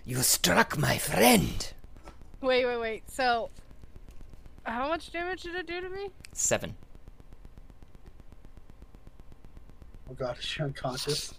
you 0.05 0.17
struck 0.17 0.77
my 0.77 0.97
friend 0.97 1.73
Wait, 2.39 2.65
wait, 2.65 2.77
wait. 2.77 3.09
So, 3.09 3.49
how 4.63 4.87
much 4.87 5.11
damage 5.11 5.43
did 5.43 5.55
it 5.55 5.65
do 5.65 5.81
to 5.81 5.89
me? 5.89 6.09
seven 6.33 6.75
Oh 10.09 10.13
god, 10.13 10.37
is 10.37 10.45
she 10.45 10.61
unconscious? 10.61 11.33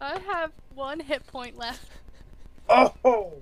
I 0.00 0.18
have 0.18 0.52
one 0.74 1.00
hit 1.00 1.26
point 1.26 1.56
left. 1.56 1.88
Oh! 2.68 3.32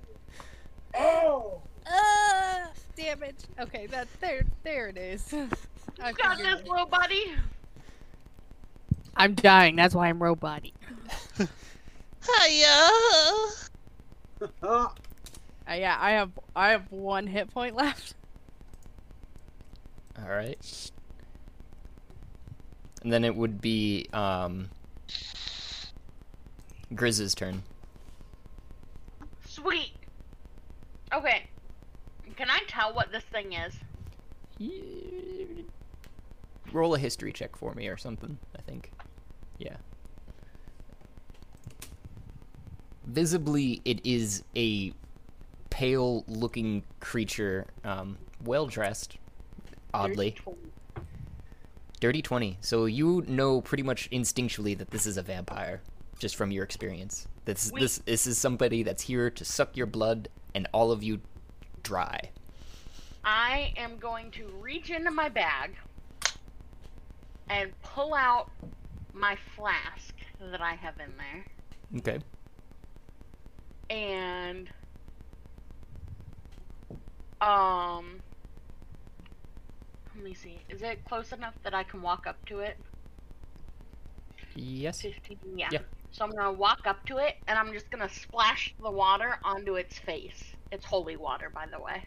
Oh! 0.95 1.63
Uh, 1.87 2.67
damage. 2.97 3.37
Okay, 3.59 3.87
that 3.87 4.09
there, 4.21 4.43
there 4.63 4.89
it 4.89 4.97
is. 4.97 5.33
I 6.01 6.11
You 6.11 6.15
got 6.15 6.39
this, 6.39 6.63
little 6.67 6.87
buddy. 6.87 7.35
I'm 9.21 9.35
dying. 9.35 9.77
That's 9.77 9.95
why 9.95 10.09
I'm 10.09 10.23
robot 10.23 10.65
Hiya! 11.39 12.89
Uh, 14.63 14.89
yeah, 15.69 15.97
I 16.01 16.13
have 16.13 16.31
I 16.57 16.71
have 16.71 16.91
one 16.91 17.27
hit 17.27 17.53
point 17.53 17.77
left. 17.77 18.15
all 20.21 20.29
right 20.29 20.91
and 23.03 23.13
then 23.13 23.25
it 23.25 23.37
would 23.37 23.61
be 23.61 24.07
um 24.13 24.71
grizz's 26.95 27.35
turn 27.35 27.63
Sweet. 29.47 29.93
Okay. 31.13 31.43
Can 32.37 32.49
I 32.49 32.61
tell 32.69 32.95
what 32.95 33.13
this 33.13 33.25
thing 33.25 33.53
is? 33.53 33.75
roll 36.73 36.95
a 36.95 36.99
history 36.99 37.33
check 37.33 37.57
for 37.57 37.75
me 37.75 37.89
or 37.89 37.97
something 37.97 38.39
i 38.57 38.63
think 38.63 38.93
yeah. 39.61 39.77
Visibly 43.07 43.83
it 43.85 44.05
is 44.05 44.43
a 44.57 44.93
pale 45.69 46.25
looking 46.27 46.83
creature 46.99 47.67
um, 47.85 48.19
well 48.45 48.67
dressed 48.67 49.19
oddly. 49.93 50.37
Dirty 52.01 52.23
20 52.23 52.57
so 52.63 52.87
you 52.87 53.23
know 53.29 53.61
pretty 53.61 53.83
much 53.83 54.09
instinctually 54.11 54.77
that 54.79 54.91
this 54.91 55.05
is 55.05 55.19
a 55.19 55.23
vampire 55.23 55.83
just 56.19 56.37
from 56.37 56.51
your 56.51 56.65
experience. 56.65 57.29
This 57.45 57.71
Wait. 57.73 57.81
this 57.81 57.99
this 57.99 58.27
is 58.27 58.39
somebody 58.39 58.83
that's 58.83 59.03
here 59.03 59.31
to 59.31 59.45
suck 59.45 59.77
your 59.77 59.87
blood 59.87 60.29
and 60.55 60.67
all 60.73 60.91
of 60.91 61.03
you 61.03 61.21
dry. 61.83 62.31
I 63.23 63.75
am 63.77 63.99
going 63.99 64.31
to 64.33 64.47
reach 64.61 64.89
into 64.89 65.11
my 65.11 65.29
bag 65.29 65.77
and 67.51 67.73
pull 67.83 68.15
out 68.15 68.51
my 69.13 69.37
flask 69.57 70.15
that 70.41 70.61
I 70.61 70.75
have 70.75 70.99
in 71.01 71.17
there. 71.17 71.47
okay 71.99 72.21
And 73.91 74.71
um 77.41 78.23
let 80.15 80.25
me 80.25 80.35
see. 80.35 80.65
Is 80.69 80.83
it 80.83 81.05
close 81.05 81.33
enough 81.33 81.55
that 81.63 81.75
I 81.75 81.85
can 81.85 82.03
walk 82.03 82.27
up 82.27 82.45
to 82.47 82.61
it? 82.61 82.79
yes 84.55 85.03
15. 85.03 85.39
Yeah. 85.57 85.71
Yeah. 85.71 85.81
So 86.11 86.25
I'm 86.25 86.35
gonna 86.35 86.53
walk 86.53 86.87
up 86.87 87.05
to 87.07 87.19
it 87.19 87.37
and 87.47 87.59
I'm 87.59 87.73
just 87.73 87.91
gonna 87.91 88.09
splash 88.09 88.75
the 88.81 88.91
water 88.91 89.39
onto 89.45 89.77
its 89.77 89.99
face. 89.99 90.55
It's 90.71 90.85
holy 90.85 91.17
water, 91.17 91.51
by 91.51 91.67
the 91.67 91.81
way. 91.81 92.07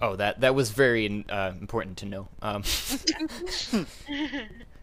Oh, 0.00 0.16
that 0.16 0.40
that 0.40 0.54
was 0.54 0.70
very 0.70 1.24
uh, 1.28 1.52
important 1.60 1.98
to 1.98 2.06
know. 2.06 2.28
Um, 2.42 2.62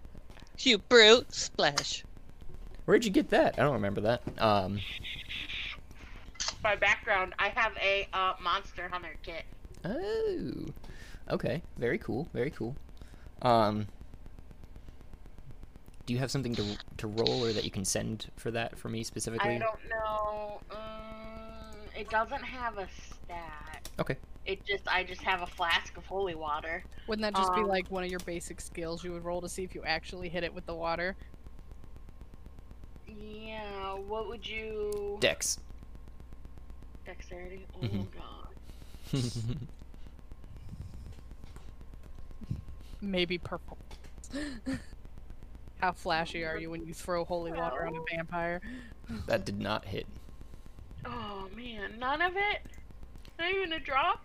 You 0.59 0.77
brute! 0.77 1.33
Splash. 1.33 2.03
where'd 2.85 3.03
you 3.05 3.11
get 3.11 3.29
that? 3.31 3.55
I 3.57 3.63
don't 3.63 3.73
remember 3.73 4.01
that. 4.01 4.21
Um, 4.37 4.79
My 6.63 6.75
background, 6.75 7.33
I 7.39 7.49
have 7.49 7.73
a 7.81 8.07
uh, 8.13 8.33
Monster 8.41 8.87
Hunter 8.89 9.15
kit. 9.23 9.43
oh, 9.83 10.65
okay, 11.29 11.61
very 11.77 11.97
cool, 11.97 12.27
very 12.33 12.51
cool. 12.51 12.75
Um, 13.41 13.87
do 16.05 16.13
you 16.13 16.19
have 16.19 16.31
something 16.31 16.55
to 16.55 16.63
to 16.97 17.07
roll 17.07 17.43
or 17.45 17.51
that 17.53 17.63
you 17.63 17.71
can 17.71 17.85
send 17.85 18.27
for 18.37 18.51
that 18.51 18.77
for 18.77 18.89
me 18.89 19.03
specifically? 19.03 19.55
I 19.55 19.57
don't 19.57 19.79
know. 19.89 20.61
Um, 20.71 21.75
it 21.97 22.09
doesn't 22.09 22.43
have 22.43 22.77
a 22.77 22.87
stat. 23.23 23.89
Okay. 23.99 24.17
It 24.45 24.65
just 24.65 24.87
I 24.87 25.03
just 25.03 25.21
have 25.21 25.41
a 25.41 25.47
flask 25.47 25.95
of 25.97 26.05
holy 26.05 26.35
water. 26.35 26.83
Wouldn't 27.07 27.21
that 27.23 27.33
just 27.39 27.53
be 27.53 27.61
Um, 27.61 27.67
like 27.67 27.89
one 27.89 28.03
of 28.03 28.09
your 28.09 28.19
basic 28.21 28.59
skills 28.59 29.03
you 29.03 29.11
would 29.13 29.23
roll 29.23 29.39
to 29.41 29.47
see 29.49 29.63
if 29.63 29.73
you 29.73 29.83
actually 29.85 30.27
hit 30.29 30.43
it 30.43 30.53
with 30.53 30.65
the 30.65 30.75
water? 30.75 31.15
Yeah. 33.07 33.93
What 33.95 34.27
would 34.27 34.45
you? 34.47 35.17
Dex. 35.21 35.59
Dexterity. 37.05 37.65
Oh 37.81 37.85
Mhm. 37.85 38.07
god. 38.11 39.57
Maybe 43.01 43.37
purple. 43.37 43.77
How 45.79 45.91
flashy 45.91 46.45
are 46.45 46.57
you 46.57 46.69
when 46.69 46.85
you 46.85 46.93
throw 46.93 47.25
holy 47.25 47.51
water 47.51 47.85
on 47.85 47.95
a 47.95 47.99
vampire? 48.15 48.61
that 49.27 49.45
did 49.45 49.59
not 49.59 49.85
hit. 49.85 50.07
Oh 51.05 51.49
man, 51.55 51.99
none 51.99 52.21
of 52.21 52.33
it. 52.37 52.61
Not 53.37 53.51
even 53.51 53.73
a 53.73 53.79
drop. 53.79 54.23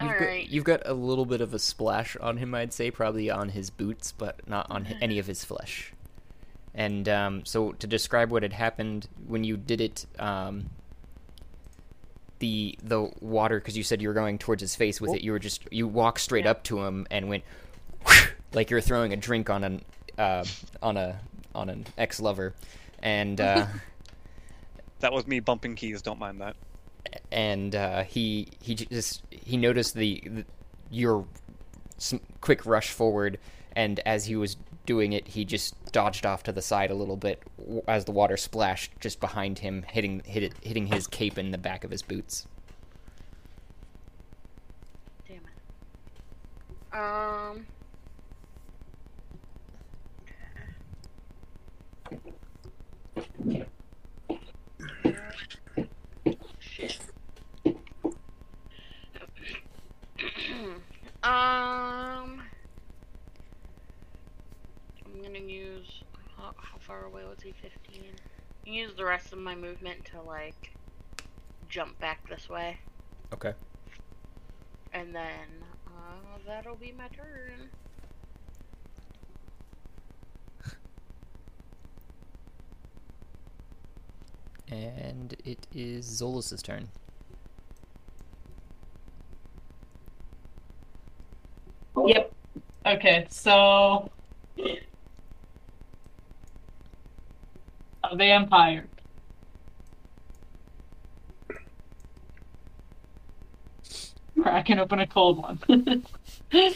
You've 0.00 0.10
All 0.12 0.18
got, 0.18 0.24
right. 0.24 0.48
you've 0.48 0.64
got 0.64 0.82
a 0.86 0.94
little 0.94 1.24
bit 1.26 1.40
of 1.40 1.52
a 1.54 1.58
splash 1.58 2.16
on 2.18 2.36
him, 2.36 2.54
I'd 2.54 2.72
say, 2.72 2.90
probably 2.90 3.30
on 3.30 3.48
his 3.48 3.70
boots, 3.70 4.12
but 4.12 4.46
not 4.48 4.70
on 4.70 4.84
Mm-hmm. 4.84 4.98
any 5.02 5.18
of 5.18 5.26
his 5.26 5.44
flesh. 5.44 5.92
And 6.74 7.08
um, 7.08 7.44
so, 7.44 7.72
to 7.72 7.86
describe 7.88 8.30
what 8.30 8.42
had 8.44 8.52
happened 8.52 9.08
when 9.26 9.42
you 9.42 9.56
did 9.56 9.80
it, 9.80 10.06
um, 10.20 10.70
the 12.38 12.78
the 12.82 13.10
water, 13.20 13.58
because 13.58 13.76
you 13.76 13.82
said 13.82 14.00
you 14.00 14.06
were 14.08 14.14
going 14.14 14.38
towards 14.38 14.60
his 14.60 14.76
face 14.76 15.00
with 15.00 15.12
it, 15.14 15.22
you 15.22 15.32
were 15.32 15.40
just 15.40 15.62
you 15.72 15.88
walked 15.88 16.20
straight 16.20 16.46
up 16.46 16.62
to 16.64 16.80
him 16.84 17.06
and 17.10 17.28
went 17.28 17.42
like 18.52 18.70
you're 18.70 18.80
throwing 18.80 19.12
a 19.12 19.16
drink 19.16 19.50
on 19.50 19.64
an 19.64 19.82
uh, 20.16 20.44
on 20.80 20.96
a 20.96 21.18
on 21.54 21.68
an 21.68 21.86
ex 21.96 22.20
lover, 22.20 22.54
and 23.02 23.40
uh, 23.40 23.66
That 25.00 25.12
was 25.12 25.26
me 25.26 25.40
bumping 25.40 25.74
keys. 25.74 26.02
Don't 26.02 26.18
mind 26.20 26.40
that. 26.40 26.54
And 27.30 27.74
uh, 27.74 28.04
he 28.04 28.48
he 28.60 28.74
just 28.74 29.22
he 29.30 29.56
noticed 29.56 29.94
the, 29.94 30.22
the 30.26 30.44
your 30.90 31.26
quick 32.40 32.64
rush 32.66 32.90
forward, 32.90 33.38
and 33.74 34.00
as 34.00 34.26
he 34.26 34.36
was 34.36 34.56
doing 34.86 35.12
it, 35.12 35.28
he 35.28 35.44
just 35.44 35.74
dodged 35.92 36.24
off 36.24 36.42
to 36.44 36.52
the 36.52 36.62
side 36.62 36.90
a 36.90 36.94
little 36.94 37.16
bit 37.16 37.42
as 37.86 38.04
the 38.06 38.12
water 38.12 38.36
splashed 38.36 38.92
just 39.00 39.20
behind 39.20 39.58
him, 39.58 39.84
hitting 39.88 40.22
hit 40.24 40.42
it, 40.42 40.54
hitting 40.62 40.86
his 40.86 41.06
cape 41.06 41.38
in 41.38 41.50
the 41.50 41.58
back 41.58 41.84
of 41.84 41.90
his 41.90 42.02
boots. 42.02 42.46
Damn 45.26 45.42
it. 46.92 46.98
Um. 46.98 47.66
Shit. 53.52 53.68
Um. 61.28 62.42
I'm 65.04 65.22
gonna 65.22 65.38
use. 65.38 66.02
How, 66.36 66.54
how 66.56 66.78
far 66.78 67.04
away 67.04 67.22
was 67.24 67.42
he? 67.42 67.52
15? 67.52 68.04
Use 68.64 68.94
the 68.96 69.04
rest 69.04 69.32
of 69.32 69.38
my 69.38 69.54
movement 69.54 70.04
to, 70.06 70.22
like, 70.22 70.72
jump 71.68 71.98
back 71.98 72.26
this 72.28 72.48
way. 72.48 72.78
Okay. 73.32 73.52
And 74.92 75.14
then 75.14 75.64
uh, 75.86 76.38
that'll 76.46 76.76
be 76.76 76.92
my 76.96 77.08
turn. 77.08 77.68
And 84.70 85.34
it 85.46 85.66
is 85.74 86.04
Zolus's 86.04 86.60
turn. 86.60 86.88
Yep. 92.06 92.32
Okay, 92.86 93.26
so 93.30 94.10
a 98.04 98.16
vampire. 98.16 98.86
Cracking 104.40 104.78
open 104.78 105.00
a 105.00 105.06
cold 105.06 105.38
one. 105.38 106.04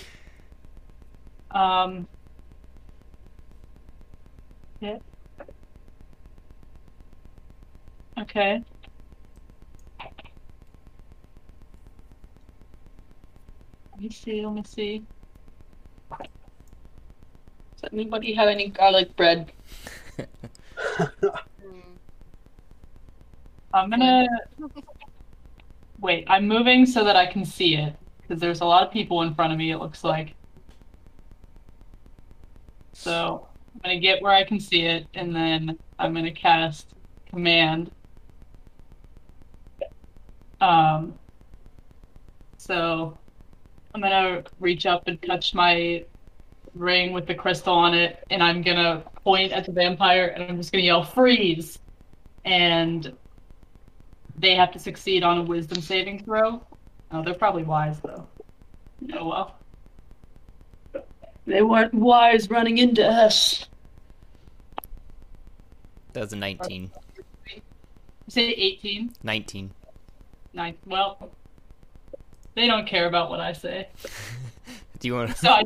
um. 1.51 2.09
Yeah. 4.81 4.99
Okay. 8.20 8.62
Me 14.03 14.11
see. 14.11 14.44
Let 14.44 14.55
me 14.55 14.62
see. 14.64 15.05
Does 16.18 17.92
anybody 17.92 18.34
have 18.34 18.48
any 18.48 18.68
garlic 18.68 19.14
bread? 19.16 19.53
I'm 23.74 23.88
gonna 23.90 24.26
wait. 26.00 26.24
I'm 26.28 26.46
moving 26.46 26.84
so 26.84 27.05
that 27.05 27.16
I 27.16 27.26
can 27.26 27.44
see 27.44 27.76
it 27.76 27.94
because 28.20 28.40
there's 28.40 28.61
a 28.61 28.64
lot 28.64 28.86
of 28.86 28.92
people 28.92 29.22
in 29.22 29.34
front 29.34 29.53
of 29.53 29.59
me. 29.59 29.70
It 29.70 29.78
looks 29.78 30.05
like. 30.05 30.34
So 32.92 33.48
I'm 33.74 33.80
gonna 33.82 34.00
get 34.00 34.20
where 34.20 34.32
I 34.32 34.44
can 34.44 34.61
see 34.61 34.82
it, 34.82 35.07
and 35.14 35.34
then 35.34 35.78
I'm 35.98 36.12
gonna 36.12 36.32
cast 36.32 36.94
command. 37.30 37.90
Um. 40.61 41.14
So 42.59 43.18
I'm 43.95 44.01
gonna 44.01 44.43
reach 44.61 44.86
up 44.86 45.07
and 45.07 45.20
touch 45.22 45.55
my 45.55 46.05
ring 46.74 47.12
with 47.12 47.26
the 47.26 47.34
crystal 47.34 47.74
on 47.74 47.95
it, 47.95 48.24
and 48.30 48.43
I'm 48.43 48.62
gonna 48.62 49.03
point 49.22 49.53
at 49.53 49.66
the 49.66 49.72
vampire, 49.72 50.28
and 50.28 50.45
I'm 50.45 50.57
just 50.57 50.72
gonna 50.72 50.84
yell 50.84 51.05
"freeze," 51.05 51.78
and 52.45 53.14
they 54.38 54.55
have 54.55 54.72
to 54.72 54.78
succeed 54.78 55.22
on 55.22 55.38
a 55.38 55.43
wisdom 55.43 55.82
saving 55.82 56.24
throw. 56.24 56.62
Oh, 57.11 57.22
they're 57.22 57.34
probably 57.34 57.64
wise 57.64 58.01
though. 58.01 58.26
Oh 59.14 59.28
well. 59.28 59.57
They 61.45 61.62
weren't 61.62 61.93
wise 61.93 62.49
running 62.49 62.78
into 62.78 63.05
us. 63.05 63.66
That 66.12 66.20
was 66.20 66.32
a 66.32 66.36
19. 66.36 66.90
Say 68.28 68.51
18. 68.51 69.12
19. 69.22 69.70
Nine. 70.55 70.76
Well, 70.86 71.30
they 72.55 72.66
don't 72.66 72.86
care 72.86 73.07
about 73.07 73.30
what 73.30 73.40
I 73.40 73.53
say. 73.53 73.88
Do 74.98 75.09
you 75.09 75.14
want 75.14 75.30
to? 75.30 75.36
So 75.36 75.50
I, 75.50 75.62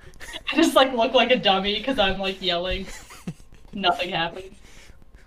I 0.52 0.56
just 0.56 0.74
like 0.74 0.92
look 0.94 1.12
like 1.12 1.30
a 1.30 1.36
dummy 1.38 1.76
because 1.76 1.98
I'm 1.98 2.18
like 2.18 2.40
yelling. 2.40 2.86
Nothing 3.74 4.10
happens. 4.10 4.54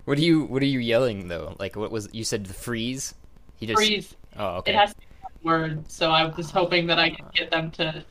What 0.06 0.18
are 0.18 0.22
you 0.22 0.46
What 0.46 0.64
are 0.64 0.68
you 0.68 0.80
yelling 0.80 1.28
though? 1.28 1.56
Like 1.60 1.76
what 1.76 1.92
was 1.92 2.10
you 2.12 2.24
said? 2.24 2.46
The 2.46 2.54
freeze. 2.54 3.14
He 3.58 3.68
just. 3.68 3.78
Freeze. 3.78 4.16
Oh, 4.38 4.58
okay. 4.58 4.72
It 4.72 4.76
has 4.78 4.94
to 4.94 5.00
be 5.00 5.06
one 5.22 5.34
word, 5.44 5.92
so 5.92 6.10
I 6.12 6.26
was 6.26 6.50
hoping 6.50 6.88
that 6.88 6.98
I 6.98 7.12
could 7.12 7.32
get 7.34 7.52
them 7.52 7.70
to 7.72 8.04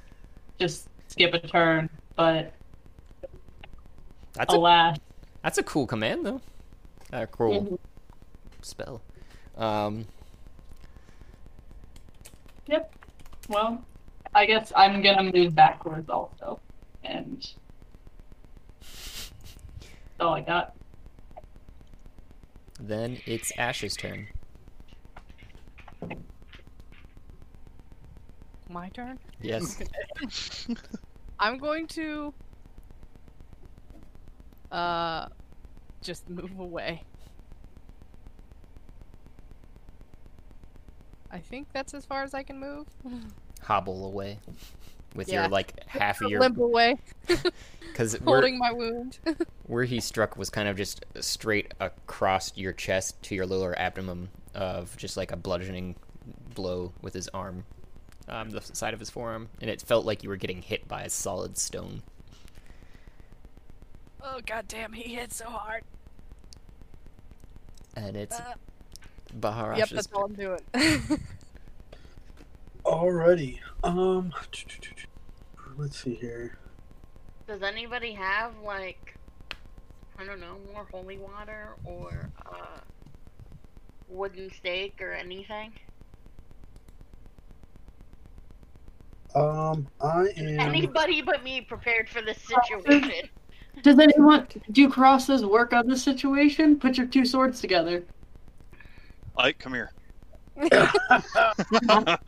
just 0.60 0.88
skip 1.08 1.34
a 1.34 1.40
turn, 1.40 1.90
but 2.14 2.52
That's 4.34 4.54
a 4.54 4.56
alas. 4.56 4.98
That's 5.42 5.58
a 5.58 5.62
cool 5.62 5.86
command 5.86 6.24
though. 6.24 6.40
A 7.12 7.26
cool 7.26 7.62
Mhm. 7.62 7.78
spell. 8.62 9.00
Um. 9.56 10.06
Yep. 12.66 12.94
Well, 13.48 13.82
I 14.34 14.46
guess 14.46 14.72
I'm 14.76 15.02
gonna 15.02 15.32
move 15.32 15.54
backwards 15.54 16.08
also, 16.10 16.60
and 17.02 17.40
that's 18.80 19.32
all 20.20 20.34
I 20.34 20.40
got. 20.42 20.74
Then 22.80 23.18
it's 23.26 23.52
Ash's 23.58 23.94
turn. 23.96 24.28
My 28.68 28.90
turn? 28.90 29.18
Yes. 29.40 29.82
I'm 31.40 31.58
going 31.58 31.86
to 31.88 32.34
uh 34.70 35.26
just 36.02 36.28
move 36.28 36.58
away. 36.58 37.02
I 41.30 41.38
think 41.38 41.68
that's 41.72 41.94
as 41.94 42.04
far 42.06 42.22
as 42.22 42.34
I 42.34 42.42
can 42.42 42.58
move. 42.58 42.86
Hobble 43.62 44.06
away 44.06 44.38
with 45.14 45.28
Yeah. 45.28 45.42
your 45.42 45.48
like 45.50 45.84
half 45.86 46.20
of 46.22 46.30
your 46.30 46.40
Limp 46.40 46.58
away, 46.58 46.98
because 47.80 48.14
where, 48.20 48.36
holding 48.36 48.58
my 48.58 48.72
wound. 48.72 49.18
where 49.66 49.84
he 49.84 50.00
struck 50.00 50.36
was 50.36 50.48
kind 50.50 50.68
of 50.68 50.76
just 50.76 51.04
straight 51.20 51.72
across 51.80 52.56
your 52.56 52.72
chest 52.72 53.20
to 53.24 53.34
your 53.34 53.46
lower 53.46 53.78
abdomen 53.78 54.28
of 54.54 54.96
just 54.96 55.16
like 55.16 55.32
a 55.32 55.36
bludgeoning 55.36 55.96
blow 56.54 56.92
with 57.02 57.14
his 57.14 57.28
arm, 57.28 57.64
um, 58.28 58.50
the 58.50 58.60
side 58.60 58.94
of 58.94 59.00
his 59.00 59.10
forearm, 59.10 59.48
and 59.60 59.68
it 59.70 59.80
felt 59.82 60.04
like 60.06 60.22
you 60.22 60.28
were 60.28 60.36
getting 60.36 60.62
hit 60.62 60.86
by 60.88 61.02
a 61.02 61.10
solid 61.10 61.56
stone. 61.58 62.02
oh 64.22 64.40
god 64.46 64.66
damn, 64.68 64.92
he 64.92 65.14
hit 65.14 65.32
so 65.32 65.46
hard. 65.46 65.82
And 67.96 68.16
it's 68.16 68.38
Uh, 68.38 68.54
Baharash's 69.32 69.78
yep, 69.78 69.88
that's 69.90 70.08
all 70.12 70.24
I'm 70.24 70.34
doing. 70.34 70.60
Alrighty. 72.84 73.58
Um, 73.84 74.32
let's 75.76 76.02
see 76.02 76.14
here. 76.14 76.58
Does 77.46 77.62
anybody 77.62 78.12
have 78.12 78.52
like 78.64 79.14
I 80.18 80.24
don't 80.24 80.40
know, 80.40 80.56
more 80.72 80.86
holy 80.90 81.18
water 81.18 81.76
or 81.84 82.30
uh 82.46 82.80
wooden 84.08 84.50
stake 84.50 85.00
or 85.00 85.12
anything? 85.12 85.72
Um, 89.34 89.86
I 90.00 90.28
am. 90.36 90.60
Anybody 90.60 91.22
but 91.22 91.44
me 91.44 91.60
prepared 91.60 92.08
for 92.08 92.22
this 92.22 92.38
situation. 92.38 93.28
Does 93.82 93.98
anyone 93.98 94.48
do 94.72 94.88
crosses 94.88 95.44
work 95.44 95.72
on 95.72 95.86
this 95.86 96.02
situation? 96.02 96.78
Put 96.78 96.96
your 96.96 97.06
two 97.06 97.24
swords 97.24 97.60
together. 97.60 98.02
Ike, 99.38 99.58
come 99.58 99.74
here. 99.74 99.92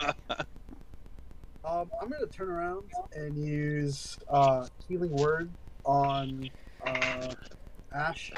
Um, 1.62 1.90
I'm 2.00 2.08
gonna 2.08 2.26
turn 2.26 2.48
around 2.48 2.84
and 3.14 3.36
use 3.36 4.18
uh, 4.28 4.66
healing 4.88 5.12
word 5.12 5.50
on 5.84 6.48
uh, 6.84 7.34
Ash. 7.94 8.32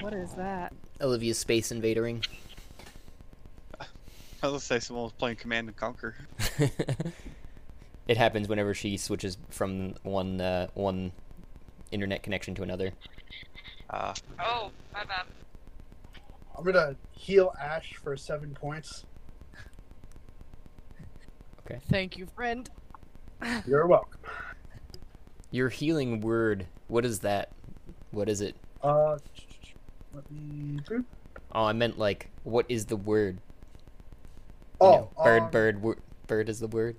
What 0.00 0.12
is 0.12 0.32
that? 0.32 0.74
Olivia's 1.00 1.38
space 1.38 1.70
invadering. 1.70 2.24
I 3.80 3.86
was 4.42 4.42
gonna 4.42 4.60
say 4.60 4.80
someone 4.80 5.04
was 5.04 5.12
playing 5.12 5.36
Command 5.36 5.68
and 5.68 5.76
Conquer. 5.76 6.16
it 8.08 8.16
happens 8.16 8.48
whenever 8.48 8.74
she 8.74 8.96
switches 8.96 9.38
from 9.48 9.94
one 10.02 10.40
uh, 10.40 10.66
one 10.74 11.12
internet 11.92 12.24
connection 12.24 12.56
to 12.56 12.64
another. 12.64 12.90
Uh, 13.90 14.14
Oh, 14.40 14.70
my 14.92 15.04
bad. 15.04 15.26
I'm 16.56 16.64
gonna 16.64 16.96
heal 17.12 17.52
Ash 17.60 17.94
for 18.02 18.16
seven 18.16 18.54
points. 18.54 19.04
Okay. 21.60 21.80
Thank 21.90 22.16
you, 22.16 22.26
friend. 22.34 22.68
You're 23.66 23.86
welcome. 23.86 24.20
Your 25.50 25.68
healing 25.68 26.20
word. 26.20 26.66
What 26.88 27.04
is 27.04 27.20
that? 27.20 27.50
What 28.10 28.28
is 28.28 28.40
it? 28.40 28.56
Uh, 28.82 29.18
let 30.14 30.30
me. 30.30 30.80
boop. 30.88 31.04
Oh, 31.54 31.64
I 31.64 31.72
meant 31.72 31.98
like, 31.98 32.30
what 32.44 32.66
is 32.68 32.86
the 32.86 32.96
word? 32.96 33.38
You 34.80 34.86
Oh, 34.86 34.90
know, 34.92 35.10
bird, 35.22 35.42
um, 35.42 35.50
bird, 35.50 35.82
wor- 35.82 35.98
bird 36.26 36.48
is 36.48 36.60
the 36.60 36.66
word. 36.68 36.96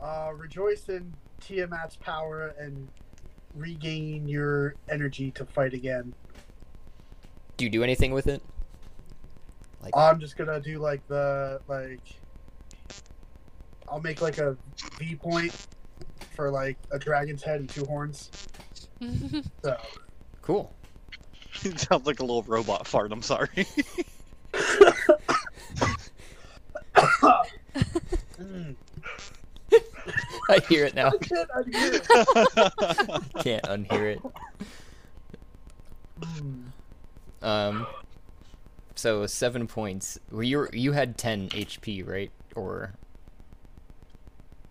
Uh, 0.00 0.32
rejoice 0.36 0.88
in 0.88 1.14
Tiamat's 1.42 1.96
power 1.96 2.54
and 2.58 2.88
regain 3.54 4.28
your 4.28 4.74
energy 4.88 5.30
to 5.32 5.44
fight 5.44 5.74
again. 5.74 6.14
Do 7.56 7.64
you 7.64 7.70
do 7.70 7.82
anything 7.82 8.12
with 8.12 8.26
it? 8.26 8.42
Like, 9.82 9.96
I'm 9.96 10.20
just 10.20 10.36
gonna 10.36 10.60
do 10.60 10.78
like 10.78 11.06
the 11.08 11.60
like. 11.68 12.00
I'll 13.88 14.00
make 14.00 14.22
like 14.22 14.38
a 14.38 14.56
V 14.98 15.16
point 15.16 15.66
for 16.34 16.50
like 16.50 16.76
a 16.90 16.98
dragon's 16.98 17.42
head 17.42 17.60
and 17.60 17.68
two 17.68 17.84
horns. 17.84 18.30
So 19.64 19.76
cool. 20.42 20.72
it 21.64 21.80
sounds 21.80 22.06
like 22.06 22.20
a 22.20 22.22
little 22.22 22.44
robot 22.44 22.86
fart. 22.86 23.10
I'm 23.12 23.22
sorry. 23.22 23.66
Mm. 28.38 28.74
I 30.48 30.60
hear 30.68 30.84
it 30.84 30.94
now. 30.94 31.08
I 31.08 31.18
can't 31.18 31.50
unhear 31.50 31.94
it. 31.94 33.34
Can't 33.44 33.64
unhear 33.64 34.16
it. 34.16 34.22
Mm. 36.20 36.62
Um. 37.42 37.86
So 38.94 39.26
seven 39.26 39.66
points. 39.66 40.18
Were 40.30 40.42
you 40.42 40.68
you 40.72 40.92
had 40.92 41.18
ten 41.18 41.48
HP, 41.48 42.06
right? 42.06 42.30
Or 42.54 42.92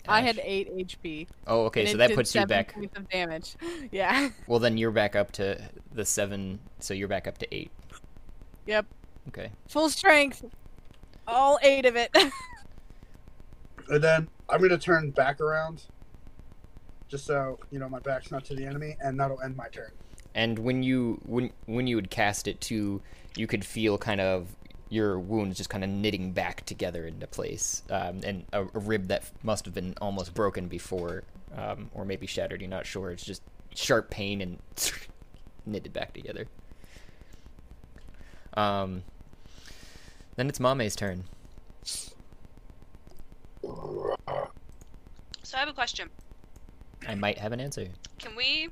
I 0.08 0.22
had 0.22 0.40
eight 0.44 0.76
HP. 0.76 1.28
Oh, 1.48 1.66
okay. 1.66 1.86
So 1.86 1.98
that 1.98 2.08
did 2.08 2.16
puts 2.16 2.34
you 2.34 2.46
back. 2.46 2.74
points 2.74 2.98
of 2.98 3.10
damage. 3.10 3.56
Yeah. 3.92 4.30
Well, 4.48 4.60
then 4.60 4.78
you're 4.78 4.92
back 4.92 5.16
up 5.16 5.32
to 5.34 5.62
the 5.92 6.06
seven. 6.06 6.60
So 6.80 6.94
you're 6.94 7.08
back 7.08 7.28
up 7.28 7.38
to 7.40 7.56
eight. 7.56 7.72
Yep. 8.68 8.86
Okay. 9.30 9.52
Full 9.68 9.90
strength. 9.90 10.46
All 11.28 11.60
eight 11.62 11.86
of 11.86 11.96
it. 11.96 12.16
And 13.90 14.02
then 14.04 14.28
I'm 14.52 14.62
gonna 14.62 14.78
turn 14.78 15.12
back 15.12 15.40
around, 15.42 15.84
just 17.08 17.26
so 17.26 17.60
you 17.72 17.80
know 17.80 17.90
my 17.90 18.00
back's 18.00 18.32
not 18.32 18.46
to 18.46 18.56
the 18.56 18.66
enemy, 18.66 18.98
and 19.02 19.20
that'll 19.20 19.42
end 19.42 19.56
my 19.56 19.68
turn. 19.70 19.92
And 20.36 20.60
when 20.60 20.84
you 20.84 21.20
when 21.26 21.52
when 21.66 21.88
you 21.88 21.96
would 21.96 22.10
cast 22.10 22.48
it 22.48 22.62
too, 22.62 23.02
you 23.36 23.48
could 23.48 23.66
feel 23.66 23.98
kind 23.98 24.22
of 24.22 24.56
your 24.90 25.18
wounds 25.20 25.58
just 25.58 25.70
kind 25.70 25.84
of 25.84 25.90
knitting 25.90 26.34
back 26.34 26.66
together 26.66 27.08
into 27.08 27.26
place, 27.28 27.84
um, 27.90 28.22
and 28.24 28.46
a, 28.54 28.64
a 28.64 28.80
rib 28.80 29.08
that 29.08 29.24
must 29.44 29.66
have 29.66 29.74
been 29.74 29.96
almost 30.02 30.34
broken 30.34 30.68
before, 30.68 31.24
um, 31.58 31.90
or 31.94 32.06
maybe 32.06 32.28
shattered. 32.28 32.62
You're 32.62 32.70
not 32.70 32.86
sure. 32.86 33.12
It's 33.12 33.26
just 33.26 33.42
sharp 33.74 34.10
pain 34.10 34.42
and 34.42 34.60
knitted 35.66 35.94
back 35.94 36.14
together. 36.14 36.48
Um. 38.54 39.04
Then 40.36 40.48
it's 40.50 40.60
Mame's 40.60 40.96
turn. 40.96 41.26
So 43.64 45.58
I 45.58 45.60
have 45.60 45.70
a 45.70 45.74
question. 45.74 46.10
I 47.08 47.16
might 47.16 47.38
have 47.38 47.52
an 47.52 47.60
answer. 47.60 47.88
Can 48.20 48.36
we 48.36 48.70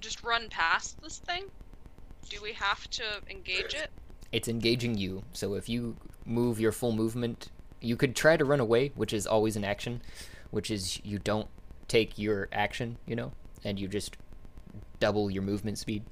just 0.00 0.22
run 0.22 0.48
past 0.48 1.00
this 1.02 1.18
thing? 1.18 1.44
Do 2.28 2.38
we 2.42 2.52
have 2.52 2.88
to 2.90 3.02
engage 3.30 3.74
it? 3.74 3.90
It's 4.32 4.48
engaging 4.48 4.96
you, 4.96 5.22
so 5.32 5.54
if 5.54 5.68
you 5.68 5.96
move 6.24 6.58
your 6.58 6.72
full 6.72 6.92
movement, 6.92 7.50
you 7.80 7.96
could 7.96 8.16
try 8.16 8.36
to 8.36 8.44
run 8.44 8.60
away, 8.60 8.92
which 8.94 9.12
is 9.12 9.26
always 9.26 9.56
an 9.56 9.64
action, 9.64 10.02
which 10.50 10.70
is 10.70 11.00
you 11.04 11.18
don't 11.18 11.48
take 11.88 12.18
your 12.18 12.48
action, 12.52 12.96
you 13.06 13.14
know, 13.14 13.32
and 13.64 13.78
you 13.78 13.88
just 13.88 14.16
double 15.00 15.30
your 15.30 15.42
movement 15.42 15.78
speed. 15.78 16.04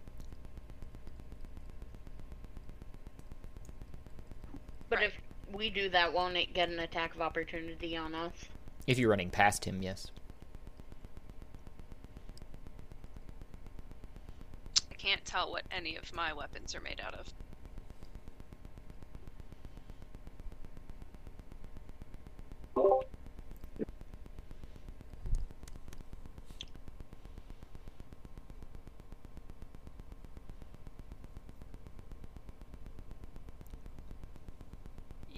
But 4.88 4.98
Right. 4.98 5.08
if 5.08 5.14
we 5.52 5.70
do 5.70 5.88
that, 5.90 6.12
won't 6.12 6.36
it 6.36 6.54
get 6.54 6.68
an 6.68 6.78
attack 6.78 7.14
of 7.14 7.20
opportunity 7.20 7.96
on 7.96 8.14
us? 8.14 8.32
If 8.86 8.98
you're 8.98 9.10
running 9.10 9.30
past 9.30 9.64
him, 9.64 9.82
yes. 9.82 10.10
I 14.90 14.94
can't 14.94 15.24
tell 15.24 15.50
what 15.50 15.64
any 15.70 15.96
of 15.96 16.12
my 16.14 16.32
weapons 16.32 16.74
are 16.74 16.80
made 16.80 17.00
out 17.04 17.14
of. 17.14 17.28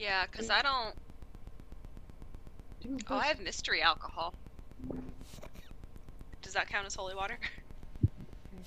Yeah, 0.03 0.27
because 0.27 0.51
I 0.51 0.63
don't. 0.63 0.95
Oh, 3.09 3.17
I 3.17 3.27
have 3.27 3.39
mystery 3.39 3.81
alcohol. 3.83 4.35
Does 6.43 6.55
that 6.55 6.69
count 6.69 6.87
as 6.87 6.97
holy 6.97 7.15
water? 7.15 7.39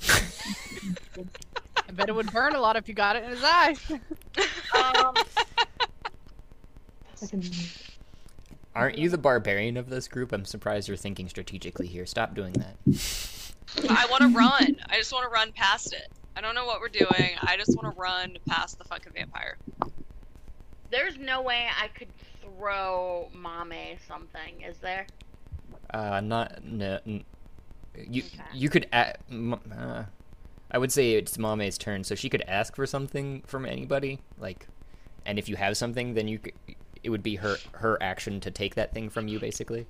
I 0.08 1.92
bet 1.92 2.08
it 2.08 2.16
would 2.16 2.32
burn 2.32 2.56
a 2.56 2.62
lot 2.62 2.78
if 2.78 2.88
you 2.88 2.94
got 2.94 3.18
it 3.18 3.26
in 3.26 3.32
his 3.32 3.44
eye. 3.44 3.76
Um, 4.76 5.16
Aren't 8.76 8.98
you 8.98 9.10
the 9.10 9.18
barbarian 9.18 9.78
of 9.78 9.90
this 9.90 10.10
group? 10.10 10.34
I'm 10.34 10.44
surprised 10.44 10.90
you're 10.90 10.98
thinking 10.98 11.30
strategically 11.30 11.88
here. 11.88 12.06
Stop 12.06 12.36
doing 12.36 12.52
that. 12.54 12.76
I 13.90 14.06
want 14.12 14.22
to 14.24 14.38
run. 14.38 14.76
I 14.90 14.98
just 14.98 15.14
want 15.14 15.24
to 15.24 15.30
run 15.30 15.54
past 15.54 15.94
it. 15.94 16.12
I 16.36 16.42
don't 16.42 16.54
know 16.56 16.66
what 16.66 16.82
we're 16.82 16.90
doing. 16.90 17.38
I 17.42 17.56
just 17.56 17.78
want 17.78 17.96
to 17.96 18.00
run 18.00 18.38
past 18.46 18.78
the 18.78 18.84
fucking 18.84 19.14
vampire. 19.14 19.58
There's 20.92 21.18
no 21.18 21.42
way 21.42 21.68
I 21.82 21.88
could 21.90 22.08
throw 22.42 23.30
Mame 23.34 23.98
something, 24.08 24.62
is 24.62 24.78
there? 24.78 25.06
Uh, 25.94 26.22
not 26.22 26.64
no. 26.64 27.00
n- 27.06 27.24
You 27.98 28.24
Okay. 28.24 28.44
you 28.54 28.70
could 28.70 28.88
a- 28.94 29.16
m- 29.32 29.60
uh, 29.78 30.04
I 30.72 30.78
would 30.78 30.92
say 30.92 31.14
it's 31.14 31.38
Mame's 31.38 31.78
turn, 31.78 32.04
so 32.04 32.16
she 32.16 32.30
could 32.30 32.42
ask 32.48 32.76
for 32.76 32.86
something 32.86 33.42
from 33.48 33.66
anybody, 33.66 34.20
like, 34.38 34.68
and 35.26 35.40
if 35.40 35.48
you 35.48 35.56
have 35.56 35.78
something, 35.78 36.14
then 36.14 36.28
you 36.28 36.40
c 36.44 36.54
it 37.04 37.10
would 37.10 37.24
be 37.24 37.36
her 37.36 37.58
her 37.74 38.02
action 38.02 38.40
to 38.42 38.52
take 38.52 38.76
that 38.76 38.94
thing 38.94 39.10
from 39.10 39.28
you, 39.28 39.40
basically. 39.40 39.86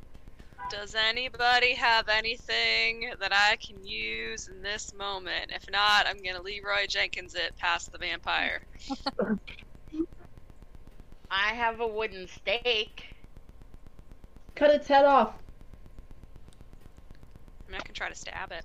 Does 0.69 0.95
anybody 0.95 1.73
have 1.75 2.09
anything 2.09 3.13
that 3.19 3.31
I 3.31 3.55
can 3.57 3.85
use 3.85 4.47
in 4.47 4.61
this 4.63 4.93
moment? 4.95 5.51
If 5.53 5.69
not, 5.71 6.07
I'm 6.07 6.17
gonna 6.17 6.41
Leroy 6.41 6.87
Jenkins 6.87 7.35
it 7.35 7.55
past 7.57 7.91
the 7.91 7.97
vampire. 7.97 8.63
I 11.31 11.49
have 11.53 11.79
a 11.79 11.87
wooden 11.87 12.27
stake. 12.27 13.03
Cut 14.55 14.69
its 14.69 14.87
head 14.87 15.05
off. 15.05 15.33
I 17.67 17.71
mean, 17.71 17.81
I 17.81 17.83
can 17.83 17.93
try 17.95 18.09
to 18.09 18.15
stab 18.15 18.51
it. 18.51 18.63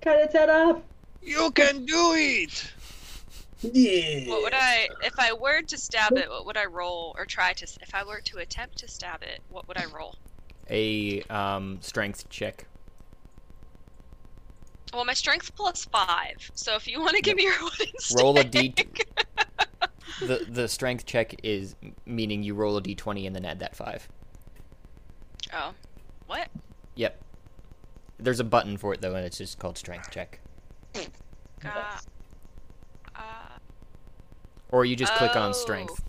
Cut 0.00 0.18
its 0.20 0.32
head 0.34 0.48
off. 0.50 0.78
you 1.22 1.50
can 1.52 1.84
do 1.84 2.12
it. 2.16 2.72
Yeah. 3.62 4.28
What 4.30 4.42
would 4.42 4.54
I, 4.54 4.88
if 5.02 5.14
I 5.18 5.32
were 5.32 5.62
to 5.62 5.78
stab 5.78 6.16
it, 6.16 6.28
what 6.28 6.44
would 6.46 6.56
I 6.56 6.66
roll 6.66 7.14
or 7.16 7.24
try 7.24 7.52
to? 7.54 7.66
If 7.80 7.94
I 7.94 8.04
were 8.04 8.20
to 8.24 8.38
attempt 8.38 8.78
to 8.78 8.88
stab 8.88 9.22
it, 9.22 9.40
what 9.48 9.66
would 9.68 9.78
I 9.78 9.86
roll? 9.86 10.14
A 10.70 11.22
um 11.24 11.78
strength 11.80 12.28
check. 12.28 12.66
Well, 14.92 15.04
my 15.04 15.14
strength 15.14 15.54
plus 15.56 15.84
five. 15.86 16.36
So 16.54 16.74
if 16.76 16.86
you 16.86 17.00
want 17.00 17.16
to 17.16 17.22
give 17.22 17.36
me 17.36 17.44
your 17.44 17.58
wooden 17.62 17.86
stake, 17.98 18.18
Roll 18.22 18.38
a 18.38 18.42
stick- 18.46 19.08
The 20.20 20.46
the 20.48 20.68
strength 20.68 21.06
check 21.06 21.34
is 21.42 21.74
meaning 22.06 22.42
you 22.42 22.54
roll 22.54 22.76
a 22.76 22.82
d20 22.82 23.26
and 23.26 23.34
then 23.34 23.44
add 23.44 23.58
that 23.60 23.74
five. 23.76 24.08
Oh, 25.52 25.72
what? 26.26 26.48
Yep. 26.94 27.20
There's 28.18 28.40
a 28.40 28.44
button 28.44 28.76
for 28.76 28.94
it 28.94 29.00
though, 29.00 29.14
and 29.14 29.24
it's 29.26 29.38
just 29.38 29.58
called 29.58 29.76
strength 29.78 30.10
check. 30.10 30.40
Uh, 31.64 31.98
uh, 33.16 33.20
Or 34.70 34.84
you 34.84 34.96
just 34.96 35.14
click 35.14 35.34
on 35.36 35.50
Oh. 35.50 35.52
strength. 35.52 36.02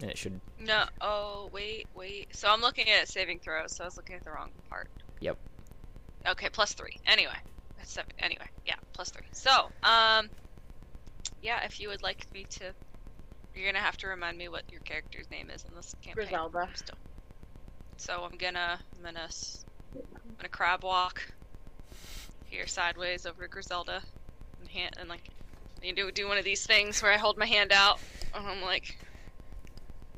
and 0.00 0.10
it 0.10 0.16
should. 0.18 0.40
No. 0.60 0.84
Oh, 1.00 1.50
wait, 1.52 1.88
wait. 1.94 2.28
So 2.36 2.48
I'm 2.48 2.60
looking 2.60 2.88
at 2.88 3.08
saving 3.08 3.40
throws. 3.40 3.74
So 3.74 3.82
I 3.84 3.86
was 3.88 3.96
looking 3.96 4.14
at 4.14 4.24
the 4.24 4.30
wrong 4.30 4.50
part. 4.70 4.88
Yep. 5.20 5.36
Okay, 6.28 6.48
plus 6.50 6.72
three. 6.72 6.96
Anyway, 7.06 7.32
that's 7.76 7.90
seven. 7.92 8.12
Anyway, 8.20 8.46
yeah, 8.64 8.74
plus 8.92 9.10
three. 9.10 9.26
So, 9.32 9.70
um, 9.82 10.28
yeah, 11.40 11.64
if 11.64 11.80
you 11.80 11.88
would 11.88 12.02
like 12.02 12.26
me 12.32 12.46
to, 12.50 12.72
you're 13.54 13.70
gonna 13.70 13.84
have 13.84 13.96
to 13.98 14.08
remind 14.08 14.38
me 14.38 14.48
what 14.48 14.64
your 14.70 14.80
character's 14.80 15.30
name 15.30 15.50
is 15.50 15.64
in 15.64 15.74
this 15.74 15.94
campaign. 16.02 16.26
Griselda. 16.26 16.68
Still. 16.74 16.96
So 17.96 18.24
I'm 18.24 18.38
gonna, 18.38 18.80
I'm 18.96 19.04
gonna, 19.04 19.28
I'm 19.94 20.34
gonna 20.36 20.48
crab 20.48 20.84
walk 20.84 21.22
here 22.44 22.66
sideways 22.66 23.26
over 23.26 23.42
to 23.42 23.48
Griselda, 23.48 24.02
and 24.60 24.68
hand, 24.68 24.92
and 24.98 25.08
like, 25.08 25.30
you 25.82 25.94
do 25.94 26.10
do 26.10 26.28
one 26.28 26.38
of 26.38 26.44
these 26.44 26.66
things 26.66 27.02
where 27.02 27.12
I 27.12 27.16
hold 27.16 27.38
my 27.38 27.46
hand 27.46 27.72
out, 27.72 28.00
and 28.34 28.46
I'm 28.46 28.62
like, 28.62 28.96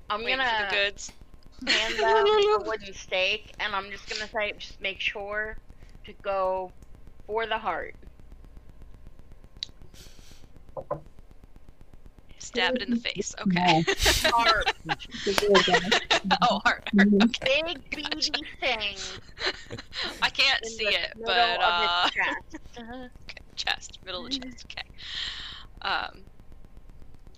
I'm 0.09 0.27
gonna 0.27 0.45
for 0.45 0.77
the 0.77 0.77
goods. 0.77 1.13
hand 1.67 1.99
them 1.99 2.61
a 2.61 2.69
wooden 2.69 2.95
stake, 2.95 3.53
and 3.61 3.75
I'm 3.75 3.91
just 3.91 4.09
gonna 4.09 4.29
say, 4.29 4.53
just 4.59 4.81
make 4.81 5.01
sure 5.01 5.59
to 6.07 6.13
go 6.23 6.73
for 7.27 7.47
the 7.47 7.59
heart. 7.59 7.95
Stabbed 12.41 12.81
in 12.81 12.91
the 12.91 12.97
face. 12.97 13.35
Okay. 13.43 13.85
Heart. 14.33 14.73
oh, 16.51 16.61
heart. 16.65 16.89
Big 16.95 17.91
beady 17.91 18.33
thing 18.61 18.97
I 20.23 20.31
can't 20.31 20.63
in 20.65 20.71
see 20.71 20.87
the 20.87 20.91
it, 20.91 21.17
middle 21.17 21.27
but 21.27 21.61
of 21.61 21.63
uh, 21.63 22.07
its 22.07 22.15
chest. 22.15 22.79
okay, 22.79 23.43
chest, 23.57 23.99
middle 24.07 24.25
of 24.25 24.33
the 24.33 24.39
chest. 24.39 24.67
Okay. 24.71 24.89
Um, 25.83 26.23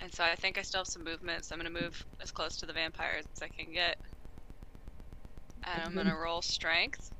and 0.00 0.14
so 0.14 0.22
I 0.22 0.36
think 0.36 0.56
I 0.56 0.62
still 0.62 0.80
have 0.80 0.86
some 0.86 1.02
movement, 1.02 1.44
so 1.44 1.54
I'm 1.54 1.60
gonna 1.60 1.70
move 1.70 2.04
as 2.20 2.30
close 2.30 2.56
to 2.58 2.66
the 2.66 2.72
vampires 2.72 3.24
as 3.34 3.42
I 3.42 3.48
can 3.48 3.72
get. 3.72 3.98
And 5.64 5.82
I'm 5.82 5.94
gonna 5.94 6.16
roll 6.16 6.42
strength. 6.42 7.10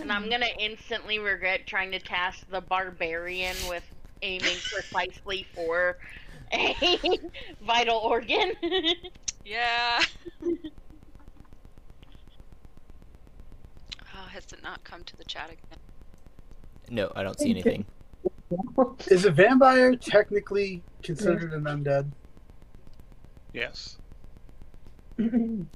And 0.00 0.10
I'm 0.10 0.30
gonna 0.30 0.46
instantly 0.58 1.18
regret 1.18 1.66
trying 1.66 1.92
to 1.92 1.98
task 1.98 2.46
the 2.50 2.62
barbarian 2.62 3.56
with 3.68 3.84
aiming 4.22 4.56
precisely 4.72 5.46
for 5.54 5.98
a 6.52 7.18
vital 7.62 7.98
organ. 7.98 8.52
Yeah. 9.44 10.02
Oh, 14.18 14.28
has 14.28 14.44
it 14.50 14.62
not 14.62 14.82
come 14.82 15.04
to 15.04 15.16
the 15.18 15.24
chat 15.24 15.50
again? 15.50 15.78
No, 16.88 17.12
I 17.14 17.22
don't 17.22 17.38
see 17.38 17.50
anything. 17.50 17.84
Is 19.08 19.26
a 19.26 19.30
vampire 19.30 19.94
technically 19.94 20.82
considered 21.02 21.52
an 21.52 21.64
undead? 21.64 22.10
Yes. 23.52 23.98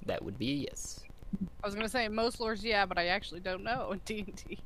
That 0.06 0.24
would 0.24 0.38
be 0.38 0.52
a 0.52 0.54
yes. 0.70 1.00
I 1.62 1.66
was 1.66 1.74
gonna 1.74 1.86
say 1.86 2.08
most 2.08 2.40
lords, 2.40 2.64
yeah, 2.64 2.86
but 2.86 2.98
I 2.98 3.08
actually 3.08 3.40
don't 3.40 3.62
know 3.62 3.92
in 3.92 4.00
D 4.06 4.24
and 4.26 4.34
D. 4.34 4.58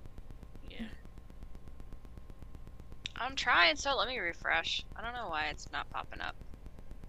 I'm 3.17 3.37
trying, 3.37 3.77
so 3.77 3.97
let 3.97 4.09
me 4.09 4.19
refresh. 4.19 4.85
I 4.97 5.03
don't 5.03 5.15
know 5.15 5.29
why 5.29 5.47
it's 5.51 5.71
not 5.73 5.89
popping 5.91 6.21
up. 6.21 6.35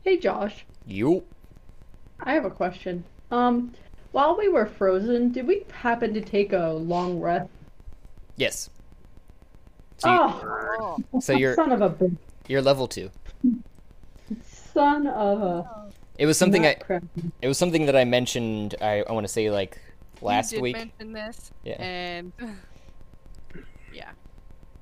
Hey 0.03 0.17
Josh, 0.17 0.65
You. 0.85 1.23
I 2.19 2.33
have 2.33 2.45
a 2.45 2.49
question. 2.51 3.03
Um, 3.31 3.73
while 4.11 4.37
we 4.37 4.47
were 4.47 4.65
frozen, 4.65 5.31
did 5.31 5.47
we 5.47 5.65
happen 5.73 6.13
to 6.13 6.21
take 6.21 6.53
a 6.53 6.69
long 6.69 7.19
rest? 7.19 7.49
Yes. 8.37 8.69
So, 9.97 10.11
you, 10.11 10.19
oh, 10.21 10.97
so 11.19 11.33
you're 11.33 11.55
son 11.55 11.71
of 11.71 11.81
a 11.81 11.89
bitch. 11.89 12.15
you're 12.47 12.61
level 12.61 12.87
two. 12.87 13.09
Son 14.73 15.07
of 15.07 15.41
a. 15.41 15.91
It 16.17 16.25
was 16.25 16.37
something 16.37 16.65
I. 16.65 16.69
nutcracker. 16.73 17.07
It 17.41 17.47
was 17.47 17.57
something 17.57 17.85
that 17.87 17.95
I 17.95 18.03
mentioned. 18.05 18.75
I, 18.81 19.03
I 19.03 19.11
want 19.11 19.25
to 19.25 19.31
say 19.33 19.49
like 19.49 19.79
last 20.21 20.51
you 20.51 20.57
did 20.57 20.61
week. 20.63 20.75
mention 20.77 21.13
this, 21.13 21.51
Yeah. 21.63 21.81
and 21.81 22.31
yeah, 22.39 22.49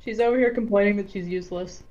She's 0.03 0.19
over 0.19 0.37
here 0.37 0.53
complaining 0.53 0.97
that 0.97 1.09
she's 1.11 1.27
useless. 1.27 1.83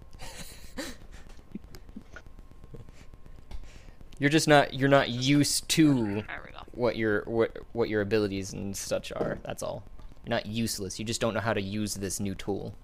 You're 4.18 4.30
just 4.30 4.46
not. 4.46 4.74
You're 4.74 4.88
not 4.88 5.08
used 5.08 5.68
to 5.70 5.94
There 5.94 6.42
we 6.46 6.52
go. 6.52 6.58
what 6.72 6.96
your 6.96 7.22
what 7.24 7.56
what 7.72 7.88
your 7.88 8.02
abilities 8.02 8.52
and 8.52 8.76
such 8.76 9.10
are. 9.12 9.38
That's 9.44 9.62
all. 9.62 9.82
You're 10.24 10.30
not 10.30 10.46
useless. 10.46 10.98
You 10.98 11.04
just 11.04 11.20
don't 11.20 11.34
know 11.34 11.40
how 11.40 11.52
to 11.52 11.60
use 11.60 11.94
this 11.94 12.20
new 12.20 12.34
tool. 12.36 12.74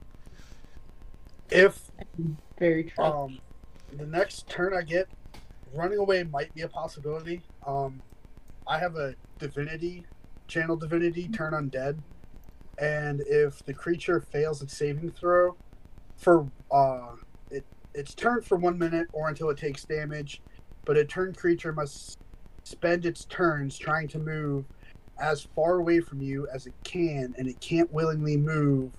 If 1.50 1.90
Very 2.58 2.84
true. 2.84 3.04
um 3.04 3.38
the 3.96 4.04
next 4.06 4.48
turn 4.48 4.74
I 4.76 4.82
get, 4.82 5.08
running 5.72 5.98
away 5.98 6.24
might 6.24 6.52
be 6.54 6.62
a 6.62 6.68
possibility. 6.68 7.42
Um, 7.66 8.02
I 8.66 8.78
have 8.78 8.96
a 8.96 9.14
divinity, 9.38 10.04
channel 10.48 10.76
divinity, 10.76 11.28
turn 11.28 11.52
undead, 11.54 11.98
and 12.80 13.22
if 13.26 13.64
the 13.64 13.74
creature 13.74 14.20
fails 14.20 14.62
its 14.62 14.76
saving 14.76 15.10
throw, 15.12 15.56
for 16.16 16.48
uh, 16.70 17.12
it 17.50 17.64
it's 17.94 18.14
turned 18.14 18.44
for 18.44 18.56
one 18.56 18.78
minute 18.78 19.08
or 19.12 19.28
until 19.28 19.50
it 19.50 19.58
takes 19.58 19.84
damage, 19.84 20.40
but 20.84 20.96
a 20.96 21.04
turn 21.04 21.34
creature 21.34 21.72
must 21.72 22.18
spend 22.64 23.06
its 23.06 23.24
turns 23.24 23.78
trying 23.78 24.08
to 24.08 24.18
move 24.18 24.66
as 25.20 25.48
far 25.56 25.76
away 25.76 26.00
from 26.00 26.20
you 26.20 26.46
as 26.54 26.66
it 26.66 26.74
can, 26.84 27.34
and 27.38 27.48
it 27.48 27.60
can't 27.60 27.92
willingly 27.92 28.36
move 28.36 28.92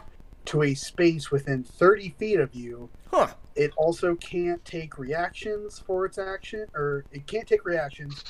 to 0.46 0.64
a 0.64 0.74
space 0.74 1.32
within 1.32 1.64
30 1.64 2.10
feet 2.18 2.40
of 2.40 2.54
you 2.56 2.90
Huh. 3.12 3.30
it 3.56 3.72
also 3.78 4.16
can't 4.16 4.64
take 4.66 4.98
reactions 4.98 5.80
for 5.80 6.06
its 6.06 6.18
action, 6.18 6.66
or 6.76 7.06
it 7.12 7.26
can't 7.28 7.48
take 7.48 7.66
reactions 7.66 8.22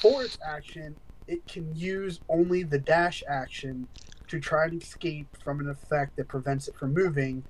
for 0.00 0.22
its 0.24 0.38
action. 0.46 0.96
It 1.28 1.46
can 1.46 1.74
use 1.74 2.20
only 2.28 2.62
the 2.62 2.78
dash 2.78 3.22
action 3.28 3.88
to 4.28 4.40
try 4.40 4.68
to 4.68 4.76
escape 4.76 5.28
from 5.42 5.60
an 5.60 5.68
effect 5.68 6.16
that 6.16 6.28
prevents 6.28 6.68
it 6.68 6.76
from 6.76 6.94
moving. 6.94 7.44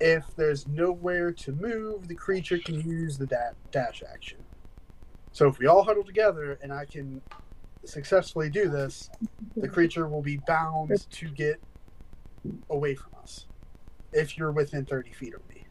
If 0.00 0.34
there's 0.36 0.66
nowhere 0.66 1.32
to 1.32 1.52
move, 1.52 2.08
the 2.08 2.14
creature 2.14 2.58
can 2.58 2.80
use 2.80 3.18
the 3.18 3.26
da- 3.26 3.52
dash 3.70 4.02
action. 4.10 4.38
So 5.32 5.48
if 5.48 5.58
we 5.58 5.66
all 5.66 5.82
huddle 5.82 6.04
together 6.04 6.58
and 6.62 6.72
I 6.72 6.84
can 6.84 7.22
successfully 7.84 8.50
do 8.50 8.68
this, 8.68 9.10
the 9.56 9.68
creature 9.68 10.08
will 10.08 10.22
be 10.22 10.38
bound 10.46 10.92
to 11.10 11.28
get 11.28 11.60
away 12.70 12.94
from 12.94 13.12
us 13.22 13.46
if 14.12 14.36
you're 14.36 14.52
within 14.52 14.84
30 14.84 15.12
feet 15.12 15.34
of 15.34 15.48
me. 15.48 15.66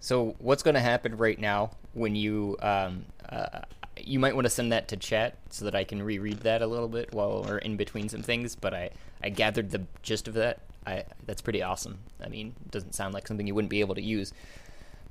So 0.00 0.36
what's 0.38 0.62
going 0.62 0.74
to 0.74 0.80
happen 0.80 1.16
right 1.16 1.38
now 1.38 1.70
when 1.94 2.14
you 2.14 2.56
um 2.60 3.04
uh, 3.28 3.60
you 4.04 4.18
might 4.18 4.34
want 4.34 4.46
to 4.46 4.50
send 4.50 4.72
that 4.72 4.88
to 4.88 4.96
chat 4.96 5.36
so 5.50 5.64
that 5.64 5.74
I 5.74 5.84
can 5.84 6.02
reread 6.02 6.40
that 6.40 6.62
a 6.62 6.66
little 6.66 6.88
bit 6.88 7.12
while 7.12 7.42
we're 7.42 7.58
in 7.58 7.76
between 7.76 8.08
some 8.08 8.22
things. 8.22 8.54
But 8.56 8.74
I 8.74 8.90
I 9.22 9.30
gathered 9.30 9.70
the 9.70 9.82
gist 10.02 10.28
of 10.28 10.34
that. 10.34 10.60
I 10.86 11.04
that's 11.26 11.42
pretty 11.42 11.62
awesome. 11.62 11.98
I 12.22 12.28
mean, 12.28 12.54
it 12.64 12.70
doesn't 12.70 12.94
sound 12.94 13.14
like 13.14 13.26
something 13.26 13.46
you 13.46 13.54
wouldn't 13.54 13.70
be 13.70 13.80
able 13.80 13.94
to 13.94 14.02
use. 14.02 14.32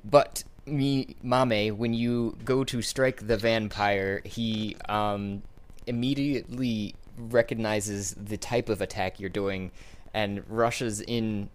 But 0.04 0.44
me 0.66 1.16
Mame, 1.22 1.76
when 1.76 1.94
you 1.94 2.36
go 2.44 2.64
to 2.64 2.82
strike 2.82 3.26
the 3.26 3.36
vampire, 3.36 4.22
he 4.24 4.76
um 4.88 5.42
immediately 5.86 6.94
recognizes 7.18 8.14
the 8.14 8.36
type 8.36 8.68
of 8.68 8.80
attack 8.80 9.18
you're 9.18 9.30
doing 9.30 9.72
and 10.14 10.44
rushes 10.48 11.00
in 11.00 11.48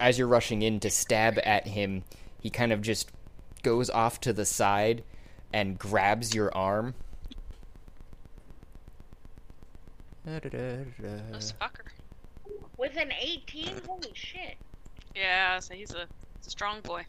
as 0.00 0.18
you're 0.18 0.26
rushing 0.26 0.62
in 0.62 0.80
to 0.80 0.90
stab 0.90 1.38
at 1.44 1.68
him 1.68 2.02
he 2.40 2.50
kind 2.50 2.72
of 2.72 2.82
just 2.82 3.10
goes 3.62 3.88
off 3.90 4.20
to 4.20 4.32
the 4.32 4.44
side 4.44 5.04
and 5.52 5.78
grabs 5.78 6.34
your 6.34 6.54
arm. 6.54 6.94
This 10.24 11.54
fucker. 11.60 11.88
With 12.76 12.96
an 12.96 13.12
18? 13.20 13.80
Holy 13.86 14.10
shit. 14.14 14.56
Yeah, 15.14 15.58
so 15.58 15.74
he's 15.74 15.92
a, 15.92 16.06
he's 16.38 16.46
a 16.46 16.50
strong 16.50 16.80
boy. 16.82 17.04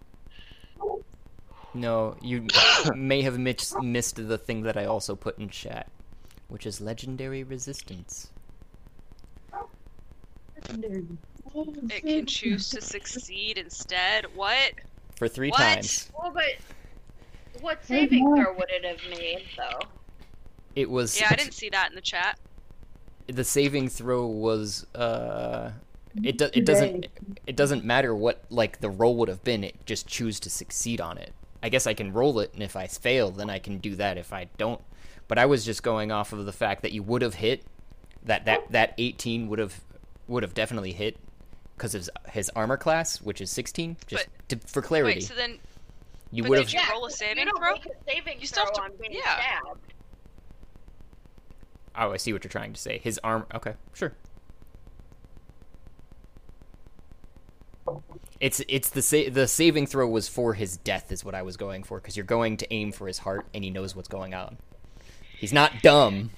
No, 1.73 2.15
you 2.21 2.47
may 2.95 3.21
have 3.21 3.37
mis- 3.37 3.75
missed 3.81 4.15
the 4.27 4.37
thing 4.37 4.63
that 4.63 4.75
I 4.77 4.85
also 4.85 5.15
put 5.15 5.37
in 5.37 5.49
chat, 5.49 5.89
which 6.47 6.65
is 6.65 6.81
legendary 6.81 7.43
resistance. 7.43 8.31
Legendary. 10.61 11.05
It 11.53 12.01
can 12.03 12.25
choose 12.25 12.69
to 12.69 12.81
succeed 12.81 13.57
instead. 13.57 14.25
What? 14.35 14.73
For 15.15 15.27
three 15.27 15.49
What? 15.49 15.59
times. 15.59 16.09
Well, 16.17 16.31
but 16.31 16.45
what 17.61 17.83
saving 17.85 18.23
throw 18.35 18.53
would 18.53 18.69
it 18.69 18.83
have 18.85 18.99
made, 19.17 19.43
though? 19.57 19.79
It 20.75 20.89
was 20.89 21.19
Yeah, 21.19 21.27
I 21.31 21.35
didn't 21.35 21.53
see 21.53 21.69
that 21.69 21.89
in 21.89 21.95
the 21.95 22.01
chat. 22.01 22.39
the 23.27 23.43
saving 23.43 23.87
throw 23.89 24.25
was 24.25 24.85
uh 24.95 25.71
it 26.23 26.37
do- 26.37 26.49
it 26.53 26.65
doesn't 26.65 27.07
it 27.47 27.55
doesn't 27.55 27.85
matter 27.85 28.13
what 28.13 28.43
like 28.49 28.81
the 28.81 28.89
roll 28.89 29.15
would 29.17 29.29
have 29.29 29.43
been 29.43 29.63
it 29.63 29.75
just 29.85 30.07
choose 30.07 30.39
to 30.41 30.49
succeed 30.49 30.99
on 30.99 31.17
it. 31.17 31.33
I 31.63 31.69
guess 31.69 31.85
i 31.87 31.93
can 31.93 32.11
roll 32.11 32.39
it 32.39 32.53
and 32.53 32.63
if 32.63 32.75
i 32.75 32.87
fail 32.87 33.31
then 33.31 33.49
i 33.49 33.59
can 33.59 33.77
do 33.77 33.95
that 33.95 34.17
if 34.17 34.33
i 34.33 34.47
don't. 34.57 34.81
But 35.27 35.37
i 35.37 35.45
was 35.45 35.63
just 35.63 35.83
going 35.83 36.11
off 36.11 36.33
of 36.33 36.45
the 36.45 36.51
fact 36.51 36.81
that 36.81 36.91
you 36.91 37.03
would 37.03 37.21
have 37.21 37.35
hit 37.35 37.63
that 38.23 38.45
that 38.45 38.69
that 38.71 38.93
18 38.97 39.47
would 39.47 39.59
have 39.59 39.79
would 40.27 40.43
have 40.43 40.53
definitely 40.53 40.91
hit 40.93 41.17
because 41.77 41.95
of 41.95 42.01
his, 42.01 42.09
his 42.29 42.49
armor 42.55 42.77
class 42.77 43.21
which 43.21 43.39
is 43.39 43.49
16 43.51 43.97
just 44.07 44.27
to, 44.49 44.57
for 44.67 44.81
clarity. 44.81 45.19
Wait, 45.19 45.23
so 45.23 45.33
then 45.35 45.59
you 46.31 46.43
but 46.43 46.49
would 46.49 46.59
have 46.59 46.71
you 46.73 46.79
roll 46.91 47.05
a 47.05 47.11
saving 47.11 47.47
you 47.47 47.57
throw? 47.57 47.73
make 47.73 47.85
a 47.85 47.89
saving 48.11 48.39
You 48.39 48.47
still 48.47 48.65
throw 48.65 48.83
have 48.83 48.91
to- 48.91 48.93
on 48.93 48.99
being 49.01 49.13
yeah. 49.13 49.35
stabbed. 49.35 49.93
Oh, 51.95 52.11
I 52.13 52.17
see 52.17 52.31
what 52.33 52.43
you're 52.43 52.49
trying 52.49 52.71
to 52.73 52.79
say. 52.79 52.99
His 52.99 53.19
arm. 53.23 53.45
Okay, 53.53 53.73
sure. 53.93 54.13
It's 58.39 58.61
it's 58.67 58.89
the 58.89 59.01
sa- 59.01 59.29
the 59.31 59.47
saving 59.47 59.87
throw 59.87 60.07
was 60.07 60.27
for 60.27 60.53
his 60.53 60.77
death 60.77 61.11
is 61.11 61.23
what 61.23 61.35
I 61.35 61.41
was 61.41 61.57
going 61.57 61.83
for 61.83 61.99
because 61.99 62.15
you're 62.17 62.25
going 62.25 62.57
to 62.57 62.73
aim 62.73 62.91
for 62.91 63.07
his 63.07 63.19
heart 63.19 63.45
and 63.53 63.63
he 63.63 63.69
knows 63.69 63.95
what's 63.95 64.07
going 64.07 64.33
on. 64.33 64.57
He's 65.37 65.53
not 65.53 65.81
dumb. 65.83 66.31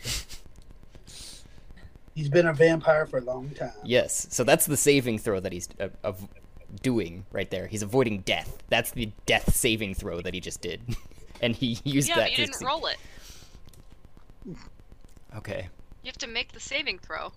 He's 2.16 2.30
been 2.30 2.48
a 2.48 2.54
vampire 2.54 3.06
for 3.06 3.20
a 3.20 3.24
long 3.24 3.50
time. 3.52 3.72
Yes, 3.84 4.28
so 4.30 4.44
that's 4.44 4.66
the 4.66 4.78
saving 4.78 5.18
throw 5.20 5.40
that 5.40 5.52
he's 5.52 5.68
uh, 5.80 5.90
of 6.04 6.28
doing 6.82 7.26
right 7.32 7.50
there. 7.50 7.68
He's 7.68 7.84
avoiding 7.84 8.20
death. 8.20 8.58
That's 8.70 8.92
the 8.92 9.12
death 9.26 9.54
saving 9.54 9.96
throw 9.96 10.22
that 10.22 10.34
he 10.34 10.40
just 10.40 10.62
did, 10.62 10.82
and 11.42 11.56
he 11.56 11.80
used 11.84 12.10
yeah, 12.10 12.16
that. 12.16 12.22
but 12.24 12.32
you 12.32 12.38
didn't 12.38 12.54
succeed. 12.54 12.68
roll 12.68 12.86
it. 12.88 12.98
Okay. 15.36 15.70
You 16.04 16.08
have 16.08 16.18
to 16.20 16.28
make 16.28 16.52
the 16.52 16.60
saving 16.60 17.00
throw 17.00 17.32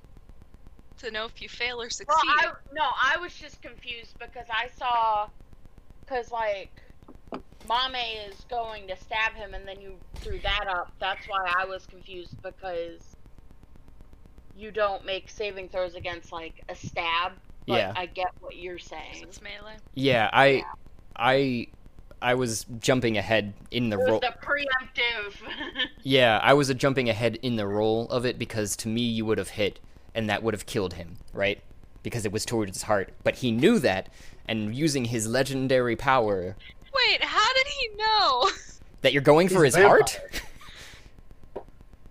to 0.99 1.11
know 1.11 1.25
if 1.25 1.41
you 1.41 1.49
fail 1.49 1.81
or 1.81 1.91
succeed. 1.91 2.07
Well, 2.43 2.53
I 2.53 2.75
no, 2.75 2.83
I 2.83 3.17
was 3.19 3.35
just 3.35 3.63
confused 3.63 4.19
because 4.19 4.47
I 4.51 4.69
saw, 4.77 5.29
because 6.01 6.31
like, 6.31 6.71
Mame 7.69 8.29
is 8.29 8.45
going 8.49 8.89
to 8.89 8.97
stab 8.97 9.35
him, 9.35 9.55
and 9.55 9.67
then 9.67 9.81
you 9.81 9.95
threw 10.17 10.39
that 10.41 10.67
up. 10.69 10.93
That's 10.99 11.27
why 11.27 11.53
I 11.57 11.65
was 11.65 11.87
confused 11.87 12.41
because 12.43 13.17
you 14.57 14.71
don't 14.71 15.05
make 15.05 15.29
saving 15.29 15.69
throws 15.69 15.95
against 15.95 16.33
like 16.33 16.65
a 16.69 16.75
stab. 16.75 17.33
But 17.67 17.79
Yeah. 17.79 17.93
I 17.97 18.07
get 18.07 18.29
what 18.41 18.57
you're 18.57 18.79
saying. 18.79 19.23
It's 19.23 19.41
melee. 19.43 19.77
Yeah, 19.95 20.31
I, 20.33 20.65
I, 21.17 21.67
I 22.23 22.35
was 22.35 22.65
jumping 22.81 23.19
ahead 23.19 23.55
in 23.71 23.91
the 23.91 23.99
role. 23.99 24.21
the 24.21 24.35
preemptive. 24.41 25.35
Yeah, 26.03 26.39
I 26.43 26.55
was 26.55 26.73
jumping 26.75 27.09
ahead 27.09 27.39
in 27.43 27.57
the 27.57 27.67
role 27.67 28.09
of 28.11 28.25
it 28.25 28.39
because 28.39 28.77
to 28.77 28.89
me 28.89 29.01
you 29.03 29.25
would 29.25 29.39
have 29.39 29.49
hit 29.51 29.81
and 30.15 30.31
that 30.31 30.43
would 30.43 30.55
have 30.55 30.67
killed 30.67 30.95
him, 30.95 31.17
right? 31.33 31.61
Because 32.05 32.25
it 32.25 32.31
was 32.33 32.45
towards 32.45 32.73
his 32.77 32.83
heart. 32.85 33.13
But 33.25 33.37
he 33.37 33.51
knew 33.51 33.81
that, 33.81 34.09
and 34.47 34.75
using 34.75 35.07
his 35.07 35.27
legendary 35.27 35.97
power 35.97 36.55
Wait, 36.95 37.23
how 37.25 37.53
did 37.55 37.67
he 37.67 37.89
know? 37.97 38.51
that 39.03 39.13
you're 39.13 39.23
going 39.23 39.49
for 39.49 39.65
He's 39.65 39.75
his 39.75 39.85
heart. 39.85 40.21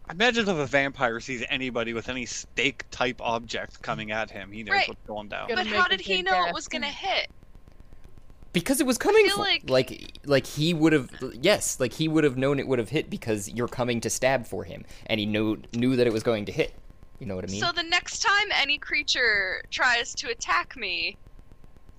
Imagine 0.09 0.47
if 0.47 0.57
a 0.57 0.65
vampire 0.65 1.19
sees 1.19 1.43
anybody 1.49 1.93
with 1.93 2.09
any 2.09 2.25
stake 2.25 2.85
type 2.91 3.19
object 3.21 3.81
coming 3.81 4.11
at 4.11 4.29
him. 4.29 4.51
He 4.51 4.63
knows 4.63 4.73
Right. 4.73 4.87
what's 4.87 5.01
going 5.07 5.29
down. 5.29 5.49
But 5.53 5.65
how 5.67 5.87
did 5.87 6.01
he 6.01 6.17
big 6.17 6.25
know 6.25 6.45
it 6.45 6.53
was 6.53 6.67
gonna 6.67 6.87
hit? 6.87 7.29
Because 8.53 8.79
it 8.79 8.85
was 8.85 8.97
coming 8.97 9.25
feel 9.25 9.35
for, 9.37 9.41
like- 9.41 9.69
like 9.69 10.19
like 10.25 10.47
he 10.47 10.73
would 10.73 10.93
have 10.93 11.09
yes, 11.33 11.79
like 11.79 11.93
he 11.93 12.07
would 12.07 12.23
have 12.23 12.37
known 12.37 12.59
it 12.59 12.67
would 12.67 12.79
have 12.79 12.89
hit 12.89 13.09
because 13.09 13.49
you're 13.49 13.67
coming 13.67 13.99
to 14.01 14.09
stab 14.09 14.45
for 14.45 14.63
him 14.63 14.85
and 15.07 15.19
he 15.19 15.25
knew 15.25 15.57
knew 15.73 15.95
that 15.95 16.07
it 16.07 16.13
was 16.13 16.23
going 16.23 16.45
to 16.45 16.51
hit. 16.51 16.73
You 17.19 17.25
know 17.25 17.35
what 17.35 17.45
I 17.45 17.51
mean? 17.51 17.61
So 17.61 17.71
the 17.71 17.83
next 17.83 18.19
time 18.19 18.47
any 18.53 18.77
creature 18.77 19.63
tries 19.71 20.13
to 20.15 20.29
attack 20.29 20.77
me, 20.77 21.17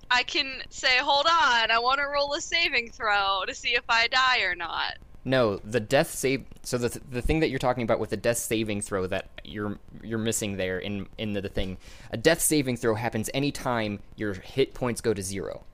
I 0.09 0.23
can 0.23 0.63
say, 0.69 0.97
"Hold 0.99 1.25
on, 1.25 1.69
I 1.71 1.79
want 1.79 1.99
to 1.99 2.05
roll 2.05 2.33
a 2.33 2.41
saving 2.41 2.91
throw 2.91 3.43
to 3.45 3.53
see 3.53 3.75
if 3.75 3.83
I 3.89 4.07
die 4.07 4.39
or 4.41 4.55
not." 4.55 4.93
No, 5.27 5.57
the 5.57 5.81
death 5.81 6.09
save. 6.11 6.45
So 6.63 6.77
the 6.77 7.01
the 7.11 7.21
thing 7.21 7.41
that 7.41 7.49
you're 7.49 7.59
talking 7.59 7.83
about 7.83 7.99
with 7.99 8.11
the 8.11 8.17
death 8.17 8.37
saving 8.37 8.79
throw 8.79 9.07
that 9.07 9.27
you're 9.43 9.77
you're 10.01 10.17
missing 10.17 10.55
there 10.55 10.79
in 10.79 11.05
in 11.17 11.33
the, 11.33 11.41
the 11.41 11.49
thing, 11.49 11.77
a 12.11 12.15
death 12.15 12.39
saving 12.39 12.77
throw 12.77 12.95
happens 12.95 13.29
anytime 13.33 13.99
your 14.15 14.35
hit 14.35 14.73
points 14.73 15.01
go 15.01 15.13
to 15.13 15.21
zero. 15.21 15.65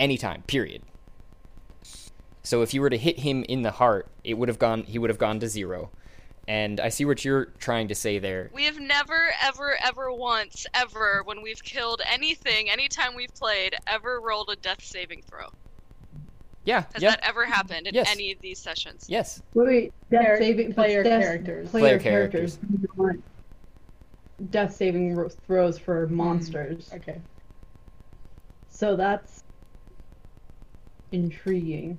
Anytime, 0.00 0.42
period. 0.48 0.82
So 2.42 2.62
if 2.62 2.74
you 2.74 2.80
were 2.80 2.90
to 2.90 2.98
hit 2.98 3.20
him 3.20 3.44
in 3.48 3.62
the 3.62 3.70
heart, 3.70 4.08
it 4.24 4.34
would 4.34 4.48
have 4.48 4.58
gone. 4.58 4.82
He 4.82 4.98
would 4.98 5.10
have 5.10 5.18
gone 5.18 5.38
to 5.38 5.48
zero. 5.48 5.90
And 6.48 6.80
I 6.80 6.88
see 6.88 7.04
what 7.04 7.24
you're 7.24 7.46
trying 7.60 7.86
to 7.86 7.94
say 7.94 8.18
there. 8.18 8.50
We 8.52 8.64
have 8.64 8.80
never, 8.80 9.30
ever, 9.40 9.76
ever 9.84 10.12
once, 10.12 10.66
ever, 10.74 11.22
when 11.24 11.40
we've 11.40 11.62
killed 11.62 12.02
anything, 12.04 12.68
anytime 12.68 13.14
we've 13.14 13.34
played, 13.34 13.76
ever 13.86 14.20
rolled 14.20 14.50
a 14.50 14.56
death 14.56 14.82
saving 14.84 15.22
throw. 15.22 15.50
Yeah, 16.66 16.84
Has 16.94 17.02
yeah, 17.02 17.10
that 17.10 17.20
ever 17.22 17.46
happened 17.46 17.86
in 17.86 17.94
Yes. 17.94 18.08
any 18.10 18.32
of 18.32 18.40
these 18.40 18.58
sessions? 18.58 19.06
yes. 19.08 19.40
Wait, 19.54 19.66
wait. 19.66 19.92
Death 20.10 20.26
Char- 20.26 20.38
saving 20.38 20.74
player 20.74 21.02
death- 21.02 21.22
characters. 21.22 21.70
Player, 21.70 21.82
Player 21.82 21.98
characters. 21.98 22.58
not 22.96 23.16
Death 24.50 24.74
saving 24.76 25.16
throws 25.46 25.78
for 25.78 26.06
monsters. 26.08 26.90
Okay. 26.92 27.20
So 28.68 28.94
that's 28.96 29.44
intriguing. 31.12 31.98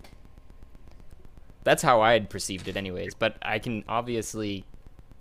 That's 1.64 1.82
how 1.82 2.02
I 2.02 2.14
had 2.14 2.30
perceived 2.30 2.68
it, 2.68 2.78
anyways. 2.78 3.14
But 3.16 3.38
I 3.42 3.60
can 3.60 3.84
obviously 3.90 4.64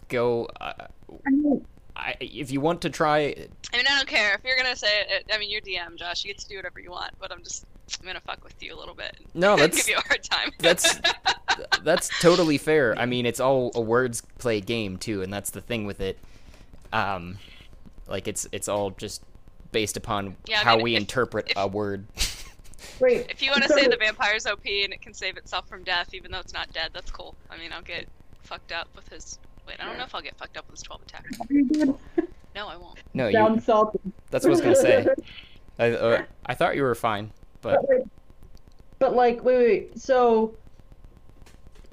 go. 0.08 0.48
Uh, 0.60 0.74
I 1.26 1.30
mean, 1.30 1.66
I, 1.96 2.14
if 2.20 2.50
you 2.50 2.60
want 2.60 2.82
to 2.82 2.90
try 2.90 3.18
I 3.72 3.76
mean, 3.76 3.86
I 3.88 3.96
don't 3.96 4.06
care 4.06 4.34
if 4.34 4.40
you're 4.44 4.56
gonna 4.56 4.76
say 4.76 5.00
it. 5.08 5.26
I 5.32 5.38
mean, 5.38 5.50
you're 5.50 5.62
DM, 5.62 5.96
Josh. 5.96 6.24
You 6.24 6.32
get 6.32 6.38
to 6.42 6.48
do 6.48 6.56
whatever 6.56 6.80
you 6.80 6.90
want, 6.90 7.12
but 7.18 7.32
I'm 7.32 7.42
just, 7.42 7.64
I'm 8.00 8.06
gonna 8.06 8.20
fuck 8.20 8.42
with 8.44 8.60
you 8.62 8.74
a 8.74 8.78
little 8.78 8.94
bit. 8.94 9.16
No, 9.34 9.56
that's- 9.56 9.76
give 9.76 9.88
you 9.88 9.96
a 9.96 10.06
hard 10.06 10.22
time. 10.24 10.50
that's 10.58 10.98
that's 11.82 12.08
totally 12.20 12.58
fair. 12.58 12.94
I 12.98 13.06
mean, 13.06 13.26
it's 13.26 13.40
all 13.40 13.70
a 13.74 13.80
words 13.80 14.22
play 14.38 14.60
game 14.60 14.96
too, 14.96 15.22
and 15.22 15.32
that's 15.32 15.50
the 15.50 15.60
thing 15.60 15.86
with 15.86 16.00
it. 16.00 16.18
Um, 16.92 17.38
like 18.08 18.26
it's 18.28 18.46
it's 18.52 18.68
all 18.68 18.90
just 18.90 19.22
based 19.72 19.96
upon 19.96 20.36
Yeah, 20.46 20.60
I 20.60 20.64
how 20.64 20.76
mean, 20.76 20.84
we 20.84 20.94
if- 20.94 21.00
interpret 21.00 21.50
if- 21.50 21.56
a 21.56 21.66
word. 21.66 22.06
wait. 23.00 23.26
If 23.30 23.42
you 23.42 23.50
want 23.50 23.62
to 23.64 23.68
so- 23.68 23.76
say 23.76 23.86
the 23.88 23.96
vampire's 23.96 24.46
OP 24.46 24.64
and 24.66 24.92
it 24.92 25.00
can 25.02 25.12
save 25.14 25.36
itself 25.36 25.68
from 25.68 25.84
death, 25.84 26.14
even 26.14 26.30
though 26.30 26.40
it's 26.40 26.52
not 26.54 26.72
dead, 26.72 26.90
that's 26.94 27.10
cool. 27.10 27.34
I 27.50 27.58
mean, 27.58 27.72
I'll 27.72 27.82
get 27.82 28.06
fucked 28.42 28.72
up 28.72 28.88
with 28.96 29.08
his. 29.08 29.38
Wait, 29.66 29.76
I 29.80 29.84
don't 29.84 29.98
know 29.98 30.04
if 30.04 30.14
I'll 30.14 30.22
get 30.22 30.36
fucked 30.38 30.56
up 30.56 30.64
with 30.70 30.78
his 30.78 30.82
12 30.84 31.02
attack. 31.02 31.26
No, 32.54 32.68
I 32.68 32.76
won't. 32.76 32.98
No, 33.12 33.26
you. 33.26 33.32
Sounds 33.34 33.64
salty. 33.64 33.98
That's 34.30 34.44
what 34.44 34.50
I 34.50 34.52
was 34.52 34.60
gonna 34.60 34.76
say. 34.76 35.06
I 35.78 35.90
uh, 35.90 36.22
I 36.46 36.54
thought 36.54 36.74
you 36.76 36.82
were 36.84 36.94
fine, 36.94 37.32
but 37.74 38.02
But 38.98 39.14
like, 39.16 39.42
wait, 39.44 39.58
wait. 39.58 39.98
So, 40.00 40.54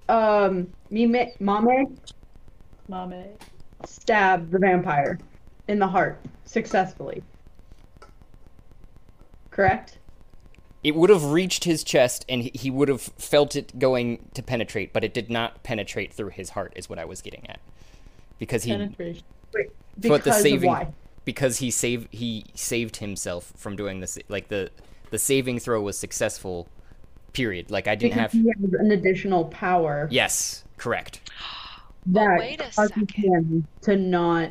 um, 0.09 0.71
Mime, 0.89 1.11
Mame 1.39 1.97
Mame. 2.89 3.27
stabbed 3.85 4.51
the 4.51 4.59
vampire 4.59 5.19
in 5.67 5.79
the 5.79 5.87
heart 5.87 6.19
successfully. 6.45 7.23
Correct. 9.51 9.97
it 10.83 10.95
would 10.95 11.09
have 11.09 11.23
reached 11.23 11.63
his 11.63 11.81
chest, 11.81 12.25
and 12.27 12.41
he- 12.41 12.51
he 12.53 12.69
would 12.69 12.89
have 12.89 12.99
felt 13.01 13.55
it 13.55 13.79
going 13.79 14.27
to 14.33 14.43
penetrate, 14.43 14.91
but 14.91 15.01
it 15.01 15.13
did 15.13 15.29
not 15.29 15.63
penetrate 15.63 16.11
through 16.11 16.27
his 16.27 16.49
heart. 16.49 16.73
Is 16.75 16.89
what 16.89 16.99
I 16.99 17.05
was 17.05 17.21
getting 17.21 17.49
at, 17.49 17.61
because 18.37 18.63
he 18.63 18.71
Penetration. 18.71 19.23
But 19.53 19.61
Because 19.97 20.23
the 20.25 20.33
saving- 20.33 20.69
of 20.69 20.77
why? 20.79 20.93
because 21.23 21.59
he 21.59 21.71
saved 21.71 22.13
he 22.13 22.43
saved 22.53 22.97
himself 22.97 23.53
from 23.55 23.77
doing 23.77 24.01
this 24.01 24.19
like 24.27 24.49
the 24.49 24.71
the 25.13 25.19
saving 25.19 25.59
throw 25.59 25.79
was 25.79 25.95
successful 25.95 26.67
period 27.33 27.69
like 27.69 27.87
i 27.87 27.93
didn't 27.93 28.15
Because 28.15 28.31
have 28.33 28.41
he 28.41 28.47
has 28.47 28.73
an 28.79 28.89
additional 28.91 29.45
power 29.45 30.07
yes 30.09 30.63
correct 30.77 31.21
that 32.07 32.39
wait 32.39 32.59
a 32.59 32.71
second. 32.73 33.11
him 33.11 33.67
to 33.83 33.95
not. 33.95 34.49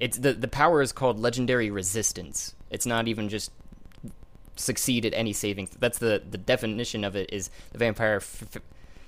it's 0.00 0.18
the 0.18 0.32
the 0.32 0.48
power 0.48 0.82
is 0.82 0.90
called 0.90 1.20
legendary 1.20 1.70
resistance 1.70 2.56
it's 2.70 2.86
not 2.86 3.06
even 3.06 3.28
just 3.28 3.52
succeed 4.56 5.06
at 5.06 5.14
any 5.14 5.32
saving 5.32 5.68
that's 5.78 5.98
the 5.98 6.20
the 6.28 6.36
definition 6.38 7.04
of 7.04 7.14
it 7.14 7.32
is 7.32 7.48
the 7.70 7.78
vampire 7.78 8.16
f- 8.16 8.42
f- 8.56 8.62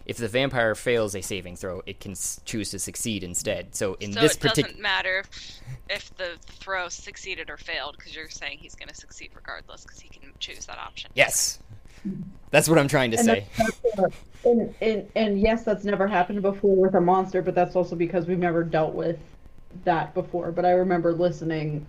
if 0.07 0.17
the 0.17 0.29
vampire 0.29 0.75
fails 0.75 1.15
a 1.15 1.21
saving 1.21 1.57
throw 1.57 1.83
it 1.87 2.01
can 2.01 2.13
s- 2.13 2.41
choose 2.45 2.71
to 2.71 2.79
succeed 2.79 3.23
instead 3.25 3.75
so 3.75 3.95
in 4.01 4.11
so 4.11 4.21
this 4.21 4.37
particular, 4.37 4.69
it 4.69 4.73
doesn't 4.73 4.83
matter 4.83 5.21
if, 5.21 5.63
if 5.89 6.15
the 6.17 6.39
throw 6.47 6.89
succeeded 6.89 7.51
or 7.51 7.57
failed, 7.57 7.97
because 7.99 8.15
you're 8.15 8.29
saying 8.29 8.59
he's 8.59 8.75
going 8.75 8.89
to 8.89 8.95
succeed 8.95 9.31
regardless, 9.35 9.85
because 9.85 10.01
he 10.01 10.09
can 10.09 10.33
choose 10.39 10.67
that 10.67 10.79
option. 10.79 11.11
yes 11.15 11.59
that's 12.51 12.69
what 12.69 12.79
i'm 12.79 12.89
trying 12.89 13.11
to 13.11 13.17
And 13.17 13.29
say 13.29 13.47
that's, 13.57 13.81
that's 13.97 14.17
and, 14.45 14.75
and 14.81 15.09
and 15.15 15.41
yes, 15.41 15.63
that's 15.63 15.85
never 15.85 16.09
happened 16.09 16.43
before 16.43 16.75
with 16.77 16.95
a 16.95 17.01
monster, 17.01 17.43
but 17.43 17.55
that's 17.55 17.77
also 17.77 17.95
because 17.95 18.27
we've 18.27 18.39
never 18.39 18.65
dealt 18.65 18.93
with 18.95 19.19
that 19.85 20.13
before. 20.15 20.51
But 20.51 20.65
I 20.65 20.73
remember 20.73 21.13
listening, 21.13 21.87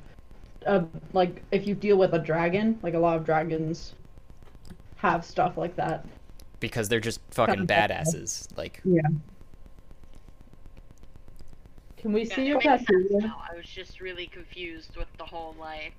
uh, 0.65 0.83
like 1.13 1.41
if 1.51 1.65
you 1.67 1.75
deal 1.75 1.97
with 1.97 2.13
a 2.13 2.19
dragon, 2.19 2.79
like 2.83 2.93
a 2.93 2.99
lot 2.99 3.17
of 3.17 3.25
dragons 3.25 3.93
have 4.97 5.25
stuff 5.25 5.57
like 5.57 5.75
that. 5.75 6.05
Because 6.63 6.87
they're 6.87 7.01
just 7.01 7.19
fucking 7.31 7.55
Sounds 7.55 7.69
like 7.69 7.89
that. 7.89 7.89
badasses 7.91 8.47
like 8.57 8.79
Yeah. 8.85 9.01
Can 11.97 12.13
we 12.13 12.23
Yeah, 12.23 12.35
see 12.35 12.41
it 12.43 12.47
your 12.47 12.55
makes 12.57 12.65
sense 12.85 12.85
tattoo? 13.11 13.19
I 13.51 13.55
was 13.55 13.65
just 13.65 13.99
really 13.99 14.27
confused 14.27 14.95
with 14.95 15.07
the 15.17 15.25
whole 15.25 15.55
like. 15.59 15.93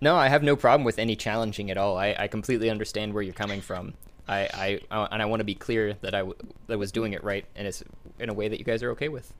No, 0.00 0.16
I 0.16 0.28
have 0.28 0.42
no 0.42 0.56
problem 0.56 0.84
with 0.84 0.98
any 0.98 1.14
challenging 1.14 1.70
at 1.70 1.76
all. 1.76 1.96
I, 1.96 2.16
I 2.18 2.26
completely 2.26 2.70
understand 2.70 3.14
where 3.14 3.22
you're 3.22 3.34
coming 3.34 3.60
from. 3.60 3.94
I, 4.26 4.80
I 4.90 4.94
uh, 4.96 5.08
and 5.12 5.22
I 5.22 5.26
want 5.26 5.40
to 5.40 5.44
be 5.44 5.54
clear 5.54 5.94
that 6.00 6.14
I, 6.14 6.18
w- 6.20 6.36
that 6.66 6.78
was 6.78 6.90
doing 6.90 7.12
it 7.12 7.22
right 7.22 7.44
and 7.54 7.66
it's 7.68 7.84
in 8.18 8.28
a 8.28 8.34
way 8.34 8.48
that 8.48 8.58
you 8.58 8.64
guys 8.64 8.82
are 8.82 8.90
okay 8.92 9.08
with. 9.08 9.32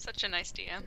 Such 0.00 0.24
a 0.24 0.28
nice 0.28 0.50
DM. 0.50 0.82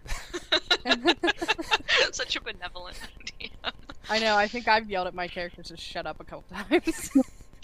Such 2.15 2.35
a 2.35 2.41
benevolent 2.41 2.99
DM. 3.27 3.72
I 4.10 4.18
know. 4.18 4.35
I 4.35 4.48
think 4.48 4.68
I've 4.68 4.90
yelled 4.90 5.06
at 5.06 5.14
my 5.14 5.27
characters 5.27 5.68
to 5.68 5.77
shut 5.77 6.07
up 6.07 6.19
a 6.19 6.23
couple 6.23 6.45
times. 6.52 7.11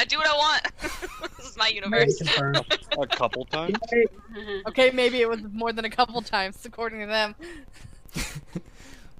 I 0.00 0.04
do 0.06 0.16
what 0.16 0.26
I 0.26 0.32
want. 0.36 0.62
This 1.36 1.50
is 1.50 1.56
my 1.58 1.68
universe. 1.68 2.18
A 2.98 3.06
couple 3.08 3.44
times. 3.44 3.76
Okay, 4.68 4.90
maybe 4.90 5.20
it 5.20 5.28
was 5.28 5.40
more 5.52 5.70
than 5.72 5.84
a 5.84 5.90
couple 5.90 6.20
times, 6.22 6.64
according 6.64 7.00
to 7.00 7.06
them. 7.06 7.34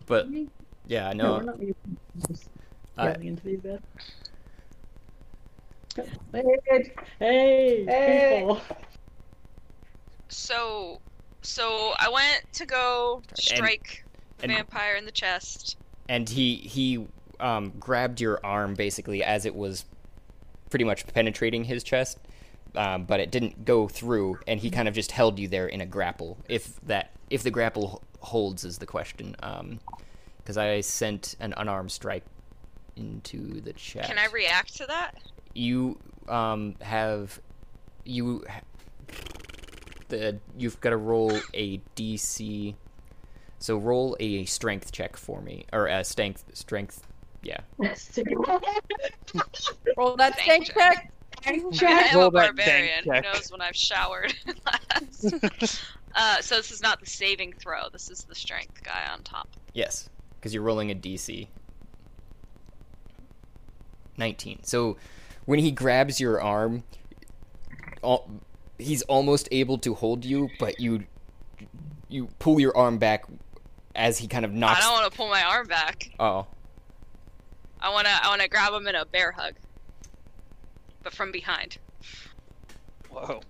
but 0.06 0.28
yeah, 0.86 1.12
No, 1.12 1.32
we're 1.32 1.42
no. 1.42 1.52
not 1.52 1.60
just 2.28 2.48
Uh, 2.96 3.04
yelling 3.04 3.26
into 3.26 3.42
the 3.44 3.56
bed. 3.56 3.82
Hey, 6.32 6.92
hey, 7.18 7.84
Hey. 7.86 8.38
people. 8.40 8.60
So, 10.28 11.00
so 11.42 11.94
I 11.98 12.08
went 12.08 12.52
to 12.54 12.66
go 12.66 13.22
strike 13.34 14.04
the 14.38 14.44
and- 14.44 14.52
vampire 14.52 14.96
in 14.96 15.04
the 15.04 15.12
chest. 15.12 15.76
and 16.08 16.28
he 16.28 16.56
he 16.56 17.06
um, 17.38 17.72
grabbed 17.80 18.20
your 18.20 18.40
arm 18.44 18.74
basically 18.74 19.22
as 19.24 19.46
it 19.46 19.54
was 19.54 19.84
pretty 20.68 20.84
much 20.84 21.06
penetrating 21.06 21.64
his 21.64 21.82
chest, 21.82 22.18
um, 22.76 23.04
but 23.04 23.18
it 23.20 23.30
didn't 23.30 23.64
go 23.64 23.88
through, 23.88 24.38
and 24.46 24.60
he 24.60 24.70
kind 24.70 24.86
of 24.88 24.94
just 24.94 25.10
held 25.12 25.38
you 25.38 25.48
there 25.48 25.66
in 25.66 25.80
a 25.80 25.86
grapple. 25.86 26.38
If 26.48 26.80
that 26.82 27.12
if 27.30 27.42
the 27.42 27.50
grapple 27.50 28.02
holds 28.20 28.64
is 28.64 28.78
the 28.78 28.86
question, 28.86 29.34
because 30.38 30.56
I 30.56 30.80
sent 30.82 31.36
an 31.40 31.54
unarmed 31.56 31.90
strike 31.92 32.24
into 32.96 33.60
the 33.62 33.72
chat. 33.72 34.04
Can 34.04 34.18
I 34.18 34.26
react 34.26 34.76
to 34.76 34.86
that? 34.86 35.14
you 35.54 35.98
um, 36.28 36.76
have 36.80 37.40
you 38.04 38.44
the 40.10 40.38
you've 40.56 40.80
got 40.80 40.90
to 40.90 40.96
roll 40.96 41.40
a 41.54 41.80
DC. 41.96 42.74
So 43.58 43.76
roll 43.76 44.16
a 44.20 44.44
strength 44.46 44.92
check 44.92 45.16
for 45.16 45.40
me, 45.40 45.66
or 45.72 45.86
a 45.86 46.04
strength 46.04 46.44
strength. 46.54 47.06
Yeah. 47.42 47.60
Roll 49.96 50.16
that 50.16 50.34
Thank 50.36 50.66
stank 50.66 50.68
you. 50.68 50.74
check. 50.74 51.12
I 51.46 51.52
am 51.52 51.70
Roll 52.18 52.26
a 52.26 52.30
barbarian 52.30 53.04
who 53.04 53.20
knows 53.20 53.50
when 53.50 53.62
I've 53.62 53.76
showered 53.76 54.34
last. 54.66 55.80
uh, 56.14 56.40
so 56.42 56.56
this 56.56 56.70
is 56.70 56.82
not 56.82 57.00
the 57.00 57.06
saving 57.06 57.54
throw. 57.54 57.88
This 57.90 58.10
is 58.10 58.24
the 58.24 58.34
strength 58.34 58.82
guy 58.82 59.08
on 59.10 59.22
top. 59.22 59.48
Yes, 59.72 60.10
because 60.38 60.52
you're 60.52 60.62
rolling 60.62 60.90
a 60.90 60.94
DC. 60.94 61.48
19. 64.18 64.60
So 64.64 64.98
when 65.46 65.60
he 65.60 65.70
grabs 65.70 66.20
your 66.20 66.40
arm, 66.42 66.84
al- 68.04 68.28
he's 68.82 69.02
almost 69.02 69.48
able 69.52 69.78
to 69.78 69.94
hold 69.94 70.24
you, 70.24 70.48
but 70.58 70.80
you 70.80 71.04
you 72.08 72.28
pull 72.38 72.60
your 72.60 72.76
arm 72.76 72.98
back 72.98 73.24
as 73.94 74.18
he 74.18 74.26
kind 74.26 74.44
of 74.44 74.52
knocks. 74.52 74.80
I 74.80 74.82
don't 74.82 74.92
want 74.92 75.10
to 75.10 75.16
pull 75.16 75.28
my 75.28 75.42
arm 75.42 75.66
back. 75.66 76.10
Oh, 76.18 76.46
I 77.80 77.90
wanna 77.90 78.10
I 78.22 78.28
wanna 78.28 78.48
grab 78.48 78.72
him 78.72 78.86
in 78.86 78.94
a 78.94 79.04
bear 79.04 79.32
hug, 79.32 79.54
but 81.02 81.12
from 81.12 81.32
behind. 81.32 81.78
Whoa. 83.10 83.40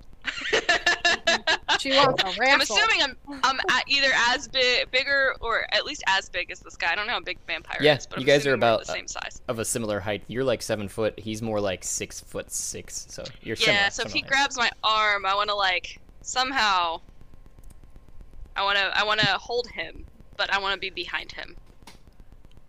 She 1.79 1.91
wants 1.97 2.23
a 2.23 2.43
I'm 2.43 2.61
assuming 2.61 3.03
I'm 3.03 3.17
I'm 3.43 3.59
at 3.71 3.85
either 3.89 4.11
as 4.29 4.49
big, 4.49 4.91
bigger, 4.91 5.35
or 5.41 5.67
at 5.73 5.85
least 5.87 6.03
as 6.07 6.29
big 6.29 6.51
as 6.51 6.61
this 6.61 6.77
guy. 6.77 6.93
I 6.93 6.95
don't 6.95 7.07
know 7.07 7.15
how 7.15 7.21
big 7.21 7.39
vampire 7.47 7.79
Yeah, 7.81 7.97
is, 7.97 8.07
but 8.07 8.19
you 8.19 8.23
I'm 8.23 8.27
guys 8.27 8.47
are 8.47 8.53
about, 8.55 8.81
the 8.81 8.93
same 8.93 9.07
size. 9.07 9.41
of 9.49 9.59
a 9.59 9.65
similar 9.65 10.01
height. 10.01 10.23
You're 10.29 10.45
like 10.45 10.61
seven 10.63 10.89
foot. 10.89 11.19
He's 11.19 11.41
more 11.41 11.61
like 11.61 11.83
six 11.85 12.21
foot 12.21 12.51
six. 12.51 13.07
So 13.09 13.25
you're 13.43 13.57
similar. 13.57 13.79
Yeah, 13.79 13.89
so 13.89 14.03
if 14.03 14.13
he 14.13 14.21
height. 14.21 14.29
grabs 14.29 14.57
my 14.59 14.71
arm, 14.85 15.25
I 15.25 15.35
want 15.35 15.49
to 15.49 15.55
like 15.55 16.01
somehow. 16.23 17.01
I 18.57 18.65
want 18.65 18.77
to 18.77 18.99
I 18.99 19.05
want 19.05 19.21
to 19.21 19.27
hold 19.39 19.69
him, 19.69 20.05
but 20.37 20.53
I 20.53 20.59
want 20.59 20.75
to 20.75 20.81
be 20.81 20.91
behind 20.91 21.33
him. 21.33 21.57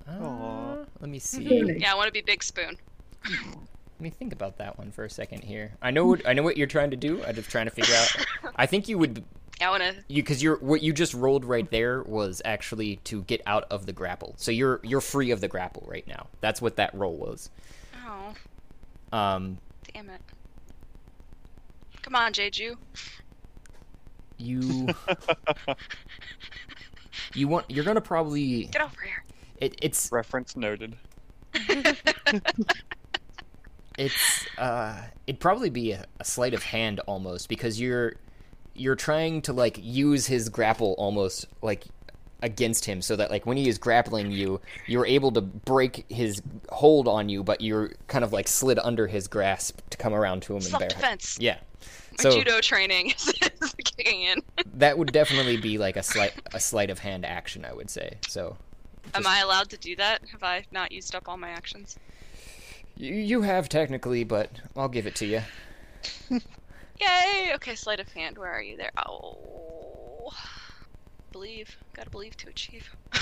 Uh, 0.08 0.86
let 1.00 1.10
me 1.10 1.20
see. 1.20 1.44
Yeah, 1.80 1.92
I 1.92 1.96
want 1.96 2.08
to 2.08 2.14
be 2.14 2.22
Big 2.22 2.44
Spoon. 2.44 2.78
Let 4.02 4.06
me 4.06 4.10
think 4.10 4.34
about 4.34 4.58
that 4.58 4.80
one 4.80 4.90
for 4.90 5.06
a 5.06 5.10
second 5.12 5.44
here. 5.44 5.74
I 5.80 5.92
know 5.92 6.08
what 6.08 6.28
I 6.28 6.34
know 6.34 6.42
what 6.42 6.58
you're 6.58 6.66
trying 6.66 6.90
to 6.90 6.98
do. 6.98 7.24
I'm 7.24 7.36
just 7.36 7.52
trying 7.52 7.66
to 7.66 7.72
figure 7.72 7.94
out. 7.94 8.26
I 8.56 8.66
think 8.66 8.88
you 8.90 8.98
would 8.98 9.24
I 9.62 9.70
want 9.70 9.84
to. 9.84 9.94
you 10.08 10.24
because 10.24 10.42
you're 10.42 10.56
what 10.58 10.82
you 10.82 10.92
just 10.92 11.14
rolled 11.14 11.46
right 11.46 11.70
there 11.70 12.02
was 12.02 12.42
actually 12.44 12.96
to 13.04 13.22
get 13.22 13.44
out 13.46 13.66
of 13.70 13.86
the 13.86 13.94
grapple. 13.94 14.34
So 14.38 14.50
you're 14.50 14.80
you're 14.82 15.02
free 15.02 15.30
of 15.30 15.40
the 15.40 15.48
grapple 15.48 15.84
right 15.88 16.08
now. 16.08 16.26
That's 16.40 16.60
what 16.64 16.78
that 16.78 16.96
roll 16.96 17.16
was. 17.16 17.52
Oh, 18.04 18.34
Um, 19.16 19.60
damn 19.94 20.10
it! 20.10 20.22
Come 22.02 22.16
on, 22.16 22.34
Jeju. 22.34 22.78
you 24.40 24.88
you 27.36 27.48
want 27.48 27.70
you're 27.70 27.86
gonna 27.86 28.02
probably 28.02 28.64
Get 28.64 28.82
over 28.82 29.00
here. 29.04 29.24
it, 29.58 29.76
it's 29.80 30.12
Reference 30.12 30.56
noted. 30.58 30.96
it's 33.98 34.46
uh 34.58 35.02
it'd 35.28 35.40
probably 35.40 35.70
be 35.70 35.92
a, 35.92 36.06
a 36.20 36.24
sleight 36.24 36.54
of 36.54 36.64
hand 36.64 37.00
almost 37.02 37.50
because 37.50 37.80
you're 37.80 38.16
you're 38.74 38.96
trying 38.96 39.42
to 39.42 39.54
like 39.54 39.78
use 39.82 40.26
his 40.28 40.48
grapple 40.50 40.96
almost 40.98 41.46
like 41.62 41.86
against 42.42 42.86
him 42.86 43.02
so 43.02 43.16
that 43.16 43.30
like 43.30 43.46
when 43.46 43.58
he 43.58 43.68
is 43.70 43.78
grappling 43.78 44.32
you 44.32 44.60
you're 44.88 45.06
able 45.06 45.32
to 45.32 45.42
break 45.42 46.06
his 46.10 46.42
hold 46.70 47.08
on 47.08 47.30
you 47.30 47.44
but 47.44 47.62
you're 47.62 47.92
kind 48.08 48.24
of 48.24 48.34
like 48.34 48.48
slid 48.48 48.80
under 48.80 49.08
his 49.08 49.28
grasp 49.28 49.80
to 49.90 49.98
come 49.98 50.14
around 50.14 50.42
to 50.42 50.54
him 50.54 50.58
and 50.58 50.66
Self 50.66 50.80
bear 50.80 50.90
defense. 50.90 51.38
yeah 51.40 51.58
My 52.18 52.24
so 52.24 52.32
judo 52.32 52.60
training 52.62 53.10
is, 53.12 53.34
kicking 53.84 54.22
in. 54.24 54.42
that 54.76 54.98
would 54.98 55.12
definitely 55.12 55.58
be 55.58 55.78
like 55.78 55.98
a 55.98 56.04
slight 56.04 56.34
a 56.54 56.60
sleight 56.60 56.90
of 56.90 56.98
hand 57.00 57.26
action 57.26 57.64
i 57.66 57.74
would 57.74 57.90
say 57.90 58.18
so 58.28 58.58
Am 59.16 59.26
I 59.28 59.40
allowed 59.40 59.68
to 59.72 59.78
do 59.78 59.96
that? 59.98 60.22
Have 60.32 60.44
I 60.44 60.64
not 60.72 60.92
used 60.92 61.16
up 61.16 61.28
all 61.28 61.36
my 61.36 61.50
actions? 61.50 61.98
You, 63.02 63.16
you 63.16 63.42
have 63.42 63.70
technically 63.70 64.24
but 64.24 64.50
i'll 64.76 64.90
give 64.90 65.08
it 65.08 65.16
to 65.16 65.26
you 65.26 65.42
Yay! 67.02 67.52
Okay, 67.56 67.76
sleight 67.76 68.00
of 68.00 68.12
hand. 68.14 68.38
Where 68.38 68.52
are 68.52 68.62
you 68.62 68.78
there? 68.78 68.92
Oh, 69.08 70.32
believe. 71.32 71.76
Gotta 71.94 72.10
believe 72.10 72.38
to 72.38 72.50
achieve. 72.50 72.90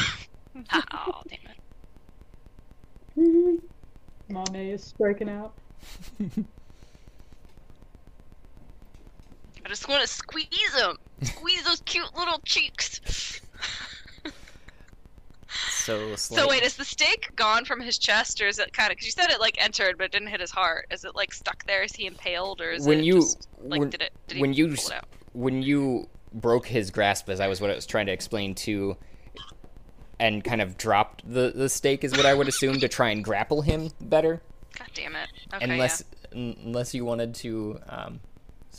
Ah, 0.71 0.83
oh, 1.07 1.21
damn 1.29 1.37
it. 3.15 3.61
Mame 4.29 4.73
is 4.73 4.83
striking 4.83 5.29
out. 5.29 5.53
I 6.19 6.25
just 9.69 9.87
want 9.87 10.01
to 10.01 10.07
squeeze 10.07 10.73
them. 10.75 10.97
Squeeze 11.21 11.63
those 11.63 11.81
cute 11.85 12.13
little 12.17 12.39
cheeks. 12.43 13.39
So 15.69 16.15
So 16.15 16.47
wait, 16.47 16.63
is 16.63 16.75
the 16.75 16.85
stake 16.85 17.35
gone 17.35 17.65
from 17.65 17.79
his 17.79 17.97
chest, 17.97 18.41
or 18.41 18.47
is 18.47 18.59
it 18.59 18.73
kind 18.73 18.91
of? 18.91 18.97
Because 18.97 19.05
you 19.05 19.11
said 19.11 19.29
it 19.29 19.39
like 19.39 19.61
entered, 19.63 19.97
but 19.97 20.05
it 20.05 20.11
didn't 20.11 20.29
hit 20.29 20.39
his 20.39 20.51
heart. 20.51 20.87
Is 20.91 21.05
it 21.05 21.15
like 21.15 21.33
stuck 21.33 21.65
there? 21.65 21.83
Is 21.83 21.93
he 21.93 22.05
impaled, 22.05 22.61
or 22.61 22.71
is 22.71 22.85
when 22.85 22.99
it 22.99 23.05
you 23.05 23.21
just 23.21 23.47
like 23.61 23.79
when, 23.79 23.89
did 23.89 24.01
it? 24.01 24.13
Did 24.27 24.35
he 24.35 24.41
when 24.41 24.53
you 24.53 24.75
pull 24.75 24.87
it 24.87 24.93
out? 24.93 25.05
when 25.33 25.61
you 25.61 26.07
broke 26.33 26.67
his 26.67 26.91
grasp 26.91 27.29
as 27.29 27.39
I 27.39 27.47
was 27.47 27.61
what 27.61 27.69
I 27.69 27.75
was 27.75 27.85
trying 27.85 28.05
to 28.07 28.11
explain 28.11 28.55
to 28.55 28.97
and 30.19 30.43
kind 30.43 30.61
of 30.61 30.77
dropped 30.77 31.23
the 31.31 31.51
the 31.53 31.69
stake 31.69 32.03
is 32.03 32.11
what 32.11 32.25
I 32.25 32.33
would 32.33 32.47
assume 32.47 32.79
to 32.79 32.87
try 32.87 33.09
and 33.09 33.23
grapple 33.23 33.61
him 33.61 33.89
better 34.01 34.41
God 34.77 34.89
damn 34.93 35.15
it. 35.15 35.29
Okay, 35.53 35.65
unless 35.65 36.03
un- 36.33 36.55
unless 36.63 36.93
you 36.93 37.05
wanted 37.05 37.33
to 37.35 37.79
um, 37.89 38.19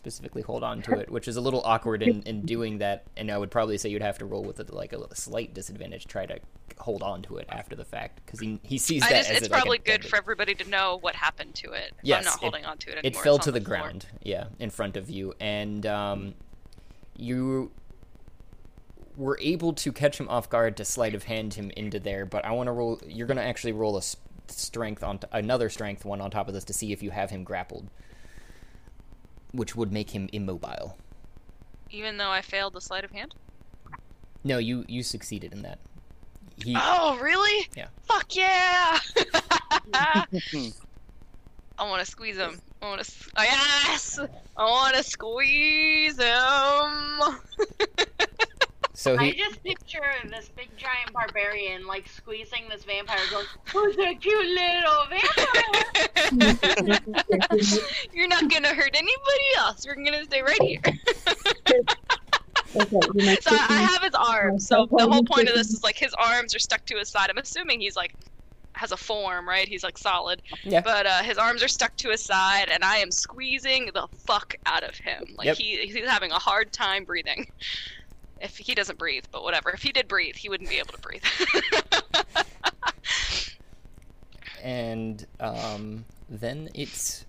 specifically 0.01 0.41
hold 0.41 0.65
on 0.65 0.81
to 0.81 0.99
it 0.99 1.11
which 1.11 1.29
is 1.29 1.37
a 1.37 1.41
little 1.43 1.61
awkward 1.67 2.03
in, 2.03 2.23
in 2.23 2.41
doing 2.41 2.79
that 2.79 3.05
and 3.19 3.31
I 3.31 3.37
would 3.37 3.51
probably 3.51 3.77
say 3.77 3.91
you'd 3.91 4.01
have 4.01 4.17
to 4.19 4.25
roll 4.25 4.43
with 4.43 4.59
it 4.59 4.73
like 4.73 4.95
a 4.95 5.15
slight 5.15 5.53
disadvantage 5.53 6.07
try 6.07 6.25
to 6.25 6.39
hold 6.79 7.03
on 7.03 7.21
to 7.21 7.37
it 7.37 7.47
after 7.51 7.77
the 7.77 7.85
fact 7.85 8.23
because 8.25 8.41
he, 8.41 8.59
he 8.63 8.79
sees 8.79 9.03
that 9.03 9.11
just, 9.11 9.31
as 9.31 9.37
it's 9.37 9.51
like, 9.51 9.61
probably 9.61 9.77
good 9.77 10.03
for 10.07 10.17
everybody 10.17 10.55
to 10.55 10.67
know 10.71 10.97
what 11.03 11.15
happened 11.15 11.55
to 11.55 11.73
it. 11.73 11.93
Yes, 12.03 12.21
I'm 12.21 12.25
not 12.25 12.35
it- 12.37 12.41
holding 12.41 12.65
on 12.65 12.79
to 12.79 12.91
it 12.91 12.99
anymore. 13.05 13.21
it 13.21 13.23
fell 13.23 13.39
to 13.41 13.51
on 13.51 13.55
the, 13.55 13.61
ground 13.61 14.07
yeah 14.23 14.47
in 14.59 14.71
front 14.71 14.97
of 14.97 15.11
you 15.11 15.35
and 15.39 15.85
um, 15.85 16.33
you 17.15 17.71
were 19.19 19.39
able 19.43 19.75
to 19.75 19.93
catch 19.93 20.19
him 20.19 20.31
off 20.31 20.49
guard 20.49 20.79
to 20.79 20.85
sleight 20.87 21.15
of 21.15 21.25
hand 21.25 21.53
him 21.53 21.71
into 21.77 22.01
there 22.01 22.25
but 22.25 22.43
i 22.47 22.53
want 22.53 22.69
to 22.69 22.73
roll 22.73 22.99
you're 23.07 23.27
going 23.27 23.37
to 23.37 23.43
actually 23.43 23.73
roll 23.73 23.99
a 23.99 24.03
strength 24.47 25.05
on 25.05 25.19
t- 25.19 25.27
another 25.33 25.69
strength 25.69 26.07
one 26.07 26.23
on 26.23 26.31
top 26.31 26.49
of 26.49 26.55
this 26.55 26.65
to 26.65 26.73
see 26.73 26.91
if 26.91 27.03
you 27.03 27.11
have 27.11 27.29
him 27.29 27.45
grappled 27.45 27.91
which 29.53 29.75
would 29.77 29.93
make 29.93 30.11
him 30.11 30.29
immobile 30.33 30.97
Even 31.91 32.17
though 32.17 32.31
I 32.31 32.43
failed 32.43 32.75
the 32.75 32.81
sleight 32.81 33.05
of 33.05 33.11
hand. 33.11 33.35
no 34.45 34.59
you 34.59 34.85
you 34.89 35.03
succeeded 35.03 35.53
in 35.53 35.63
that 35.63 35.79
he 36.63 36.75
Oh, 36.77 37.19
really? 37.23 37.69
Yeah. 37.75 37.87
Fuck 38.03 38.37
yeah! 38.37 38.99
I 39.95 41.89
want 41.89 42.01
to 42.05 42.07
squeeze 42.07 42.37
him. 42.37 42.61
I 42.83 42.89
want 42.89 43.03
to. 43.03 43.13
Oh, 43.37 43.43
yes! 43.43 44.19
I 44.57 44.65
want 44.65 44.95
to 44.97 45.03
squeeze 45.03 46.19
him. 46.19 46.29
so 49.01 49.17
I 49.19 49.33
just 49.33 49.63
picture 49.65 50.03
this 50.29 50.51
big 50.55 50.69
giant 50.77 51.13
barbarian 51.15 51.87
like 51.87 52.07
squeezing 52.07 52.69
this 52.69 52.85
vampire, 52.85 53.19
going, 53.31 53.47
"Who's 53.73 53.97
that 53.97 54.21
cute 54.21 54.47
little 54.47 55.07
vampire?" 55.09 56.99
You're 58.13 58.29
not 58.29 58.51
gonna 58.51 58.75
hurt 58.75 58.95
anybody 58.95 59.49
else. 59.57 59.87
We're 59.87 59.95
gonna 59.95 60.25
stay 60.25 60.43
right 60.43 60.63
here. 60.63 60.83
Okay, 62.77 63.37
So 63.41 63.51
I, 63.53 63.67
I 63.71 63.83
have 63.83 64.03
his 64.03 64.15
arms. 64.15 64.67
So 64.69 64.87
the 64.91 65.09
whole 65.09 65.25
point 65.25 65.49
of 65.49 65.55
this 65.55 65.71
is 65.71 65.83
like 65.83 65.97
his 65.97 66.13
arms 66.15 66.55
are 66.55 66.59
stuck 66.59 66.85
to 66.87 66.97
his 66.97 67.09
side. 67.09 67.31
I'm 67.31 67.39
assuming 67.39 67.81
he's 67.81 67.97
like 67.97 68.15
has 68.75 68.93
a 68.93 68.97
form, 68.97 69.49
right? 69.49 69.67
He's 69.67 69.83
like 69.83 69.97
solid. 69.99 70.43
Yeah. 70.63 70.81
But 70.83 71.07
uh, 71.07 71.23
his 71.23 71.39
arms 71.39 71.63
are 71.63 71.69
stuck 71.69 71.97
to 71.97 72.11
his 72.11 72.23
side, 72.23 72.69
and 72.71 72.85
I 72.85 72.99
am 72.99 73.11
squeezing 73.11 73.91
the 73.95 74.07
fuck 74.27 74.55
out 74.67 74.85
of 74.85 74.95
him. 74.97 75.25
Like 75.37 75.47
Yep. 75.47 75.57
he 75.57 75.87
he's 75.87 76.07
having 76.09 76.31
a 76.33 76.39
hard 76.39 76.73
time 76.73 77.05
breathing 77.05 77.51
if 78.41 78.57
he 78.57 78.75
doesn't 78.75 78.99
breathe, 78.99 79.25
but 79.31 79.43
whatever. 79.43 79.71
If 79.71 79.83
he 79.83 79.93
did 79.93 80.09
breathe, 80.09 80.37
he 80.37 80.49
wouldn't 80.49 80.71
be 80.71 80.79
able 80.79 80.93
to 80.93 81.01
breathe. 81.01 81.23
and 84.63 85.27
um, 85.39 86.05
then 86.29 86.69
it's 86.75 87.27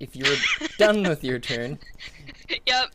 if 0.00 0.16
you're 0.16 0.36
done 0.78 1.02
with 1.02 1.24
your 1.24 1.38
turn. 1.38 1.78
Yep. 2.66 2.88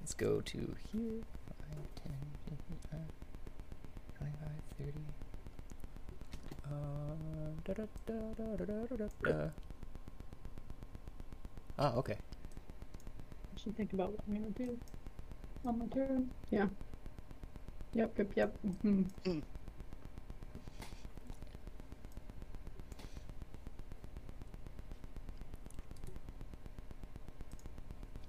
let's 0.00 0.14
go 0.14 0.40
to 0.40 0.58
here. 0.92 1.22
5, 1.60 1.68
10, 2.04 2.12
15, 2.48 2.78
25, 4.16 4.38
30. 4.78 4.92
Uh, 6.64 6.70
da, 7.64 7.72
da, 7.74 7.84
da, 8.06 8.14
da, 8.36 8.64
da, 8.64 8.96
da, 8.96 9.08
da. 9.24 9.50
Ah, 11.78 11.94
okay. 11.96 12.16
I 13.58 13.60
should 13.60 13.76
think 13.76 13.92
about 13.92 14.12
what 14.12 14.20
I'm 14.28 14.34
gonna 14.34 14.50
do 14.50 14.78
on 15.64 15.78
my 15.80 15.86
turn. 15.86 16.30
Yeah. 16.50 16.66
Yep, 17.92 18.18
yep, 18.18 18.30
yep. 18.36 18.56
hmm 18.82 19.02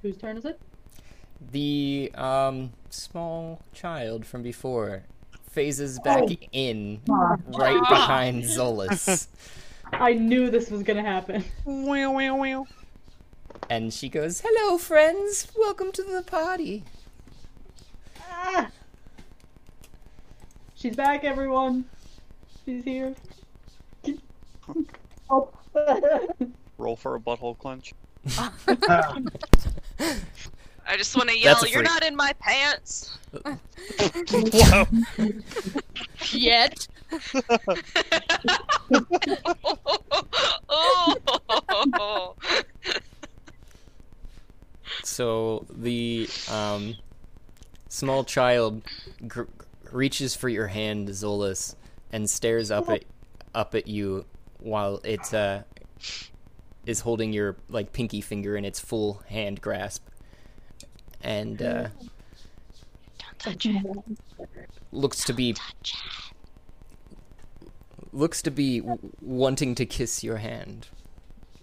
Whose 0.01 0.17
turn 0.17 0.37
is 0.37 0.45
it? 0.45 0.59
The 1.51 2.11
um 2.15 2.71
small 2.89 3.61
child 3.73 4.25
from 4.25 4.41
before 4.41 5.03
phases 5.51 5.99
back 5.99 6.23
Oh. 6.23 6.35
in 6.51 7.01
right 7.47 7.87
behind 7.87 8.43
Zolas. 8.45 9.27
I 9.93 10.13
knew 10.13 10.49
this 10.49 10.69
was 10.69 10.83
gonna 10.83 11.01
happen. 11.03 11.43
Wow, 11.65 12.13
wow, 12.13 12.35
wow. 12.37 12.67
And 13.69 13.93
she 13.93 14.09
goes, 14.09 14.41
Hello, 14.43 14.79
friends. 14.79 15.47
Welcome 15.55 15.91
to 15.91 16.01
the 16.01 16.23
party. 16.23 16.83
Ah! 18.19 18.71
She's 20.73 20.95
back, 20.95 21.23
everyone. 21.23 21.85
She's 22.65 22.83
here. 22.83 23.13
Oh. 25.29 25.49
Roll 26.79 26.95
for 26.95 27.15
a 27.15 27.19
butthole 27.19 27.57
clench. 27.57 27.93
I 30.89 30.97
just 30.97 31.15
want 31.15 31.29
to 31.29 31.37
yell, 31.37 31.63
"You're 31.67 31.83
not 31.83 32.03
in 32.03 32.15
my 32.15 32.33
pants!" 32.39 33.15
Yet. 36.31 36.87
oh. 40.69 42.35
So 45.19 45.65
the 45.69 46.29
um, 46.49 46.95
small 47.89 48.23
child 48.23 48.83
gr- 49.27 49.51
reaches 49.91 50.33
for 50.33 50.47
your 50.47 50.67
hand, 50.67 51.09
Zolas, 51.09 51.75
and 52.13 52.29
stares 52.29 52.71
up 52.71 52.87
at 52.89 53.03
up 53.53 53.75
at 53.75 53.85
you 53.85 54.23
while 54.59 55.01
it 55.03 55.33
uh, 55.33 55.63
is 56.85 57.01
holding 57.01 57.33
your 57.33 57.57
like 57.67 57.91
pinky 57.91 58.21
finger 58.21 58.55
in 58.55 58.63
its 58.63 58.79
full 58.79 59.21
hand 59.27 59.59
grasp, 59.59 60.07
and 61.21 61.61
uh, 61.61 61.89
Don't 63.19 63.39
touch 63.39 63.65
it. 63.65 63.85
looks 64.93 65.25
to 65.25 65.33
be 65.33 65.53
looks 68.13 68.41
to 68.41 68.51
be 68.51 68.79
w- 68.79 68.97
wanting 69.21 69.75
to 69.75 69.85
kiss 69.85 70.23
your 70.23 70.37
hand. 70.37 70.87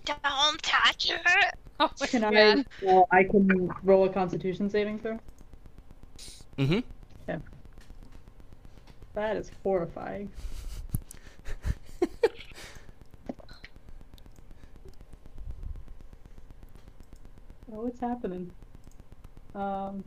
Don't 0.05 0.62
touch 0.62 1.09
it. 1.09 1.55
Oh 1.81 1.90
Can 2.07 2.23
God. 2.23 2.35
I? 2.36 2.65
Well, 2.81 3.07
I 3.12 3.24
can 3.24 3.70
roll 3.82 4.05
a 4.05 4.09
Constitution 4.09 4.70
saving 4.70 4.98
throw. 5.01 5.19
Mm-hmm. 6.59 6.81
Yeah. 7.28 7.39
That 9.15 9.36
is 9.36 9.51
horrifying. 9.62 10.31
Oh, 17.73 17.82
what's 17.82 18.01
happening? 18.01 18.51
Um. 19.55 20.05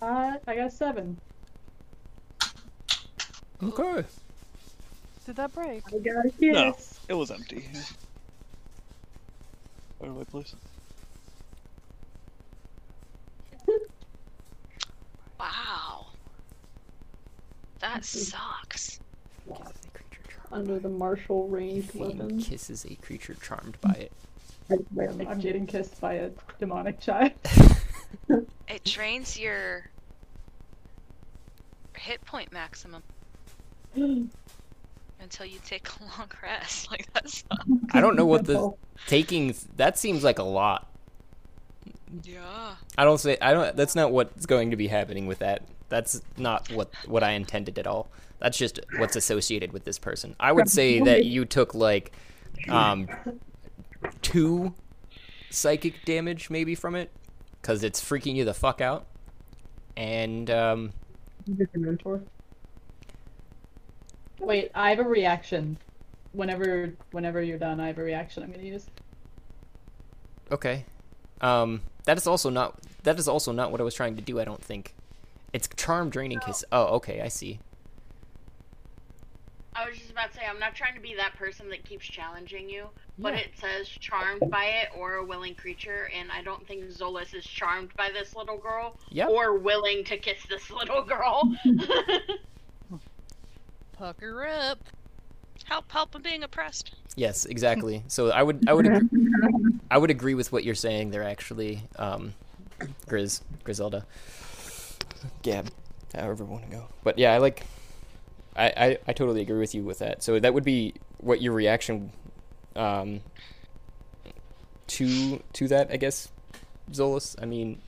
Uh, 0.00 0.32
I 0.46 0.56
got 0.56 0.66
a 0.66 0.70
seven. 0.70 1.20
Okay. 3.62 4.04
Did 5.26 5.36
that 5.36 5.54
break? 5.54 5.82
I 5.92 5.98
got 5.98 6.26
a 6.26 6.32
No. 6.40 6.76
It 7.08 7.14
was 7.14 7.30
empty. 7.30 7.64
Where 9.98 10.10
do 10.10 10.20
I 10.20 10.24
place 10.24 10.54
it? 13.66 13.80
Wow. 15.40 16.06
That 17.80 18.04
sucks. 18.04 19.00
Under 20.52 20.78
the 20.78 20.88
martial 20.88 21.48
ranged 21.48 21.90
Fiend 21.90 22.18
weapon. 22.20 22.40
kisses 22.40 22.86
a 22.86 22.94
creature 22.94 23.34
charmed 23.34 23.78
by 23.80 23.92
it. 23.92 24.12
I'm 24.70 25.40
getting 25.40 25.66
kissed 25.66 26.00
by 26.00 26.14
a 26.14 26.30
demonic 26.58 27.00
child. 27.00 27.32
It 28.68 28.84
drains 28.84 29.38
your 29.38 29.90
hit 31.94 32.24
point 32.24 32.52
maximum 32.52 33.02
until 35.24 35.46
you 35.46 35.58
take 35.66 35.88
a 35.88 36.04
long 36.18 36.30
rest. 36.40 36.88
Like 36.90 37.12
that's. 37.12 37.42
I 37.92 38.00
don't 38.00 38.14
know 38.14 38.26
what 38.26 38.44
the 38.44 38.72
taking. 39.08 39.56
That 39.76 39.98
seems 39.98 40.22
like 40.22 40.38
a 40.38 40.44
lot. 40.44 40.88
Yeah. 42.22 42.76
I 42.96 43.04
don't 43.04 43.18
say. 43.18 43.36
I 43.42 43.52
don't. 43.52 43.74
That's 43.74 43.96
not 43.96 44.12
what's 44.12 44.46
going 44.46 44.70
to 44.70 44.76
be 44.76 44.86
happening 44.86 45.26
with 45.26 45.40
that. 45.40 45.62
That's 45.88 46.22
not 46.36 46.70
what 46.70 46.90
what 47.06 47.24
I 47.24 47.32
intended 47.32 47.78
at 47.78 47.86
all. 47.86 48.08
That's 48.38 48.56
just 48.56 48.78
what's 48.98 49.16
associated 49.16 49.72
with 49.72 49.84
this 49.84 49.98
person. 49.98 50.36
I 50.38 50.52
would 50.52 50.68
say 50.68 51.00
that 51.00 51.24
you 51.24 51.44
took 51.44 51.74
like 51.74 52.12
um 52.68 53.08
two 54.22 54.74
psychic 55.50 56.04
damage 56.04 56.50
maybe 56.50 56.74
from 56.74 56.94
it 56.94 57.10
because 57.60 57.82
it's 57.82 58.00
freaking 58.00 58.36
you 58.36 58.44
the 58.44 58.54
fuck 58.54 58.80
out. 58.80 59.06
And 59.96 60.50
um 60.50 60.92
Different 61.46 61.86
mentor. 61.86 62.22
Wait, 64.44 64.70
I 64.74 64.90
have 64.90 64.98
a 64.98 65.04
reaction. 65.08 65.78
Whenever, 66.32 66.92
whenever 67.12 67.40
you're 67.42 67.58
done, 67.58 67.80
I 67.80 67.86
have 67.88 67.98
a 67.98 68.02
reaction. 68.02 68.42
I'm 68.42 68.50
gonna 68.50 68.62
use. 68.64 68.86
okay, 70.52 70.84
um 71.40 71.80
that 72.04 72.16
is 72.18 72.26
also 72.26 72.50
not 72.50 72.78
that 73.04 73.18
is 73.18 73.28
also 73.28 73.52
not 73.52 73.70
what 73.72 73.80
I 73.80 73.84
was 73.84 73.94
trying 73.94 74.16
to 74.16 74.22
do. 74.22 74.40
I 74.40 74.44
don't 74.44 74.62
think. 74.62 74.94
It's 75.52 75.68
charm 75.76 76.10
draining 76.10 76.40
kiss. 76.40 76.64
Oh, 76.72 76.96
okay, 76.96 77.20
I 77.20 77.28
see. 77.28 77.60
I 79.76 79.88
was 79.88 79.98
just 79.98 80.10
about 80.10 80.30
to 80.32 80.36
say, 80.38 80.42
I'm 80.48 80.58
not 80.60 80.74
trying 80.74 80.94
to 80.94 81.00
be 81.00 81.14
that 81.16 81.34
person 81.36 81.68
that 81.70 81.84
keeps 81.84 82.06
challenging 82.06 82.68
you, 82.68 82.86
but 83.18 83.34
Yeah. 83.34 83.40
it 83.40 83.50
says 83.60 83.88
charmed 83.88 84.42
by 84.50 84.64
it 84.66 84.88
or 84.96 85.14
a 85.14 85.24
willing 85.24 85.54
creature, 85.56 86.08
and 86.16 86.30
I 86.30 86.42
don't 86.42 86.64
think 86.66 86.84
Zolas 86.84 87.34
is 87.34 87.44
charmed 87.44 87.92
by 87.96 88.10
this 88.12 88.36
little 88.36 88.56
girl 88.58 88.96
Yep. 89.10 89.28
or 89.30 89.58
willing 89.58 90.04
to 90.04 90.16
kiss 90.16 90.44
this 90.48 90.70
little 90.70 91.02
girl. 91.02 91.52
Pucker 93.96 94.46
up. 94.46 94.78
Help! 95.64 95.90
Help! 95.90 96.14
I'm 96.14 96.22
being 96.22 96.42
oppressed. 96.42 96.94
Yes, 97.16 97.44
exactly. 97.46 98.02
So 98.08 98.30
I 98.30 98.42
would 98.42 98.68
I 98.68 98.72
would 98.72 98.86
ag- 98.86 99.08
I 99.90 99.98
would 99.98 100.10
agree 100.10 100.34
with 100.34 100.52
what 100.52 100.64
you're 100.64 100.74
saying 100.74 101.10
there 101.10 101.22
actually, 101.22 101.82
um 101.96 102.34
Grizz 103.06 103.40
Griselda. 103.62 104.04
Gab, 105.42 105.70
however 106.14 106.44
we 106.44 106.50
want 106.50 106.70
to 106.70 106.76
go. 106.76 106.86
But 107.02 107.18
yeah, 107.18 107.32
I 107.32 107.38
like 107.38 107.64
I, 108.56 108.66
I, 108.76 108.98
I 109.08 109.12
totally 109.12 109.40
agree 109.42 109.58
with 109.58 109.74
you 109.74 109.84
with 109.84 110.00
that. 110.00 110.22
So 110.22 110.38
that 110.38 110.52
would 110.52 110.64
be 110.64 110.94
what 111.18 111.40
your 111.40 111.52
reaction 111.52 112.10
um 112.76 113.20
to 114.88 115.42
to 115.54 115.68
that, 115.68 115.90
I 115.90 115.96
guess, 115.96 116.28
Zolas. 116.90 117.36
I 117.40 117.46
mean 117.46 117.80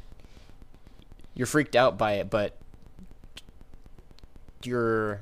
you're 1.34 1.46
freaked 1.46 1.76
out 1.76 1.98
by 1.98 2.14
it, 2.14 2.30
but 2.30 2.56
you're 4.62 5.20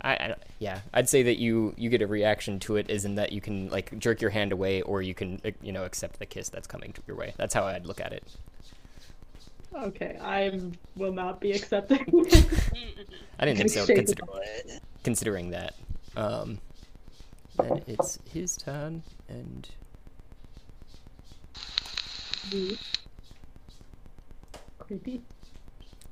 I, 0.00 0.12
I 0.12 0.34
yeah, 0.58 0.80
I'd 0.94 1.08
say 1.08 1.22
that 1.24 1.38
you 1.38 1.74
you 1.76 1.90
get 1.90 2.02
a 2.02 2.06
reaction 2.06 2.60
to 2.60 2.76
it 2.76 2.88
is 2.88 3.04
in 3.04 3.16
that 3.16 3.32
you 3.32 3.40
can 3.40 3.68
like 3.68 3.98
jerk 3.98 4.20
your 4.20 4.30
hand 4.30 4.52
away 4.52 4.82
or 4.82 5.02
you 5.02 5.14
can 5.14 5.40
you 5.60 5.72
know 5.72 5.84
accept 5.84 6.18
the 6.18 6.26
kiss 6.26 6.48
that's 6.48 6.66
coming 6.66 6.94
your 7.06 7.16
way. 7.16 7.34
That's 7.36 7.54
how 7.54 7.64
I'd 7.64 7.86
look 7.86 8.00
at 8.00 8.12
it. 8.12 8.24
Okay, 9.74 10.18
I 10.20 10.60
will 10.96 11.12
not 11.12 11.40
be 11.40 11.52
accepting. 11.52 12.00
I 13.38 13.44
didn't 13.44 13.58
think 13.58 13.70
so 13.70 13.84
Shake 13.84 13.96
consider, 13.96 14.24
considering 15.02 15.50
that. 15.50 15.74
Um 16.16 16.58
then 17.56 17.82
it's 17.86 18.18
his 18.32 18.56
turn 18.56 19.02
and 19.28 19.68
creepy. 24.78 25.22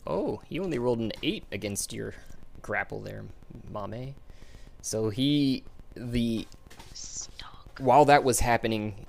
Oh, 0.06 0.40
he 0.48 0.60
only 0.60 0.78
rolled 0.78 0.98
an 0.98 1.12
eight 1.22 1.44
against 1.50 1.92
your 1.92 2.14
grapple 2.62 3.00
there, 3.00 3.24
Mame. 3.72 4.14
So 4.82 5.10
he 5.10 5.64
the 5.94 6.46
while 7.78 8.04
that 8.04 8.24
was 8.24 8.40
happening, 8.40 9.06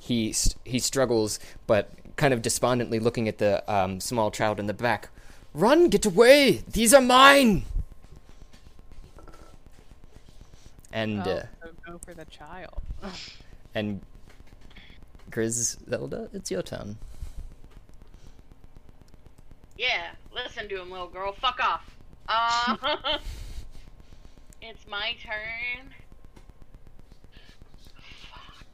he 0.00 0.34
he 0.64 0.78
struggles, 0.78 1.38
but 1.66 1.90
kind 2.16 2.32
of 2.34 2.42
despondently 2.42 2.98
looking 2.98 3.28
at 3.28 3.38
the 3.38 3.62
um, 3.72 4.00
small 4.00 4.30
child 4.30 4.60
in 4.60 4.66
the 4.66 4.74
back. 4.74 5.08
Run, 5.52 5.88
get 5.88 6.04
away! 6.04 6.62
These 6.68 6.92
are 6.92 7.00
mine. 7.00 7.64
And 10.92 11.26
Oh, 11.26 11.30
uh, 11.30 11.42
so 11.62 11.70
go 11.86 11.98
for 12.04 12.14
the 12.14 12.24
child. 12.26 12.82
and 13.74 14.00
Griselda, 15.30 16.28
it's 16.32 16.50
your 16.50 16.62
turn. 16.62 16.96
Yeah, 19.76 20.10
listen 20.32 20.68
to 20.68 20.80
him, 20.80 20.90
little 20.90 21.08
girl. 21.08 21.32
Fuck 21.32 21.58
off. 21.60 21.96
Uh, 22.28 23.18
it's 24.64 24.86
my 24.86 25.14
turn. 25.22 25.92
Fuck. 28.30 28.66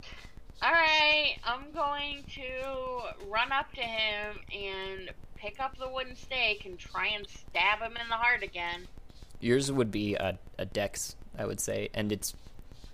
Alright, 0.63 1.39
I'm 1.45 1.73
going 1.73 2.23
to 2.35 3.29
run 3.29 3.51
up 3.51 3.73
to 3.75 3.81
him 3.81 4.39
and 4.55 5.11
pick 5.35 5.59
up 5.59 5.77
the 5.79 5.89
wooden 5.89 6.15
stake 6.15 6.65
and 6.65 6.79
try 6.79 7.09
and 7.09 7.27
stab 7.29 7.81
him 7.81 7.97
in 8.01 8.09
the 8.09 8.15
heart 8.15 8.43
again. 8.43 8.87
Yours 9.41 9.73
would 9.73 9.91
be 9.91 10.15
a, 10.15 10.39
a 10.59 10.65
dex, 10.65 11.17
I 11.37 11.47
would 11.47 11.61
say, 11.61 11.89
and 11.95 12.13
it's 12.13 12.35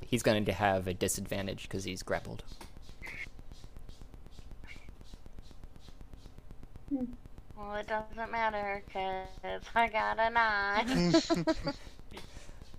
he's 0.01 0.23
going 0.23 0.45
to 0.45 0.53
have 0.53 0.87
a 0.87 0.95
disadvantage 0.95 1.65
because 1.65 1.85
he's 1.85 2.03
grappled. 2.03 2.45
Hmm. 6.89 7.05
Well, 7.57 7.75
it 7.75 7.89
doesn't 7.89 8.31
matter 8.31 8.83
because 8.87 9.63
I 9.75 9.89
got 9.89 10.19
a 10.19 10.31
nine. 10.31 11.45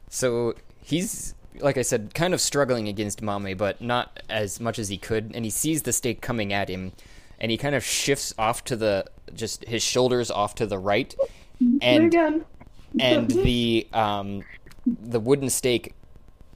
So 0.10 0.56
he's, 0.82 1.36
like 1.60 1.78
I 1.78 1.82
said, 1.82 2.14
kind 2.14 2.34
of 2.34 2.42
struggling 2.42 2.88
against 2.88 3.22
Mame, 3.22 3.58
but 3.58 3.82
not 3.82 4.22
as 4.30 4.60
much 4.60 4.80
as 4.80 4.90
he 4.90 4.98
could. 4.98 5.32
And 5.34 5.44
he 5.46 5.52
sees 5.52 5.84
the 5.84 5.94
stake 5.94 6.22
coming 6.22 6.54
at 6.54 6.70
him, 6.70 6.94
and 7.40 7.52
he 7.52 7.58
kind 7.58 7.76
of 7.76 7.84
shifts 7.84 8.34
off 8.38 8.64
to 8.66 8.76
the 8.76 9.06
just 9.34 9.66
his 9.66 9.84
shoulders 9.84 10.32
off 10.32 10.56
to 10.56 10.66
the 10.66 10.78
right, 10.80 11.14
and 11.82 12.46
and 13.00 13.30
the 13.30 13.88
um 13.94 14.44
the 14.86 15.20
wooden 15.20 15.50
stake 15.50 15.94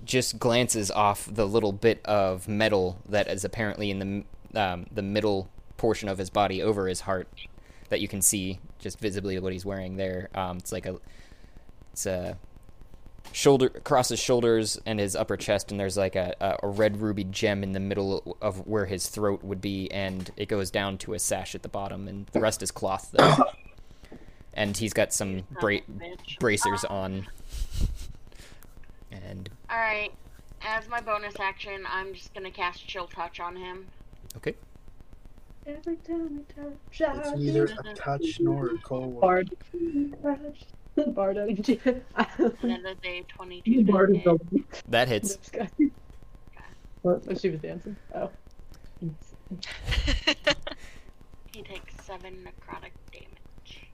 just 0.03 0.39
glances 0.39 0.89
off 0.89 1.27
the 1.31 1.45
little 1.45 1.71
bit 1.71 2.03
of 2.05 2.47
metal 2.47 2.99
that 3.07 3.27
is 3.27 3.43
apparently 3.43 3.91
in 3.91 3.99
the 3.99 4.59
um, 4.59 4.85
the 4.91 5.01
middle 5.01 5.49
portion 5.77 6.09
of 6.09 6.17
his 6.17 6.29
body 6.29 6.61
over 6.61 6.87
his 6.87 7.01
heart 7.01 7.27
that 7.89 8.01
you 8.01 8.07
can 8.07 8.21
see 8.21 8.59
just 8.79 8.99
visibly 8.99 9.37
what 9.39 9.53
he's 9.53 9.65
wearing 9.65 9.97
there. 9.97 10.29
Um, 10.33 10.57
it's 10.57 10.71
like 10.71 10.85
a 10.85 10.97
it's 11.93 12.05
a 12.05 12.37
shoulder 13.31 13.67
across 13.67 14.09
his 14.09 14.19
shoulders 14.19 14.79
and 14.85 14.99
his 14.99 15.15
upper 15.15 15.37
chest, 15.37 15.71
and 15.71 15.79
there's 15.79 15.97
like 15.97 16.15
a, 16.15 16.35
a, 16.39 16.57
a 16.63 16.67
red 16.67 17.01
ruby 17.01 17.23
gem 17.23 17.63
in 17.63 17.71
the 17.71 17.79
middle 17.79 18.37
of 18.41 18.67
where 18.67 18.85
his 18.85 19.07
throat 19.07 19.43
would 19.43 19.61
be, 19.61 19.89
and 19.91 20.31
it 20.37 20.47
goes 20.47 20.69
down 20.69 20.97
to 20.99 21.13
a 21.13 21.19
sash 21.19 21.55
at 21.55 21.63
the 21.63 21.69
bottom, 21.69 22.07
and 22.07 22.27
the 22.27 22.39
rest 22.39 22.61
is 22.61 22.71
cloth 22.71 23.09
though. 23.11 23.35
and 24.53 24.75
he's 24.77 24.93
got 24.93 25.13
some 25.13 25.43
bra- 25.59 25.79
bracers 26.39 26.85
ah. 26.89 26.93
on. 26.93 27.27
And 29.11 29.49
Alright, 29.69 30.13
as 30.61 30.87
my 30.89 31.01
bonus 31.01 31.35
action, 31.39 31.83
I'm 31.87 32.13
just 32.13 32.33
gonna 32.33 32.51
cast 32.51 32.87
Chill 32.87 33.07
Touch 33.07 33.39
on 33.39 33.55
him. 33.55 33.87
okay, 34.37 34.55
Every 35.65 35.95
time 35.97 36.43
I 36.49 36.61
touch, 36.61 37.17
It's 37.17 37.37
neither 37.37 37.65
a 37.65 37.93
touch 37.93 38.39
nor 38.39 38.71
a 38.71 38.77
cold. 38.79 39.21
Bard. 39.21 39.55
Bard 41.07 41.37
energy. 41.37 41.79
And 41.85 42.03
then 42.61 42.83
the 42.83 42.95
day 43.01 43.23
22 43.27 43.85
Bard 43.85 44.15
is 44.15 44.23
hit. 44.23 44.83
that 44.89 45.07
hits. 45.07 45.35
this 45.35 45.49
guy. 45.49 45.69
What? 47.01 47.23
Oh, 47.29 47.35
she 47.35 47.49
was 47.49 47.59
dancing. 47.59 47.95
Oh. 48.13 48.29
He 51.53 51.61
takes 51.63 52.05
7 52.05 52.33
necrotic 52.45 52.91
damage. 53.11 53.87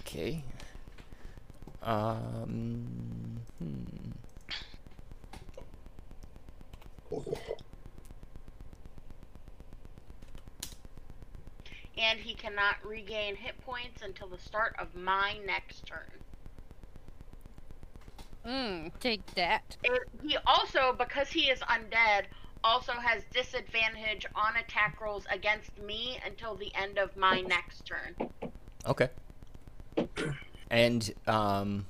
Okay. 0.00 0.42
Um. 1.82 3.38
Hmm. 3.58 3.84
And 11.98 12.18
he 12.18 12.34
cannot 12.34 12.84
regain 12.84 13.36
hit 13.36 13.58
points 13.60 14.02
until 14.02 14.26
the 14.28 14.38
start 14.38 14.74
of 14.78 14.94
my 14.96 15.38
next 15.46 15.86
turn. 15.86 16.10
Mmm, 18.46 18.92
take 19.00 19.26
that. 19.34 19.76
It, 19.82 20.02
he 20.22 20.36
also, 20.46 20.94
because 20.96 21.28
he 21.28 21.50
is 21.50 21.58
undead, 21.60 22.26
also 22.62 22.92
has 22.92 23.22
disadvantage 23.32 24.26
on 24.34 24.56
attack 24.56 25.00
rolls 25.00 25.24
against 25.30 25.76
me 25.78 26.18
until 26.24 26.54
the 26.54 26.72
end 26.74 26.98
of 26.98 27.16
my 27.16 27.40
next 27.40 27.84
turn. 27.86 28.14
Okay. 28.86 29.08
And 30.68 31.14
um, 31.28 31.86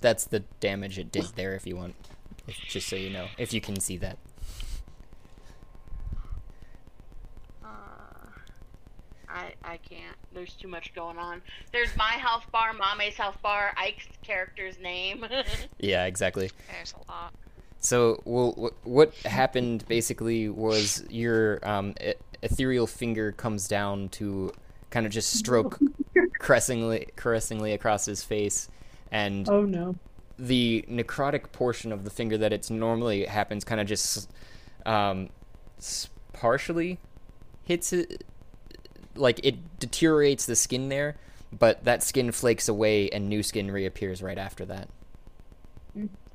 that's 0.00 0.24
the 0.24 0.40
damage 0.60 0.98
it 0.98 1.12
did 1.12 1.26
there. 1.36 1.54
If 1.54 1.66
you 1.66 1.76
want, 1.76 1.94
if, 2.48 2.56
just 2.56 2.88
so 2.88 2.96
you 2.96 3.10
know, 3.10 3.26
if 3.36 3.52
you 3.52 3.60
can 3.60 3.78
see 3.80 3.98
that. 3.98 4.16
I 9.36 9.52
I 9.64 9.76
can't. 9.78 10.16
There's 10.32 10.54
too 10.54 10.68
much 10.68 10.94
going 10.94 11.18
on. 11.18 11.42
There's 11.72 11.94
my 11.96 12.12
health 12.12 12.46
bar, 12.50 12.72
Mame's 12.72 13.16
health 13.16 13.36
bar, 13.42 13.72
Ike's 13.76 14.06
character's 14.22 14.78
name. 14.78 15.26
Yeah, 15.78 16.06
exactly. 16.06 16.50
There's 16.72 16.94
a 16.94 17.10
lot. 17.12 17.34
So, 17.78 18.20
well, 18.24 18.70
what 18.84 19.14
happened 19.18 19.84
basically 19.86 20.48
was 20.48 21.04
your 21.10 21.60
um, 21.68 21.94
e- 22.04 22.14
ethereal 22.42 22.86
finger 22.86 23.32
comes 23.32 23.68
down 23.68 24.08
to 24.10 24.52
kind 24.90 25.04
of 25.06 25.12
just 25.12 25.30
stroke 25.34 25.78
caressingly, 26.38 27.08
caressingly 27.16 27.72
across 27.74 28.06
his 28.06 28.22
face, 28.24 28.68
and 29.12 29.48
Oh 29.48 29.62
no. 29.64 29.94
the 30.38 30.84
necrotic 30.88 31.52
portion 31.52 31.92
of 31.92 32.04
the 32.04 32.10
finger 32.10 32.38
that 32.38 32.52
it's 32.52 32.70
normally 32.70 33.26
happens 33.26 33.62
kind 33.64 33.80
of 33.80 33.86
just 33.86 34.30
um, 34.86 35.28
partially 36.32 36.98
hits 37.64 37.92
it, 37.92 38.24
like 39.18 39.40
it 39.42 39.78
deteriorates 39.78 40.46
the 40.46 40.56
skin 40.56 40.88
there, 40.88 41.16
but 41.52 41.84
that 41.84 42.02
skin 42.02 42.32
flakes 42.32 42.68
away 42.68 43.08
and 43.10 43.28
new 43.28 43.42
skin 43.42 43.70
reappears 43.70 44.22
right 44.22 44.38
after 44.38 44.64
that. 44.66 44.88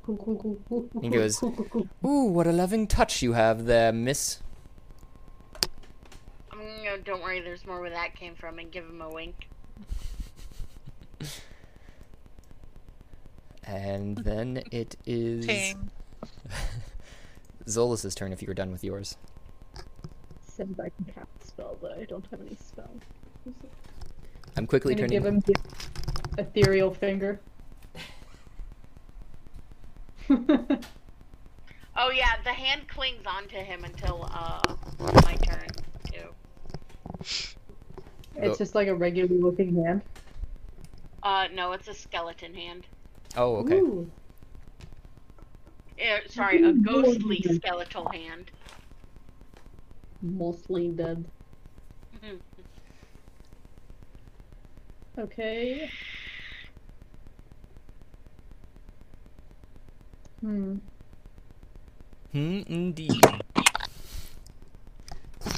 Cool, 0.04 0.18
cool, 0.18 0.36
cool, 0.36 0.60
cool, 0.68 0.90
cool, 0.92 1.02
He 1.02 1.10
goes. 1.10 1.42
Ooh, 1.44 2.24
what 2.26 2.48
a 2.48 2.52
loving 2.52 2.88
touch 2.88 3.22
you 3.22 3.34
have 3.34 3.66
there, 3.66 3.92
miss. 3.94 4.40
Mm, 6.52 6.84
no, 6.84 6.98
don't 6.98 7.22
worry, 7.22 7.40
there's 7.40 7.66
more 7.66 7.80
where 7.80 7.92
that 7.92 8.16
came 8.16 8.34
from, 8.36 8.58
and 8.58 8.72
give 8.72 8.84
him 8.86 9.02
a 9.02 9.10
wink. 9.10 9.48
And 13.64 14.18
then 14.18 14.64
it 14.72 14.96
is 15.06 15.46
Ting. 15.46 15.92
Zolas's 17.70 18.16
turn 18.16 18.34
if 18.34 18.42
you 18.42 18.48
were 18.48 18.54
done 18.54 18.72
with 18.72 18.84
yours. 18.84 19.18
Says 20.48 20.68
I 20.80 20.90
can 20.90 21.06
cast 21.06 21.28
a 21.41 21.41
spell, 21.52 21.78
but 21.82 21.98
I 21.98 22.06
don't 22.06 22.26
have 22.32 22.42
any 22.42 22.56
spells. 22.56 23.02
I'm 24.58 24.68
quickly 24.68 24.96
gonna 24.96 25.08
turning. 25.08 25.24
give 25.24 25.26
him 25.26 25.40
the 25.42 25.56
ethereal 26.38 26.94
finger. 26.94 27.40
Oh 31.98 32.10
yeah, 32.10 32.42
the 32.44 32.54
hand 32.54 32.88
clings 32.88 33.26
onto 33.28 33.58
him 33.58 33.84
until 33.84 34.28
uh 34.34 34.76
my 35.26 35.36
turn 35.36 35.68
too. 36.06 36.30
It's 38.38 38.58
just 38.58 38.76
like 38.76 38.88
a 38.88 38.96
regular 38.96 39.36
looking 39.36 39.84
hand. 39.84 40.02
Uh, 41.22 41.48
no, 41.54 41.74
it's 41.74 41.88
a 41.88 41.94
skeleton 41.94 42.54
hand. 42.54 42.88
Oh, 43.38 43.58
okay. 43.58 43.76
Ooh. 43.76 44.10
Eh, 46.00 46.20
sorry, 46.28 46.64
a 46.64 46.74
ghostly 46.74 47.44
skeletal 47.54 48.10
hand. 48.10 48.50
Mostly 50.22 50.90
dead. 50.90 51.24
Okay. 55.18 55.90
Hmm. 60.40 60.78
Hmm, 62.32 62.62
indeed. 62.68 63.22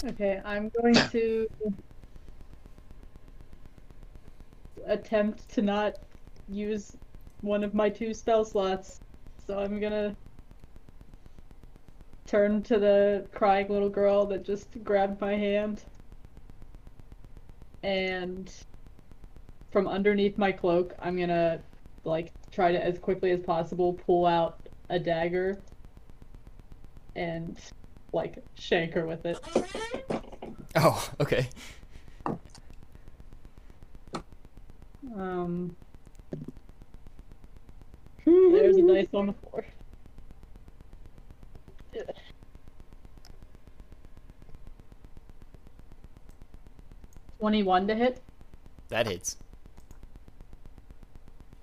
Okay, 0.06 0.42
I'm 0.44 0.70
going 0.70 0.96
to 0.96 1.48
attempt 4.86 5.48
to 5.50 5.62
not 5.62 5.96
use 6.50 6.98
one 7.42 7.64
of 7.64 7.74
my 7.74 7.90
two 7.90 8.14
spell 8.14 8.44
slots. 8.44 9.00
So 9.46 9.60
I'm 9.60 9.80
gonna 9.80 10.16
turn 12.26 12.64
to 12.64 12.80
the 12.80 13.28
crying 13.34 13.70
little 13.70 13.90
girl 13.90 14.26
that 14.28 14.44
just 14.44 14.68
grabbed 14.84 15.22
my 15.22 15.36
hand. 15.36 15.84
And 17.84 18.52
from 19.72 19.88
underneath 19.88 20.38
my 20.38 20.52
cloak, 20.52 20.96
I'm 21.00 21.18
gonna 21.18 21.60
like 22.06 22.32
try 22.52 22.72
to 22.72 22.84
as 22.84 22.98
quickly 23.00 23.32
as 23.32 23.42
possible 23.42 23.94
pull 23.94 24.26
out 24.26 24.60
a 24.90 25.00
dagger 25.00 25.60
and 27.16 27.58
like 28.12 28.44
shank 28.56 28.94
her 28.94 29.06
with 29.06 29.26
it. 29.26 29.40
Oh, 30.76 31.10
okay. 31.20 31.50
Um, 35.16 35.76
there's 38.26 38.78
a 38.78 38.88
dice 38.88 39.08
on 39.14 39.28
the 39.28 39.34
floor. 39.34 39.66
Twenty-one 47.44 47.88
to 47.90 47.94
hit. 47.96 48.22
That 48.88 49.06
hits. 49.06 49.36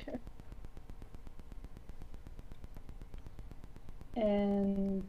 Okay. 0.03 0.19
and 4.15 5.03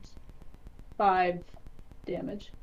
five 0.98 1.43
damage. 2.06 2.53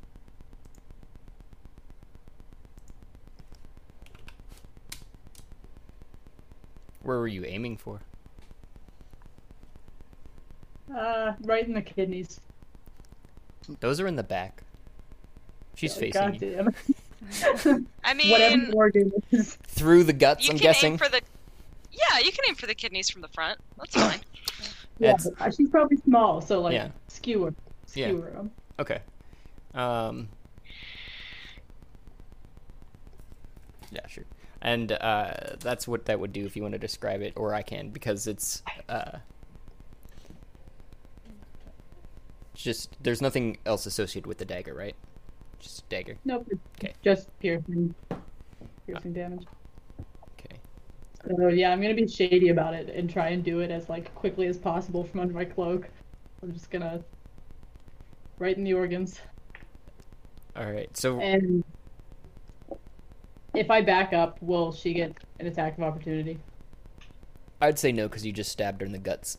Where 7.03 7.19
were 7.19 7.29
you 7.29 7.45
aiming 7.45 7.77
for? 7.77 8.01
Uh, 10.97 11.35
right 11.43 11.69
in 11.69 11.75
the 11.75 11.83
kidneys. 11.83 12.41
Those 13.81 14.01
are 14.01 14.07
in 14.07 14.17
the 14.17 14.23
back. 14.23 14.63
She's 15.75 15.95
Oh, 15.95 16.01
facing 16.01 16.23
God 16.23 16.41
you. 16.41 16.69
damn. 17.63 17.87
I 18.05 18.15
mean, 18.15 18.31
Whatever 18.31 18.73
organ 18.75 19.13
is. 19.31 19.55
Through 19.67 20.05
the 20.05 20.13
guts, 20.13 20.45
you 20.47 20.53
I'm 20.53 20.59
can 20.59 20.63
guessing. 20.63 20.93
aim 20.93 20.99
for 20.99 21.09
the. 21.09 21.21
Yeah, 21.93 22.19
you 22.21 22.31
can 22.33 22.45
aim 22.49 22.55
for 22.55 22.67
the 22.67 22.75
kidneys 22.75 23.11
from 23.11 23.23
the 23.23 23.29
front. 23.29 23.59
That's 23.77 23.95
fine. 23.95 24.21
Yeah, 24.99 25.15
but 25.39 25.55
she's 25.55 25.69
probably 25.71 25.97
small, 25.99 26.41
so 26.41 26.61
like 26.61 26.75
Yeah. 26.75 26.89
skewer, 27.09 27.55
Yeah. 27.95 28.09
skewer 28.09 28.33
'em. 28.37 28.51
Okay. 28.79 29.01
Um. 29.75 30.29
Yeah, 33.91 34.07
sure. 34.09 34.25
And 34.61 34.93
uh, 34.93 35.33
that's 35.61 35.87
what 35.89 36.07
that 36.07 36.19
would 36.21 36.33
do 36.33 36.45
if 36.45 36.57
you 36.57 36.63
want 36.63 36.73
to 36.73 36.79
describe 36.79 37.23
it, 37.23 37.33
or 37.37 37.55
I 37.55 37.63
can 37.63 37.91
because 37.91 38.27
it's 38.27 38.63
uh. 38.89 39.19
it's 42.55 42.63
Just 42.63 42.97
there's 43.03 43.23
nothing 43.23 43.57
else 43.67 43.87
associated 43.87 44.27
with 44.27 44.39
the 44.39 44.45
dagger, 44.45 44.75
right? 44.75 44.97
Just 45.59 45.89
dagger. 45.89 46.17
Nope, 46.25 46.47
Okay. 46.79 46.95
just 47.03 47.29
piercing, 47.41 47.95
piercing 48.87 49.13
damage. 49.13 49.45
Okay. 50.35 50.61
So 51.27 51.49
yeah, 51.49 51.73
I'm 51.73 51.81
gonna 51.81 51.95
be 51.95 52.07
shady 52.07 52.51
about 52.51 52.75
it 52.75 52.89
and 52.95 53.11
try 53.11 53.29
and 53.29 53.43
do 53.45 53.61
it 53.61 53.71
as 53.71 53.89
like 53.89 54.15
quickly 54.15 54.47
as 54.47 54.57
possible 54.57 55.05
from 55.05 55.21
under 55.21 55.35
my 55.35 55.45
cloak. 55.45 55.89
I'm 56.43 56.53
just 56.53 56.71
gonna 56.71 57.03
right 58.39 58.57
in 58.57 58.65
the 58.65 58.75
organs. 58.75 59.21
All 60.57 60.71
right. 60.71 60.95
So 60.97 61.21
And 61.21 61.65
if 63.55 63.71
I 63.71 63.83
back 63.83 64.13
up, 64.13 64.41
will 64.41 64.73
she 64.73 64.95
get 64.95 65.17
an 65.41 65.47
attack 65.47 65.77
of 65.77 65.83
opportunity? 65.85 66.39
I'd 67.61 67.79
say 67.79 67.91
no 67.91 68.07
because 68.09 68.25
you 68.25 68.33
just 68.33 68.53
stabbed 68.53 68.81
her 68.81 68.87
in 68.87 68.93
the 68.93 68.99
guts. 68.99 69.39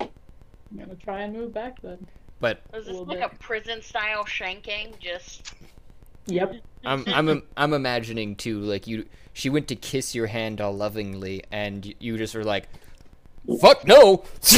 I'm 0.00 0.78
gonna 0.78 0.94
try 0.94 1.22
and 1.22 1.34
move 1.34 1.52
back 1.52 1.80
then. 1.82 2.06
But 2.40 2.60
Was 2.72 2.86
this 2.86 2.92
little 2.96 3.04
like 3.06 3.18
bit. 3.20 3.32
a 3.32 3.36
prison 3.36 3.82
style 3.82 4.24
shanking? 4.24 4.98
Just 4.98 5.52
Yep. 6.26 6.54
I'm 6.84 7.04
I'm 7.08 7.28
im- 7.28 7.42
I'm 7.56 7.72
imagining 7.74 8.34
too 8.36 8.60
like 8.60 8.86
you 8.86 9.04
she 9.32 9.48
went 9.50 9.68
to 9.68 9.76
kiss 9.76 10.14
your 10.14 10.26
hand 10.26 10.60
all 10.60 10.74
lovingly 10.74 11.44
and 11.52 11.94
you 11.98 12.16
just 12.18 12.34
were 12.34 12.44
like 12.44 12.68
fuck 13.60 13.86
no 13.86 14.24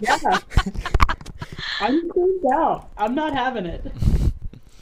Yeah. 0.00 0.38
I'm 1.80 2.08
cleaned 2.10 2.44
out. 2.52 2.88
I'm 2.96 3.14
not 3.14 3.34
having 3.34 3.66
it. 3.66 3.84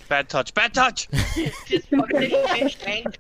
Bad 0.09 0.29
touch. 0.29 0.55
Bad 0.55 0.75
touch. 0.75 1.09
just 1.67 1.89
fucking 1.89 2.31
fish 2.49 2.79
shanked. 2.79 3.19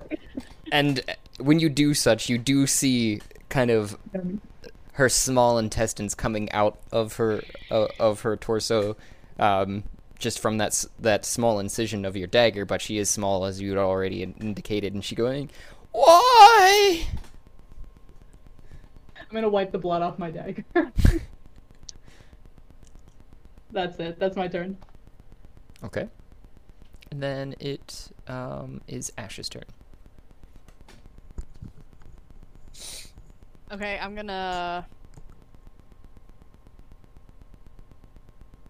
and 0.72 1.00
when 1.40 1.58
you 1.58 1.68
do 1.68 1.94
such 1.94 2.28
you 2.28 2.38
do 2.38 2.66
see 2.66 3.20
kind 3.48 3.70
of 3.70 3.96
her 4.94 5.08
small 5.08 5.58
intestines 5.58 6.14
coming 6.14 6.50
out 6.52 6.78
of 6.92 7.16
her 7.16 7.42
uh, 7.70 7.88
of 7.98 8.20
her 8.22 8.36
torso 8.36 8.96
um 9.38 9.82
just 10.18 10.38
from 10.38 10.58
that 10.58 10.84
that 10.98 11.24
small 11.24 11.58
incision 11.58 12.04
of 12.04 12.16
your 12.16 12.26
dagger 12.28 12.64
but 12.64 12.80
she 12.80 12.98
is 12.98 13.10
small 13.10 13.44
as 13.44 13.60
you 13.60 13.70
had 13.70 13.78
already 13.78 14.22
indicated 14.22 14.94
and 14.94 15.04
she 15.04 15.14
going 15.14 15.50
why 15.92 17.06
I'm 19.16 19.26
gonna 19.32 19.48
wipe 19.48 19.72
the 19.72 19.78
blood 19.78 20.02
off 20.02 20.18
my 20.18 20.30
dagger. 20.30 20.64
That's 23.72 23.98
it. 23.98 24.18
That's 24.20 24.36
my 24.36 24.46
turn. 24.48 24.76
okay 25.82 26.08
and 27.10 27.22
then 27.22 27.54
it 27.60 28.10
um 28.28 28.80
is 28.86 29.12
ash's 29.18 29.48
turn 29.48 29.64
Okay, 33.74 33.98
I'm 34.00 34.14
gonna 34.14 34.86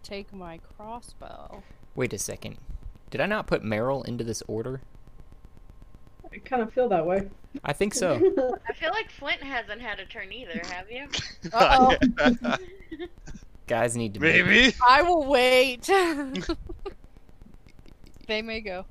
take 0.02 0.32
my 0.32 0.58
crossbow. 0.58 1.62
Wait 1.94 2.14
a 2.14 2.18
second. 2.18 2.56
Did 3.10 3.20
I 3.20 3.26
not 3.26 3.46
put 3.46 3.62
Meryl 3.62 4.02
into 4.08 4.24
this 4.24 4.42
order? 4.48 4.80
I 6.32 6.38
kind 6.38 6.62
of 6.62 6.72
feel 6.72 6.88
that 6.88 7.04
way. 7.04 7.28
I 7.62 7.74
think 7.74 7.92
so. 7.92 8.14
I 8.66 8.72
feel 8.72 8.92
like 8.92 9.10
Flint 9.10 9.42
hasn't 9.42 9.82
had 9.82 10.00
a 10.00 10.06
turn 10.06 10.32
either, 10.32 10.62
have 10.70 10.90
you? 10.90 11.06
Uh-oh. 11.52 12.56
Guys 13.66 13.98
need 13.98 14.14
to 14.14 14.20
Maybe. 14.20 14.74
I 14.88 15.02
will 15.02 15.26
wait. 15.26 15.82
they 18.26 18.40
may 18.40 18.62
go. 18.62 18.86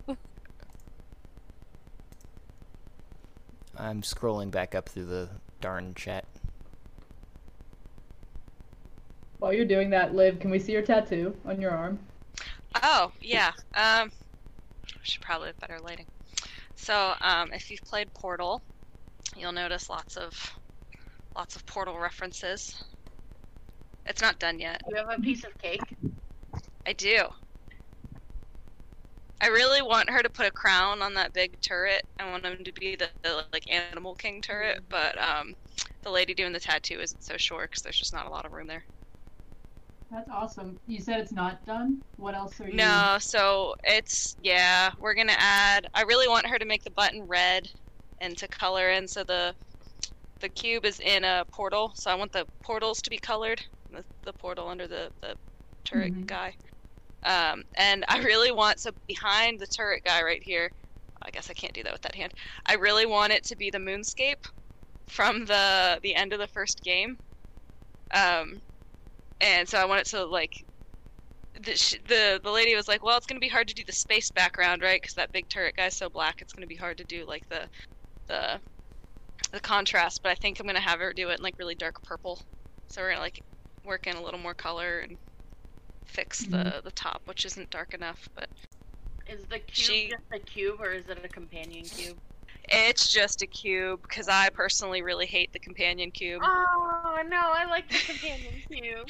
I'm 3.76 4.04
scrolling 4.04 4.52
back 4.52 4.76
up 4.76 4.88
through 4.88 5.06
the 5.06 5.30
darn 5.64 5.94
chat. 5.96 6.26
While 9.40 9.54
you're 9.54 9.64
doing 9.64 9.90
that, 9.92 10.14
Liv, 10.14 10.42
can 10.42 10.52
we 10.52 10.60
see 10.60 10.74
your 10.74 10.82
tattoo 10.82 11.34
on 11.46 11.62
your 11.62 11.72
arm? 11.72 12.00
Oh, 12.84 13.14
yeah. 13.22 13.54
Um, 13.74 14.12
should 15.04 15.22
probably 15.22 15.48
have 15.48 15.60
better 15.60 15.80
lighting. 15.80 16.06
So, 16.76 17.14
um, 17.22 17.54
if 17.54 17.72
you've 17.72 17.84
played 17.86 18.14
Portal, 18.14 18.62
you'll 19.38 19.54
notice 19.54 19.90
lots 19.90 20.18
of 20.18 20.34
lots 21.34 21.56
of 21.56 21.66
Portal 21.66 21.98
references. 21.98 22.76
It's 24.06 24.22
not 24.22 24.40
done 24.40 24.60
yet. 24.60 24.82
You 24.90 24.98
have 24.98 25.18
a 25.18 25.22
piece 25.22 25.46
of 25.46 25.58
cake? 25.60 25.80
I 26.86 26.92
do. 26.92 27.20
I 29.44 29.48
really 29.48 29.82
want 29.82 30.10
her 30.10 30.24
to 30.24 30.30
put 30.30 30.46
a 30.46 30.52
crown 30.52 31.02
on 31.02 31.14
that 31.16 31.34
big 31.34 31.60
turret. 31.60 32.04
I 32.18 32.32
want 32.32 32.46
him 32.46 32.64
to 32.64 32.72
be 32.72 32.96
the, 32.96 33.10
the 33.24 33.44
like 33.52 33.70
Animal 33.70 34.16
King 34.16 34.42
turret, 34.42 34.80
but 34.90 35.18
um, 35.22 35.54
the 36.02 36.12
lady 36.12 36.34
doing 36.34 36.54
the 36.54 36.62
tattoo 36.62 37.02
isn't 37.02 37.22
so 37.24 37.36
sure 37.36 37.64
because 37.64 37.82
there's 37.82 38.00
just 38.00 38.14
not 38.14 38.26
a 38.26 38.30
lot 38.30 38.46
of 38.46 38.54
room 38.54 38.68
there. 38.68 38.86
That's 40.10 40.30
awesome. 40.30 40.80
You 40.88 41.02
said 41.02 41.20
it's 41.20 41.34
not 41.34 41.66
done. 41.66 42.02
What 42.16 42.36
else 42.36 42.62
are 42.62 42.70
you? 42.70 42.74
No, 42.78 43.18
so 43.20 43.76
it's 43.84 44.38
yeah, 44.42 44.92
we're 44.98 45.14
gonna 45.14 45.36
add. 45.38 45.88
I 45.94 46.04
really 46.04 46.30
want 46.30 46.48
her 46.48 46.58
to 46.58 46.66
make 46.66 46.84
the 46.84 46.92
button 46.92 47.24
red 47.24 47.68
and 48.22 48.38
to 48.38 48.48
color 48.48 48.92
in. 48.92 49.08
So 49.10 49.26
the 49.26 49.54
the 50.40 50.48
cube 50.48 50.86
is 50.86 51.02
in 51.02 51.26
a 51.26 51.44
portal, 51.52 51.92
so 51.96 52.12
I 52.12 52.16
want 52.16 52.32
the 52.32 52.46
portals 52.62 53.02
to 53.02 53.10
be 53.10 53.18
colored. 53.18 53.62
The, 53.92 54.06
the 54.24 54.34
portal 54.34 54.70
under 54.70 54.88
the 54.88 55.12
the 55.22 55.36
turret 55.84 56.14
Mhm. 56.14 56.28
guy. 56.28 56.56
Um, 57.26 57.64
and 57.76 58.06
I 58.08 58.20
really 58.20 58.52
want 58.52 58.80
so 58.80 58.92
behind 59.08 59.60
the 59.60 59.68
turret 59.68 60.04
guy 60.06 60.22
right 60.24 60.42
here. 60.44 60.72
I 61.26 61.30
guess 61.32 61.50
I 61.50 61.54
can't 61.54 61.74
do 61.74 61.84
that 61.84 61.94
with 61.94 62.02
that 62.02 62.16
hand. 62.16 62.34
I 62.68 62.76
really 62.76 63.06
want 63.06 63.34
it 63.34 63.46
to 63.46 63.56
be 63.56 63.70
the 63.72 63.78
moonscape 63.80 64.44
from 65.08 65.46
the 65.46 66.00
the 66.04 66.16
end 66.16 66.34
of 66.34 66.40
the 66.40 66.48
first 66.48 66.82
game. 66.84 67.18
Um, 68.14 68.62
and 69.42 69.68
so 69.68 69.78
I 69.80 69.86
want 69.86 70.02
it 70.02 70.08
to 70.12 70.26
like 70.26 70.54
the, 71.56 72.00
the 72.08 72.42
the 72.44 72.52
lady 72.52 72.76
was 72.76 72.88
like, 72.88 73.04
"Well, 73.04 73.18
it's 73.18 73.26
gonna 73.28 73.40
be 73.40 73.48
hard 73.50 73.68
to 73.68 73.74
do 73.76 73.84
the 73.86 73.94
space 73.94 74.32
background, 74.32 74.82
right? 74.82 75.02
Because 75.02 75.16
that 75.16 75.32
big 75.32 75.50
turret 75.50 75.76
guy's 75.76 75.96
so 75.98 76.10
black, 76.10 76.42
it's 76.42 76.54
gonna 76.54 76.68
be 76.68 76.76
hard 76.76 76.98
to 76.98 77.06
do 77.06 77.26
like 77.28 77.44
the 77.50 77.68
the 78.28 78.62
the 79.54 79.60
contrast." 79.62 80.22
But 80.24 80.32
I 80.32 80.36
think 80.36 80.60
I'm 80.60 80.68
gonna 80.68 80.80
have 80.82 81.00
her 81.00 81.14
do 81.14 81.30
it 81.30 81.40
in 81.40 81.44
like 81.44 81.56
really 81.60 81.76
dark 81.76 82.04
purple. 82.04 82.40
So 82.88 83.02
we're 83.02 83.12
gonna 83.12 83.22
like 83.22 83.42
work 83.86 84.08
in 84.08 84.16
a 84.18 84.24
little 84.24 84.40
more 84.40 84.56
color 84.56 85.00
and 85.02 85.18
fix 86.06 86.40
the 86.46 86.82
the 86.84 86.92
top, 86.92 87.22
which 87.26 87.46
isn't 87.46 87.70
dark 87.70 87.94
enough. 87.94 88.30
But 88.36 88.50
Is 89.28 89.44
the 89.46 89.60
cube 89.60 89.68
She- 89.72 90.10
just 90.10 90.24
a 90.34 90.40
cube 90.40 90.80
or 90.82 90.92
is 90.94 91.08
it 91.10 91.20
a 91.24 91.28
companion 91.28 91.86
cube? 91.86 92.18
it's 92.70 93.12
just 93.12 93.42
a 93.42 93.46
cube 93.48 94.02
because 94.04 94.30
I 94.30 94.48
personally 94.50 95.02
really 95.02 95.26
hate 95.26 95.52
the 95.52 95.60
companion 95.60 96.12
cube. 96.12 96.42
Oh 96.46 97.22
no, 97.28 97.38
I 97.54 97.66
like 97.66 97.90
the 97.90 97.98
companion 98.06 98.54
cube. 98.72 99.10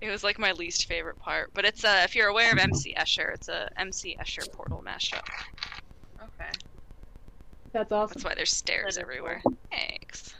It 0.00 0.08
was 0.10 0.22
like 0.22 0.38
my 0.38 0.52
least 0.52 0.86
favorite 0.86 1.18
part. 1.18 1.50
But 1.52 1.64
it's 1.64 1.84
uh, 1.84 2.02
if 2.04 2.14
you're 2.14 2.28
aware 2.28 2.52
of 2.52 2.58
MC 2.58 2.94
Escher, 2.96 3.34
it's 3.34 3.48
a 3.48 3.68
MC 3.76 4.16
Escher 4.20 4.50
portal 4.52 4.82
mashup. 4.86 5.26
Okay. 6.22 6.50
That's 7.72 7.90
awesome. 7.90 8.14
That's 8.14 8.24
why 8.24 8.34
there's 8.34 8.52
stairs 8.54 8.82
That 8.84 8.88
is 8.90 8.98
everywhere. 8.98 9.42
Thanks. 9.70 10.34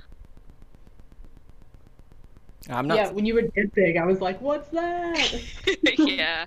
I'm 2.69 2.87
not. 2.87 2.97
Yeah, 2.97 3.11
when 3.11 3.27
you 3.27 3.35
were 3.35 3.43
dead 3.43 3.73
big, 3.75 3.97
I 3.97 4.05
was 4.05 4.21
like, 4.21 4.41
"What's 4.41 4.69
that?" 4.69 5.43
yeah. 5.99 6.45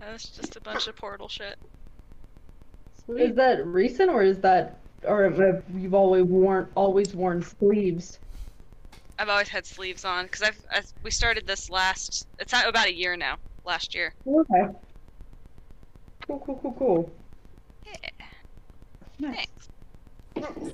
That's 0.00 0.28
just 0.30 0.56
a 0.56 0.60
bunch 0.60 0.86
of 0.86 0.96
portal 0.96 1.28
shit. 1.28 1.56
Is 3.08 3.34
that 3.36 3.64
recent 3.66 4.10
or 4.10 4.22
is 4.22 4.38
that, 4.38 4.78
or 5.06 5.30
have 5.30 5.62
you've 5.74 5.94
always 5.94 6.24
worn 6.24 6.68
always 6.74 7.14
worn 7.14 7.42
sleeves? 7.42 8.18
I've 9.18 9.28
always 9.28 9.48
had 9.48 9.66
sleeves 9.66 10.04
on 10.04 10.24
because 10.24 10.42
I've, 10.42 10.58
I've 10.72 10.86
we 11.02 11.10
started 11.10 11.46
this 11.46 11.70
last. 11.70 12.26
It's 12.38 12.52
not 12.52 12.68
about 12.68 12.88
a 12.88 12.94
year 12.94 13.16
now. 13.16 13.36
Last 13.64 13.94
year. 13.94 14.12
Okay. 14.26 14.72
Cool, 16.26 16.42
cool, 16.44 16.58
cool, 16.62 16.76
cool. 16.78 17.12
Yeah. 17.86 17.92
Nice. 19.18 19.46
Thanks. 20.34 20.72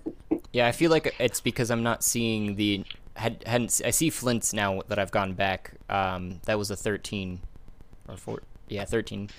Yeah, 0.52 0.66
I 0.66 0.72
feel 0.72 0.90
like 0.90 1.14
it's 1.18 1.40
because 1.40 1.70
I'm 1.70 1.82
not 1.82 2.02
seeing 2.02 2.56
the 2.56 2.84
had 3.20 3.44
hadn't 3.46 3.80
I 3.84 3.90
see 3.90 4.10
Flint's 4.10 4.52
now 4.52 4.82
that 4.88 4.98
I've 4.98 5.10
gone 5.10 5.34
back. 5.34 5.72
Um, 5.88 6.40
that 6.46 6.58
was 6.58 6.70
a 6.70 6.76
13 6.76 7.40
or 8.08 8.16
four. 8.16 8.42
Yeah, 8.68 8.84
13. 8.84 9.30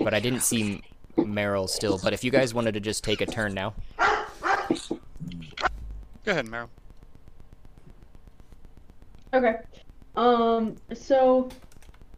But 0.00 0.14
I 0.14 0.20
didn't 0.20 0.42
see 0.42 0.82
Meryl 1.16 1.68
still. 1.68 1.98
But 2.02 2.12
if 2.12 2.24
you 2.24 2.30
guys 2.30 2.54
wanted 2.54 2.72
to 2.74 2.80
just 2.80 3.04
take 3.04 3.20
a 3.20 3.26
turn 3.26 3.54
now, 3.54 3.74
Go 6.24 6.30
ahead, 6.32 6.46
Meryl. 6.46 6.68
Okay. 9.34 9.56
Um. 10.14 10.76
So, 10.94 11.48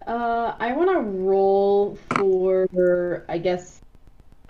uh, 0.06 0.54
I 0.58 0.72
want 0.72 0.90
to 0.90 1.00
roll 1.00 1.96
for, 2.16 3.24
I 3.28 3.38
guess, 3.38 3.80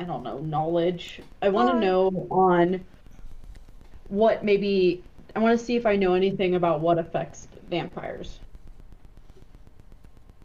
I 0.00 0.04
don't 0.04 0.24
know, 0.24 0.38
knowledge. 0.40 1.20
I 1.40 1.50
want 1.50 1.70
to 1.70 1.78
know 1.78 2.26
on 2.30 2.84
what 4.08 4.44
maybe. 4.44 5.02
I 5.34 5.40
want 5.40 5.58
to 5.58 5.64
see 5.64 5.76
if 5.76 5.86
I 5.86 5.96
know 5.96 6.14
anything 6.14 6.54
about 6.54 6.80
what 6.80 6.98
affects 6.98 7.48
vampires. 7.68 8.38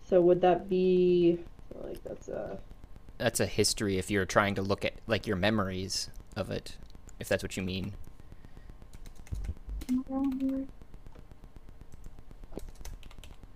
So 0.04 0.20
would 0.22 0.42
that 0.42 0.68
be 0.68 1.38
like 1.84 2.04
that's 2.04 2.28
a 2.28 2.58
that's 3.20 3.40
a 3.40 3.46
history. 3.46 3.98
If 3.98 4.10
you're 4.10 4.26
trying 4.26 4.56
to 4.56 4.62
look 4.62 4.84
at 4.84 4.94
like 5.06 5.28
your 5.28 5.36
memories 5.36 6.10
of 6.36 6.50
it, 6.50 6.78
if 7.20 7.28
that's 7.28 7.44
what 7.44 7.56
you 7.56 7.64
mean. 7.64 7.94
I 9.90 9.94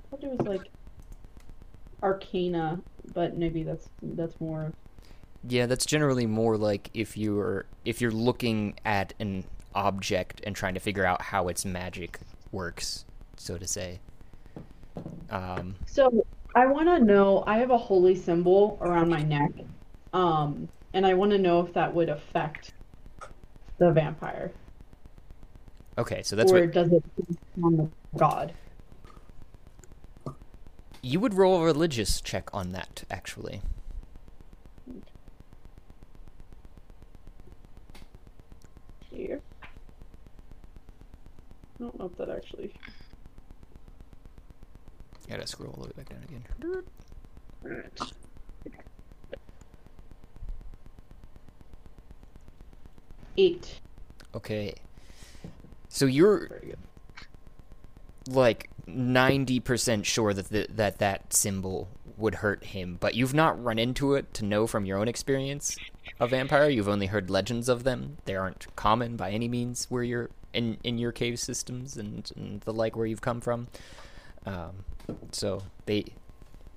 thought 0.09 0.23
it 0.23 0.37
was 0.37 0.47
like 0.47 0.69
Arcana, 2.03 2.81
but 3.13 3.37
maybe 3.37 3.63
that's 3.63 3.89
that's 4.01 4.39
more. 4.39 4.73
Yeah, 5.47 5.65
that's 5.65 5.85
generally 5.85 6.25
more 6.25 6.57
like 6.57 6.89
if 6.93 7.17
you're 7.17 7.65
if 7.85 8.01
you're 8.01 8.11
looking 8.11 8.75
at 8.85 9.13
an 9.19 9.45
object 9.75 10.41
and 10.45 10.55
trying 10.55 10.73
to 10.73 10.79
figure 10.79 11.05
out 11.05 11.21
how 11.21 11.47
its 11.47 11.65
magic 11.65 12.19
works, 12.51 13.05
so 13.37 13.57
to 13.57 13.67
say. 13.67 13.99
Um, 15.29 15.75
So 15.85 16.25
I 16.55 16.65
want 16.67 16.87
to 16.87 16.99
know. 16.99 17.43
I 17.47 17.57
have 17.57 17.71
a 17.71 17.77
holy 17.77 18.15
symbol 18.15 18.77
around 18.81 19.09
my 19.09 19.23
neck, 19.23 19.51
um, 20.13 20.67
and 20.93 21.05
I 21.05 21.13
want 21.15 21.31
to 21.31 21.37
know 21.37 21.59
if 21.61 21.73
that 21.73 21.93
would 21.93 22.09
affect 22.09 22.73
the 23.79 23.91
vampire, 23.91 24.51
okay, 25.97 26.21
so 26.21 26.35
that's 26.35 26.51
or 26.51 26.61
what 26.61 26.71
does 26.71 26.91
it 26.91 27.03
on 27.63 27.77
the 27.77 27.89
god? 28.17 28.53
you 31.01 31.19
would 31.19 31.33
roll 31.33 31.61
a 31.61 31.65
religious 31.65 32.21
check 32.21 32.49
on 32.53 32.71
that, 32.71 33.03
actually. 33.11 33.61
I 41.83 41.85
don't 41.87 41.99
know 41.99 42.05
if 42.05 42.17
that 42.17 42.29
actually. 42.29 42.73
Gotta 45.29 45.45
scroll 45.45 45.71
all 45.71 45.81
the 45.83 45.87
way 45.87 45.93
back 45.97 46.09
down 46.09 46.23
again. 46.23 46.45
Alright. 47.65 48.13
Eight. 53.37 53.81
Okay. 54.33 54.73
So 55.89 56.05
you're 56.05 56.47
Very 56.47 56.67
good. 56.67 56.77
like 58.33 58.69
90% 58.87 60.05
sure 60.05 60.33
that 60.33 60.49
the, 60.49 60.67
that 60.69 60.99
that 60.99 61.33
symbol 61.33 61.89
would 62.17 62.35
hurt 62.35 62.63
him, 62.65 62.97
but 62.99 63.15
you've 63.15 63.33
not 63.33 63.61
run 63.61 63.77
into 63.79 64.13
it 64.13 64.33
to 64.35 64.45
know 64.45 64.67
from 64.67 64.85
your 64.85 64.97
own 64.99 65.09
experience 65.09 65.75
a 66.19 66.27
vampire. 66.27 66.69
You've 66.69 66.87
only 66.87 67.07
heard 67.07 67.29
legends 67.29 67.67
of 67.67 67.83
them. 67.83 68.17
They 68.25 68.35
aren't 68.35 68.73
common 68.77 69.17
by 69.17 69.31
any 69.31 69.47
means 69.49 69.87
where 69.89 70.03
you're 70.03 70.29
in 70.53 70.77
in 70.83 70.97
your 70.97 71.11
cave 71.11 71.39
systems 71.39 71.97
and, 71.97 72.31
and 72.35 72.61
the 72.61 72.73
like 72.73 72.95
where 72.95 73.05
you've 73.05 73.21
come 73.21 73.41
from. 73.41 73.67
Um, 74.45 74.85
so 75.31 75.63
they 75.85 76.05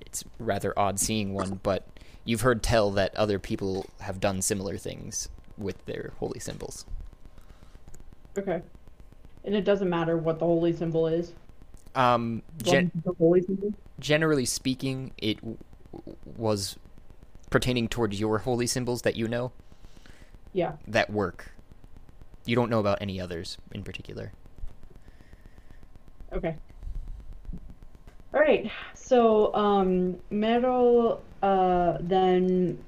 it's 0.01 0.25
rather 0.39 0.77
odd 0.79 0.99
seeing 1.01 1.35
one, 1.35 1.61
but 1.63 1.87
you've 2.25 2.41
heard 2.43 2.63
tell 2.63 2.91
that 2.93 3.15
other 3.17 3.39
people 3.39 3.87
have 4.01 4.21
done 4.21 4.43
similar 4.43 4.77
things 4.77 5.29
with 5.59 5.85
their 5.87 6.13
holy 6.19 6.39
symbols. 6.41 6.85
Okay. 8.39 8.63
And 9.45 9.55
it 9.55 9.65
doesn't 9.65 9.89
matter 9.89 10.17
what 10.17 10.39
the 10.39 10.45
holy 10.45 10.73
symbol 10.73 11.07
is. 11.07 11.33
Um, 11.95 12.43
gen- 12.63 12.93
holy 13.19 13.41
symbol. 13.43 13.73
generally 13.99 14.45
speaking, 14.45 15.13
it 15.17 15.37
w- 15.39 15.57
was 16.37 16.77
pertaining 17.49 17.89
towards 17.89 18.21
your 18.21 18.39
holy 18.39 18.67
symbols 18.67 19.03
that 19.03 19.17
you 19.17 19.29
know 19.29 19.53
Yeah. 20.53 20.73
that 20.89 21.11
work. 21.11 21.53
You 22.47 22.55
don't 22.57 22.71
know 22.71 22.79
about 22.79 22.99
any 23.01 23.21
others 23.21 23.59
in 23.73 23.83
particular. 23.83 24.33
Okay. 26.33 26.57
All 28.33 28.41
right. 28.41 28.71
So, 28.95 29.55
um, 29.55 30.17
Meryl, 30.31 31.21
uh, 31.43 31.99
then, 32.01 32.79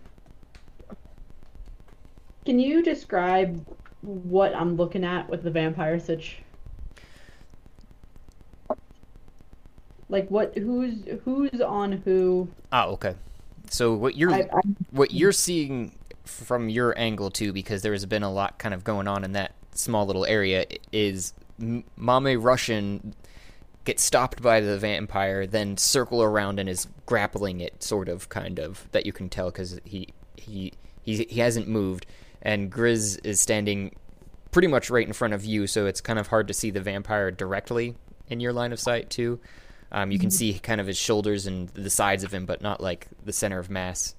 can 2.45 2.59
you 2.59 2.83
describe 2.83 3.65
what 4.03 4.55
I'm 4.55 4.77
looking 4.77 5.05
at 5.05 5.29
with 5.29 5.43
the 5.43 5.51
vampire 5.51 5.99
sitch? 5.99 6.39
Like 10.09 10.31
what? 10.31 10.57
Who's 10.57 11.05
who's 11.25 11.61
on 11.61 11.93
who? 11.93 12.49
Ah, 12.73 12.87
okay. 12.87 13.15
So 13.71 13.95
what 13.95 14.17
you're 14.17 14.33
I, 14.33 14.49
I, 14.53 14.61
what 14.91 15.13
you're 15.13 15.33
seeing 15.33 15.93
from 16.29 16.69
your 16.69 16.97
angle 16.99 17.31
too, 17.31 17.53
because 17.53 17.83
there 17.83 17.93
has 17.93 18.07
been 18.07 18.23
a 18.23 18.33
lot 18.33 18.59
kind 18.59 18.75
of 18.75 18.85
going 18.85 19.09
on 19.09 19.25
in 19.25 19.33
that 19.33 19.55
small 19.73 20.07
little 20.07 20.25
area, 20.25 20.67
is 20.93 21.33
Mame 21.59 22.41
Russian 22.41 23.15
gets 23.85 24.03
stopped 24.03 24.43
by 24.43 24.61
the 24.61 24.79
vampire, 24.79 25.47
then 25.47 25.77
circle 25.77 26.23
around 26.23 26.61
and 26.61 26.69
is 26.69 26.87
grappling 27.07 27.61
it, 27.61 27.83
sort 27.83 28.09
of, 28.09 28.29
kind 28.29 28.59
of. 28.59 28.87
That 28.93 29.07
you 29.07 29.13
can 29.13 29.29
tell 29.29 29.47
because 29.47 29.81
he 29.85 30.09
he 30.37 30.73
he 31.03 31.27
he 31.29 31.41
hasn't 31.41 31.69
moved, 31.69 32.07
and 32.43 32.71
Grizz 32.71 33.19
is 33.25 33.41
standing 33.41 33.97
pretty 34.51 34.69
much 34.69 34.91
right 34.91 35.07
in 35.07 35.13
front 35.13 35.35
of 35.35 35.45
you, 35.45 35.67
so 35.67 35.87
it's 35.87 36.01
kind 36.01 36.19
of 36.19 36.29
hard 36.29 36.49
to 36.49 36.55
see 36.55 36.71
the 36.71 36.81
vampire 36.81 37.31
directly 37.31 37.97
in 38.29 38.41
your 38.41 38.53
line 38.53 38.73
of 38.73 38.81
sight 38.81 39.11
too. 39.11 39.41
Um, 39.91 40.11
you 40.11 40.19
can 40.19 40.31
see 40.39 40.59
kind 40.59 40.81
of 40.81 40.87
his 40.87 40.99
shoulders 40.99 41.47
and 41.47 41.69
the 41.71 41.91
sides 41.91 42.25
of 42.25 42.33
him, 42.33 42.47
but 42.47 42.61
not 42.61 42.81
like 42.81 43.09
the 43.25 43.33
center 43.33 43.59
of 43.59 43.71
mass. 43.71 44.15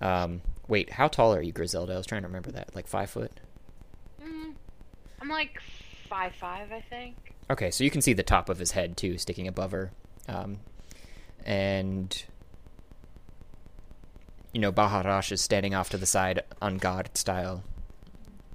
Um, 0.00 0.42
wait, 0.68 0.92
how 0.92 1.08
tall 1.08 1.34
are 1.34 1.42
you, 1.42 1.52
Griselda? 1.52 1.94
I 1.94 1.96
was 1.96 2.06
trying 2.06 2.22
to 2.22 2.28
remember 2.28 2.50
that. 2.52 2.74
Like 2.74 2.86
five 2.86 3.10
foot. 3.10 3.32
Mm, 4.22 4.54
I'm 5.20 5.28
like 5.28 5.60
five 6.08 6.34
five, 6.34 6.72
I 6.72 6.80
think. 6.80 7.34
Okay, 7.50 7.70
so 7.70 7.84
you 7.84 7.90
can 7.90 8.00
see 8.00 8.12
the 8.12 8.22
top 8.22 8.48
of 8.48 8.58
his 8.58 8.72
head 8.72 8.96
too, 8.96 9.18
sticking 9.18 9.46
above 9.46 9.72
her, 9.72 9.92
um, 10.28 10.60
and 11.44 12.24
you 14.52 14.60
know 14.60 14.72
Baharash 14.72 15.30
is 15.32 15.42
standing 15.42 15.74
off 15.74 15.90
to 15.90 15.98
the 15.98 16.06
side, 16.06 16.42
on 16.62 16.78
God 16.78 17.10
style, 17.14 17.62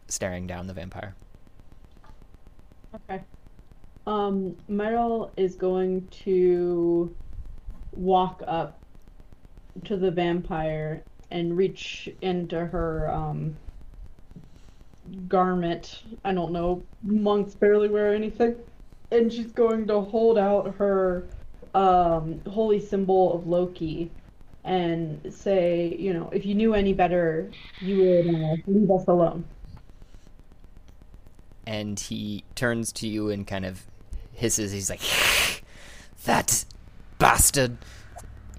staring 0.07 0.47
down 0.47 0.67
the 0.67 0.73
vampire. 0.73 1.15
okay. 2.95 3.21
Um, 4.07 4.57
Meryl 4.67 5.29
is 5.37 5.55
going 5.55 6.07
to 6.23 7.15
walk 7.91 8.41
up 8.47 8.79
to 9.83 9.97
the 9.97 10.09
vampire 10.09 11.03
and 11.31 11.55
reach 11.55 12.09
into 12.21 12.65
her 12.65 13.09
um 13.09 13.55
garment. 15.27 16.03
I 16.23 16.33
don't 16.33 16.51
know, 16.51 16.83
monks 17.03 17.55
barely 17.55 17.89
wear 17.89 18.13
anything. 18.13 18.55
And 19.11 19.31
she's 19.33 19.51
going 19.51 19.87
to 19.87 20.01
hold 20.01 20.37
out 20.37 20.75
her 20.75 21.25
um 21.73 22.41
holy 22.47 22.79
symbol 22.79 23.33
of 23.33 23.47
Loki 23.47 24.09
and 24.63 25.33
say, 25.33 25.95
you 25.97 26.13
know, 26.13 26.29
if 26.31 26.45
you 26.45 26.53
knew 26.53 26.73
any 26.73 26.93
better, 26.93 27.49
you 27.79 27.97
would 27.97 28.35
uh, 28.35 28.55
leave 28.67 28.91
us 28.91 29.07
alone. 29.07 29.45
And 31.65 31.99
he 31.99 32.43
turns 32.55 32.91
to 32.93 33.07
you 33.07 33.29
and 33.29 33.45
kind 33.47 33.65
of 33.65 33.83
hisses. 34.33 34.71
He's 34.71 34.89
like, 34.89 35.01
"That 36.25 36.65
bastard! 37.19 37.77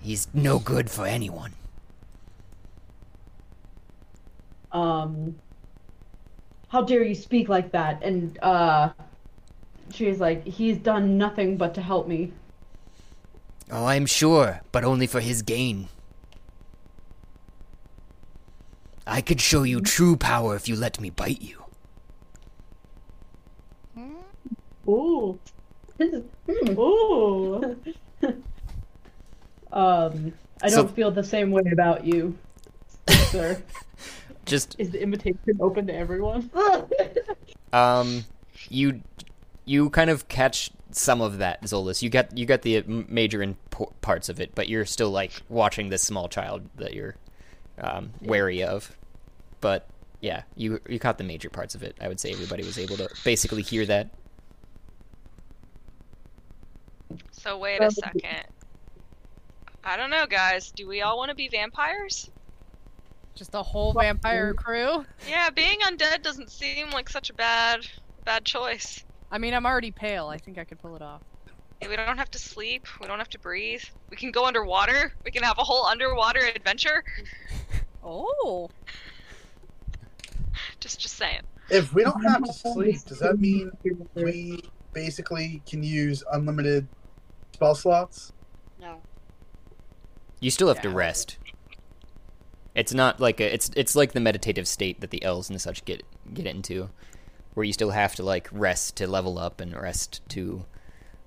He's 0.00 0.28
no 0.32 0.58
good 0.60 0.90
for 0.90 1.06
anyone." 1.06 1.52
Um, 4.72 5.36
how 6.68 6.82
dare 6.82 7.02
you 7.02 7.14
speak 7.14 7.48
like 7.48 7.72
that? 7.72 8.02
And 8.02 8.38
uh, 8.42 8.90
she's 9.92 10.20
like, 10.20 10.44
he's 10.46 10.78
done 10.78 11.18
nothing 11.18 11.56
but 11.56 11.74
to 11.74 11.82
help 11.82 12.06
me. 12.06 12.32
Oh, 13.70 13.86
I'm 13.86 14.06
sure, 14.06 14.60
but 14.72 14.84
only 14.84 15.06
for 15.06 15.20
his 15.20 15.42
gain. 15.42 15.88
I 19.06 19.20
could 19.20 19.40
show 19.40 19.64
you 19.64 19.80
true 19.80 20.16
power 20.16 20.54
if 20.54 20.68
you 20.68 20.76
let 20.76 21.00
me 21.00 21.10
bite 21.10 21.42
you. 21.42 21.60
Ooh. 24.88 25.38
Ooh. 26.68 27.76
um, 29.72 30.32
I 30.62 30.68
don't 30.68 30.94
feel 30.94 31.10
the 31.10 31.24
same 31.24 31.50
way 31.50 31.62
about 31.72 32.04
you, 32.04 32.36
sir. 33.30 33.60
Just 34.50 34.74
Is 34.78 34.90
the 34.90 35.00
invitation 35.00 35.58
open 35.60 35.86
to 35.86 35.94
everyone? 35.94 36.50
um, 37.72 38.24
you 38.68 39.00
you 39.64 39.90
kind 39.90 40.10
of 40.10 40.26
catch 40.26 40.72
some 40.90 41.20
of 41.20 41.38
that, 41.38 41.62
Zolas. 41.62 42.02
You 42.02 42.10
get 42.10 42.36
you 42.36 42.46
get 42.46 42.62
the 42.62 42.78
m- 42.78 43.06
major 43.08 43.38
impo- 43.38 43.92
parts 44.00 44.28
of 44.28 44.40
it, 44.40 44.52
but 44.56 44.68
you're 44.68 44.84
still 44.84 45.10
like 45.10 45.30
watching 45.48 45.88
this 45.88 46.02
small 46.02 46.28
child 46.28 46.68
that 46.78 46.94
you're 46.94 47.14
um, 47.78 48.10
wary 48.22 48.64
of. 48.64 48.90
But 49.60 49.86
yeah, 50.20 50.42
you 50.56 50.80
you 50.88 50.98
caught 50.98 51.18
the 51.18 51.24
major 51.24 51.48
parts 51.48 51.76
of 51.76 51.84
it. 51.84 51.96
I 52.00 52.08
would 52.08 52.18
say 52.18 52.32
everybody 52.32 52.64
was 52.64 52.76
able 52.76 52.96
to 52.96 53.08
basically 53.22 53.62
hear 53.62 53.86
that. 53.86 54.10
So 57.30 57.56
wait 57.56 57.80
a 57.80 57.90
second. 57.92 58.46
I 59.84 59.96
don't 59.96 60.10
know, 60.10 60.26
guys. 60.26 60.72
Do 60.72 60.88
we 60.88 61.02
all 61.02 61.16
want 61.16 61.28
to 61.28 61.36
be 61.36 61.46
vampires? 61.46 62.32
Just 63.34 63.54
a 63.54 63.62
whole 63.62 63.92
vampire 63.92 64.52
crew. 64.54 65.04
Yeah, 65.28 65.50
being 65.50 65.78
undead 65.80 66.22
doesn't 66.22 66.50
seem 66.50 66.90
like 66.90 67.08
such 67.08 67.30
a 67.30 67.34
bad 67.34 67.86
bad 68.24 68.44
choice. 68.44 69.04
I 69.30 69.38
mean, 69.38 69.54
I'm 69.54 69.64
already 69.64 69.90
pale. 69.90 70.26
I 70.26 70.36
think 70.38 70.58
I 70.58 70.64
could 70.64 70.78
pull 70.78 70.96
it 70.96 71.02
off. 71.02 71.22
Yeah, 71.80 71.88
We 71.88 71.96
don't 71.96 72.18
have 72.18 72.30
to 72.32 72.38
sleep. 72.38 72.86
We 73.00 73.06
don't 73.06 73.18
have 73.18 73.30
to 73.30 73.38
breathe. 73.38 73.82
We 74.10 74.16
can 74.16 74.30
go 74.30 74.44
underwater. 74.44 75.12
We 75.24 75.30
can 75.30 75.42
have 75.42 75.58
a 75.58 75.64
whole 75.64 75.86
underwater 75.86 76.40
adventure. 76.40 77.04
Oh. 78.02 78.70
Just 80.80 81.00
just 81.00 81.16
saying. 81.16 81.42
If 81.68 81.92
we 81.92 82.02
don't 82.02 82.22
have 82.22 82.42
to 82.44 82.52
sleep, 82.52 83.04
does 83.04 83.18
that 83.18 83.38
mean 83.38 83.70
we 84.14 84.62
basically 84.94 85.62
can 85.66 85.82
use 85.82 86.24
unlimited 86.32 86.88
spell 87.52 87.74
slots? 87.74 88.32
No. 88.80 89.02
You 90.40 90.50
still 90.50 90.68
have 90.68 90.80
to 90.80 90.88
rest. 90.88 91.36
It's 92.80 92.94
not 92.94 93.20
like 93.20 93.40
a 93.40 93.52
it's 93.54 93.70
it's 93.76 93.94
like 93.94 94.12
the 94.12 94.20
meditative 94.20 94.66
state 94.66 95.00
that 95.02 95.10
the 95.10 95.22
elves 95.22 95.50
and 95.50 95.60
such 95.60 95.84
get 95.84 96.02
get 96.32 96.46
into, 96.46 96.88
where 97.54 97.64
you 97.64 97.72
still 97.74 97.90
have 97.90 98.14
to 98.16 98.22
like 98.22 98.48
rest 98.50 98.96
to 98.96 99.06
level 99.06 99.38
up 99.38 99.60
and 99.60 99.74
rest 99.76 100.22
to 100.30 100.64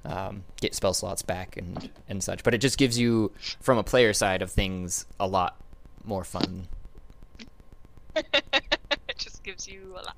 um, 0.04 0.44
get 0.60 0.74
spell 0.74 0.94
slots 0.96 1.22
back 1.22 1.56
and 1.56 1.90
and 2.10 2.24
such. 2.24 2.44
But 2.44 2.54
it 2.56 2.58
just 2.58 2.78
gives 2.80 2.98
you, 2.98 3.32
from 3.62 3.78
a 3.78 3.84
player 3.84 4.14
side 4.14 4.42
of 4.42 4.50
things, 4.52 5.06
a 5.20 5.28
lot 5.28 5.56
more 6.04 6.24
fun. 6.24 6.68
it 8.16 9.18
just 9.18 9.44
gives 9.44 9.68
you 9.68 9.96
a 9.96 10.04
lot. 10.04 10.16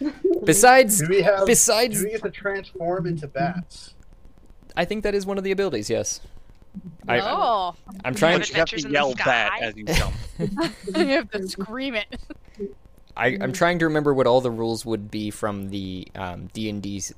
Besides, 0.44 1.00
Do 1.00 1.08
we 1.08 1.22
have? 1.22 1.44
besides, 1.46 1.98
do 1.98 2.04
we 2.04 2.12
get 2.12 2.22
to 2.22 2.30
transform 2.30 3.06
into 3.06 3.26
bats? 3.26 3.94
I 4.76 4.84
think 4.84 5.02
that 5.02 5.14
is 5.14 5.26
one 5.26 5.36
of 5.38 5.42
the 5.44 5.50
abilities. 5.50 5.90
Yes, 5.90 6.20
I, 7.06 7.20
oh. 7.20 7.74
I'm 8.04 8.14
trying. 8.14 8.38
What 8.38 8.48
You 8.50 8.56
have 8.56 8.68
to 8.68 8.76
in 8.76 8.82
the 8.82 8.90
yell 8.90 9.14
bat 9.14 9.52
sky. 9.56 9.58
as 9.60 9.76
you 9.76 9.84
jump. 9.84 10.14
you 10.96 11.06
have 11.06 11.30
to 11.30 11.48
scream 11.48 11.94
it. 11.94 12.20
I, 13.16 13.36
I'm 13.40 13.52
trying 13.52 13.80
to 13.80 13.86
remember 13.86 14.14
what 14.14 14.26
all 14.26 14.40
the 14.40 14.50
rules 14.50 14.86
would 14.86 15.10
be 15.10 15.30
from 15.30 15.70
the 15.70 16.06
um, 16.14 16.48
D 16.52 16.68
and 16.68 16.80
D's, 16.82 17.12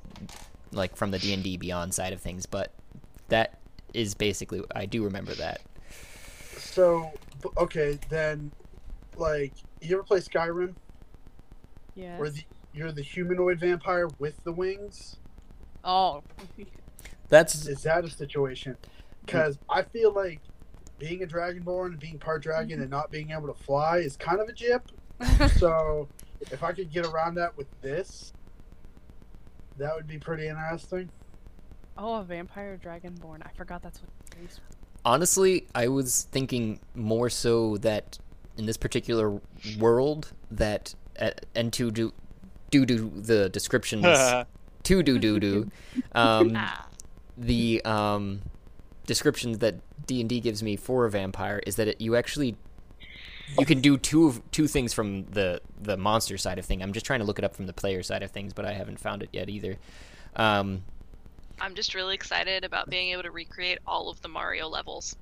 like 0.71 0.95
from 0.95 1.11
the 1.11 1.19
D 1.19 1.33
and 1.33 1.43
D 1.43 1.57
Beyond 1.57 1.93
side 1.93 2.13
of 2.13 2.21
things, 2.21 2.45
but 2.45 2.71
that 3.27 3.59
is 3.93 4.15
basically 4.15 4.63
I 4.73 4.85
do 4.85 5.03
remember 5.03 5.33
that. 5.35 5.61
So 6.57 7.11
okay, 7.57 7.99
then, 8.09 8.51
like, 9.17 9.53
you 9.81 9.95
ever 9.95 10.03
play 10.03 10.19
Skyrim, 10.19 10.75
Yeah. 11.95 12.17
where 12.17 12.29
the 12.29 12.43
you're 12.73 12.91
the 12.91 13.01
humanoid 13.01 13.59
vampire 13.59 14.07
with 14.17 14.43
the 14.43 14.51
wings? 14.51 15.17
Oh. 15.83 16.23
That's 17.29 17.67
Is 17.67 17.83
that 17.83 18.05
a 18.05 18.09
situation? 18.09 18.77
Because 19.25 19.57
I 19.69 19.83
feel 19.83 20.13
like 20.13 20.39
being 20.99 21.23
a 21.23 21.25
dragonborn 21.27 21.87
and 21.87 21.99
being 21.99 22.17
part 22.19 22.43
dragon 22.43 22.81
and 22.81 22.89
not 22.89 23.09
being 23.11 23.31
able 23.31 23.47
to 23.53 23.63
fly 23.63 23.97
is 23.97 24.15
kind 24.17 24.39
of 24.39 24.47
a 24.49 24.53
jip. 24.53 24.83
So 25.57 26.07
if 26.51 26.63
I 26.63 26.71
could 26.71 26.91
get 26.91 27.05
around 27.05 27.35
that 27.35 27.55
with 27.57 27.67
this, 27.81 28.33
that 29.77 29.95
would 29.95 30.07
be 30.07 30.17
pretty 30.17 30.47
interesting. 30.47 31.09
oh, 31.97 32.15
a 32.15 32.23
vampire 32.23 32.79
dragonborn. 32.83 33.45
I 33.45 33.51
forgot 33.55 33.81
that's 33.83 34.01
what 34.01 34.09
race. 34.39 34.59
honestly 35.05 35.67
I 35.75 35.87
was 35.87 36.27
thinking 36.31 36.79
more 36.95 37.29
so 37.29 37.77
that 37.77 38.17
in 38.57 38.65
this 38.65 38.77
particular 38.77 39.39
world 39.79 40.31
that 40.49 40.93
uh, 41.19 41.31
and 41.55 41.71
to 41.73 41.91
do 41.91 42.13
due 42.71 42.85
to 42.85 43.09
the 43.15 43.49
descriptions 43.49 44.03
to 44.83 45.03
do 45.03 45.19
do 45.19 45.39
do 45.39 45.69
um 46.13 46.53
Ah. 46.55 46.87
the 47.37 47.81
um 47.85 48.41
descriptions 49.05 49.59
that 49.59 49.75
D&D 50.05 50.39
gives 50.39 50.61
me 50.61 50.75
for 50.75 51.05
a 51.05 51.09
vampire 51.09 51.61
is 51.65 51.75
that 51.75 51.87
it, 51.87 52.01
you 52.01 52.15
actually 52.15 52.55
you 53.59 53.65
can 53.65 53.81
do 53.81 53.97
two 53.97 54.27
of 54.27 54.51
two 54.51 54.67
things 54.67 54.93
from 54.93 55.25
the 55.25 55.61
the 55.81 55.97
monster 55.97 56.37
side 56.37 56.57
of 56.57 56.65
thing. 56.65 56.81
I'm 56.81 56.93
just 56.93 57.05
trying 57.05 57.19
to 57.19 57.25
look 57.25 57.37
it 57.37 57.43
up 57.43 57.55
from 57.55 57.65
the 57.65 57.73
player 57.73 58.01
side 58.01 58.23
of 58.23 58.31
things, 58.31 58.53
but 58.53 58.65
I 58.65 58.73
haven't 58.73 58.99
found 58.99 59.23
it 59.23 59.29
yet 59.33 59.49
either. 59.49 59.77
Um 60.35 60.83
I'm 61.59 61.75
just 61.75 61.93
really 61.93 62.15
excited 62.15 62.63
about 62.63 62.89
being 62.89 63.09
able 63.11 63.23
to 63.23 63.31
recreate 63.31 63.79
all 63.85 64.09
of 64.09 64.21
the 64.21 64.27
Mario 64.27 64.67
levels 64.67 65.15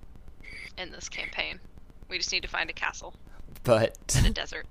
in 0.77 0.91
this 0.91 1.10
campaign. 1.10 1.60
We 2.07 2.18
just 2.18 2.31
need 2.31 2.43
to 2.43 2.47
find 2.47 2.69
a 2.69 2.73
castle 2.73 3.14
but 3.64 3.97
in 4.18 4.26
a 4.26 4.31
desert. 4.31 4.68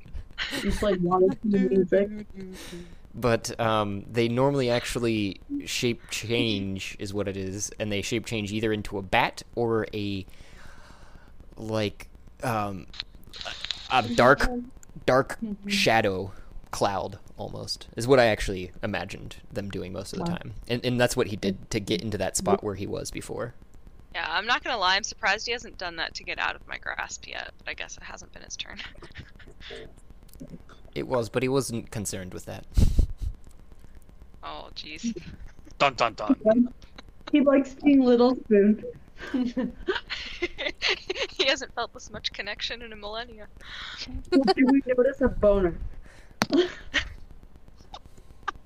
It's 0.52 0.82
like 0.82 0.98
wanted 1.01 1.39
the 1.44 1.59
music. 1.59 2.09
but 3.14 3.59
um, 3.60 4.05
they 4.10 4.28
normally 4.28 4.70
actually 4.70 5.40
shape 5.64 6.02
change 6.10 6.97
is 6.98 7.12
what 7.14 7.28
it 7.28 7.36
is, 7.36 7.70
and 7.78 7.90
they 7.90 8.02
shape 8.02 8.26
change 8.26 8.52
either 8.52 8.72
into 8.72 8.98
a 8.98 9.02
bat 9.02 9.43
or 9.55 9.86
a 9.94 10.24
like 11.56 12.09
um, 12.43 12.86
a 13.90 14.02
dark 14.14 14.48
dark 15.06 15.39
shadow 15.66 16.32
cloud 16.70 17.18
almost 17.36 17.89
is 17.97 18.06
what 18.06 18.18
I 18.18 18.26
actually 18.26 18.72
imagined 18.82 19.36
them 19.52 19.70
doing 19.70 19.93
most 19.93 20.12
of 20.12 20.18
the 20.18 20.24
Wow. 20.30 20.36
time, 20.36 20.55
and 20.68 20.85
and 20.85 21.01
that's 21.01 21.16
what 21.16 21.28
he 21.28 21.36
did 21.36 21.70
to 21.70 21.80
get 21.80 22.02
into 22.02 22.18
that 22.18 22.36
spot 22.36 22.62
where 22.62 22.74
he 22.74 22.86
was 22.86 23.10
before. 23.10 23.55
Yeah, 24.14 24.26
I'm 24.28 24.47
not 24.47 24.64
gonna 24.64 24.78
lie, 24.78 24.97
I'm 24.97 25.05
surprised 25.05 25.47
he 25.47 25.52
hasn't 25.52 25.78
done 25.78 25.97
that 25.97 26.14
to 26.14 26.24
get 26.24 26.39
out 26.39 26.56
of 26.56 26.66
my 26.66 26.78
grasp 26.78 27.26
yet, 27.28 27.52
but 27.59 27.68
I 27.70 27.74
guess 27.74 27.97
it 27.97 28.02
hasn't 28.02 28.32
been 28.32 28.43
his 28.43 28.56
turn. 28.56 28.78
It 30.98 31.06
was, 31.06 31.28
but 31.28 31.42
he 31.42 31.48
wasn't 31.48 31.90
concerned 31.90 32.34
with 32.34 32.44
that. 32.46 32.64
oh, 34.42 34.68
jeez. 34.74 35.16
Dun 35.78 35.94
dun 35.94 36.14
dun. 36.14 36.72
He 37.30 37.40
likes 37.40 37.74
being 37.74 38.02
little 38.02 38.36
spoon. 38.36 38.84
he 39.32 39.54
hasn't 41.46 41.74
felt 41.74 41.92
this 41.94 42.10
much 42.10 42.32
connection 42.32 42.82
in 42.82 42.92
a 42.92 42.96
millennia. 42.96 43.46
Do 44.30 44.42
we 44.56 44.82
notice 44.86 45.20
a 45.20 45.28
boner? 45.28 45.74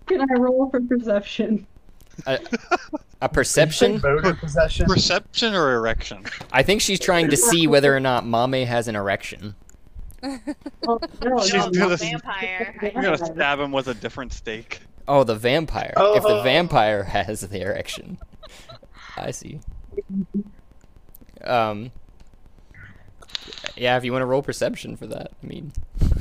Can 0.06 0.20
I 0.20 0.34
roll 0.38 0.70
for 0.70 0.80
perception? 0.80 1.66
A, 2.26 2.38
a 3.20 3.28
perception. 3.28 4.00
Perception 4.00 5.54
or 5.54 5.74
erection? 5.74 6.24
I 6.52 6.62
think 6.62 6.80
she's 6.80 7.00
trying 7.00 7.30
to 7.30 7.36
see 7.36 7.66
whether 7.66 7.94
or 7.94 8.00
not 8.00 8.26
Mame 8.26 8.66
has 8.66 8.88
an 8.88 8.96
erection. 8.96 9.54
Oh, 10.23 11.01
no, 11.24 11.40
She's 11.40 11.53
no, 11.55 11.70
gonna- 11.70 11.97
vampire. 11.99 12.93
I'm 12.94 13.03
gonna 13.03 13.19
stab 13.19 13.59
him 13.59 13.73
with 13.73 13.89
a 13.89 13.94
different 13.94 14.32
stake. 14.32 14.81
Oh, 15.09 15.24
the 15.24 15.35
vampire. 15.35 15.93
If 15.97 16.23
the 16.23 16.40
Oh. 16.40 16.43
vampire 16.43 17.03
has 17.05 17.40
the 17.40 17.61
erection. 17.61 18.19
I 19.16 19.31
see. 19.32 19.61
Um 21.43 21.90
Yeah, 23.77 23.97
if 23.97 24.05
you 24.05 24.12
want 24.12 24.23
to 24.23 24.27
roll 24.27 24.43
perception 24.43 24.97
for 24.97 25.07
that. 25.09 25.32
I 25.43 25.47
mean 25.47 25.73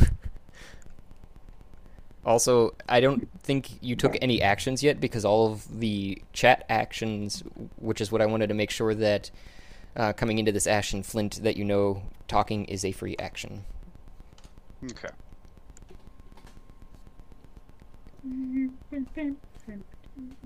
Also, 2.24 2.76
I 2.88 3.00
don't 3.00 3.28
think 3.42 3.82
you 3.82 3.96
took 3.96 4.16
any 4.22 4.42
actions 4.44 4.84
yet 4.84 5.00
because 5.00 5.26
all 5.26 5.52
of 5.52 5.80
the 5.80 6.22
chat 6.34 6.64
actions, 6.70 7.42
which 7.78 8.00
is 8.00 8.12
what 8.12 8.22
I 8.22 8.28
wanted 8.28 8.48
to 8.48 8.54
make 8.54 8.70
sure 8.70 8.94
that 8.94 9.32
uh, 9.96 10.14
coming 10.14 10.38
into 10.38 10.52
this 10.52 10.68
Ash 10.68 10.94
and 10.94 11.04
Flint 11.06 11.42
that 11.44 11.58
you 11.58 11.66
know 11.66 12.04
talking 12.28 12.66
is 12.66 12.86
a 12.86 12.92
free 12.92 13.16
action. 13.18 13.66
Okay. 14.84 15.10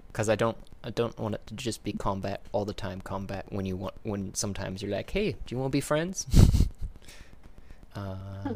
because 0.07 0.29
I 0.29 0.35
don't 0.35 0.57
I 0.83 0.89
don't 0.89 1.17
want 1.19 1.35
it 1.35 1.45
to 1.47 1.53
just 1.55 1.83
be 1.83 1.93
combat 1.93 2.41
all 2.51 2.65
the 2.65 2.73
time 2.73 3.01
combat 3.01 3.45
when 3.49 3.65
you 3.65 3.75
want 3.75 3.95
when 4.03 4.33
sometimes 4.33 4.81
you're 4.81 4.91
like 4.91 5.09
hey 5.11 5.31
do 5.33 5.55
you 5.55 5.57
want 5.57 5.71
to 5.71 5.75
be 5.75 5.81
friends 5.81 6.25
uh, 7.95 8.53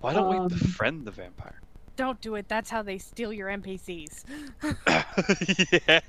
Why 0.00 0.12
don't 0.14 0.26
Um, 0.26 0.28
we 0.28 0.40
befriend 0.40 1.06
the 1.06 1.10
vampire? 1.10 1.60
Don't 1.96 2.20
do 2.20 2.34
it. 2.36 2.48
That's 2.48 2.70
how 2.70 2.82
they 2.82 2.98
steal 2.98 3.32
your 3.32 3.48
NPCs. 3.48 4.24
yeah. 5.88 6.00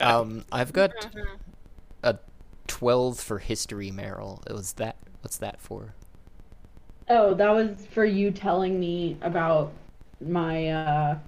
Um, 0.00 0.44
I've 0.52 0.72
got 0.72 0.94
Mhm. 1.02 1.38
a 2.02 2.18
twelve 2.66 3.18
for 3.20 3.38
history, 3.38 3.90
Meryl. 3.90 4.46
It 4.48 4.52
was 4.52 4.74
that. 4.74 4.96
What's 5.22 5.38
that 5.38 5.60
for? 5.60 5.94
Oh, 7.10 7.34
that 7.34 7.50
was 7.50 7.86
for 7.92 8.04
you 8.04 8.30
telling 8.30 8.78
me 8.78 9.16
about 9.22 9.72
my 10.20 10.68
uh 10.68 11.18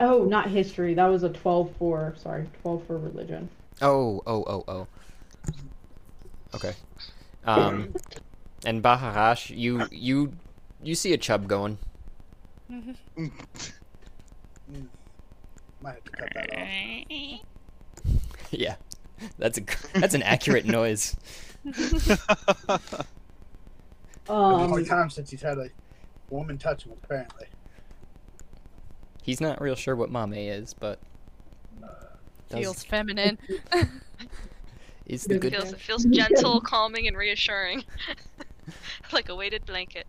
oh, 0.00 0.24
not 0.24 0.48
history. 0.48 0.94
That 0.94 1.06
was 1.06 1.22
a 1.22 1.30
12 1.30 1.72
for 1.78 2.14
sorry, 2.16 2.48
12 2.62 2.86
for 2.86 2.98
religion. 2.98 3.48
Oh, 3.80 4.22
oh, 4.26 4.44
oh, 4.46 4.64
oh. 4.68 4.86
Okay. 6.54 6.72
Um, 7.44 7.94
and 8.64 8.82
Baharash, 8.82 9.56
you 9.56 9.86
you 9.90 10.32
you 10.82 10.94
see 10.94 11.12
a 11.12 11.18
chub 11.18 11.48
going. 11.48 11.78
Mm, 12.70 12.96
Might 15.80 15.94
have 15.94 16.04
to 16.04 16.10
cut 16.10 16.28
that 16.34 16.50
off. 16.56 17.40
yeah, 18.50 18.76
that's 19.38 19.58
a 19.58 19.62
that's 19.94 20.14
an 20.14 20.22
accurate 20.22 20.66
noise. 20.66 21.16
the 24.28 24.34
only 24.34 24.82
Um 24.82 24.88
time 24.88 25.10
since 25.10 25.30
he's 25.30 25.42
had 25.42 25.58
a 25.58 25.68
woman 26.30 26.58
touch 26.58 26.84
him, 26.84 26.92
apparently. 27.02 27.46
He's 29.22 29.40
not 29.40 29.60
real 29.60 29.74
sure 29.74 29.96
what 29.96 30.10
mame 30.10 30.32
is, 30.34 30.72
but 30.74 30.98
does- 32.48 32.60
Feels 32.60 32.84
feminine. 32.84 33.38
is 35.06 35.24
the 35.24 35.38
good. 35.38 35.52
Feels 35.52 35.72
it 35.72 35.80
feels 35.80 36.04
gentle, 36.10 36.60
calming, 36.60 37.06
and 37.08 37.16
reassuring, 37.16 37.84
like 39.12 39.28
a 39.28 39.34
weighted 39.34 39.66
blanket. 39.66 40.06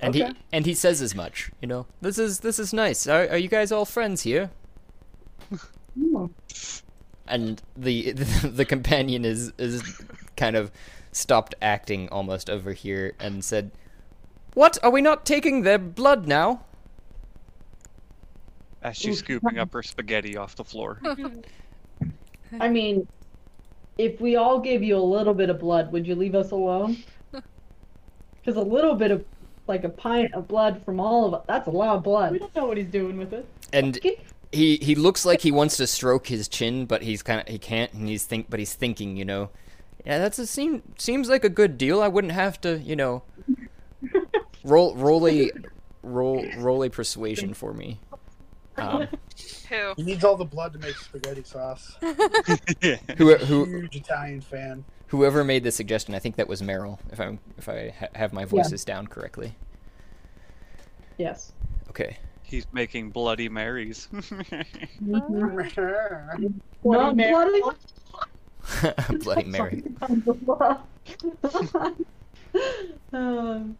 And 0.00 0.14
Okay. 0.14 0.28
he 0.28 0.34
and 0.52 0.66
he 0.66 0.74
says 0.74 1.00
as 1.00 1.14
much. 1.14 1.50
You 1.62 1.68
know, 1.68 1.86
this 2.02 2.18
is 2.18 2.40
this 2.40 2.58
is 2.58 2.72
nice. 2.74 3.06
Are, 3.06 3.28
are 3.28 3.38
you 3.38 3.48
guys 3.48 3.72
all 3.72 3.84
friends 3.86 4.22
here? 4.22 4.50
And 7.26 7.62
the 7.76 8.12
the 8.12 8.64
companion 8.66 9.24
is 9.24 9.52
is 9.58 9.82
kind 10.36 10.56
of 10.56 10.70
stopped 11.16 11.54
acting 11.62 12.08
almost 12.08 12.50
over 12.50 12.72
here 12.72 13.14
and 13.18 13.44
said, 13.44 13.70
"What? 14.54 14.78
Are 14.82 14.90
we 14.90 15.00
not 15.00 15.24
taking 15.24 15.62
their 15.62 15.78
blood 15.78 16.26
now?" 16.26 16.64
As 18.82 18.96
she's 18.96 19.20
scooping 19.20 19.58
up 19.58 19.72
her 19.72 19.82
spaghetti 19.82 20.36
off 20.36 20.56
the 20.56 20.64
floor. 20.64 21.00
I 22.60 22.68
mean, 22.68 23.08
if 23.96 24.20
we 24.20 24.36
all 24.36 24.58
gave 24.58 24.82
you 24.82 24.96
a 24.96 24.98
little 24.98 25.34
bit 25.34 25.48
of 25.50 25.58
blood, 25.58 25.90
would 25.92 26.06
you 26.06 26.14
leave 26.14 26.34
us 26.34 26.50
alone? 26.50 26.98
Because 28.44 28.60
a 28.60 28.62
little 28.62 28.94
bit 28.94 29.10
of, 29.10 29.24
like 29.66 29.84
a 29.84 29.88
pint 29.88 30.34
of 30.34 30.46
blood 30.46 30.84
from 30.84 31.00
all 31.00 31.24
of 31.24 31.32
us, 31.32 31.44
that's 31.48 31.66
a 31.66 31.70
lot 31.70 31.96
of 31.96 32.02
blood. 32.02 32.32
We 32.32 32.38
don't 32.38 32.54
know 32.54 32.66
what 32.66 32.76
he's 32.76 32.88
doing 32.88 33.16
with 33.16 33.32
it. 33.32 33.48
And 33.72 33.98
he 34.52 34.76
he 34.76 34.94
looks 34.94 35.24
like 35.24 35.40
he 35.40 35.50
wants 35.50 35.78
to 35.78 35.86
stroke 35.86 36.26
his 36.26 36.46
chin, 36.46 36.84
but 36.84 37.00
he's 37.00 37.22
kind 37.22 37.40
of 37.40 37.48
he 37.48 37.58
can't, 37.58 37.90
and 37.94 38.06
he's 38.06 38.24
think, 38.24 38.50
but 38.50 38.58
he's 38.58 38.74
thinking, 38.74 39.16
you 39.16 39.24
know, 39.24 39.48
yeah, 40.04 40.18
that's 40.18 40.38
a 40.38 40.46
seem 40.46 40.82
seems 40.98 41.28
like 41.28 41.44
a 41.44 41.48
good 41.48 41.78
deal. 41.78 42.02
I 42.02 42.08
wouldn't 42.08 42.32
have 42.32 42.60
to, 42.62 42.78
you 42.78 42.96
know, 42.96 43.22
roll 44.64 44.94
roll 44.94 45.26
a 45.26 45.50
roll 46.02 46.44
roll 46.58 46.84
a 46.84 46.90
persuasion 46.90 47.54
for 47.54 47.72
me. 47.72 48.00
Um, 48.76 49.08
Who? 49.68 49.94
He 49.96 50.02
needs 50.02 50.24
all 50.24 50.36
the 50.36 50.44
blood 50.44 50.72
to 50.72 50.78
make 50.78 50.96
spaghetti 50.96 51.44
sauce. 51.44 51.96
who 53.16 53.36
who 53.36 53.64
Huge 53.64 53.96
Italian 53.96 54.40
fan. 54.40 54.84
whoever 55.08 55.44
made 55.44 55.64
the 55.64 55.70
suggestion, 55.70 56.14
I 56.14 56.18
think 56.18 56.36
that 56.36 56.48
was 56.48 56.60
Meryl, 56.60 56.98
if 57.12 57.20
I'm 57.20 57.38
if 57.56 57.68
I 57.68 57.94
ha- 57.98 58.08
have 58.14 58.32
my 58.32 58.44
voices 58.44 58.84
down 58.84 59.06
correctly. 59.06 59.54
Yes. 61.18 61.52
Okay. 61.88 62.18
He's 62.42 62.66
making 62.72 63.10
Bloody 63.10 63.48
Marys. 63.48 64.08
Not 65.00 65.28
bloody. 65.28 65.72
Bloody 69.22 69.44
Mary. 69.44 69.82
um, 73.12 73.76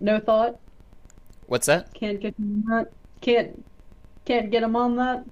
no 0.00 0.18
thought. 0.20 0.58
What's 1.46 1.66
that? 1.66 1.92
Can't 1.94 2.20
get 2.20 2.34
him 2.38 2.64
on 2.68 2.76
that. 2.78 2.92
Can't. 3.20 3.64
Can't 4.24 4.50
get 4.50 4.62
him 4.62 4.74
on 4.76 4.96
that. 4.96 5.24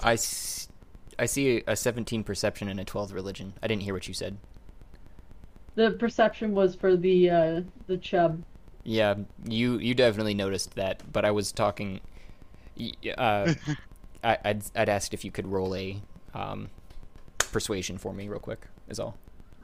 I, 0.00 0.14
s- 0.14 0.68
I 1.18 1.26
see 1.26 1.62
a 1.66 1.76
17 1.76 2.24
perception 2.24 2.68
and 2.68 2.80
a 2.80 2.84
12 2.84 3.12
religion. 3.12 3.52
I 3.62 3.66
didn't 3.66 3.82
hear 3.82 3.92
what 3.92 4.08
you 4.08 4.14
said. 4.14 4.38
The 5.74 5.90
perception 5.92 6.54
was 6.54 6.74
for 6.74 6.96
the 6.96 7.30
uh 7.30 7.60
the 7.86 7.98
chub. 7.98 8.42
Yeah, 8.82 9.14
you 9.44 9.78
you 9.78 9.94
definitely 9.94 10.34
noticed 10.34 10.74
that, 10.74 11.02
but 11.12 11.24
I 11.24 11.30
was 11.30 11.52
talking. 11.52 12.00
Uh, 13.16 13.54
I, 14.22 14.38
I'd 14.44 14.62
I'd 14.74 14.88
asked 14.88 15.14
if 15.14 15.24
you 15.24 15.30
could 15.30 15.46
roll 15.46 15.74
a 15.74 16.00
um, 16.34 16.68
persuasion 17.38 17.98
for 17.98 18.12
me 18.12 18.28
real 18.28 18.40
quick. 18.40 18.66
Is 18.88 18.98
all. 19.00 19.16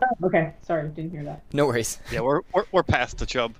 Oh, 0.02 0.26
okay. 0.26 0.54
Sorry, 0.62 0.88
didn't 0.88 1.12
hear 1.12 1.24
that. 1.24 1.42
No 1.52 1.66
worries. 1.66 1.98
yeah, 2.10 2.20
we're, 2.20 2.40
we're 2.52 2.64
we're 2.72 2.82
past 2.82 3.18
the 3.18 3.26
chub. 3.26 3.54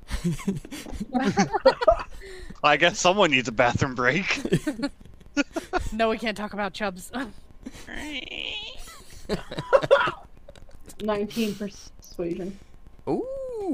I 2.64 2.76
guess 2.76 2.98
someone 2.98 3.30
needs 3.30 3.48
a 3.48 3.52
bathroom 3.52 3.94
break. 3.94 4.40
no, 5.92 6.08
we 6.08 6.18
can't 6.18 6.36
talk 6.36 6.52
about 6.52 6.72
chubs. 6.72 7.12
Nineteen 11.02 11.54
persuasion. 11.54 12.58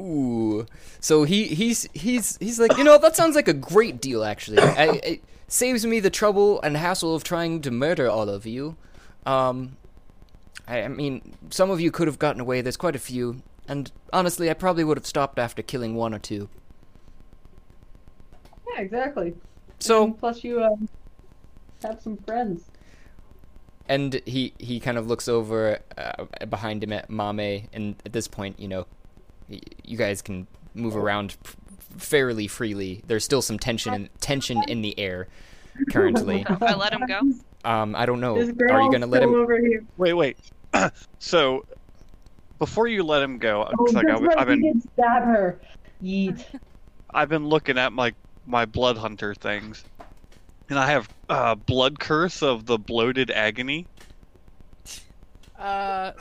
Ooh. 0.01 0.67
So 1.01 1.25
he 1.25 1.47
he's 1.49 1.89
he's 1.95 2.37
he's 2.39 2.59
like 2.61 2.77
you 2.79 2.85
know 2.85 2.99
that 2.99 3.17
sounds 3.17 3.37
like 3.37 3.49
a 3.49 3.55
great 3.55 4.01
deal 4.01 4.25
actually. 4.25 4.73
I, 4.77 5.01
it 5.05 5.25
saves 5.49 5.85
me 5.87 6.01
the 6.01 6.11
trouble 6.11 6.61
and 6.63 6.77
hassle 6.77 7.15
of 7.15 7.25
trying 7.25 7.61
to 7.63 7.71
murder 7.71 8.09
all 8.11 8.29
of 8.31 8.47
you. 8.47 8.77
Um, 9.27 9.79
I, 10.69 10.83
I 10.85 10.89
mean 10.89 11.37
some 11.51 11.71
of 11.71 11.81
you 11.81 11.91
could 11.91 12.09
have 12.09 12.19
gotten 12.19 12.41
away. 12.41 12.63
There's 12.63 12.77
quite 12.79 12.97
a 12.97 13.01
few, 13.01 13.43
and 13.69 13.93
honestly, 14.13 14.51
I 14.51 14.55
probably 14.55 14.85
would 14.85 14.99
have 14.99 15.07
stopped 15.07 15.39
after 15.39 15.63
killing 15.63 15.95
one 15.97 16.15
or 16.15 16.21
two. 16.21 16.51
Yeah, 18.75 18.81
exactly. 18.83 19.35
So 19.81 20.05
And 20.05 20.19
plus, 20.19 20.45
you 20.45 20.63
um, 20.63 20.89
have 21.83 22.01
some 22.03 22.17
friends. 22.19 22.71
and 23.89 24.21
he 24.27 24.55
he 24.59 24.81
kind 24.81 24.99
of 24.99 25.07
looks 25.07 25.29
over 25.29 25.81
uh, 25.99 26.25
behind 26.47 26.85
him 26.85 26.93
at 26.93 27.11
Mame, 27.11 27.69
and 27.73 27.97
at 28.07 28.13
this 28.13 28.29
point, 28.29 28.59
you 28.61 28.69
know, 28.69 28.87
you 29.85 29.97
guys 29.97 30.23
can 30.23 30.47
move 30.75 30.97
around 30.97 31.37
f- 31.45 31.57
fairly 31.99 32.47
freely. 32.47 33.03
There's 33.07 33.25
still 33.25 33.43
some 33.43 33.59
tension 33.59 33.95
in, 33.95 34.09
tension 34.21 34.63
in 34.69 34.83
the 34.83 34.99
air 34.99 35.29
currently. 35.91 36.45
If 36.51 36.63
I 36.63 36.75
let 36.75 36.93
him 36.93 37.07
go. 37.07 37.21
Um, 37.69 37.95
I 37.95 38.07
don't 38.07 38.21
know. 38.21 38.37
Are 38.37 38.43
you 38.83 38.91
gonna 38.91 39.07
let 39.07 39.23
him? 39.23 39.35
over 39.35 39.59
here. 39.59 39.85
Wait, 39.97 40.15
wait. 40.15 40.39
so, 41.19 41.65
before 42.59 42.87
you 42.89 43.03
let 43.03 43.23
him 43.23 43.39
go, 43.39 43.69
Oh, 43.79 43.85
like 43.93 44.07
just 44.07 44.37
I, 44.37 44.39
have 44.41 44.49
me 44.49 44.73
been 44.73 44.81
stab 44.95 45.25
her. 45.25 45.61
Yeet. 46.03 46.43
I've 47.13 47.29
been 47.29 47.49
looking 47.49 47.77
at 47.77 47.93
my 47.93 48.15
my 48.47 48.65
blood 48.65 48.97
hunter 48.97 49.35
things, 49.35 49.85
and 50.69 50.79
I 50.79 50.91
have 50.91 51.09
uh, 51.29 51.55
blood 51.57 51.99
curse 51.99 52.43
of 52.43 52.67
the 52.67 52.79
bloated 52.79 53.31
agony. 53.31 53.87
Uh, 55.61 56.13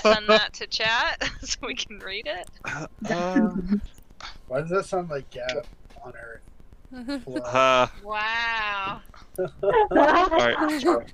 Send 0.00 0.28
that 0.28 0.50
to 0.54 0.66
chat 0.66 1.22
so 1.42 1.58
we 1.62 1.74
can 1.74 1.98
read 1.98 2.26
it. 2.26 2.48
Uh, 3.10 3.50
Why 4.48 4.60
does 4.60 4.70
that 4.70 4.86
sound 4.86 5.10
like 5.10 5.28
Gap 5.30 5.66
on 6.04 6.12
Earth? 6.16 6.40
Uh, 7.44 7.86
Wow. 8.04 9.00
Alright. 9.92 11.12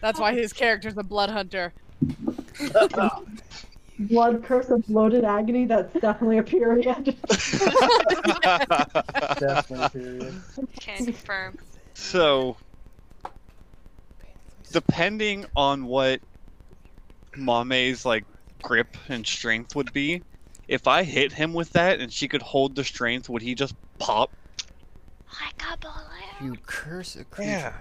that's 0.00 0.18
why 0.18 0.34
his 0.34 0.52
character's 0.52 0.98
a 0.98 1.04
blood 1.04 1.30
hunter. 1.30 1.72
Blood 4.00 4.42
curse 4.44 4.70
of 4.70 4.84
bloated 4.86 5.24
agony. 5.24 5.66
That's 5.66 5.92
definitely 5.94 6.38
a 6.38 6.42
period. 6.42 7.16
Definitely 9.38 9.84
a 9.84 9.90
period. 9.90 10.34
Can 10.80 11.04
confirm. 11.04 11.58
so, 11.94 12.56
depending 14.72 15.46
on 15.56 15.86
what 15.86 16.20
Mame's 17.44 18.04
like 18.04 18.24
grip 18.62 18.96
and 19.08 19.26
strength 19.26 19.74
would 19.76 19.92
be, 19.92 20.22
if 20.68 20.86
I 20.86 21.02
hit 21.04 21.32
him 21.32 21.52
with 21.54 21.72
that 21.72 22.00
and 22.00 22.12
she 22.12 22.28
could 22.28 22.42
hold 22.42 22.74
the 22.74 22.84
strength, 22.84 23.28
would 23.28 23.42
he 23.42 23.54
just 23.54 23.74
pop? 23.98 24.30
Like 25.40 25.62
a 25.72 25.76
bullet. 25.78 26.42
You 26.42 26.56
curse 26.66 27.16
a 27.16 27.24
creature 27.24 27.48
Yeah. 27.48 27.74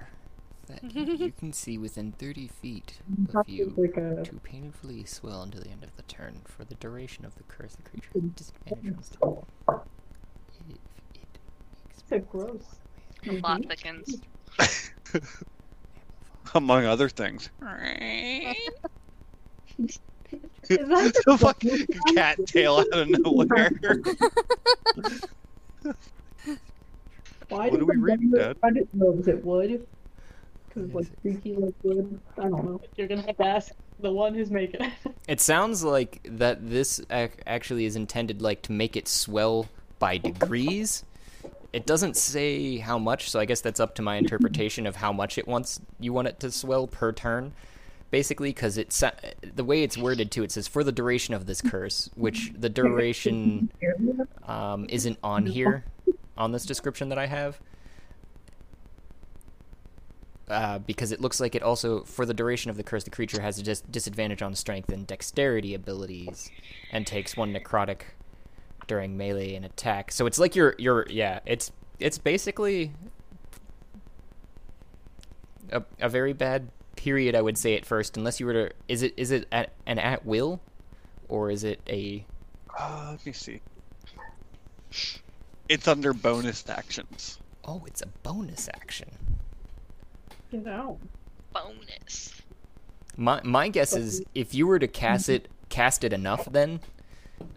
that 0.68 0.84
you 0.84 1.32
can 1.32 1.54
see 1.54 1.78
within 1.78 2.12
30 2.14 2.48
feet 2.48 3.00
of 3.34 3.48
you 3.48 3.74
to 4.24 4.40
painfully 4.44 5.06
swell 5.06 5.44
until 5.44 5.62
the 5.62 5.70
end 5.70 5.84
of 5.84 5.96
the 5.96 6.04
turn. 6.04 6.42
For 6.46 6.64
the 6.64 6.76
duration 6.76 7.26
of 7.26 7.36
the 7.36 7.44
curse, 7.44 7.76
the 7.76 7.84
creature 7.90 8.10
has 8.14 8.24
disadvantage 8.24 8.94
on 8.98 9.04
stealth. 9.04 9.46
If 9.68 10.76
it 10.76 10.80
makes 11.16 12.04
So 12.10 12.20
gross. 12.20 12.64
The 13.24 13.40
plot 13.42 13.62
thickens. 13.68 14.22
Among 16.56 16.86
other 16.86 17.10
things. 17.10 17.50
Is 19.80 20.00
that 20.70 21.14
the 21.14 21.24
the 21.26 21.38
fucking 21.38 21.88
cat 22.16 22.38
tail 22.46 22.78
out 22.80 22.88
of 22.94 23.08
nowhere. 23.10 23.72
Why 27.50 27.70
What 27.70 27.72
did 27.72 27.82
are 27.82 27.86
we 27.86 27.96
the 27.96 28.02
reading, 28.02 28.30
number- 28.32 28.38
Dad? 28.54 28.58
I 28.64 28.72
didn't 28.72 28.94
know 28.94 29.12
was 29.12 29.28
it 29.28 29.44
wood. 29.44 29.88
Because 30.68 30.94
like 30.94 31.22
creaky 31.22 31.54
like 31.56 31.74
wood. 31.84 32.20
I 32.38 32.42
don't 32.50 32.66
know. 32.66 32.82
You're 32.98 33.08
gonna 33.08 33.22
have 33.22 33.38
to 33.38 33.46
ask 33.46 33.72
the 34.00 34.12
one 34.12 34.34
who's 34.36 34.52
making 34.52 34.82
it. 34.82 34.94
It 35.28 35.42
sounds 35.42 35.84
like 35.84 36.20
that 36.24 36.70
this 36.70 37.02
ac- 37.10 37.34
actually 37.46 37.86
is 37.86 37.96
intended 37.98 38.42
like 38.42 38.62
to 38.64 38.72
make 38.72 38.96
it 38.96 39.08
swell 39.08 39.68
by 40.00 40.18
degrees. 40.18 41.04
It 41.74 41.86
doesn't 41.86 42.16
say 42.16 42.78
how 42.78 42.98
much, 42.98 43.30
so 43.30 43.40
I 43.40 43.46
guess 43.46 43.60
that's 43.62 43.80
up 43.82 43.96
to 43.96 44.02
my 44.02 44.16
interpretation 44.16 44.86
of 44.88 44.96
how 44.98 45.12
much 45.12 45.38
it 45.38 45.48
wants 45.48 45.82
you 46.00 46.12
want 46.14 46.28
it 46.30 46.40
to 46.42 46.52
swell 46.52 46.88
per 46.88 47.12
turn. 47.12 47.54
Basically, 48.10 48.50
because 48.50 48.78
it's 48.78 49.04
the 49.42 49.64
way 49.64 49.84
it's 49.84 49.98
worded 49.98 50.32
too, 50.32 50.44
it 50.44 50.52
says 50.52 50.68
for 50.68 50.84
the 50.84 50.94
duration 50.94 51.34
of 51.34 51.46
this 51.46 51.62
curse, 51.62 52.10
which 52.16 52.54
the 52.58 52.70
duration 52.70 53.70
um, 54.48 54.86
isn't 54.90 55.20
on 55.22 55.46
here 55.46 55.84
on 56.38 56.54
this 56.54 56.66
description 56.66 57.10
that 57.10 57.18
I 57.18 57.26
have. 57.26 57.60
Uh, 60.50 60.80
because 60.80 61.12
it 61.12 61.20
looks 61.20 61.42
like 61.42 61.56
it 61.56 61.62
also, 61.62 62.04
for 62.04 62.26
the 62.26 62.34
duration 62.34 62.72
of 62.72 62.78
the 62.78 62.84
curse, 62.84 63.04
the 63.04 63.10
creature 63.10 63.42
has 63.42 63.60
a 63.60 63.64
dis- 63.64 63.82
disadvantage 63.82 64.42
on 64.42 64.56
strength 64.56 64.90
and 64.94 65.06
dexterity 65.06 65.74
abilities, 65.74 66.50
and 66.94 67.06
takes 67.06 67.36
one 67.36 67.54
necrotic 67.54 68.04
during 68.88 69.18
melee 69.18 69.56
and 69.56 69.66
attack. 69.66 70.14
So 70.14 70.26
it's 70.26 70.40
like 70.40 70.56
you're, 70.56 70.74
you're, 70.78 71.06
yeah, 71.10 71.42
it's 71.46 71.74
it's 72.00 72.18
basically 72.18 72.94
a, 75.70 75.84
a 76.00 76.08
very 76.08 76.32
bad 76.32 76.70
period, 76.98 77.36
I 77.36 77.42
would 77.42 77.58
say 77.58 77.76
at 77.76 77.86
first, 77.86 78.18
unless 78.18 78.40
you 78.42 78.46
were 78.46 78.54
to, 78.54 78.72
is 78.90 79.02
it 79.04 79.14
is 79.16 79.32
it 79.32 79.48
at, 79.52 79.72
an 79.86 80.00
at 80.00 80.26
will, 80.26 80.60
or 81.30 81.50
is 81.50 81.64
it 81.64 81.80
a 81.88 82.26
Uh, 82.78 83.08
let 83.12 83.26
me 83.26 83.32
see. 83.32 83.62
It's 85.70 85.88
under 85.88 86.14
bonus 86.14 86.68
actions. 86.70 87.40
oh, 87.66 87.84
it's 87.86 88.02
a 88.02 88.08
bonus 88.24 88.70
action. 88.74 89.10
You 90.52 90.60
know, 90.62 91.00
Bonus. 91.54 92.42
My 93.18 93.42
my 93.44 93.68
guess 93.70 93.96
is 93.96 94.24
if 94.36 94.54
you 94.54 94.68
were 94.68 94.80
to 94.80 94.88
cast 94.88 95.28
it 95.30 95.48
cast 95.70 96.04
it 96.04 96.14
enough, 96.14 96.46
then, 96.52 96.80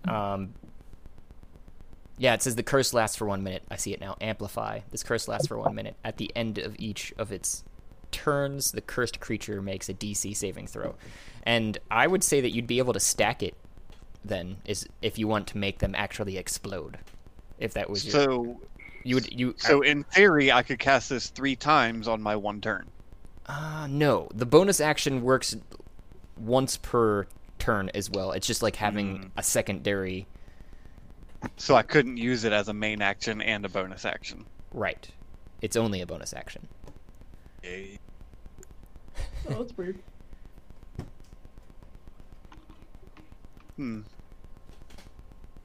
um, 0.09 0.55
yeah, 2.19 2.35
it 2.35 2.43
says 2.43 2.57
the 2.57 2.63
curse 2.65 2.93
lasts 2.93 3.17
for 3.17 3.27
one 3.27 3.43
minute. 3.45 3.63
I 3.71 3.77
see 3.77 3.93
it 3.93 4.01
now. 4.01 4.17
Amplify. 4.21 4.81
This 4.91 5.03
curse 5.05 5.29
lasts 5.29 5.47
for 5.47 5.59
one 5.59 5.75
minute. 5.75 5.95
At 6.05 6.17
the 6.17 6.33
end 6.35 6.59
of 6.59 6.75
each 6.79 7.13
of 7.19 7.31
its 7.31 7.63
turns, 8.13 8.73
the 8.73 8.81
cursed 8.81 9.21
creature 9.21 9.63
makes 9.63 9.89
a 9.89 9.95
DC 9.95 10.37
saving 10.37 10.67
throw, 10.67 10.95
and 11.45 11.79
I 11.91 12.07
would 12.07 12.25
say 12.25 12.41
that 12.41 12.51
you'd 12.51 12.67
be 12.67 12.79
able 12.79 12.93
to 12.93 13.01
stack 13.01 13.43
it. 13.43 13.55
Then 14.25 14.59
is 14.67 14.87
if 15.01 15.19
you 15.19 15.27
want 15.27 15.47
to 15.49 15.59
make 15.59 15.79
them 15.79 15.95
actually 15.95 16.37
explode. 16.37 16.99
If 17.59 17.75
that 17.75 17.89
was 17.89 18.05
your, 18.05 18.13
So, 18.13 18.61
you 19.03 19.15
would 19.17 19.33
you 19.33 19.55
so 19.59 19.81
in 19.81 20.05
theory, 20.05 20.53
I 20.53 20.63
could 20.63 20.79
cast 20.79 21.09
this 21.09 21.29
three 21.29 21.57
times 21.57 22.09
on 22.09 22.21
my 22.21 22.37
one 22.37 22.61
turn. 22.61 22.91
Uh, 23.47 23.87
no. 23.89 24.29
The 24.35 24.47
bonus 24.47 24.81
action 24.81 25.23
works 25.23 25.57
once 26.37 26.77
per 26.77 27.27
turn 27.59 27.91
as 27.95 28.11
well. 28.11 28.33
It's 28.33 28.47
just 28.47 28.63
like 28.63 28.77
having 28.77 29.33
a 29.37 29.43
secondary. 29.43 30.27
So 31.57 31.75
I 31.75 31.83
couldn't 31.83 32.17
use 32.17 32.45
it 32.45 32.53
as 32.53 32.69
a 32.69 32.75
main 32.75 33.03
action 33.03 33.41
and 33.41 33.65
a 33.65 33.69
bonus 33.69 34.05
action. 34.05 34.45
Right. 34.73 35.09
It's 35.63 35.77
only 35.77 36.01
a 36.01 36.07
bonus 36.07 36.33
action. 36.33 36.69
Yay. 37.63 37.99
Oh, 39.49 39.63
that's 39.63 39.77
weird. 39.77 39.99
Hmm. 43.77 44.01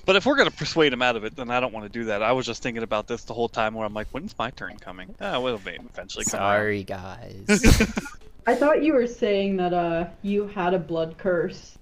But 0.05 0.15
if 0.15 0.25
we're 0.25 0.35
gonna 0.35 0.51
persuade 0.51 0.93
him 0.93 1.01
out 1.01 1.15
of 1.15 1.23
it, 1.23 1.35
then 1.35 1.49
I 1.49 1.59
don't 1.59 1.73
want 1.73 1.85
to 1.85 1.89
do 1.89 2.05
that. 2.05 2.21
I 2.21 2.31
was 2.31 2.45
just 2.45 2.61
thinking 2.61 2.83
about 2.83 3.07
this 3.07 3.23
the 3.23 3.33
whole 3.33 3.49
time, 3.49 3.73
where 3.73 3.85
I'm 3.85 3.93
like, 3.93 4.07
"When's 4.11 4.37
my 4.37 4.51
turn 4.51 4.77
coming?" 4.77 5.15
Ah, 5.19 5.39
well, 5.39 5.55
it'll 5.55 5.85
eventually 5.85 6.25
come. 6.25 6.39
around. 6.39 6.51
Sorry, 6.51 6.83
guys. 6.83 7.45
I 8.47 8.53
thought 8.53 8.83
you 8.83 8.93
were 8.93 9.07
saying 9.07 9.57
that 9.57 9.73
uh 9.73 10.05
you 10.21 10.47
had 10.47 10.75
a 10.75 10.79
blood 10.79 11.17
curse, 11.17 11.77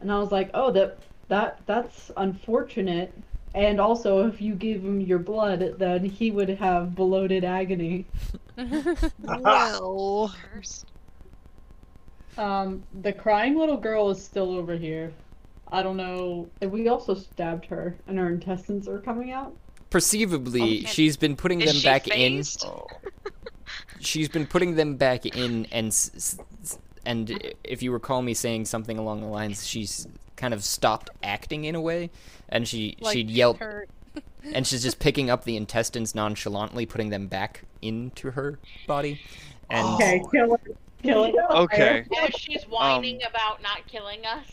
and 0.00 0.10
I 0.10 0.18
was 0.18 0.32
like, 0.32 0.50
oh, 0.54 0.72
that 0.72 0.98
that 1.28 1.60
that's 1.66 2.10
unfortunate. 2.16 3.12
And 3.54 3.80
also, 3.80 4.26
if 4.26 4.40
you 4.40 4.54
give 4.54 4.82
him 4.82 5.00
your 5.00 5.18
blood, 5.18 5.76
then 5.78 6.04
he 6.04 6.30
would 6.30 6.48
have 6.50 6.94
bloated 6.94 7.44
agony. 7.44 8.06
well, 9.22 10.34
Um, 12.36 12.84
the 13.02 13.12
crying 13.12 13.58
little 13.58 13.76
girl 13.76 14.10
is 14.10 14.24
still 14.24 14.52
over 14.56 14.76
here. 14.76 15.12
I 15.72 15.82
don't 15.82 15.96
know. 15.96 16.48
And 16.60 16.70
we 16.70 16.86
also 16.86 17.14
stabbed 17.16 17.66
her, 17.66 17.96
and 18.06 18.16
her 18.16 18.28
intestines 18.28 18.86
are 18.86 19.00
coming 19.00 19.32
out. 19.32 19.56
Perceivably, 19.90 20.60
Okay. 20.62 20.86
she's 20.86 21.16
been 21.16 21.34
putting 21.34 21.60
Is 21.62 21.72
them 21.72 21.76
she 21.80 21.84
back 21.88 22.04
phased? 22.04 22.64
in. 22.64 22.70
She's 24.00 24.28
been 24.28 24.46
putting 24.46 24.76
them 24.76 24.96
back 24.96 25.26
in, 25.26 25.66
and 25.72 25.88
s- 25.88 26.10
s- 26.14 26.38
s- 26.62 26.78
and 27.04 27.52
if 27.64 27.82
you 27.82 27.90
recall 27.92 28.22
me 28.22 28.32
saying 28.34 28.66
something 28.66 28.96
along 28.98 29.20
the 29.20 29.26
lines, 29.26 29.66
she's 29.66 30.06
kind 30.36 30.54
of 30.54 30.62
stopped 30.62 31.10
acting 31.22 31.64
in 31.64 31.74
a 31.74 31.80
way, 31.80 32.10
and 32.48 32.66
she 32.68 32.96
Like 33.00 33.14
she'd 33.14 33.28
she's 33.28 33.36
yelp 33.36 33.58
hurt. 33.58 33.90
And 34.54 34.66
she's 34.66 34.82
just 34.82 34.98
picking 34.98 35.30
up 35.30 35.44
the 35.44 35.56
intestines 35.56 36.14
nonchalantly, 36.14 36.86
putting 36.86 37.10
them 37.10 37.26
back 37.26 37.62
into 37.82 38.30
her 38.32 38.58
body. 38.86 39.20
And 39.70 39.86
Okay, 39.94 40.22
kill 40.32 40.54
it. 40.54 40.76
Kill 41.02 41.24
it. 41.24 41.34
okay. 41.50 42.04
Oh, 42.16 42.28
she's 42.36 42.64
whining 42.64 43.20
about 43.28 43.62
not 43.62 43.86
killing 43.86 44.24
us. 44.26 44.46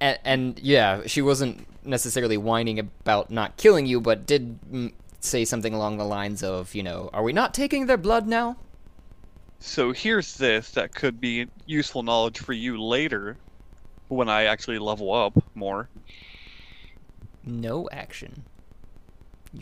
and, 0.00 0.18
and 0.24 0.58
yeah, 0.60 1.02
she 1.06 1.20
wasn't 1.22 1.66
necessarily 1.84 2.36
whining 2.36 2.78
about 2.78 3.30
not 3.30 3.56
killing 3.56 3.86
you, 3.86 4.00
but 4.00 4.26
did 4.26 4.58
mm, 4.70 4.92
say 5.20 5.44
something 5.44 5.74
along 5.74 5.98
the 5.98 6.04
lines 6.04 6.42
of, 6.42 6.74
you 6.74 6.82
know, 6.82 7.10
are 7.12 7.22
we 7.22 7.32
not 7.32 7.52
taking 7.52 7.86
their 7.86 7.96
blood 7.98 8.26
now? 8.26 8.56
So 9.58 9.92
here's 9.92 10.36
this 10.38 10.70
that 10.70 10.94
could 10.94 11.20
be 11.20 11.46
useful 11.66 12.02
knowledge 12.02 12.38
for 12.38 12.54
you 12.54 12.82
later, 12.82 13.36
when 14.08 14.28
I 14.30 14.44
actually 14.44 14.78
level 14.78 15.12
up 15.12 15.34
more. 15.54 15.88
No 17.44 17.88
action. 17.92 18.44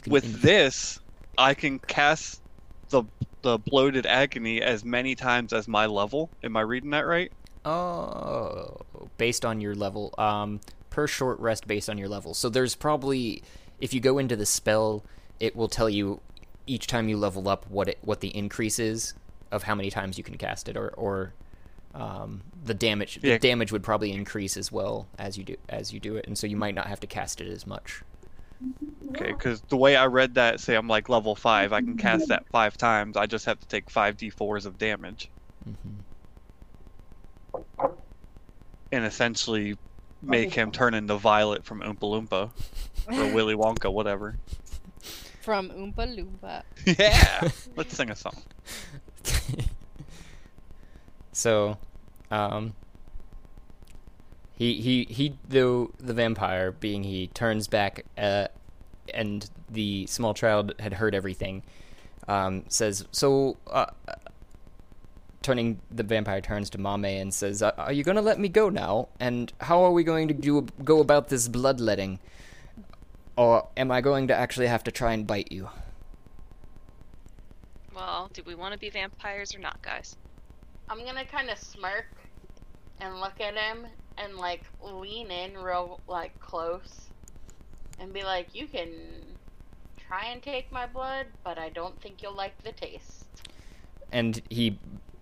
With 0.06 0.24
in- 0.24 0.40
this, 0.40 1.00
I 1.36 1.54
can 1.54 1.78
cast 1.78 2.42
the 2.90 3.04
the 3.42 3.58
bloated 3.58 4.04
agony 4.04 4.60
as 4.60 4.84
many 4.84 5.14
times 5.14 5.52
as 5.52 5.68
my 5.68 5.86
level. 5.86 6.30
Am 6.42 6.56
I 6.56 6.62
reading 6.62 6.90
that 6.90 7.06
right? 7.06 7.32
Oh, 7.64 8.78
based 9.16 9.44
on 9.44 9.60
your 9.60 9.74
level. 9.74 10.14
Um, 10.18 10.60
per 10.90 11.06
short 11.06 11.38
rest 11.38 11.66
based 11.66 11.88
on 11.88 11.98
your 11.98 12.08
level. 12.08 12.34
So 12.34 12.48
there's 12.48 12.74
probably, 12.74 13.42
if 13.80 13.94
you 13.94 14.00
go 14.00 14.18
into 14.18 14.36
the 14.36 14.46
spell, 14.46 15.04
it 15.38 15.54
will 15.54 15.68
tell 15.68 15.88
you 15.88 16.20
each 16.66 16.86
time 16.86 17.08
you 17.08 17.16
level 17.16 17.48
up 17.48 17.68
what 17.70 17.88
it 17.88 17.98
what 18.02 18.20
the 18.20 18.36
increase 18.36 18.78
is 18.78 19.14
of 19.50 19.62
how 19.62 19.74
many 19.74 19.90
times 19.90 20.18
you 20.18 20.24
can 20.24 20.36
cast 20.36 20.68
it, 20.68 20.76
or 20.76 20.88
or 20.90 21.34
um, 21.94 22.42
the 22.64 22.74
damage. 22.74 23.18
Yeah. 23.22 23.34
The 23.34 23.38
damage 23.38 23.72
would 23.72 23.82
probably 23.82 24.12
increase 24.12 24.56
as 24.56 24.72
well 24.72 25.06
as 25.18 25.38
you 25.38 25.44
do 25.44 25.56
as 25.68 25.92
you 25.92 26.00
do 26.00 26.16
it, 26.16 26.26
and 26.26 26.36
so 26.36 26.46
you 26.46 26.56
might 26.56 26.74
not 26.74 26.86
have 26.86 27.00
to 27.00 27.06
cast 27.06 27.40
it 27.40 27.48
as 27.48 27.66
much. 27.66 28.02
Okay, 29.10 29.32
because 29.32 29.60
the 29.62 29.76
way 29.76 29.96
I 29.96 30.06
read 30.06 30.34
that, 30.34 30.60
say 30.60 30.74
I'm 30.74 30.88
like 30.88 31.08
level 31.08 31.34
five, 31.34 31.72
I 31.72 31.80
can 31.80 31.96
cast 31.96 32.28
that 32.28 32.46
five 32.48 32.76
times. 32.76 33.16
I 33.16 33.26
just 33.26 33.46
have 33.46 33.58
to 33.60 33.68
take 33.68 33.90
five 33.90 34.16
d4s 34.16 34.66
of 34.66 34.78
damage, 34.78 35.30
mm-hmm. 35.68 35.98
and 38.92 39.04
essentially 39.04 39.76
make 40.22 40.52
him 40.52 40.70
turn 40.70 40.94
into 40.94 41.16
Violet 41.16 41.64
from 41.64 41.80
Oompa 41.80 42.00
Loompa 42.00 42.50
or 43.06 43.26
Willy 43.34 43.54
Wonka, 43.54 43.92
whatever. 43.92 44.36
From 45.42 45.70
Oompa 45.70 46.16
Loompa. 46.16 46.62
yeah, 46.98 47.48
let's 47.76 47.96
sing 47.96 48.10
a 48.10 48.16
song. 48.16 48.36
so, 51.32 51.78
um, 52.30 52.74
he 54.58 54.80
he 54.80 55.06
he 55.08 55.38
though 55.48 55.92
the 55.98 56.12
vampire 56.12 56.72
being 56.72 57.04
he 57.04 57.28
turns 57.28 57.68
back, 57.68 58.04
uh, 58.18 58.48
and 59.14 59.48
the 59.70 60.04
small 60.08 60.34
child 60.34 60.74
had 60.80 60.94
heard 60.94 61.14
everything. 61.14 61.62
Um, 62.26 62.64
says 62.68 63.06
so. 63.12 63.56
Uh, 63.68 63.86
uh, 64.08 64.14
turning 65.42 65.80
the 65.92 66.02
vampire 66.02 66.40
turns 66.40 66.68
to 66.70 66.78
Mame 66.78 67.04
and 67.04 67.32
says, 67.32 67.62
"Uh, 67.62 67.70
"Are 67.78 67.92
you 67.92 68.02
gonna 68.02 68.20
let 68.20 68.40
me 68.40 68.48
go 68.48 68.68
now? 68.68 69.08
And 69.20 69.52
how 69.60 69.84
are 69.84 69.92
we 69.92 70.02
going 70.02 70.26
to 70.26 70.34
do 70.34 70.66
go 70.82 70.98
about 70.98 71.28
this 71.28 71.46
bloodletting? 71.46 72.18
Or 73.36 73.68
am 73.76 73.92
I 73.92 74.00
going 74.00 74.26
to 74.26 74.34
actually 74.34 74.66
have 74.66 74.82
to 74.84 74.90
try 74.90 75.12
and 75.12 75.24
bite 75.24 75.52
you?" 75.52 75.70
Well, 77.94 78.28
do 78.32 78.42
we 78.44 78.56
want 78.56 78.72
to 78.72 78.78
be 78.78 78.90
vampires 78.90 79.54
or 79.54 79.60
not, 79.60 79.80
guys? 79.82 80.16
I'm 80.88 81.04
gonna 81.04 81.24
kind 81.24 81.48
of 81.48 81.58
smirk 81.58 82.06
and 83.00 83.20
look 83.20 83.40
at 83.40 83.54
him 83.54 83.86
and 84.22 84.36
like 84.36 84.62
lean 84.82 85.30
in 85.30 85.56
real 85.56 86.00
like 86.08 86.38
close 86.40 87.08
and 87.98 88.12
be 88.12 88.22
like, 88.22 88.54
"You 88.54 88.66
can 88.66 88.90
try 89.96 90.26
and 90.26 90.42
take 90.42 90.70
my 90.72 90.86
blood, 90.86 91.26
but 91.44 91.58
I 91.58 91.68
don't 91.68 92.00
think 92.00 92.22
you'll 92.22 92.34
like 92.34 92.62
the 92.62 92.72
taste." 92.72 93.24
and 94.12 94.40
he 94.48 94.78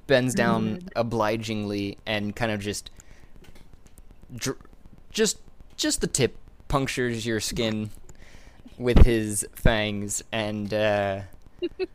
bends 0.07 0.35
down 0.35 0.81
obligingly 0.95 1.99
and 2.07 2.37
kind 2.37 2.53
of 2.53 2.61
just 2.61 2.91
dr- 4.35 4.59
just 5.11 5.39
just 5.77 6.01
the 6.01 6.07
tip 6.07 6.37
punctures 6.69 7.27
your 7.27 7.41
skin 7.41 7.91
with 8.79 9.05
his 9.05 9.47
fangs, 9.55 10.23
and 10.31 10.73
uh, 10.73 11.21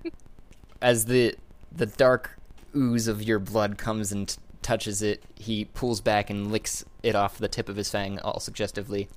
as 0.82 1.06
the 1.06 1.36
the 1.72 1.86
dark 1.86 2.38
ooze 2.76 3.08
of 3.08 3.22
your 3.22 3.40
blood 3.40 3.78
comes 3.78 4.12
and 4.12 4.30
t- 4.30 4.38
touches 4.62 5.02
it, 5.02 5.24
he 5.36 5.66
pulls 5.66 6.02
back 6.02 6.30
and 6.30 6.52
licks 6.52 6.84
it 7.04 7.16
off 7.16 7.38
the 7.38 7.48
tip 7.48 7.70
of 7.70 7.76
his 7.76 7.90
fang, 7.90 8.20
all 8.20 8.40
suggestively. 8.40 9.10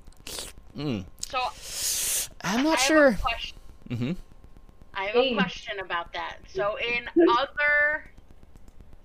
Mm. 0.77 1.05
So 1.19 1.39
I'm 2.41 2.63
not 2.63 2.79
have 2.79 2.87
sure. 2.87 3.07
A 3.07 3.15
question. 3.15 3.57
hmm 3.89 4.11
I 4.93 5.05
have 5.05 5.15
a 5.17 5.33
question 5.33 5.79
about 5.79 6.13
that. 6.13 6.37
So 6.47 6.77
in 6.77 7.09
other 7.37 8.09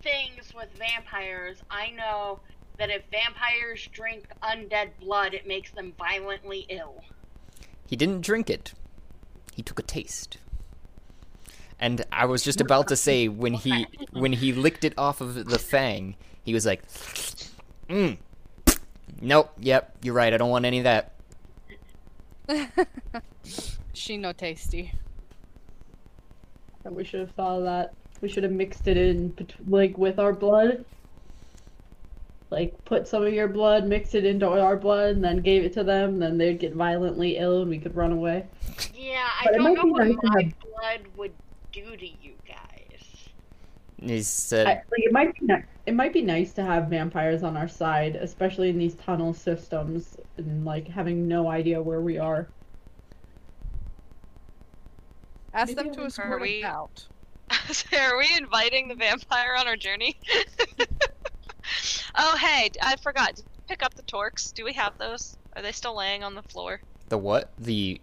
things 0.03 0.53
with 0.55 0.69
vampires, 0.79 1.59
I 1.71 1.91
know 1.91 2.41
that 2.79 2.91
if 2.91 3.03
vampires 3.11 3.89
drink 3.93 4.27
undead 4.43 4.91
blood, 5.01 5.35
it 5.35 5.47
makes 5.47 5.71
them 5.73 5.93
violently 5.99 6.65
ill. 6.69 7.03
He 7.87 7.97
didn't 7.97 8.21
drink 8.21 8.49
it. 8.49 8.73
He 9.53 9.63
took 9.63 9.79
a 9.81 9.83
taste. 9.83 10.39
And 11.81 12.05
I 12.13 12.27
was 12.27 12.43
just 12.45 12.61
about 12.61 12.89
to 12.89 12.97
say 12.97 13.29
when 13.29 13.55
he 13.55 13.87
when 14.13 14.33
he 14.33 14.53
licked 14.53 14.85
it 14.85 14.95
off 14.97 15.21
of 15.21 15.47
the 15.47 15.59
fang, 15.59 16.15
he 16.43 16.55
was 16.55 16.67
like, 16.67 16.87
"Mm, 17.89 18.19
nope, 19.21 19.51
yep, 19.59 19.97
you're 20.03 20.15
right. 20.15 20.33
I 20.33 20.37
don't 20.37 20.51
want 20.51 20.65
any 20.65 20.79
of 20.79 20.85
that." 20.85 21.13
she 23.93 24.17
no 24.17 24.33
tasty. 24.33 24.93
And 26.85 26.97
we 26.97 27.05
should 27.05 27.21
have 27.21 27.31
thought 27.33 27.59
of 27.59 27.65
that. 27.65 27.95
We 28.21 28.29
should 28.29 28.43
have 28.43 28.53
mixed 28.53 28.89
it 28.89 28.97
in, 28.97 29.35
like 29.69 29.97
with 29.99 30.19
our 30.19 30.33
blood. 30.33 30.85
Like 32.51 32.85
put 32.85 33.07
some 33.07 33.25
of 33.25 33.33
your 33.33 33.47
blood, 33.49 33.87
mix 33.87 34.15
it 34.15 34.25
into 34.25 34.49
our 34.49 34.77
blood, 34.77 35.11
and 35.17 35.25
then 35.25 35.39
gave 35.41 35.65
it 35.65 35.73
to 35.75 35.85
them. 35.85 36.19
Then 36.19 36.37
they'd 36.37 36.59
get 36.59 36.75
violently 36.75 37.37
ill, 37.37 37.61
and 37.63 37.71
we 37.71 37.79
could 37.79 37.95
run 37.95 38.11
away. 38.13 38.45
Yeah, 38.95 39.29
I 39.41 39.45
But 39.45 39.55
it 39.55 39.57
don't 39.59 39.65
might 39.65 39.75
know 39.77 39.85
be 39.85 39.91
what 39.91 40.05
nice 40.07 40.17
to 40.17 40.27
my 40.27 40.43
have- 40.43 40.53
blood 40.61 41.01
would 41.17 41.33
do 41.73 41.97
to 41.97 42.07
you 42.07 42.33
guys. 42.49 43.03
He 44.03 44.23
said, 44.23 44.67
I, 44.67 44.71
like 44.71 44.85
it 44.97 45.13
might 45.13 45.39
be 45.39 45.47
ni- 45.47 45.63
it 45.87 45.95
might 45.95 46.13
be 46.13 46.23
nice 46.23 46.53
to 46.55 46.63
have 46.63 46.89
vampires 46.89 47.43
on 47.43 47.57
our 47.57 47.69
side, 47.69 48.17
especially 48.17 48.69
in 48.71 48.79
these 48.79 48.95
tunnel 48.95 49.33
systems, 49.35 50.17
and 50.37 50.65
like 50.65 50.87
having 50.89 51.27
no 51.27 51.49
idea 51.51 51.81
where 51.83 52.01
we 52.01 52.19
are. 52.19 52.49
Ask 55.53 55.75
Maybe 55.75 55.89
them 55.89 55.95
to 55.97 56.05
escort 56.07 56.33
us 56.35 56.41
we- 56.41 56.65
out. 56.65 57.07
Are 57.99 58.17
we 58.17 58.29
inviting 58.37 58.87
the 58.87 58.95
vampire 58.95 59.57
on 59.59 59.67
our 59.67 59.77
journey? 59.77 60.17
oh, 62.15 62.37
hey, 62.37 62.71
I 62.81 62.95
forgot. 63.03 63.35
Did 63.35 63.45
pick 63.67 63.83
up 63.83 63.95
the 63.95 64.03
torques? 64.03 64.53
Do 64.53 64.65
we 64.65 64.73
have 64.75 64.97
those? 64.99 65.37
Are 65.57 65.63
they 65.63 65.73
still 65.73 65.97
laying 65.97 66.23
on 66.23 66.35
the 66.37 66.43
floor? 66.43 66.81
"The 67.09 67.19
what? 67.19 67.51
The 67.59 68.01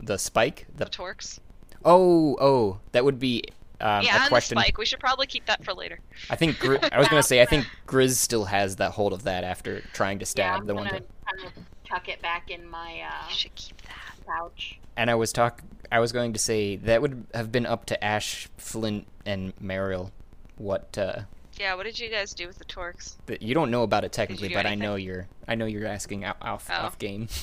the 0.00 0.18
spike? 0.18 0.66
The 0.76 0.84
The 0.84 0.90
torques? 0.90 1.40
oh 1.84 2.36
oh 2.40 2.80
that 2.92 3.04
would 3.04 3.18
be 3.20 3.44
um, 3.80 4.02
yeah, 4.04 4.24
a 4.26 4.28
question." 4.28 4.56
the 4.56 4.62
spike. 4.62 4.78
We 4.78 4.86
should 4.86 5.00
probably 5.00 5.26
keep 5.26 5.46
that 5.46 5.64
for 5.64 5.72
later. 5.74 5.98
I 6.30 6.36
think 6.36 6.58
Gri- 6.58 6.78
I 6.92 6.98
was 6.98 7.08
gonna 7.08 7.22
say 7.22 7.40
I 7.42 7.46
think 7.46 7.66
Grizz 7.86 8.14
still 8.14 8.44
has 8.46 8.76
that 8.76 8.92
hold 8.92 9.12
of 9.12 9.22
that 9.24 9.44
after 9.44 9.80
trying 9.92 10.18
to 10.20 10.26
stab 10.26 10.60
I'm 10.60 10.66
the 10.66 10.74
one. 10.74 10.86
gonna 10.86 11.00
time. 11.00 11.08
kind 11.26 11.46
of 11.46 11.52
tuck 11.88 12.08
it 12.08 12.20
back 12.22 12.50
in 12.50 12.68
my 12.68 13.00
uh, 13.02 13.28
You 13.28 13.34
should 13.34 13.54
keep 13.54 13.80
that. 13.82 14.14
pouch. 14.26 14.78
And 14.96 15.10
I 15.10 15.14
was 15.14 15.32
talk 15.32 15.62
I 15.92 16.00
was 16.00 16.12
going 16.12 16.32
to 16.34 16.38
say 16.38 16.76
that 16.76 17.00
would 17.00 17.26
have 17.34 17.50
been 17.52 17.64
up 17.66 17.86
to 17.86 18.04
Ash, 18.04 18.48
Flint, 18.58 19.06
and 19.24 19.56
Meryl. 19.56 20.10
What 20.56 20.98
uh, 20.98 21.20
Yeah, 21.58 21.74
what 21.76 21.84
did 21.84 21.98
you 21.98 22.10
guys 22.10 22.34
do 22.34 22.46
with 22.46 22.58
the 22.58 22.64
Torx? 22.66 23.16
that 23.26 23.40
you 23.42 23.54
don't 23.54 23.70
know 23.70 23.84
about 23.84 24.04
it 24.04 24.12
technically, 24.12 24.48
do 24.48 24.54
but 24.54 24.66
I 24.66 24.74
know 24.74 24.96
you're 24.96 25.28
I 25.46 25.54
know 25.54 25.66
you're 25.66 25.86
asking 25.86 26.24
out, 26.24 26.36
off 26.42 26.68
Oh. 26.70 26.74
off 26.74 26.98
game. 26.98 27.28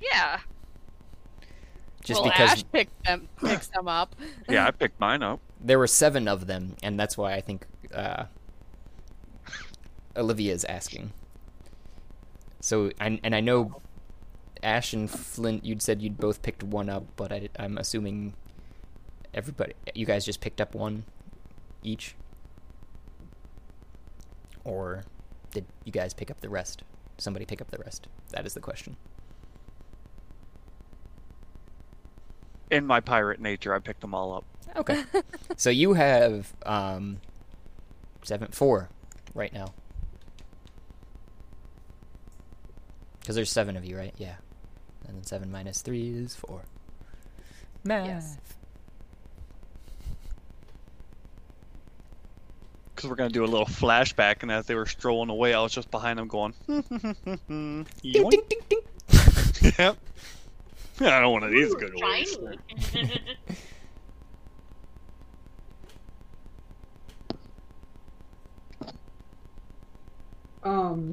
Yeah. 0.00 0.40
Just 2.06 2.22
well, 2.22 2.30
because 2.30 2.52
Ash 2.52 2.64
picked 2.70 3.04
them, 3.04 3.28
picks 3.44 3.66
them 3.66 3.88
up. 3.88 4.14
Yeah, 4.48 4.68
I 4.68 4.70
picked 4.70 5.00
mine 5.00 5.24
up. 5.24 5.40
there 5.60 5.76
were 5.76 5.88
seven 5.88 6.28
of 6.28 6.46
them, 6.46 6.76
and 6.80 6.98
that's 7.00 7.18
why 7.18 7.34
I 7.34 7.40
think 7.40 7.66
uh, 7.92 8.26
Olivia 10.16 10.54
is 10.54 10.64
asking. 10.66 11.12
So, 12.60 12.92
and, 13.00 13.18
and 13.24 13.34
I 13.34 13.40
know 13.40 13.80
Ash 14.62 14.92
and 14.92 15.10
Flint, 15.10 15.64
you'd 15.64 15.82
said 15.82 16.00
you'd 16.00 16.16
both 16.16 16.42
picked 16.42 16.62
one 16.62 16.88
up, 16.88 17.04
but 17.16 17.32
I, 17.32 17.48
I'm 17.58 17.76
assuming 17.76 18.34
everybody, 19.34 19.72
you 19.92 20.06
guys 20.06 20.24
just 20.24 20.40
picked 20.40 20.60
up 20.60 20.76
one 20.76 21.06
each? 21.82 22.14
Or 24.62 25.02
did 25.50 25.66
you 25.84 25.90
guys 25.90 26.14
pick 26.14 26.30
up 26.30 26.40
the 26.40 26.48
rest? 26.48 26.84
Somebody 27.18 27.46
pick 27.46 27.60
up 27.60 27.72
the 27.72 27.78
rest? 27.78 28.06
That 28.30 28.46
is 28.46 28.54
the 28.54 28.60
question. 28.60 28.96
In 32.70 32.86
my 32.86 33.00
pirate 33.00 33.40
nature, 33.40 33.74
I 33.74 33.78
picked 33.78 34.00
them 34.00 34.14
all 34.14 34.34
up. 34.34 34.44
Okay. 34.76 35.04
so 35.56 35.70
you 35.70 35.94
have 35.94 36.52
um, 36.64 37.18
seven, 38.22 38.48
four 38.48 38.88
right 39.34 39.52
now. 39.52 39.72
Because 43.20 43.36
there's 43.36 43.50
seven 43.50 43.76
of 43.76 43.84
you, 43.84 43.96
right? 43.96 44.14
Yeah. 44.18 44.36
And 45.06 45.16
then 45.16 45.24
seven 45.24 45.50
minus 45.50 45.82
three 45.82 46.08
is 46.10 46.34
four. 46.34 46.62
Math. 47.84 48.06
Yes. 48.06 48.38
Because 52.94 53.10
we're 53.10 53.16
going 53.16 53.30
to 53.30 53.34
do 53.34 53.44
a 53.44 53.46
little 53.46 53.66
flashback, 53.66 54.42
and 54.42 54.50
as 54.50 54.66
they 54.66 54.74
were 54.74 54.86
strolling 54.86 55.28
away, 55.28 55.54
I 55.54 55.60
was 55.60 55.72
just 55.72 55.90
behind 55.90 56.18
them 56.18 56.28
going, 56.28 56.54
Ding, 56.66 57.84
ding, 58.02 58.30
ding, 58.30 58.60
ding. 58.68 58.80
Yep. 59.78 59.96
I 61.00 61.20
don't 61.20 61.32
want 61.32 61.44
to 61.44 61.48
of 61.48 61.52
these 61.52 61.74
good 61.74 61.92
ways. 61.94 62.36
Um. 70.62 71.12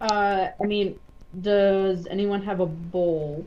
Uh, 0.00 0.48
I 0.60 0.64
mean, 0.64 0.98
does 1.40 2.06
anyone 2.06 2.42
have 2.42 2.60
a 2.60 2.66
bowl? 2.66 3.46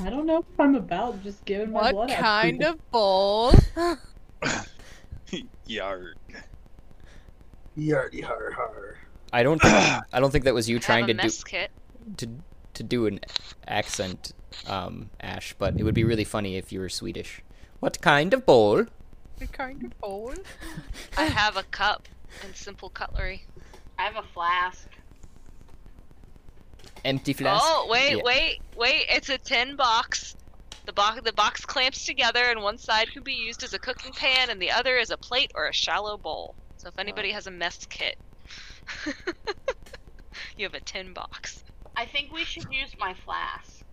I 0.00 0.10
don't 0.10 0.26
know 0.26 0.38
if 0.38 0.60
I'm 0.60 0.74
about 0.74 1.22
just 1.22 1.44
giving 1.44 1.72
my 1.72 1.92
What 1.92 1.92
blood 1.92 2.10
out 2.10 2.16
to 2.16 2.22
kind 2.22 2.58
people. 2.60 2.72
of 2.72 2.90
bowl? 2.90 3.52
Yarg. 5.68 6.14
Yardy 7.76 8.22
har 8.24 8.50
har. 8.52 8.98
I 9.32 9.42
don't. 9.42 9.60
Think, 9.60 9.74
I 9.74 10.20
don't 10.20 10.30
think 10.30 10.44
that 10.44 10.54
was 10.54 10.68
you 10.68 10.76
I 10.76 10.78
have 10.78 10.84
trying 10.84 11.04
a 11.04 11.14
to 11.14 11.14
do 11.14 11.30
kit. 11.44 11.70
To 12.16 12.28
to 12.74 12.82
do 12.82 13.06
an 13.06 13.20
accent, 13.66 14.32
um, 14.66 15.10
Ash. 15.20 15.54
But 15.58 15.74
it 15.78 15.84
would 15.84 15.94
be 15.94 16.04
really 16.04 16.24
funny 16.24 16.56
if 16.56 16.72
you 16.72 16.80
were 16.80 16.88
Swedish. 16.88 17.42
What 17.80 18.00
kind 18.00 18.32
of 18.34 18.44
bowl? 18.46 18.84
What 19.38 19.52
kind 19.52 19.82
of 19.84 19.98
bowl? 19.98 20.34
I 21.16 21.24
have 21.24 21.56
a 21.56 21.62
cup 21.64 22.08
and 22.44 22.54
simple 22.56 22.88
cutlery. 22.90 23.44
I 23.98 24.02
have 24.04 24.16
a 24.16 24.22
flask. 24.34 24.88
Empty 27.04 27.34
flask. 27.34 27.62
Oh, 27.64 27.86
wait, 27.90 28.16
Yeah. 28.16 28.22
wait, 28.24 28.60
wait. 28.76 29.06
It's 29.08 29.28
a 29.28 29.38
tin 29.38 29.76
box. 29.76 30.34
The 30.86 30.92
box 30.92 31.20
the 31.24 31.32
box 31.32 31.64
clamps 31.64 32.04
together 32.04 32.44
and 32.44 32.62
one 32.62 32.78
side 32.78 33.08
can 33.12 33.22
be 33.22 33.32
used 33.34 33.62
as 33.62 33.74
a 33.74 33.78
cooking 33.78 34.12
pan 34.12 34.50
and 34.50 34.60
the 34.60 34.70
other 34.70 34.98
as 34.98 35.10
a 35.10 35.16
plate 35.16 35.50
or 35.54 35.66
a 35.66 35.72
shallow 35.72 36.16
bowl. 36.16 36.54
So 36.76 36.88
if 36.88 36.98
anybody 36.98 37.32
has 37.32 37.46
a 37.46 37.50
mess 37.50 37.86
kit, 37.86 38.16
you 40.56 40.64
have 40.64 40.74
a 40.74 40.80
tin 40.80 41.12
box. 41.12 41.64
I 41.96 42.04
think 42.06 42.32
we 42.32 42.44
should 42.44 42.66
use 42.70 42.90
my 42.98 43.14
flask. 43.24 43.84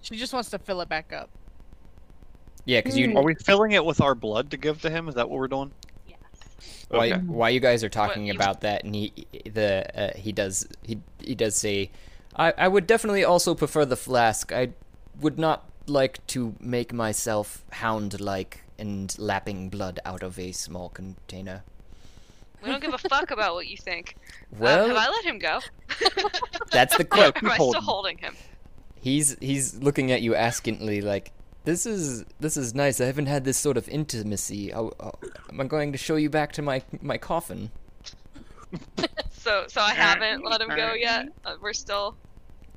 She 0.00 0.16
just 0.16 0.32
wants 0.32 0.48
to 0.50 0.58
fill 0.58 0.80
it 0.80 0.88
back 0.88 1.12
up. 1.12 1.28
Yeah, 2.64 2.80
because 2.80 2.96
you 2.96 3.10
Hmm. 3.10 3.16
Are 3.18 3.22
we 3.22 3.34
filling 3.34 3.72
it 3.72 3.84
with 3.84 4.00
our 4.00 4.14
blood 4.14 4.50
to 4.50 4.56
give 4.56 4.80
to 4.82 4.90
him? 4.90 5.08
Is 5.08 5.14
that 5.16 5.28
what 5.28 5.38
we're 5.38 5.48
doing? 5.48 5.72
Yes. 6.06 6.18
why 6.88 7.10
Okay. 7.12 7.20
why 7.26 7.48
you 7.50 7.60
guys 7.60 7.84
are 7.84 7.88
talking 7.88 8.26
you- 8.26 8.34
about 8.34 8.60
that 8.62 8.84
and 8.84 8.94
he 8.94 9.12
the 9.44 9.70
uh, 9.98 10.16
he 10.16 10.32
does 10.32 10.66
he 10.82 10.98
he 11.22 11.34
does 11.34 11.56
say 11.56 11.90
I 12.36 12.52
I 12.56 12.68
would 12.68 12.86
definitely 12.86 13.24
also 13.24 13.54
prefer 13.54 13.84
the 13.84 13.96
flask. 13.96 14.52
I 14.52 14.70
would 15.20 15.38
not 15.38 15.64
like 15.86 16.24
to 16.28 16.54
make 16.60 16.92
myself 16.92 17.64
hound 17.72 18.20
like 18.20 18.62
and 18.78 19.14
lapping 19.18 19.68
blood 19.70 19.98
out 20.04 20.22
of 20.22 20.38
a 20.38 20.52
small 20.52 20.88
container. 20.90 21.64
We 22.62 22.70
don't 22.70 22.80
give 22.82 22.94
a 22.94 22.98
fuck 22.98 23.30
about 23.36 23.54
what 23.54 23.68
you 23.68 23.76
think. 23.76 24.16
Uh, 24.18 24.56
Well, 24.58 24.88
have 24.88 24.96
I 24.96 25.08
let 25.08 25.24
him 25.24 25.38
go? 25.38 25.60
that's 26.70 26.96
the 26.96 27.04
quote. 27.04 27.34
question. 27.34 27.46
am 27.46 27.52
I 27.52 27.56
Hold 27.56 27.72
still 27.72 27.80
him. 27.80 27.84
holding 27.86 28.18
him? 28.18 28.36
He's 29.00 29.36
he's 29.40 29.76
looking 29.76 30.10
at 30.12 30.22
you 30.22 30.34
askantly 30.34 31.00
like 31.00 31.32
this 31.64 31.86
is 31.86 32.24
this 32.40 32.56
is 32.56 32.74
nice. 32.74 33.00
I 33.00 33.04
haven't 33.06 33.26
had 33.26 33.44
this 33.44 33.56
sort 33.58 33.76
of 33.76 33.88
intimacy. 33.88 34.72
Oh, 34.74 34.92
oh, 35.00 35.12
am 35.50 35.60
I 35.60 35.64
going 35.64 35.92
to 35.92 35.98
show 35.98 36.16
you 36.16 36.30
back 36.30 36.52
to 36.52 36.62
my 36.62 36.82
my 37.00 37.16
coffin? 37.18 37.70
So 39.30 39.64
so 39.68 39.80
I 39.80 39.94
haven't 39.94 40.44
let 40.44 40.60
him 40.60 40.68
go 40.68 40.92
yet. 40.94 41.26
Uh, 41.44 41.54
we're 41.62 41.72
still 41.72 42.16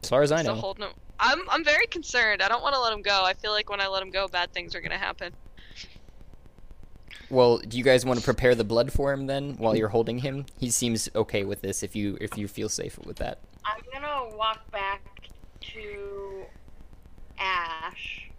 As 0.03 0.09
far 0.09 0.21
as 0.21 0.31
I 0.31 0.41
still 0.41 0.55
know. 0.55 0.61
holding 0.61 0.83
him. 0.85 0.91
I'm 1.19 1.39
I'm 1.49 1.65
very 1.65 1.85
concerned. 1.87 2.41
I 2.41 2.47
don't 2.47 2.61
want 2.61 2.75
to 2.75 2.79
let 2.81 2.93
him 2.93 3.01
go. 3.01 3.23
I 3.25 3.33
feel 3.33 3.51
like 3.51 3.69
when 3.69 3.81
I 3.81 3.87
let 3.87 4.01
him 4.01 4.09
go, 4.09 4.27
bad 4.29 4.53
things 4.53 4.73
are 4.73 4.79
gonna 4.79 4.97
happen. 4.97 5.33
Well, 7.31 7.59
do 7.59 7.77
you 7.77 7.83
guys 7.83 8.05
want 8.05 8.19
to 8.19 8.25
prepare 8.25 8.55
the 8.55 8.63
blood 8.65 8.91
for 8.91 9.13
him 9.13 9.25
then 9.25 9.55
while 9.57 9.75
you're 9.75 9.87
holding 9.89 10.19
him? 10.19 10.45
He 10.59 10.69
seems 10.69 11.09
okay 11.15 11.43
with 11.45 11.61
this 11.61 11.81
if 11.81 11.95
you 11.95 12.17
if 12.19 12.37
you 12.37 12.47
feel 12.47 12.67
safe 12.69 12.99
with 13.05 13.17
that. 13.17 13.39
I'm 13.65 13.81
gonna 13.93 14.35
walk 14.35 14.69
back 14.71 15.01
to 15.61 16.43
Ash 17.39 18.29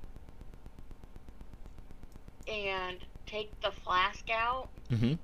and 2.47 2.99
take 3.27 3.59
the 3.63 3.71
flask 3.71 4.29
out 4.31 4.69
Mm-hmm. 4.93 5.15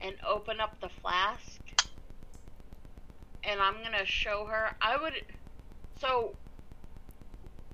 and 0.00 0.14
open 0.26 0.60
up 0.60 0.80
the 0.80 0.88
flask. 0.88 1.60
And 3.44 3.60
I'm 3.60 3.82
gonna 3.82 4.06
show 4.06 4.46
her. 4.46 4.74
I 4.80 4.96
would. 4.96 5.12
So, 6.00 6.34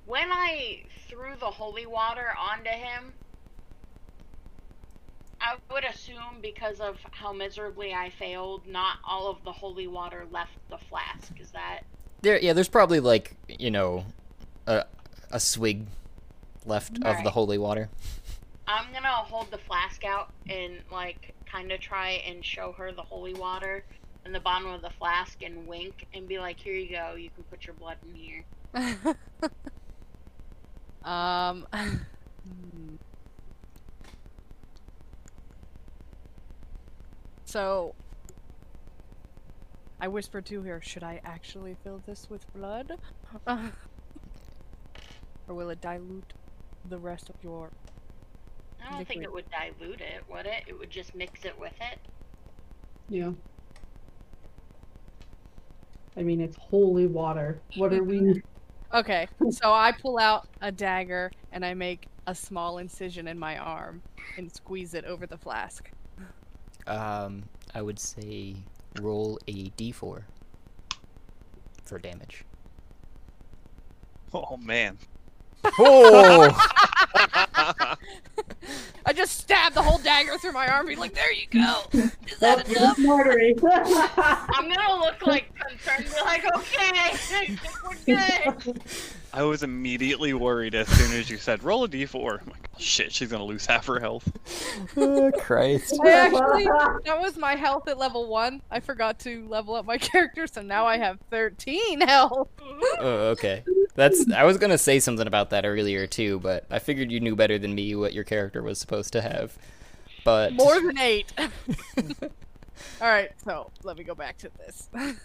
when 0.07 0.33
I 0.33 0.83
threw 1.09 1.37
the 1.39 1.47
holy 1.47 1.87
water 1.87 2.35
onto 2.37 2.71
him, 2.71 3.13
I 5.41 5.57
would 5.73 5.85
assume 5.85 6.41
because 6.41 6.81
of 6.81 6.99
how 7.11 7.33
miserably 7.33 7.93
I 7.93 8.11
failed, 8.11 8.67
not 8.67 8.99
all 9.07 9.29
of 9.29 9.43
the 9.45 9.53
holy 9.53 9.87
water 9.87 10.27
left 10.31 10.57
the 10.71 10.79
flask. 10.79 11.39
Is 11.41 11.51
that. 11.53 11.81
There, 12.23 12.39
yeah. 12.39 12.53
There's 12.53 12.69
probably 12.69 13.01
like 13.01 13.37
you 13.49 13.71
know, 13.71 14.05
a 14.67 14.85
a 15.31 15.41
swig 15.41 15.87
left 16.65 17.03
of 17.03 17.23
the 17.25 17.31
holy 17.31 17.59
water. 17.59 17.89
I'm 18.67 18.93
gonna 18.93 19.09
hold 19.09 19.51
the 19.51 19.59
flask 19.59 20.05
out 20.05 20.33
and 20.49 20.79
like 20.91 21.35
kind 21.45 21.71
of 21.73 21.81
try 21.81 22.23
and 22.27 22.45
show 22.45 22.73
her 22.73 22.93
the 22.93 23.03
holy 23.03 23.35
water 23.35 23.85
in 24.25 24.33
the 24.33 24.41
bottom 24.41 24.69
of 24.69 24.81
the 24.81 24.91
flask 24.91 25.43
and 25.43 25.67
wink 25.67 26.07
and 26.15 26.27
be 26.27 26.39
like, 26.39 26.59
"Here 26.59 26.75
you 26.75 26.91
go. 26.91 27.15
You 27.15 27.31
can 27.31 27.45
put 27.45 27.67
your 27.67 27.75
blood 27.75 27.99
in 28.09 28.15
here." 28.15 28.45
um. 31.05 31.67
so, 37.55 37.95
I 40.01 40.09
whispered 40.09 40.45
to 40.47 40.63
her, 40.63 40.81
"Should 40.81 41.05
I 41.05 41.21
actually 41.25 41.77
fill 41.85 42.03
this 42.05 42.29
with 42.29 42.53
blood, 42.53 42.99
or 43.47 43.71
will 45.47 45.71
it 45.71 45.81
dilute 45.81 46.33
the 46.89 46.99
rest 46.99 47.31
of 47.31 47.37
your?" 47.45 47.71
I 48.85 48.91
don't 48.91 49.07
think 49.07 49.23
it 49.23 49.33
would 49.33 49.45
dilute 49.51 50.01
it, 50.01 50.25
would 50.29 50.47
it? 50.47 50.65
It 50.67 50.77
would 50.77 50.91
just 50.91 51.15
mix 51.15 51.45
it 51.45 51.57
with 51.57 51.75
it. 51.81 52.01
Yeah. 53.09 53.31
I 56.17 56.25
mean, 56.25 56.41
it's 56.41 56.57
holy 56.57 57.07
water. 57.07 57.61
What 57.77 57.93
are 57.93 58.03
we? 58.03 58.43
Okay, 58.93 59.29
so 59.51 59.73
I 59.73 59.93
pull 59.93 60.19
out 60.19 60.49
a 60.61 60.73
dagger 60.73 61.31
and 61.53 61.65
I 61.65 61.75
make 61.75 62.07
a 62.27 62.35
small 62.35 62.79
incision 62.79 63.29
in 63.29 63.39
my 63.39 63.59
arm 63.59 64.03
and 64.39 64.53
squeeze 64.53 64.95
it 64.95 65.05
over 65.05 65.27
the 65.27 65.39
flask. 65.39 65.91
Um, 66.87 67.45
I 67.75 67.83
would 67.83 67.99
say 67.99 68.57
roll 69.01 69.39
a 69.49 69.71
d4 69.71 70.23
for 71.85 71.99
damage. 71.99 72.45
Oh 74.33 74.57
man. 74.57 74.99
Oh! 75.79 76.71
I 79.07 79.13
just 79.15 79.39
stabbed 79.39 79.75
the 79.75 79.83
whole 79.83 79.99
dagger 79.99 80.39
through 80.39 80.53
my 80.53 80.67
arm, 80.69 80.87
and 80.87 80.97
be 80.97 81.01
like, 81.01 81.15
"There 81.15 81.33
you 81.33 81.47
go." 81.53 81.83
Is 81.93 82.39
that 82.41 82.67
That's 82.67 82.71
enough? 82.71 82.99
artery. 83.09 83.55
I'm 83.63 84.69
gonna 84.69 85.01
look 85.01 85.27
like 85.27 85.53
concerned, 85.55 86.07
be 86.07 86.21
like, 86.23 86.45
"Okay, 86.57 87.57
we're 87.87 87.97
good." 88.07 88.83
I 89.35 89.43
was 89.43 89.65
immediately 89.65 90.33
worried 90.33 90.77
as 90.77 90.87
soon 90.89 91.13
as 91.19 91.29
you 91.29 91.39
said 91.39 91.65
roll 91.65 91.83
a 91.83 91.89
d4. 91.89 92.41
I'm 92.41 92.47
like, 92.47 92.69
oh, 92.73 92.79
shit, 92.79 93.13
she's 93.13 93.33
gonna 93.33 93.45
lose 93.45 93.67
half 93.67 93.85
her 93.87 93.99
health. 93.99 94.31
oh, 94.97 95.33
Christ. 95.39 95.99
I 96.05 96.11
actually, 96.11 96.65
that 97.05 97.21
was 97.21 97.37
my 97.37 97.57
health 97.57 97.89
at 97.89 97.99
level 97.99 98.29
one. 98.29 98.63
I 98.71 98.79
forgot 98.79 99.19
to 99.21 99.45
level 99.49 99.75
up 99.75 99.87
my 99.87 99.99
character, 99.99 100.47
so 100.47 100.63
now 100.63 100.87
I 100.87 100.99
have 100.99 101.19
13 101.31 102.01
health. 102.03 102.49
Oh, 103.01 103.31
okay. 103.33 103.65
That's. 103.95 104.31
I 104.33 104.45
was 104.45 104.59
gonna 104.59 104.79
say 104.79 104.99
something 104.99 105.27
about 105.27 105.51
that 105.51 105.65
earlier 105.65 106.07
too, 106.07 106.41
but 106.41 106.65
I 106.71 106.79
figured 106.81 107.13
you 107.13 107.21
knew 107.21 107.37
better 107.37 107.59
than 107.59 107.75
me 107.75 107.95
what 107.95 108.13
your 108.13 108.25
character 108.25 108.63
was 108.63 108.79
supposed 108.79 109.13
to 109.13 109.21
have. 109.23 109.57
But 110.25 110.53
More 110.55 110.81
than 110.81 110.99
eight. 110.99 111.33
All 111.39 113.09
right, 113.09 113.31
so 113.45 113.71
let 113.85 113.97
me 113.97 114.05
go 114.05 114.15
back 114.15 114.37
to 114.39 114.51
this. 114.59 114.89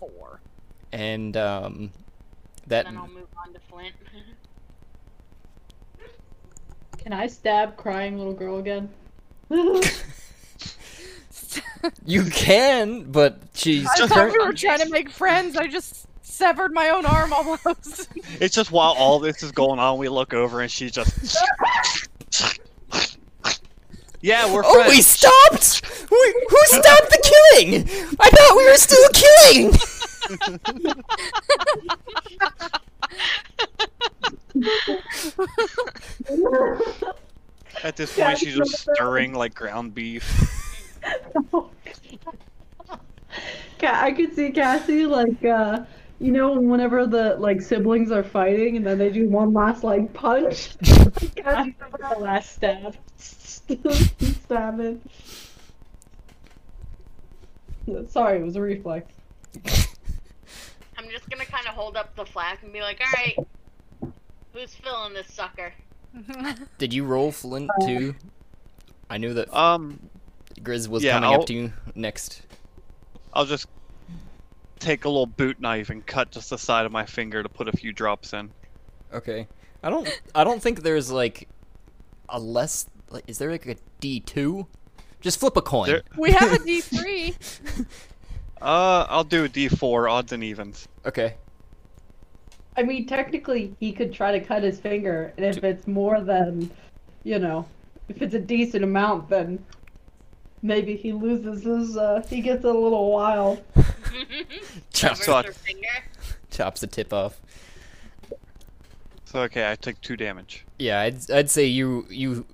Four. 0.00 0.40
and 0.92 1.36
um, 1.36 1.90
that 2.66 2.86
then 2.86 2.96
I'll 2.96 3.06
move 3.06 3.28
on 3.44 3.52
to 3.52 3.60
Flint. 3.70 3.94
Can 6.98 7.12
I 7.12 7.26
stab 7.28 7.76
crying 7.76 8.18
little 8.18 8.32
girl 8.32 8.58
again? 8.58 8.88
you 12.04 12.24
can, 12.24 13.04
but 13.10 13.40
she's 13.54 13.86
I 13.86 13.94
thought 14.06 14.10
current- 14.10 14.36
we 14.38 14.44
were 14.46 14.52
trying 14.52 14.80
to 14.80 14.88
make 14.90 15.10
friends. 15.10 15.56
I 15.56 15.66
just 15.66 16.06
severed 16.30 16.72
my 16.72 16.90
own 16.90 17.04
arm 17.06 17.32
almost. 17.32 18.08
It's 18.40 18.54
just 18.54 18.70
while 18.72 18.92
all 18.92 19.18
this 19.18 19.42
is 19.42 19.52
going 19.52 19.78
on, 19.78 19.98
we 19.98 20.08
look 20.08 20.32
over 20.32 20.60
and 20.62 20.70
she's 20.70 20.92
just. 20.92 21.36
yeah, 24.22 24.52
we're 24.52 24.62
Friends. 24.62 24.86
Oh, 24.86 24.88
we 24.88 25.02
stopped! 25.02 25.82
We, 26.10 26.46
who 26.48 26.58
stopped 26.66 27.10
the 27.10 27.18
killing? 27.52 27.84
I 28.18 28.30
thought 28.30 28.56
we 28.56 28.64
were 28.64 28.76
still 28.76 29.08
killing. 29.12 29.74
At 37.84 37.96
this 37.96 38.14
point, 38.16 38.38
she's 38.38 38.56
just 38.56 38.78
stirring 38.78 39.34
like 39.34 39.54
ground 39.54 39.94
beef. 39.94 40.24
I 43.82 44.12
could 44.12 44.34
see 44.34 44.50
Cassie 44.50 45.06
like 45.06 45.44
uh 45.44 45.84
you 46.20 46.30
know 46.32 46.52
whenever 46.52 47.06
the 47.06 47.36
like 47.38 47.60
siblings 47.62 48.12
are 48.12 48.22
fighting 48.22 48.76
and 48.76 48.86
then 48.86 48.98
they 48.98 49.10
do 49.10 49.28
one 49.28 49.52
last 49.52 49.82
like 49.82 50.12
punch. 50.12 50.76
The 50.78 52.16
last 52.18 52.52
stab. 52.56 52.96
Stabbing. 53.18 55.00
Sorry, 58.08 58.38
it 58.38 58.44
was 58.44 58.56
a 58.56 58.60
reflex. 58.60 59.12
I'm 60.96 61.08
just 61.10 61.28
gonna 61.30 61.44
kind 61.46 61.66
of 61.66 61.74
hold 61.74 61.96
up 61.96 62.14
the 62.14 62.24
flag 62.24 62.58
and 62.62 62.72
be 62.72 62.80
like, 62.80 63.00
"All 63.00 63.12
right, 63.16 64.12
who's 64.52 64.74
filling 64.74 65.14
this 65.14 65.32
sucker?" 65.32 65.72
Did 66.78 66.92
you 66.92 67.04
roll 67.04 67.32
Flint 67.32 67.70
too? 67.82 68.14
I 69.08 69.18
knew 69.18 69.34
that 69.34 69.52
Um, 69.54 69.98
Grizz 70.60 70.88
was 70.88 71.02
yeah, 71.02 71.14
coming 71.14 71.30
I'll- 71.30 71.40
up 71.40 71.46
to 71.46 71.54
you 71.54 71.72
next. 71.94 72.42
I'll 73.32 73.46
just 73.46 73.66
take 74.80 75.04
a 75.04 75.08
little 75.08 75.26
boot 75.26 75.60
knife 75.60 75.90
and 75.90 76.04
cut 76.04 76.30
just 76.30 76.50
the 76.50 76.58
side 76.58 76.86
of 76.86 76.92
my 76.92 77.06
finger 77.06 77.42
to 77.42 77.48
put 77.48 77.68
a 77.68 77.72
few 77.72 77.92
drops 77.92 78.32
in. 78.32 78.50
Okay. 79.12 79.46
I 79.82 79.90
don't. 79.90 80.08
I 80.34 80.44
don't 80.44 80.62
think 80.62 80.82
there's 80.82 81.10
like 81.10 81.48
a 82.28 82.38
less. 82.38 82.86
Like, 83.10 83.24
is 83.26 83.38
there 83.38 83.50
like 83.50 83.66
a 83.66 83.76
D 84.00 84.20
two? 84.20 84.66
Just 85.20 85.38
flip 85.40 85.56
a 85.56 85.62
coin. 85.62 85.88
There- 85.88 86.02
we 86.16 86.32
have 86.32 86.52
a 86.52 86.58
D3. 86.58 87.86
Uh, 88.62 89.06
I'll 89.08 89.24
do 89.24 89.44
a 89.46 89.48
D4, 89.48 90.10
odds 90.10 90.32
and 90.32 90.44
evens. 90.44 90.86
Okay. 91.06 91.34
I 92.76 92.82
mean, 92.82 93.06
technically, 93.06 93.74
he 93.80 93.90
could 93.90 94.12
try 94.12 94.32
to 94.32 94.40
cut 94.44 94.62
his 94.62 94.78
finger, 94.78 95.32
and 95.38 95.46
if 95.46 95.64
it's 95.64 95.86
more 95.86 96.20
than, 96.20 96.70
you 97.24 97.38
know, 97.38 97.66
if 98.10 98.20
it's 98.20 98.34
a 98.34 98.38
decent 98.38 98.84
amount, 98.84 99.30
then 99.30 99.64
maybe 100.60 100.94
he 100.94 101.12
loses 101.12 101.64
his. 101.64 101.96
Uh, 101.96 102.22
he 102.28 102.42
gets 102.42 102.64
a 102.64 102.70
little 102.70 103.10
wild. 103.10 103.62
Chops, 104.92 105.24
So 105.24 105.42
Her 105.42 105.52
finger. 105.52 105.86
chops 106.50 106.80
the 106.80 106.86
tip 106.86 107.12
off. 107.12 107.40
So 109.24 109.40
okay, 109.42 109.70
I 109.70 109.76
took 109.76 110.00
two 110.00 110.16
damage. 110.16 110.66
Yeah, 110.78 111.00
I'd 111.00 111.30
I'd 111.30 111.50
say 111.50 111.66
you 111.66 112.06
you 112.10 112.44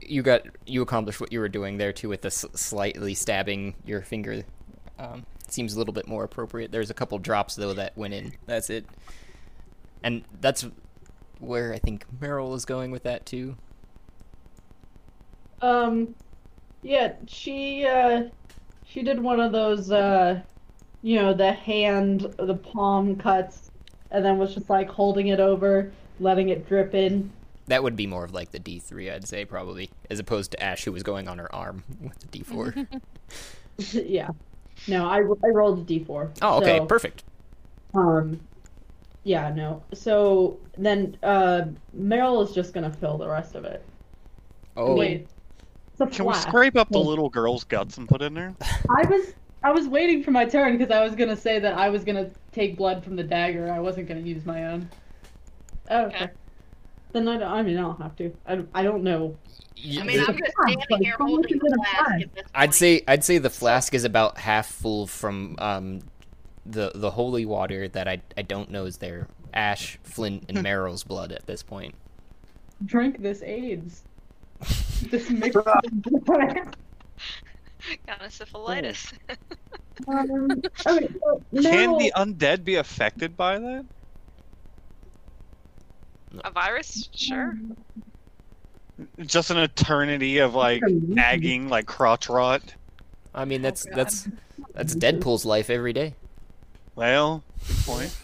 you 0.00 0.22
got 0.22 0.42
you 0.66 0.80
accomplished 0.82 1.20
what 1.20 1.32
you 1.32 1.40
were 1.40 1.48
doing 1.48 1.76
there 1.78 1.92
too 1.92 2.08
with 2.08 2.22
the 2.22 2.28
s- 2.28 2.46
slightly 2.54 3.14
stabbing 3.14 3.74
your 3.84 4.00
finger. 4.02 4.42
Um, 4.98 5.26
seems 5.48 5.74
a 5.74 5.78
little 5.78 5.92
bit 5.94 6.06
more 6.08 6.24
appropriate. 6.24 6.72
There's 6.72 6.90
a 6.90 6.94
couple 6.94 7.18
drops 7.18 7.54
though 7.56 7.74
that 7.74 7.96
went 7.98 8.14
in. 8.14 8.32
That's 8.46 8.70
it. 8.70 8.86
And 10.02 10.24
that's 10.40 10.66
where 11.38 11.72
I 11.74 11.78
think 11.78 12.06
Meryl 12.20 12.54
is 12.56 12.64
going 12.64 12.90
with 12.90 13.02
that 13.02 13.26
too. 13.26 13.56
Um, 15.60 16.14
yeah, 16.82 17.12
she 17.26 17.84
uh, 17.86 18.24
she 18.86 19.02
did 19.02 19.20
one 19.20 19.40
of 19.40 19.52
those 19.52 19.90
uh, 19.90 20.40
you 21.02 21.16
know, 21.16 21.32
the 21.32 21.52
hand, 21.52 22.34
the 22.38 22.54
palm 22.54 23.16
cuts, 23.16 23.70
and 24.10 24.24
then 24.24 24.38
was 24.38 24.54
just 24.54 24.68
like 24.68 24.88
holding 24.88 25.28
it 25.28 25.40
over, 25.40 25.92
letting 26.18 26.48
it 26.50 26.68
drip 26.68 26.94
in. 26.94 27.30
That 27.66 27.82
would 27.82 27.96
be 27.96 28.06
more 28.06 28.24
of 28.24 28.34
like 28.34 28.50
the 28.50 28.58
D3, 28.58 29.12
I'd 29.12 29.28
say 29.28 29.44
probably, 29.44 29.90
as 30.10 30.18
opposed 30.18 30.50
to 30.52 30.62
Ash 30.62 30.84
who 30.84 30.92
was 30.92 31.02
going 31.02 31.28
on 31.28 31.38
her 31.38 31.54
arm 31.54 31.84
with 32.00 32.18
the 32.18 32.38
D4. 32.38 33.00
yeah. 34.08 34.28
No, 34.88 35.06
I, 35.06 35.18
I 35.18 35.48
rolled 35.48 35.78
a 35.78 36.00
d4. 36.00 36.38
oh, 36.42 36.56
okay, 36.58 36.78
so, 36.78 36.86
perfect. 36.86 37.24
Um, 37.94 38.40
yeah, 39.24 39.52
no. 39.52 39.82
So 39.92 40.58
then 40.78 41.16
uh, 41.22 41.64
Meryl 41.96 42.42
is 42.42 42.52
just 42.52 42.72
gonna 42.72 42.90
fill 42.90 43.18
the 43.18 43.28
rest 43.28 43.54
of 43.54 43.64
it. 43.64 43.84
Oh, 44.76 44.94
Wait. 44.94 45.28
Can 46.12 46.24
we 46.24 46.34
scrape 46.34 46.76
up 46.76 46.88
the 46.88 46.98
little 46.98 47.28
girl's 47.28 47.64
guts 47.64 47.98
and 47.98 48.08
put 48.08 48.22
in 48.22 48.32
there? 48.32 48.54
I 48.88 49.06
was 49.06 49.34
I 49.62 49.72
was 49.72 49.88
waiting 49.88 50.22
for 50.22 50.30
my 50.30 50.44
turn 50.46 50.76
because 50.78 50.90
I 50.90 51.02
was 51.04 51.14
gonna 51.14 51.36
say 51.36 51.58
that 51.58 51.74
I 51.74 51.88
was 51.90 52.04
gonna 52.04 52.30
take 52.52 52.76
blood 52.76 53.04
from 53.04 53.16
the 53.16 53.22
dagger. 53.22 53.70
I 53.70 53.78
wasn't 53.80 54.08
gonna 54.08 54.20
use 54.20 54.44
my 54.46 54.66
own. 54.66 54.88
Oh, 55.90 56.04
okay. 56.06 56.16
Okay. 56.24 56.30
Then 57.12 57.26
I, 57.28 57.36
don't- 57.38 57.52
I 57.52 57.62
mean 57.62 57.78
I'll 57.78 57.94
have 57.94 58.14
to. 58.16 58.32
I, 58.46 58.62
I 58.74 58.82
don't 58.82 59.02
know. 59.02 59.36
You- 59.76 60.00
I 60.00 60.04
mean, 60.04 60.20
I'm 60.20 60.36
just 60.38 60.52
standing 60.62 61.02
here 61.02 61.16
holding 61.18 61.58
the 61.58 61.76
flask 61.76 61.96
flask? 62.06 62.22
at 62.22 62.34
this 62.34 62.44
I'd 62.54 62.74
say 62.74 63.02
I'd 63.08 63.24
say 63.24 63.38
the 63.38 63.50
flask 63.50 63.94
is 63.94 64.04
about 64.04 64.38
half 64.38 64.66
full 64.70 65.06
from 65.06 65.56
um 65.58 66.00
the 66.66 66.92
the 66.94 67.10
holy 67.10 67.44
water 67.46 67.88
that 67.88 68.06
I 68.08 68.20
I 68.38 68.42
don't 68.42 68.70
know 68.70 68.84
is 68.86 68.98
there. 68.98 69.28
Ash, 69.52 69.98
Flint, 70.04 70.44
and 70.48 70.58
Meryl's 70.64 71.02
blood 71.02 71.32
at 71.32 71.46
this 71.46 71.62
point. 71.62 71.94
Drink 72.86 73.20
this 73.20 73.42
AIDS. 73.42 74.04
this 75.10 75.28
mixed. 75.28 75.58
Got 78.06 78.22
a 78.22 78.30
syphilitis. 78.30 79.12
um, 80.08 80.50
okay, 80.50 81.08
so 81.16 81.42
Can 81.62 81.98
the 81.98 82.12
undead 82.16 82.64
be 82.64 82.76
affected 82.76 83.36
by 83.36 83.58
that? 83.58 83.84
a 86.44 86.50
virus? 86.50 87.08
Sure. 87.14 87.56
Just 89.18 89.50
an 89.50 89.58
eternity 89.58 90.38
of 90.38 90.54
like 90.54 90.82
nagging, 90.82 91.68
like 91.68 91.86
crotch 91.86 92.28
rot. 92.28 92.62
I 93.34 93.44
mean 93.44 93.62
that's 93.62 93.84
God. 93.84 93.96
that's 93.96 94.28
that's 94.74 94.94
Deadpool's 94.94 95.44
life 95.44 95.70
every 95.70 95.92
day. 95.92 96.14
Well, 96.94 97.42
good 97.66 97.76
point. 97.84 98.16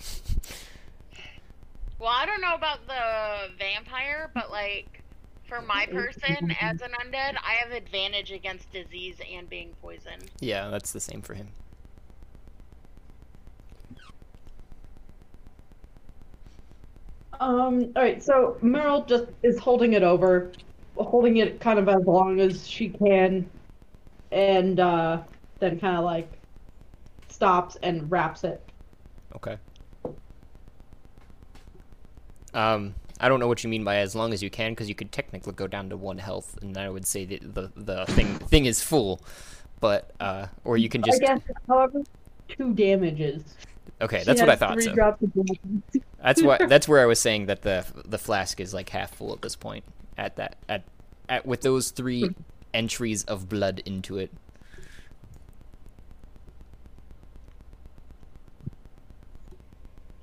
Well, 1.98 2.10
I 2.10 2.26
don't 2.26 2.40
know 2.40 2.54
about 2.54 2.86
the 2.86 3.54
vampire, 3.58 4.30
but 4.34 4.50
like 4.50 5.02
for 5.48 5.62
my 5.62 5.86
person 5.86 6.54
as 6.60 6.82
an 6.82 6.90
undead, 7.02 7.36
I 7.42 7.54
have 7.62 7.72
advantage 7.72 8.32
against 8.32 8.70
disease 8.72 9.16
and 9.32 9.48
being 9.48 9.74
poisoned. 9.80 10.30
Yeah, 10.40 10.68
that's 10.70 10.92
the 10.92 11.00
same 11.00 11.22
for 11.22 11.34
him. 11.34 11.48
Um. 17.38 17.92
All 17.94 18.02
right. 18.02 18.22
So 18.22 18.56
Meryl 18.62 19.06
just 19.06 19.26
is 19.42 19.58
holding 19.58 19.92
it 19.92 20.02
over, 20.02 20.52
holding 20.96 21.36
it 21.36 21.60
kind 21.60 21.78
of 21.78 21.88
as 21.88 22.04
long 22.06 22.40
as 22.40 22.66
she 22.66 22.88
can, 22.88 23.48
and 24.32 24.80
uh, 24.80 25.22
then 25.58 25.78
kind 25.78 25.98
of 25.98 26.04
like 26.04 26.32
stops 27.28 27.76
and 27.82 28.10
wraps 28.10 28.42
it. 28.44 28.62
Okay. 29.34 29.58
Um, 32.54 32.94
I 33.20 33.28
don't 33.28 33.40
know 33.40 33.48
what 33.48 33.64
you 33.64 33.70
mean 33.70 33.84
by 33.84 33.96
as 33.96 34.14
long 34.14 34.32
as 34.32 34.42
you 34.42 34.50
can, 34.50 34.72
because 34.72 34.88
you 34.88 34.94
could 34.94 35.12
technically 35.12 35.52
go 35.52 35.66
down 35.66 35.88
to 35.90 35.96
one 35.96 36.18
health, 36.18 36.58
and 36.62 36.76
I 36.76 36.88
would 36.90 37.06
say 37.06 37.24
that 37.26 37.54
the 37.54 37.72
the 37.76 38.06
thing 38.06 38.38
thing 38.40 38.66
is 38.66 38.82
full, 38.82 39.20
but 39.80 40.12
uh, 40.20 40.48
or 40.64 40.76
you 40.76 40.88
can 40.88 41.02
just 41.02 41.22
I 41.22 41.26
guess, 41.26 41.40
however, 41.68 42.02
two 42.48 42.74
damages. 42.74 43.56
okay. 44.00 44.22
She 44.22 44.24
That's 44.24 44.40
what 44.40 44.50
I 44.50 44.56
thought. 44.56 44.80
Three 44.80 44.82
So 44.82 44.94
drops 44.94 45.22
of 45.22 45.32
damage. 45.34 45.60
that's 46.22 46.42
what 46.42 46.68
that's 46.68 46.88
where 46.88 47.00
I 47.02 47.06
was 47.06 47.18
saying 47.20 47.46
that 47.46 47.62
the 47.62 47.86
the 48.04 48.18
flask 48.18 48.60
is 48.60 48.74
like 48.74 48.88
half 48.90 49.14
full 49.14 49.32
at 49.32 49.42
this 49.42 49.56
point. 49.56 49.84
At 50.18 50.36
that 50.36 50.56
at 50.68 50.84
at 51.28 51.46
with 51.46 51.62
those 51.62 51.90
three 51.90 52.34
entries 52.74 53.24
of 53.24 53.48
blood 53.48 53.80
into 53.86 54.18
it. 54.18 54.32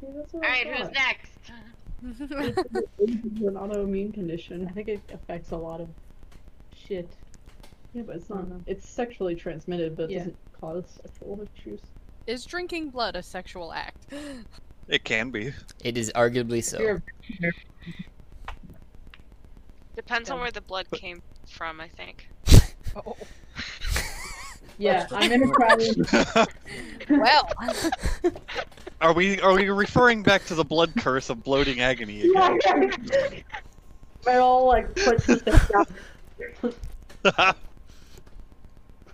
Okay, 0.04 0.14
that's 0.16 0.34
what 0.34 0.44
All 0.44 0.50
I 0.50 0.52
right, 0.52 0.68
who's 0.68 0.92
next? 0.92 1.32
It's 2.06 2.20
an 2.20 3.54
autoimmune 3.56 4.14
condition. 4.14 4.68
I 4.68 4.72
think 4.72 4.88
it 4.90 5.02
affects 5.14 5.52
a 5.52 5.56
lot 5.58 5.80
of 5.82 5.90
shit. 6.76 7.10
Yeah, 7.94 8.04
but 8.06 8.16
it's 8.18 8.30
not. 8.30 8.40
Mm-hmm. 8.46 8.60
It's 8.68 8.88
sexually 8.90 9.36
transmitted, 9.36 9.96
but 9.96 10.04
it 10.04 10.12
Yeah. 10.12 10.18
doesn't 10.20 10.38
cause 10.60 10.86
sexual 11.02 11.48
issues. 11.56 11.80
Is 12.28 12.46
drinking 12.46 12.90
blood 12.90 13.16
a 13.16 13.24
sexual 13.24 13.74
act? 13.74 14.06
It 14.90 15.06
can 15.06 15.32
be. 15.32 15.54
It 15.82 15.98
is 15.98 16.12
arguably 16.14 16.62
so. 16.62 16.78
You're- 16.78 17.02
Depends 19.96 20.30
on 20.30 20.42
where 20.42 20.52
the 20.52 20.60
blood 20.60 20.92
came 20.92 21.22
from, 21.48 21.80
I 21.80 21.88
think. 21.88 22.28
Oh, 22.94 23.16
Yeah, 24.78 25.08
I'm 25.12 25.32
in 25.32 25.44
a 25.44 25.54
try. 25.54 25.78
And... 25.78 26.48
well. 27.22 27.50
Are 29.04 29.12
we 29.12 29.42
are 29.42 29.54
we 29.54 29.70
referring 29.70 30.24
back 30.24 30.46
to 30.46 30.56
the 30.56 30.64
blood 30.64 30.94
curse 30.96 31.30
of 31.30 31.44
bloating 31.44 31.82
agony 31.82 32.22
again? 32.22 32.58
Meryl 34.24 34.66
like 34.66 34.96
puts 34.96 35.26
the 35.26 35.86
thing 36.54 36.74
down. 37.36 37.56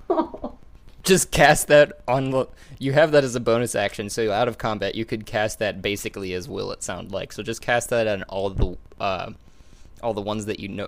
Just 1.04 1.32
cast 1.32 1.70
that 1.70 2.04
on 2.08 2.30
the. 2.30 2.46
You 2.78 2.94
have 2.94 3.12
that 3.14 3.24
as 3.24 3.34
a 3.34 3.40
bonus 3.40 3.74
action, 3.74 4.12
so 4.12 4.32
out 4.32 4.48
of 4.48 4.60
combat, 4.60 4.94
you 4.94 5.06
could 5.06 5.26
cast 5.26 5.58
that 5.58 5.82
basically 5.82 6.34
as 6.34 6.48
will 6.48 6.72
it 6.72 6.84
sound 6.84 7.12
like. 7.12 7.34
So 7.34 7.42
just 7.42 7.64
cast 7.64 7.90
that 7.90 8.06
on 8.06 8.22
all 8.24 8.52
the 8.52 8.78
uh, 9.00 9.32
all 10.04 10.14
the 10.14 10.22
ones 10.22 10.46
that 10.46 10.60
you 10.60 10.68
know 10.68 10.88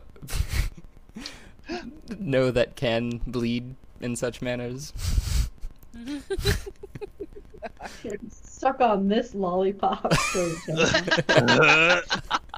know 2.20 2.52
that 2.52 2.76
can 2.76 3.20
bleed 3.26 3.74
in 4.00 4.16
such 4.16 4.44
manners. 4.44 4.94
Suck 8.62 8.80
on 8.80 9.08
this 9.08 9.34
lollipop. 9.34 10.14
So. 10.14 10.52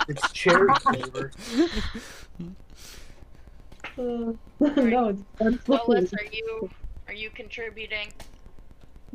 It's 0.09 0.31
cherry 0.33 0.67
flavor. 0.81 1.31
Uh, 3.97 4.33
no, 4.59 5.07
it's 5.07 5.21
that's 5.39 5.69
Lois, 5.69 6.11
are 6.13 6.25
you 6.29 6.69
are 7.07 7.13
you 7.13 7.29
contributing? 7.29 8.11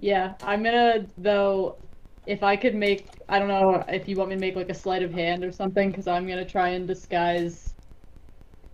Yeah, 0.00 0.32
I'm 0.42 0.62
gonna 0.62 1.04
though. 1.18 1.76
If 2.24 2.42
I 2.42 2.56
could 2.56 2.74
make, 2.74 3.06
I 3.28 3.38
don't 3.38 3.48
know 3.48 3.84
if 3.88 4.08
you 4.08 4.16
want 4.16 4.30
me 4.30 4.36
to 4.36 4.40
make 4.40 4.56
like 4.56 4.70
a 4.70 4.74
sleight 4.74 5.02
of 5.02 5.12
hand 5.12 5.44
or 5.44 5.52
something, 5.52 5.90
because 5.90 6.06
I'm 6.06 6.26
gonna 6.26 6.42
try 6.42 6.70
and 6.70 6.88
disguise 6.88 7.74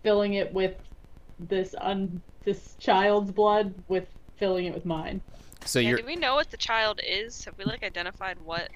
filling 0.04 0.34
it 0.34 0.54
with 0.54 0.76
this 1.40 1.74
un 1.80 2.22
this 2.44 2.76
child's 2.78 3.32
blood 3.32 3.74
with 3.88 4.06
filling 4.36 4.66
it 4.66 4.74
with 4.74 4.84
mine. 4.84 5.20
So 5.64 5.78
Yeah, 5.78 5.90
you're 5.90 5.98
do 5.98 6.06
we 6.06 6.16
know 6.16 6.34
what 6.34 6.50
the 6.50 6.56
child 6.56 7.00
is? 7.06 7.44
Have 7.44 7.56
we 7.58 7.64
like 7.64 7.82
identified 7.82 8.38
what? 8.44 8.68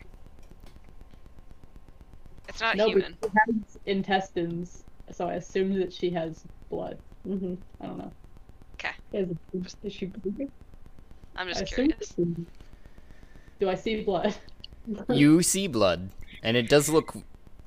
It's 2.48 2.60
not 2.60 2.77
no, 2.77 2.86
human. 2.89 3.16
but 3.20 3.31
she 3.31 3.52
has 3.55 3.78
intestines, 3.86 4.85
so 5.12 5.28
I 5.28 5.35
assume 5.35 5.78
that 5.78 5.93
she 5.93 6.10
has 6.10 6.43
blood. 6.70 6.98
hmm 7.24 7.55
I 7.81 7.86
don't 7.86 7.98
know. 7.98 8.12
'Kay. 8.78 8.90
Is, 9.12 9.28
is 9.82 9.93
she 9.93 10.06
bleeding? 10.06 10.51
I'm 11.36 11.48
just 11.48 11.62
assume 11.62 11.89
curious. 11.89 12.15
Do 13.60 13.69
I 13.69 13.74
see 13.74 14.02
blood? 14.02 14.35
you 15.10 15.43
see 15.43 15.66
blood, 15.66 16.10
and 16.43 16.56
it 16.56 16.69
does 16.69 16.89
look 16.89 17.15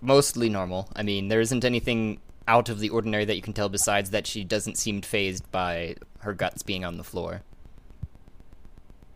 mostly 0.02 0.50
normal. 0.50 0.90
I 0.96 1.04
mean, 1.04 1.28
there 1.28 1.42
isn't 1.42 1.64
anything 1.64 2.20
out 2.48 2.70
of 2.70 2.80
the 2.80 2.90
ordinary 2.90 3.26
that 3.26 3.36
you 3.36 3.42
can 3.42 3.54
tell 3.54 3.70
besides 3.70 4.10
that 4.10 4.26
she 4.26 4.44
doesn't 4.44 4.78
seem 4.78 5.02
phased 5.02 5.50
by 5.52 5.96
her 6.20 6.34
guts 6.34 6.64
being 6.64 6.84
on 6.84 6.98
the 6.98 7.04
floor. 7.04 7.44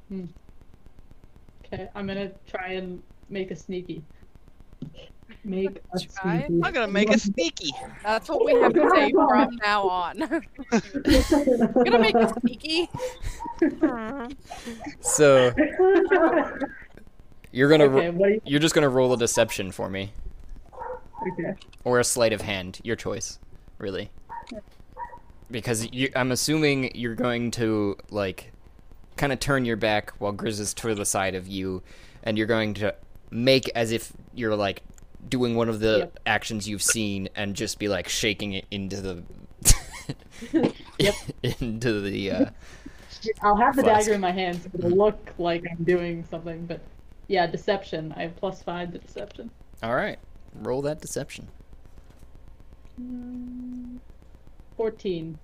Hmm. 0.10 0.26
Okay, 1.66 1.90
I'm 1.96 2.08
gonna 2.08 2.32
try 2.48 2.74
and 2.74 3.02
make 3.30 3.52
a 3.52 3.56
sneaky. 3.56 4.04
Make 5.44 5.82
a 5.94 6.00
Try? 6.00 6.46
sneaky. 6.48 6.64
I'm 6.64 6.74
gonna 6.74 6.88
make 6.88 7.10
a 7.10 7.20
sneaky. 7.20 7.72
That's 8.04 8.30
what 8.30 8.46
we 8.46 8.54
have 8.54 8.74
to 8.74 8.90
say 8.94 9.12
from 9.12 9.56
now 9.64 9.88
on. 9.88 10.24
I'm 10.24 10.42
gonna 11.84 12.00
make 12.00 12.16
a 12.16 12.34
sneaky. 12.40 12.90
So 15.02 15.54
you're 17.52 17.70
gonna 17.70 17.86
okay, 17.86 18.10
what 18.10 18.30
you, 18.32 18.42
you're 18.46 18.60
just 18.60 18.76
gonna 18.76 18.90
roll 18.90 19.14
a 19.14 19.18
deception 19.18 19.72
for 19.72 19.90
me, 19.90 20.14
okay. 21.32 21.54
or 21.84 22.00
a 22.00 22.04
sleight 22.04 22.34
of 22.34 22.42
hand, 22.42 22.80
your 22.84 22.96
choice, 22.96 23.40
really. 23.78 24.12
Because 25.52 25.92
you, 25.92 26.10
I'm 26.16 26.32
assuming 26.32 26.92
you're 26.96 27.16
going 27.16 27.52
to 27.52 27.98
like 28.10 28.52
kind 29.18 29.32
of 29.34 29.40
turn 29.40 29.66
your 29.66 29.78
back 29.78 30.12
while 30.20 30.34
Grizz 30.34 30.60
is 30.60 30.74
to 30.76 30.94
the 30.96 31.06
side 31.06 31.36
of 31.36 31.48
you, 31.48 31.82
and 32.24 32.38
you're 32.38 32.48
going 32.48 32.74
to 32.76 32.94
make 33.32 33.70
as 33.76 33.92
if 33.92 34.14
you're 34.34 34.56
like 34.56 34.82
doing 35.28 35.56
one 35.56 35.70
of 35.70 35.80
the 35.80 35.98
Yep. 36.00 36.20
actions 36.26 36.68
you've 36.70 36.84
seen, 36.84 37.30
and 37.36 37.56
just 37.56 37.80
be 37.80 37.88
like 37.88 38.08
shaking 38.10 38.54
it 38.54 38.66
into 38.72 39.02
the 39.02 39.24
Yep. 41.00 41.16
into 41.62 42.02
the. 42.02 42.32
Uh, 42.32 42.46
I'll 43.42 43.56
have 43.56 43.76
the 43.76 43.82
Flask. 43.82 44.02
dagger 44.06 44.14
in 44.16 44.22
my 44.22 44.32
hand, 44.32 44.62
so 44.62 44.70
it'll 44.78 44.92
look 44.92 45.34
like 45.40 45.64
I'm 45.72 45.84
doing 45.84 46.24
something, 46.30 46.66
but 46.68 46.80
yeah, 47.28 47.48
deception. 47.48 48.14
I 48.16 48.24
have 48.24 48.36
plus 48.36 48.62
five 48.62 48.92
to 48.92 49.00
deception. 49.00 49.50
all 49.82 49.96
right, 49.96 50.20
roll 50.62 50.82
that 50.84 51.02
deception. 51.02 51.48
Fourteen. 54.78 55.40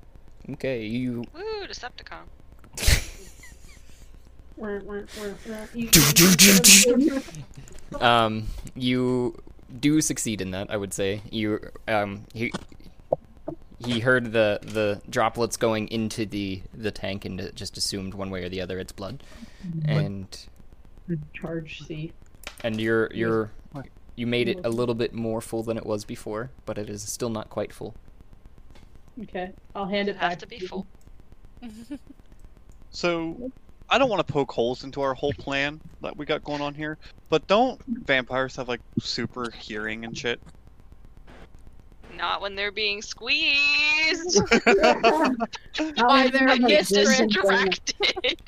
Okay, 0.49 0.83
you 0.85 1.23
Woo, 1.33 1.65
Decepticon. 1.67 2.25
Um 7.99 8.47
you 8.75 9.41
do 9.79 10.01
succeed 10.01 10.41
in 10.41 10.51
that 10.51 10.69
i 10.69 10.77
would 10.77 10.93
say 10.93 11.21
you 11.31 11.59
um 11.87 12.25
you, 12.33 12.51
he 13.85 13.99
heard 13.99 14.31
the 14.31 14.59
the 14.61 15.01
droplets 15.09 15.57
going 15.57 15.87
into 15.89 16.25
the 16.25 16.61
the 16.73 16.91
tank 16.91 17.25
and 17.25 17.51
just 17.55 17.77
assumed 17.77 18.13
one 18.13 18.29
way 18.29 18.43
or 18.43 18.49
the 18.49 18.61
other 18.61 18.79
it's 18.79 18.91
blood. 18.91 19.23
And 19.85 20.27
Charge 21.33 21.81
C. 21.85 22.11
and 22.63 22.79
you're 22.79 23.11
you're 23.13 23.51
you 24.15 24.27
made 24.27 24.47
it 24.49 24.59
a 24.63 24.69
little 24.69 24.95
bit 24.95 25.13
more 25.13 25.41
full 25.41 25.63
than 25.63 25.77
it 25.77 25.85
was 25.85 26.05
before, 26.05 26.51
but 26.65 26.77
it 26.77 26.89
is 26.89 27.01
still 27.01 27.29
not 27.29 27.49
quite 27.49 27.73
full. 27.73 27.95
Okay, 29.23 29.51
I'll 29.75 29.87
hand 29.87 30.09
it 30.09 30.17
Have 30.17 30.31
back 30.31 30.39
to 30.39 30.47
be 30.47 30.59
full. 30.59 30.85
So, 32.93 33.51
I 33.91 33.97
don't 33.97 34.09
want 34.09 34.25
to 34.25 34.33
poke 34.33 34.53
holes 34.53 34.85
into 34.85 35.01
our 35.01 35.13
whole 35.13 35.33
plan 35.33 35.81
that 36.01 36.15
we 36.15 36.25
got 36.25 36.45
going 36.45 36.61
on 36.61 36.73
here, 36.73 36.97
but 37.27 37.45
don't 37.47 37.79
vampires 37.85 38.55
have 38.55 38.69
like 38.69 38.79
super 39.01 39.51
hearing 39.51 40.05
and 40.05 40.17
shit? 40.17 40.39
Not 42.17 42.41
when 42.41 42.55
they're 42.55 42.71
being 42.71 43.01
squeezed. 43.01 44.41
I'll 44.65 45.35
By 45.97 46.29
their 46.29 46.53
you 46.55 46.61
my 46.61 46.69
history. 46.69 47.27
Distracted. 47.27 48.41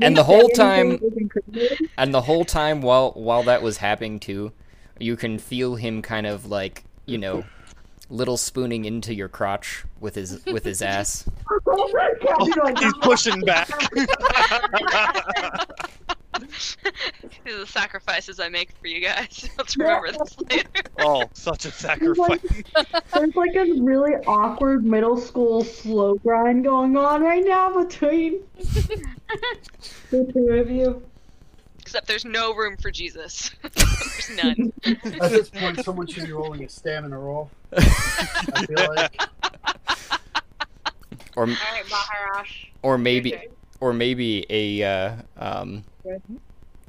And 0.00 0.16
the 0.16 0.24
whole 0.24 0.48
time- 0.48 0.92
anything 0.92 1.00
that 1.00 1.02
was 1.02 1.16
incriminating? 1.18 1.88
And 1.98 2.14
the 2.14 2.22
whole 2.22 2.46
time 2.46 2.80
while 2.80 3.12
while 3.12 3.42
that 3.42 3.60
was 3.60 3.76
happening 3.78 4.18
too, 4.18 4.52
you 4.98 5.16
can 5.16 5.38
feel 5.38 5.76
him 5.76 6.00
kind 6.00 6.26
of 6.26 6.46
like, 6.46 6.84
you 7.04 7.18
know, 7.18 7.44
little 8.10 8.36
spooning 8.36 8.84
into 8.84 9.14
your 9.14 9.28
crotch 9.28 9.84
with 10.00 10.14
his 10.14 10.44
with 10.46 10.64
his 10.64 10.82
ass. 10.94 11.28
He's 12.78 12.94
pushing 13.00 13.40
back. 13.40 13.68
These 16.38 16.76
are 17.54 17.58
the 17.58 17.66
sacrifices 17.66 18.38
I 18.38 18.48
make 18.48 18.72
for 18.80 18.86
you 18.86 19.00
guys. 19.00 19.50
Let's 19.58 19.76
remember 19.76 20.12
this 20.12 20.38
later. 20.48 20.68
oh, 21.00 21.24
such 21.32 21.64
a 21.64 21.70
sacrifice. 21.70 22.38
There's 23.12 23.34
like 23.34 23.56
a 23.56 23.64
really 23.80 24.12
awkward 24.26 24.84
middle 24.84 25.16
school 25.16 25.64
slow 25.64 26.14
grind 26.16 26.64
going 26.64 26.96
on 26.96 27.22
right 27.22 27.44
now 27.44 27.82
between 27.82 28.40
the 30.10 30.30
two 30.32 30.48
of 30.52 30.70
you. 30.70 31.02
Except 31.88 32.06
there's 32.06 32.26
no 32.26 32.54
room 32.54 32.76
for 32.76 32.90
Jesus. 32.90 33.50
there's 33.62 34.30
none. 34.36 34.70
At 34.84 35.30
this 35.30 35.48
point, 35.48 35.82
someone 35.82 36.06
should 36.06 36.26
be 36.26 36.32
rolling 36.32 36.62
a 36.62 36.68
stamina 36.68 37.18
roll. 37.18 37.50
I 37.74 38.66
feel 38.66 38.94
like. 38.94 39.22
Or 41.34 41.44
All 41.44 41.46
right, 41.46 41.84
Baharash. 41.86 42.66
or 42.82 42.98
maybe 42.98 43.34
Okay. 43.34 43.48
or 43.80 43.94
maybe 43.94 44.44
a 44.50 44.82
uh, 44.82 45.12
um 45.38 45.84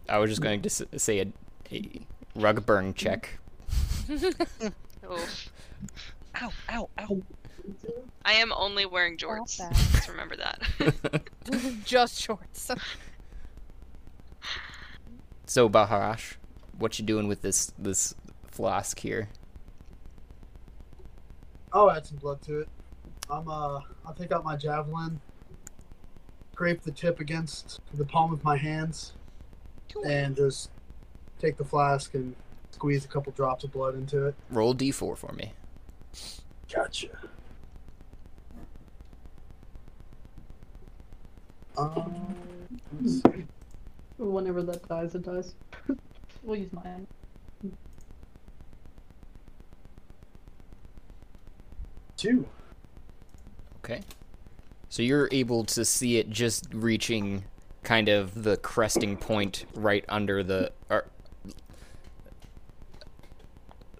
I 0.09 0.17
was 0.17 0.29
just 0.31 0.41
going 0.41 0.61
to 0.63 0.69
say 0.69 1.19
a, 1.21 1.27
a 1.71 1.89
rug 2.35 2.65
burn 2.65 2.93
check. 2.93 3.39
Oof. 4.11 5.49
Ow, 6.41 6.51
ow, 6.71 6.89
ow. 6.99 7.21
I 8.25 8.33
am 8.33 8.51
only 8.51 8.85
wearing 8.85 9.15
jorts. 9.15 9.51
Stop 9.51 9.71
Let's 9.93 10.09
remember 10.09 10.35
that. 10.35 11.83
Just 11.85 12.21
shorts. 12.21 12.69
So 15.49 15.67
Baharash, 15.67 16.35
what 16.77 16.99
you 16.99 17.05
doing 17.05 17.27
with 17.27 17.41
this 17.41 17.73
this 17.77 18.13
flask 18.51 18.99
here? 18.99 19.29
I'll 21.73 21.89
add 21.89 22.05
some 22.05 22.17
blood 22.17 22.41
to 22.43 22.59
it. 22.59 22.69
I'm 23.29 23.47
uh, 23.47 23.81
I'll 24.05 24.13
take 24.17 24.31
out 24.31 24.43
my 24.43 24.55
javelin, 24.55 25.19
scrape 26.53 26.83
the 26.83 26.91
tip 26.91 27.19
against 27.19 27.79
the 27.93 28.05
palm 28.05 28.31
of 28.31 28.43
my 28.43 28.57
hands, 28.57 29.13
and 30.05 30.35
just 30.35 30.69
take 31.39 31.57
the 31.57 31.65
flask 31.65 32.13
and 32.13 32.35
squeeze 32.69 33.03
a 33.03 33.07
couple 33.07 33.31
drops 33.31 33.63
of 33.63 33.71
blood 33.71 33.95
into 33.95 34.27
it. 34.27 34.35
Roll 34.51 34.75
d4 34.75 35.17
for 35.17 35.33
me. 35.33 35.53
Gotcha. 36.71 37.09
Um, 41.75 42.35
let's 43.01 43.23
see. 43.23 43.45
Whenever 44.19 44.61
that 44.63 44.87
dies, 44.87 45.15
it 45.15 45.23
dies. 45.23 45.55
we'll 46.43 46.57
use 46.57 46.71
mine. 46.71 47.07
two. 52.19 52.45
Okay. 53.77 54.01
So 54.89 55.01
you're 55.01 55.29
able 55.31 55.63
to 55.65 55.85
see 55.85 56.17
it 56.17 56.29
just 56.29 56.67
reaching 56.73 57.45
kind 57.83 58.09
of 58.09 58.43
the 58.43 58.57
cresting 58.57 59.15
point 59.15 59.65
right 59.73 60.03
under 60.09 60.43
the 60.43 60.71
or, 60.89 61.05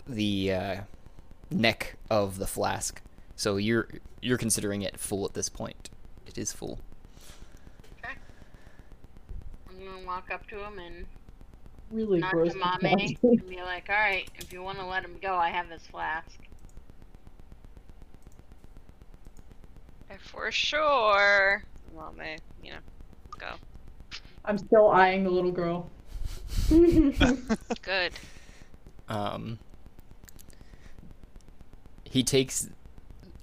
the 0.08 0.52
uh, 0.52 0.76
neck 1.50 1.96
of 2.10 2.38
the 2.40 2.48
flask. 2.48 3.02
So 3.36 3.56
you're 3.56 3.88
you're 4.22 4.38
considering 4.38 4.82
it 4.82 5.00
full 5.00 5.26
at 5.26 5.34
this 5.34 5.48
point. 5.48 5.90
It 6.28 6.38
is 6.38 6.52
full. 6.52 6.80
I'm 8.04 9.80
gonna 9.80 9.99
walk 10.10 10.32
up 10.32 10.48
to 10.48 10.58
him 10.58 10.80
and 10.80 11.06
Really 11.92 12.20
nod 12.20 12.32
gross. 12.32 12.54
to 12.54 12.78
Mame 12.82 13.16
and 13.24 13.48
be 13.48 13.58
like, 13.58 13.90
"All 13.90 13.96
right, 13.96 14.28
if 14.36 14.52
you 14.52 14.64
want 14.64 14.80
to 14.80 14.86
let 14.86 15.06
him 15.06 15.18
go, 15.22 15.36
I 15.36 15.50
have 15.50 15.70
this 15.70 15.86
flask." 15.86 16.40
For 20.20 20.52
sure. 20.52 21.64
Well, 21.94 22.14
may 22.18 22.38
you 22.64 22.72
know, 22.72 22.80
go. 23.38 23.52
I'm 24.46 24.58
still 24.58 24.90
eyeing 24.90 25.24
the 25.24 25.30
little 25.30 25.52
girl. 25.52 25.90
Good. 26.70 28.14
Um, 29.08 29.60
he 32.04 32.24
takes. 32.24 32.70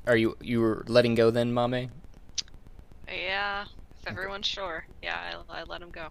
Are 0.06 0.16
you 0.16 0.36
you 0.40 0.60
were 0.60 0.84
letting 0.88 1.14
go 1.14 1.30
then, 1.30 1.54
Mame? 1.54 1.90
Yeah. 3.08 3.64
If 4.02 4.08
everyone's 4.08 4.46
sure, 4.46 4.86
yeah, 5.02 5.34
I, 5.48 5.60
I 5.60 5.62
let 5.64 5.82
him 5.82 5.90
go. 5.90 6.08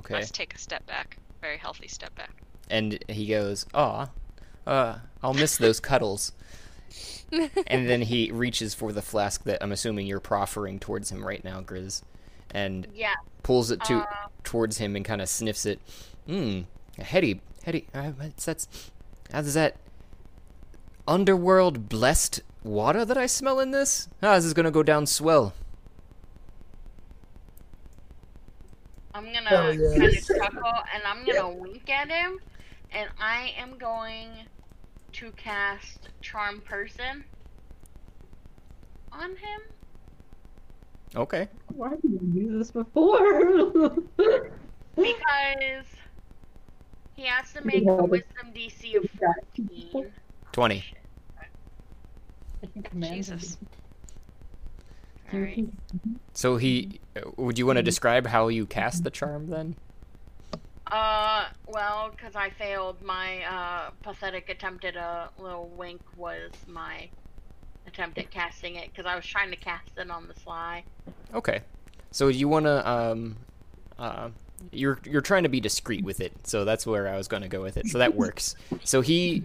Okay. 0.00 0.14
Let's 0.14 0.30
take 0.30 0.54
a 0.54 0.58
step 0.58 0.86
back. 0.86 1.18
Very 1.40 1.58
healthy 1.58 1.88
step 1.88 2.14
back. 2.14 2.42
And 2.70 2.98
he 3.08 3.26
goes, 3.26 3.66
"Aw, 3.74 4.08
uh, 4.66 4.98
I'll 5.22 5.34
miss 5.34 5.56
those 5.56 5.80
cuddles." 5.80 6.32
and 7.66 7.88
then 7.88 8.02
he 8.02 8.30
reaches 8.30 8.72
for 8.74 8.92
the 8.92 9.02
flask 9.02 9.44
that 9.44 9.62
I'm 9.62 9.72
assuming 9.72 10.06
you're 10.06 10.20
proffering 10.20 10.78
towards 10.78 11.10
him 11.10 11.24
right 11.24 11.42
now, 11.44 11.60
Grizz, 11.60 12.02
and 12.52 12.86
Yeah. 12.94 13.14
pulls 13.42 13.70
it 13.70 13.82
to 13.84 14.00
Uh, 14.02 14.06
towards 14.44 14.78
him 14.78 14.94
and 14.96 15.04
kind 15.04 15.20
of 15.20 15.28
sniffs 15.28 15.66
it. 15.66 15.80
Mmm, 16.28 16.66
heady, 16.98 17.40
heady. 17.64 17.86
Uh, 17.94 18.12
that's 18.16 18.44
that's 19.28 19.54
that 19.54 19.76
underworld 21.08 21.88
blessed 21.88 22.40
water 22.62 23.04
that 23.04 23.16
I 23.18 23.26
smell 23.26 23.60
in 23.60 23.70
this. 23.70 24.08
Ah, 24.22 24.36
this 24.36 24.44
is 24.44 24.54
gonna 24.54 24.70
go 24.70 24.82
down 24.82 25.06
swell. 25.06 25.52
I'm 29.16 29.32
gonna 29.32 29.48
Hell 29.48 29.74
yeah. 29.74 29.98
kind 29.98 30.16
of 30.16 30.26
chuckle 30.38 30.82
and 30.94 31.02
I'm 31.06 31.24
gonna 31.24 31.50
wink 31.50 31.88
at 31.88 32.10
him, 32.10 32.38
and 32.90 33.08
I 33.18 33.54
am 33.58 33.78
going 33.78 34.28
to 35.14 35.32
cast 35.32 36.10
Charm 36.20 36.60
Person 36.60 37.24
on 39.12 39.30
him. 39.30 39.60
Okay. 41.14 41.48
Why 41.68 41.90
didn't 41.90 42.34
you 42.34 42.48
do 42.48 42.58
this 42.58 42.70
before? 42.70 43.96
Because 44.96 45.86
he 47.14 47.26
has 47.26 47.52
to 47.52 47.62
make 47.62 47.84
Yeah, 47.84 47.92
a 47.98 48.04
wisdom 48.04 48.52
DC 48.54 48.96
of 48.96 49.06
14. 49.10 50.12
Twenty. 50.52 50.84
I 53.02 53.24
can 55.26 55.46
command 55.46 55.68
him. 55.68 55.78
Jesus. 55.92 56.14
Alright. 56.14 56.20
So 56.34 56.56
he. 56.56 57.00
Would 57.36 57.58
you 57.58 57.66
want 57.66 57.78
to 57.78 57.82
describe 57.82 58.26
how 58.26 58.48
you 58.48 58.66
cast 58.66 59.04
the 59.04 59.10
charm 59.10 59.48
then? 59.48 59.76
Uh, 60.86 61.46
well, 61.66 62.10
because 62.10 62.36
I 62.36 62.50
failed, 62.50 63.02
my 63.02 63.42
uh, 63.44 63.90
pathetic 64.02 64.48
attempt 64.48 64.84
at 64.84 64.94
a 64.96 65.30
little 65.38 65.68
wink 65.68 66.00
was 66.16 66.52
my 66.66 67.08
attempt 67.86 68.18
at 68.18 68.30
casting 68.30 68.76
it, 68.76 68.90
because 68.90 69.06
I 69.06 69.16
was 69.16 69.26
trying 69.26 69.50
to 69.50 69.56
cast 69.56 69.90
it 69.96 70.10
on 70.10 70.28
the 70.28 70.34
sly. 70.34 70.84
Okay. 71.34 71.62
So 72.10 72.28
you 72.28 72.48
want 72.48 72.66
to 72.66 72.88
um 72.88 73.36
uh 73.98 74.30
you're 74.72 74.98
you're 75.04 75.20
trying 75.20 75.42
to 75.42 75.48
be 75.48 75.60
discreet 75.60 76.04
with 76.04 76.20
it. 76.20 76.32
So 76.46 76.64
that's 76.64 76.86
where 76.86 77.08
I 77.08 77.16
was 77.16 77.28
going 77.28 77.42
to 77.42 77.48
go 77.48 77.62
with 77.62 77.76
it. 77.76 77.88
So 77.88 77.98
that 77.98 78.14
works. 78.16 78.54
So 78.84 79.00
he 79.00 79.42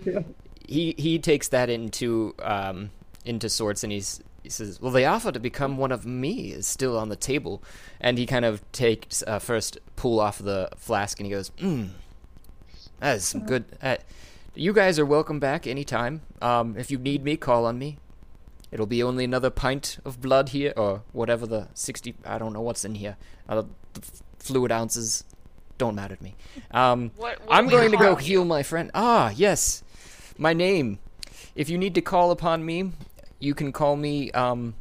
he 0.68 0.96
he 0.98 1.20
takes 1.20 1.50
that 1.50 1.70
into 1.70 2.34
um 2.42 2.92
into 3.26 3.50
sorts 3.50 3.84
and 3.84 3.92
he's 3.92 4.22
he 4.44 4.50
says, 4.50 4.82
"Well, 4.82 4.92
the 4.92 5.06
offer 5.06 5.32
to 5.32 5.40
become 5.40 5.78
one 5.78 5.92
of 5.92 6.06
me 6.06 6.52
is 6.52 6.68
still 6.68 6.98
on 6.98 7.10
the 7.10 7.16
table." 7.16 7.62
And 8.00 8.18
he 8.18 8.26
kind 8.26 8.46
of 8.46 8.70
takes 8.72 9.24
uh, 9.28 9.40
first 9.40 9.78
pull 9.96 10.20
off 10.20 10.40
the 10.40 10.70
flask 10.76 11.20
and 11.20 11.26
he 11.28 11.32
goes, 11.32 11.50
"Hmm. 11.60 11.86
That 13.00 13.18
is 13.18 13.26
some 13.26 13.46
good 13.46 13.66
uh, 13.82 13.98
you 14.54 14.74
guys 14.74 15.00
are 15.00 15.06
welcome 15.06 15.40
back 15.40 15.66
anytime. 15.66 16.22
Um 16.42 16.76
if 16.78 16.92
you 16.92 16.98
need 16.98 17.24
me, 17.24 17.38
call 17.38 17.66
on 17.66 17.80
me. 17.80 17.98
It'll 18.72 18.86
be 18.86 19.04
only 19.04 19.26
another 19.26 19.50
pint 19.50 19.98
of 20.06 20.22
blood 20.22 20.50
here, 20.50 20.72
or 20.78 21.04
whatever 21.12 21.46
the 21.46 21.68
60, 21.74 22.16
I 22.26 22.38
don't 22.38 22.54
know 22.54 22.62
what's 22.62 22.86
in 22.86 22.96
here. 22.96 23.18
Uh, 23.50 23.64
the 23.94 24.02
fluid 24.40 24.72
ounces 24.72 25.26
don't 25.78 25.94
matter 25.96 26.16
to 26.16 26.24
me. 26.24 26.36
Um, 26.72 27.12
What, 27.18 27.46
what 27.46 27.54
I'm 27.54 27.68
going 27.68 27.92
to 27.92 27.98
go 27.98 28.12
you? 28.12 28.16
heal 28.16 28.46
my 28.46 28.64
friend. 28.64 28.90
Ah, 28.94 29.32
yes. 29.36 29.84
My 30.38 30.54
name. 30.54 31.00
If 31.54 31.70
you 31.70 31.78
need 31.78 31.94
to 31.96 32.02
call 32.02 32.32
upon 32.32 32.66
me, 32.66 32.94
you 33.42 33.54
can 33.54 33.72
call 33.74 33.96
me 33.98 34.32
um, 34.32 34.74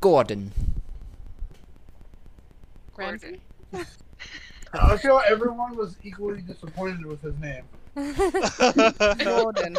Gordon. 0.00 0.52
Gordon. 2.96 3.40
I 4.74 4.96
feel 4.98 5.14
like 5.14 5.30
everyone 5.30 5.76
was 5.76 5.96
equally 6.04 6.42
disappointed 6.42 7.04
with 7.04 7.20
his 7.22 7.34
name. 7.38 7.64
Gordon. 9.18 9.76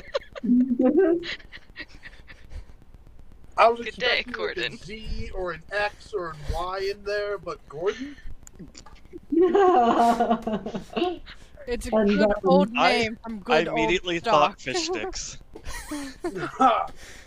I 3.55 3.69
was 3.69 3.77
Good 3.81 3.95
day, 3.95 4.19
expecting 4.19 4.25
like 4.25 4.33
Gordon. 4.33 4.73
a 4.73 4.77
Z 4.77 5.29
or 5.35 5.51
an 5.51 5.61
X 5.71 6.11
or 6.13 6.31
an 6.31 6.37
Y 6.53 6.91
in 6.91 7.03
there, 7.03 7.37
but 7.37 7.59
Gordon? 7.69 8.15
It's 11.65 11.87
a 11.87 11.95
And, 11.95 12.09
good 12.09 12.21
um, 12.21 12.33
old 12.43 12.69
I- 12.75 12.91
name 12.97 13.17
from 13.23 13.43
I 13.47 13.59
immediately 13.59 14.15
old 14.15 14.23
thought 14.23 14.59
stock. 14.59 14.75
fish 14.75 14.85
sticks. 14.87 15.37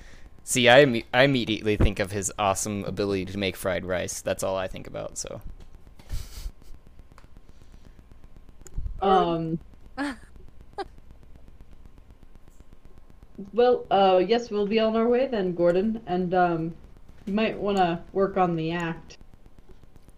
See, 0.49 0.69
I, 0.69 0.85
imme- 0.85 1.05
I 1.13 1.25
immediately 1.25 1.77
think 1.77 1.99
of 1.99 2.13
his 2.13 2.33
awesome 2.39 2.85
ability 2.85 3.25
to 3.27 3.37
make 3.39 3.57
fried 3.57 3.85
rice. 3.85 4.21
That's 4.21 4.45
all 4.45 4.57
I 4.57 4.69
think 4.69 4.87
about. 4.87 5.19
So 5.19 5.43
Um. 9.01 9.59
Well, 13.53 13.87
uh, 13.91 14.23
yes, 14.27 14.51
we'll 14.51 14.67
be 14.69 14.79
on 14.79 14.97
our 14.97 15.09
way 15.09 15.27
then, 15.27 15.55
Gordon, 15.55 16.01
and 16.07 16.33
um, 16.33 16.75
you 17.27 17.35
might 17.35 17.59
want 17.59 17.77
to 17.79 18.01
work 18.13 18.37
on 18.37 18.57
the 18.57 18.73
act. 18.73 19.19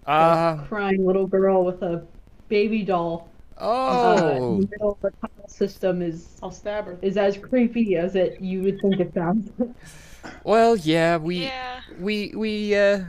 A 0.07 0.65
crying 0.69 1.07
little 1.07 1.27
girl 1.27 1.65
with 1.65 1.83
a 1.83 2.07
baby 2.49 2.83
doll 2.83 3.29
uh, 3.57 4.33
in 4.37 4.43
oh 4.45 4.61
the 4.61 4.69
middle 4.71 4.93
of 4.93 5.01
the 5.01 5.11
tunnel 5.21 5.49
system 5.49 6.03
is 6.03 6.37
I'll 6.43 6.51
stab 6.51 6.87
her. 6.87 6.99
is 7.03 7.17
as 7.17 7.37
creepy 7.39 7.97
as 7.97 8.15
it 8.15 8.41
you 8.41 8.63
would 8.63 8.81
think 8.81 9.01
it 9.01 9.15
sounds. 9.15 9.51
well 10.45 10.77
yeah 10.77 11.17
we 11.17 11.45
Yeah. 11.45 11.81
we 11.99 12.33
we 12.35 12.75
uh 12.77 13.05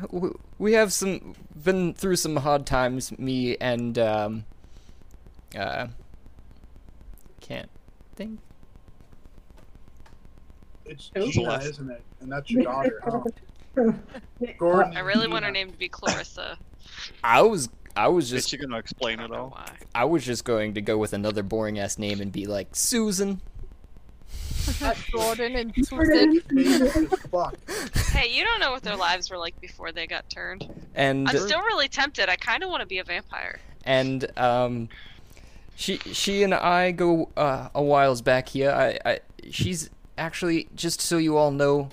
we 0.57 0.73
have 0.73 0.91
some 0.93 1.33
been 1.63 1.93
through 1.93 2.15
some 2.17 2.35
hard 2.37 2.65
times 2.65 3.17
me 3.19 3.55
and 3.57 3.97
um 3.99 4.45
uh 5.57 5.87
can't 7.41 7.69
think 8.15 8.39
It's 10.85 11.11
Who? 11.15 11.31
Gina, 11.31 11.51
Celeste. 11.51 11.69
isn't 11.71 11.91
it? 11.91 12.01
And 12.21 12.31
that's 12.31 12.49
your 12.49 12.63
daughter, 12.63 13.01
huh? 13.03 13.21
Gordon. 14.57 14.97
I 14.97 15.01
really 15.01 15.27
want 15.27 15.45
her 15.45 15.51
name 15.51 15.71
to 15.71 15.77
be 15.77 15.87
Clarissa. 15.89 16.57
I 17.23 17.41
was 17.41 17.69
I 17.95 18.07
was 18.07 18.25
Is 18.25 18.31
just 18.41 18.49
she 18.49 18.57
gonna 18.57 18.77
explain 18.77 19.19
it 19.19 19.31
all? 19.31 19.49
why. 19.49 19.69
I 19.95 20.05
was 20.05 20.25
just 20.25 20.43
going 20.45 20.73
to 20.75 20.81
go 20.81 20.97
with 20.97 21.13
another 21.13 21.43
boring 21.43 21.79
ass 21.79 21.97
name 21.97 22.21
and 22.21 22.31
be 22.31 22.45
like 22.47 22.75
Susan 22.75 23.41
That's 24.79 25.09
Gordon 25.11 25.55
and 25.55 25.73
Susan. 25.85 26.41
Basic 26.53 26.95
as 26.95 27.19
fuck. 27.31 27.55
Hey, 28.11 28.29
you 28.31 28.43
don't 28.43 28.59
know 28.59 28.71
what 28.71 28.83
their 28.83 28.95
lives 28.95 29.29
were 29.29 29.37
like 29.37 29.59
before 29.61 29.91
they 29.91 30.07
got 30.07 30.29
turned. 30.29 30.67
and 30.95 31.27
I'm 31.29 31.37
still 31.37 31.61
really 31.61 31.87
tempted. 31.87 32.29
I 32.29 32.35
kind 32.35 32.63
of 32.63 32.69
want 32.69 32.81
to 32.81 32.87
be 32.87 32.99
a 32.99 33.03
vampire. 33.03 33.59
and 33.85 34.29
um, 34.37 34.89
she 35.75 35.97
she 36.11 36.43
and 36.43 36.53
I 36.53 36.91
go 36.91 37.29
uh, 37.37 37.69
a 37.73 37.81
whiles 37.81 38.21
back 38.21 38.49
here. 38.49 38.71
I, 38.71 38.99
I 39.09 39.19
she's 39.49 39.89
actually 40.17 40.67
just 40.75 40.99
so 41.01 41.17
you 41.17 41.37
all 41.37 41.51
know, 41.51 41.89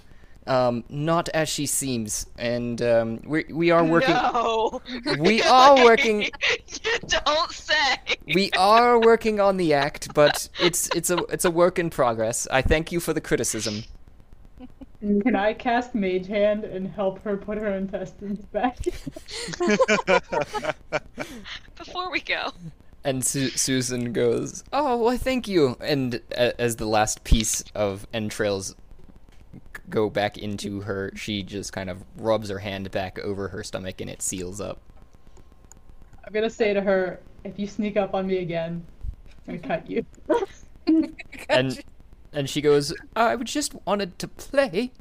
um, 0.46 0.84
not 0.88 1.28
as 1.30 1.48
she 1.48 1.66
seems, 1.66 2.26
and 2.38 2.80
um, 2.82 3.20
we 3.24 3.44
we 3.50 3.70
are 3.70 3.84
working. 3.84 4.14
No. 4.14 4.80
We 5.18 5.42
are 5.58 5.84
working. 5.84 6.22
you 6.84 6.98
don't 7.06 7.50
say. 7.52 7.96
We 8.34 8.50
are 8.52 9.00
working 9.00 9.40
on 9.40 9.56
the 9.56 9.74
act, 9.74 10.14
but 10.14 10.48
it's 10.60 10.88
it's 10.94 11.10
a 11.10 11.18
it's 11.32 11.44
a 11.44 11.50
work 11.50 11.78
in 11.78 11.90
progress. 11.90 12.46
I 12.50 12.62
thank 12.62 12.92
you 12.92 13.00
for 13.00 13.12
the 13.12 13.20
criticism. 13.20 13.84
Can 15.00 15.36
I 15.36 15.52
cast 15.52 15.94
Mage 15.94 16.26
Hand 16.26 16.64
and 16.64 16.88
help 16.88 17.22
her 17.22 17.36
put 17.36 17.58
her 17.58 17.72
intestines 17.74 18.44
back? 18.46 18.78
Before 21.76 22.10
we 22.10 22.20
go. 22.20 22.50
And 23.04 23.24
Su- 23.24 23.50
Susan 23.50 24.12
goes, 24.12 24.64
"Oh, 24.72 24.96
well, 24.96 25.16
thank 25.16 25.46
you." 25.46 25.76
And 25.80 26.20
a- 26.32 26.60
as 26.60 26.76
the 26.76 26.86
last 26.86 27.22
piece 27.22 27.62
of 27.74 28.06
entrails 28.12 28.72
g- 28.72 28.76
go 29.90 30.10
back 30.10 30.36
into 30.38 30.82
her, 30.82 31.12
she 31.14 31.42
just 31.42 31.72
kind 31.72 31.88
of 31.90 32.02
rubs 32.16 32.48
her 32.50 32.58
hand 32.58 32.90
back 32.90 33.18
over 33.18 33.48
her 33.48 33.62
stomach, 33.62 34.00
and 34.00 34.10
it 34.10 34.22
seals 34.22 34.60
up. 34.60 34.80
I'm 36.26 36.32
gonna 36.32 36.50
say 36.50 36.74
to 36.74 36.80
her, 36.80 37.20
if 37.44 37.58
you 37.58 37.66
sneak 37.66 37.96
up 37.96 38.14
on 38.14 38.26
me 38.26 38.38
again, 38.38 38.84
I'm 39.48 39.58
gonna 39.58 39.68
cut 39.78 39.90
you. 39.90 40.04
And 41.48 41.82
and 42.32 42.48
she 42.50 42.60
goes, 42.60 42.92
"I 43.14 43.36
just 43.36 43.74
wanted 43.86 44.18
to 44.20 44.28
play, 44.28 44.92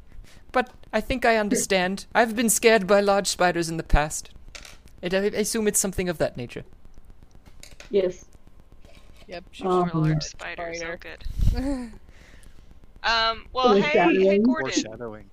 but 0.52 0.70
I 0.92 1.00
think 1.00 1.24
I 1.24 1.36
understand. 1.36 2.06
I've 2.14 2.34
been 2.34 2.48
scared 2.50 2.86
by 2.86 3.00
large 3.00 3.26
spiders 3.28 3.68
in 3.68 3.76
the 3.76 3.82
past. 3.82 4.30
And 5.02 5.12
I 5.14 5.18
I 5.18 5.22
assume 5.26 5.68
it's 5.68 5.78
something 5.78 6.08
of 6.08 6.18
that 6.18 6.36
nature." 6.36 6.64
Yes. 7.90 8.24
Yep. 9.28 9.44
She's 9.50 9.66
Um, 9.66 9.90
Lord 9.94 10.22
Spider, 10.22 10.72
so 10.74 10.80
Spider. 10.80 10.98
good. 10.98 11.90
Um, 13.02 13.46
well, 13.52 13.74
hey, 13.74 13.98
hey, 13.98 14.38
Gordon. 14.38 14.72
Foreshadowing. 14.72 15.30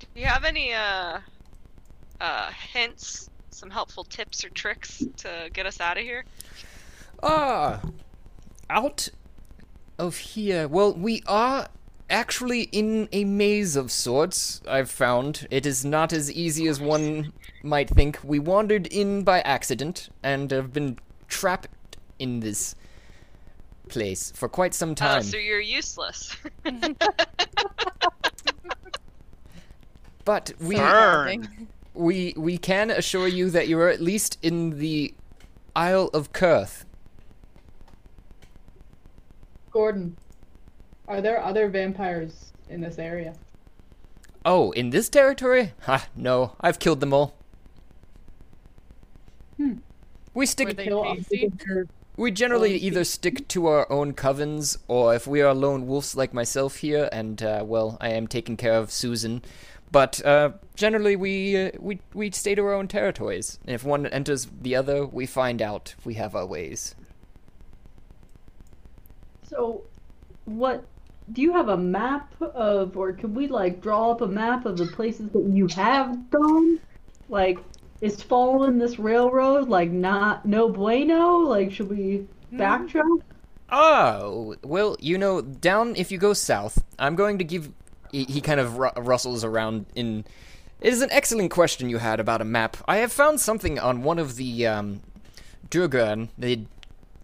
Do 0.00 0.20
you 0.20 0.26
have 0.26 0.44
any, 0.44 0.72
uh, 0.72 1.20
uh, 2.20 2.50
hints, 2.72 3.30
some 3.50 3.70
helpful 3.70 4.04
tips 4.04 4.44
or 4.44 4.50
tricks 4.50 5.04
to 5.18 5.48
get 5.52 5.66
us 5.66 5.80
out 5.80 5.96
of 5.96 6.02
here? 6.02 6.24
Ah, 7.22 7.80
out 8.68 9.08
of 9.98 10.16
here. 10.16 10.66
Well, 10.68 10.92
we 10.94 11.22
are 11.26 11.68
actually 12.10 12.62
in 12.72 13.08
a 13.12 13.24
maze 13.24 13.76
of 13.76 13.90
sorts, 13.90 14.60
I've 14.68 14.90
found. 14.90 15.46
It 15.50 15.66
is 15.66 15.84
not 15.84 16.12
as 16.12 16.30
easy 16.30 16.68
as 16.68 16.80
one 16.80 17.32
might 17.62 17.88
think. 17.88 18.18
We 18.22 18.38
wandered 18.38 18.86
in 18.88 19.22
by 19.22 19.40
accident 19.40 20.10
and 20.22 20.50
have 20.50 20.72
been 20.72 20.98
trapped 21.28 21.96
in 22.18 22.40
this 22.40 22.74
place 23.88 24.32
for 24.34 24.48
quite 24.48 24.74
some 24.74 24.90
Oh, 24.90 24.94
time. 24.94 25.22
so 25.22 25.36
you're 25.36 25.60
useless. 25.60 26.36
but 30.24 30.52
we 30.60 30.76
Burn. 30.76 31.68
we 31.94 32.34
we 32.36 32.56
can 32.58 32.90
assure 32.90 33.28
you 33.28 33.50
that 33.50 33.68
you 33.68 33.78
are 33.78 33.88
at 33.88 34.00
least 34.00 34.38
in 34.42 34.78
the 34.78 35.14
Isle 35.76 36.10
of 36.14 36.32
Kurth. 36.32 36.84
Gordon, 39.70 40.16
are 41.08 41.20
there 41.20 41.42
other 41.42 41.68
vampires 41.68 42.52
in 42.68 42.80
this 42.80 42.98
area? 42.98 43.34
Oh, 44.44 44.70
in 44.72 44.90
this 44.90 45.08
territory? 45.08 45.72
Ha, 45.82 46.06
no. 46.14 46.54
I've 46.60 46.78
killed 46.78 47.00
them 47.00 47.12
all. 47.12 47.34
Hmm. 49.56 49.78
We 50.34 50.46
stick 50.46 50.68
Were 50.68 50.74
they 50.74 50.84
Kill 52.16 52.24
off 52.24 52.28
tasty? 52.28 52.44
because 52.44 52.58
they're- 52.58 52.64
We 52.70 52.70
generally 52.70 52.74
Oh, 52.74 52.86
either 52.86 53.04
stick 53.04 53.48
to 53.48 53.66
our 53.66 53.90
own 53.92 54.12
covens, 54.14 54.78
or 54.88 55.14
if 55.14 55.26
we 55.26 55.40
are 55.42 55.54
lone 55.54 55.86
wolves 55.86 56.16
like 56.16 56.32
myself 56.34 56.76
here, 56.76 57.08
and 57.12 57.42
uh, 57.42 57.64
well, 57.66 57.96
I 58.00 58.10
am 58.10 58.26
taking 58.26 58.56
care 58.56 58.74
of 58.74 58.90
Susan. 58.90 59.42
But 59.92 60.24
uh, 60.24 60.50
generally, 60.74 61.14
we 61.16 61.56
uh, 61.66 61.70
we 61.78 62.00
we 62.14 62.30
stay 62.32 62.54
to 62.56 62.62
our 62.64 62.74
own 62.74 62.88
territories. 62.88 63.58
And 63.66 63.74
if 63.74 63.84
one 63.84 64.06
enters 64.06 64.48
the 64.62 64.74
other, 64.74 65.06
we 65.06 65.26
find 65.26 65.62
out. 65.62 65.94
We 66.04 66.14
have 66.14 66.34
our 66.34 66.46
ways. 66.46 66.96
So, 69.48 69.84
what? 70.46 70.84
Do 71.32 71.40
you 71.40 71.52
have 71.52 71.68
a 71.68 71.76
map 71.76 72.34
of, 72.40 72.96
or 72.96 73.12
can 73.12 73.34
we 73.34 73.46
like 73.46 73.80
draw 73.80 74.10
up 74.10 74.20
a 74.20 74.26
map 74.26 74.66
of 74.66 74.76
the 74.76 74.86
places 74.86 75.30
that 75.30 75.44
you 75.44 75.68
have 75.68 76.28
gone? 76.30 76.80
Like, 77.30 77.58
is 78.00 78.22
following 78.22 78.78
this 78.78 78.98
railroad 78.98 79.68
like 79.68 79.90
not 79.90 80.44
no 80.46 80.68
bueno? 80.68 81.38
Like, 81.38 81.72
should 81.72 81.88
we 81.88 82.26
backtrack? 82.52 83.22
Oh, 83.70 84.56
well, 84.62 84.96
you 85.00 85.18
know, 85.18 85.40
down 85.40 85.96
if 85.96 86.12
you 86.12 86.18
go 86.18 86.32
south, 86.32 86.84
I'm 86.98 87.16
going 87.16 87.38
to 87.38 87.44
give. 87.44 87.70
He, 88.12 88.24
he 88.24 88.40
kind 88.40 88.60
of 88.60 88.78
ru- 88.78 88.90
rustles 88.96 89.44
around 89.44 89.86
in. 89.94 90.24
It 90.80 90.92
is 90.92 91.02
an 91.02 91.10
excellent 91.10 91.50
question 91.50 91.88
you 91.88 91.98
had 91.98 92.20
about 92.20 92.42
a 92.42 92.44
map. 92.44 92.76
I 92.86 92.96
have 92.96 93.12
found 93.12 93.40
something 93.40 93.78
on 93.78 94.02
one 94.02 94.18
of 94.18 94.36
the 94.36 94.66
um, 94.66 95.00
Duergar, 95.70 96.28
the 96.36 96.66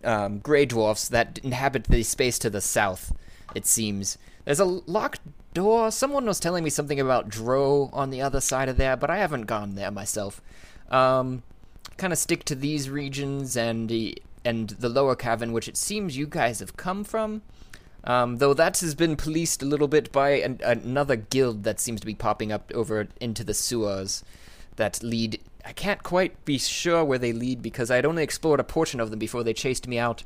um, 0.02 0.38
Grey 0.38 0.64
Dwarfs 0.64 1.08
that 1.08 1.38
inhabit 1.42 1.84
the 1.84 2.02
space 2.02 2.38
to 2.38 2.50
the 2.50 2.60
south. 2.60 3.12
It 3.54 3.66
seems 3.66 4.16
there's 4.44 4.60
a 4.60 4.64
locked 4.64 5.20
door. 5.54 5.90
Someone 5.90 6.26
was 6.26 6.40
telling 6.40 6.64
me 6.64 6.70
something 6.70 7.00
about 7.00 7.28
Drow 7.28 7.90
on 7.92 8.10
the 8.10 8.22
other 8.22 8.40
side 8.40 8.68
of 8.68 8.76
there, 8.76 8.96
but 8.96 9.10
I 9.10 9.18
haven't 9.18 9.42
gone 9.42 9.74
there 9.74 9.90
myself. 9.90 10.40
Um, 10.90 11.42
kind 11.96 12.12
of 12.12 12.18
stick 12.18 12.44
to 12.44 12.54
these 12.54 12.90
regions 12.90 13.56
and 13.56 13.88
the 13.88 14.20
and 14.44 14.70
the 14.70 14.88
lower 14.88 15.14
cavern, 15.14 15.52
which 15.52 15.68
it 15.68 15.76
seems 15.76 16.16
you 16.16 16.26
guys 16.26 16.60
have 16.60 16.76
come 16.76 17.04
from. 17.04 17.42
Um, 18.04 18.38
though 18.38 18.54
that 18.54 18.80
has 18.80 18.94
been 18.94 19.16
policed 19.16 19.62
a 19.62 19.66
little 19.66 19.88
bit 19.88 20.10
by 20.10 20.30
an, 20.30 20.60
another 20.64 21.16
guild 21.16 21.64
that 21.64 21.78
seems 21.78 22.00
to 22.00 22.06
be 22.06 22.14
popping 22.14 22.50
up 22.50 22.72
over 22.74 23.08
into 23.20 23.44
the 23.44 23.54
sewers 23.54 24.24
that 24.76 25.02
lead. 25.02 25.40
I 25.66 25.72
can't 25.72 26.02
quite 26.02 26.42
be 26.46 26.56
sure 26.56 27.04
where 27.04 27.18
they 27.18 27.34
lead 27.34 27.60
because 27.60 27.90
I'd 27.90 28.06
only 28.06 28.22
explored 28.22 28.60
a 28.60 28.64
portion 28.64 28.98
of 28.98 29.10
them 29.10 29.18
before 29.18 29.44
they 29.44 29.52
chased 29.52 29.86
me 29.86 29.98
out. 29.98 30.24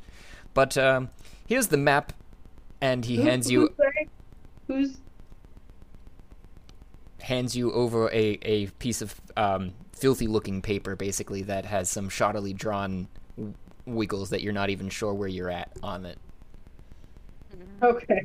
But 0.53 0.77
um, 0.77 1.09
here's 1.45 1.67
the 1.67 1.77
map, 1.77 2.13
and 2.79 3.03
he 3.03 3.17
hands 3.17 3.51
you. 3.51 3.73
Who's 4.67 4.97
hands 7.25 7.57
you 7.57 7.71
over 7.73 8.07
a, 8.11 8.37
a 8.43 8.67
piece 8.77 9.01
of 9.01 9.19
um, 9.35 9.73
filthy 9.91 10.27
looking 10.27 10.61
paper, 10.61 10.95
basically, 10.95 11.41
that 11.41 11.65
has 11.65 11.89
some 11.89 12.07
shoddily 12.07 12.55
drawn 12.55 13.07
w- 13.35 13.55
wiggles 13.85 14.29
that 14.29 14.41
you're 14.43 14.53
not 14.53 14.69
even 14.69 14.89
sure 14.89 15.11
where 15.13 15.27
you're 15.27 15.49
at 15.49 15.71
on 15.81 16.05
it. 16.05 16.19
Okay. 17.81 18.21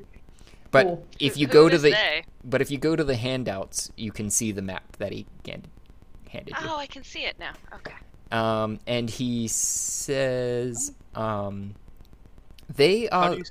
But 0.70 0.84
Cool. 0.86 1.06
if 1.18 1.36
you 1.38 1.46
go 1.46 1.68
to 1.68 1.78
the 1.78 1.90
they? 1.90 2.24
but 2.44 2.60
if 2.60 2.70
you 2.70 2.78
go 2.78 2.94
to 2.94 3.02
the 3.02 3.16
handouts, 3.16 3.90
you 3.96 4.12
can 4.12 4.28
see 4.30 4.52
the 4.52 4.62
map 4.62 4.96
that 4.98 5.12
he 5.12 5.26
handed, 5.46 5.70
handed 6.28 6.54
you. 6.60 6.68
Oh, 6.68 6.76
I 6.76 6.86
can 6.86 7.02
see 7.02 7.24
it 7.24 7.38
now. 7.38 7.54
Okay. 7.74 7.94
Um, 8.30 8.78
and 8.86 9.08
he 9.10 9.48
says, 9.48 10.92
um, 11.14 11.74
they 12.68 13.08
How 13.10 13.22
are 13.22 13.30
do 13.30 13.36
you, 13.38 13.44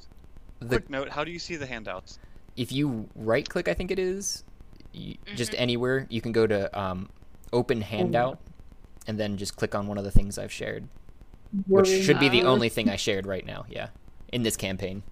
the 0.60 0.80
quick 0.80 0.90
note: 0.90 1.10
How 1.10 1.24
do 1.24 1.32
you 1.32 1.40
see 1.40 1.56
the 1.58 1.66
handouts? 1.66 2.20
if 2.56 2.72
you 2.72 3.10
right 3.16 3.48
click, 3.48 3.68
I 3.68 3.74
think 3.74 3.92
it 3.92 4.00
is, 4.00 4.44
you, 4.92 5.16
just 5.36 5.54
anywhere, 5.58 6.06
you 6.10 6.22
can 6.22 6.32
go 6.32 6.48
to 6.48 6.80
um, 6.80 7.10
open 7.54 7.82
handout, 7.82 8.40
and 9.08 9.20
then 9.20 9.38
just 9.38 9.56
click 9.56 9.76
on 9.76 9.88
one 9.88 9.98
of 9.98 10.04
the 10.04 10.12
things 10.12 10.38
I've 10.38 10.52
shared, 10.52 10.88
which 11.68 11.88
Worry 11.88 12.02
should 12.02 12.20
be 12.20 12.30
the 12.30 12.44
only 12.44 12.70
thing 12.70 12.90
I 12.90 12.96
shared 12.96 13.26
right 13.26 13.46
now. 13.46 13.66
Yeah, 13.70 13.90
in 14.32 14.44
this 14.44 14.58
campaign. 14.58 15.04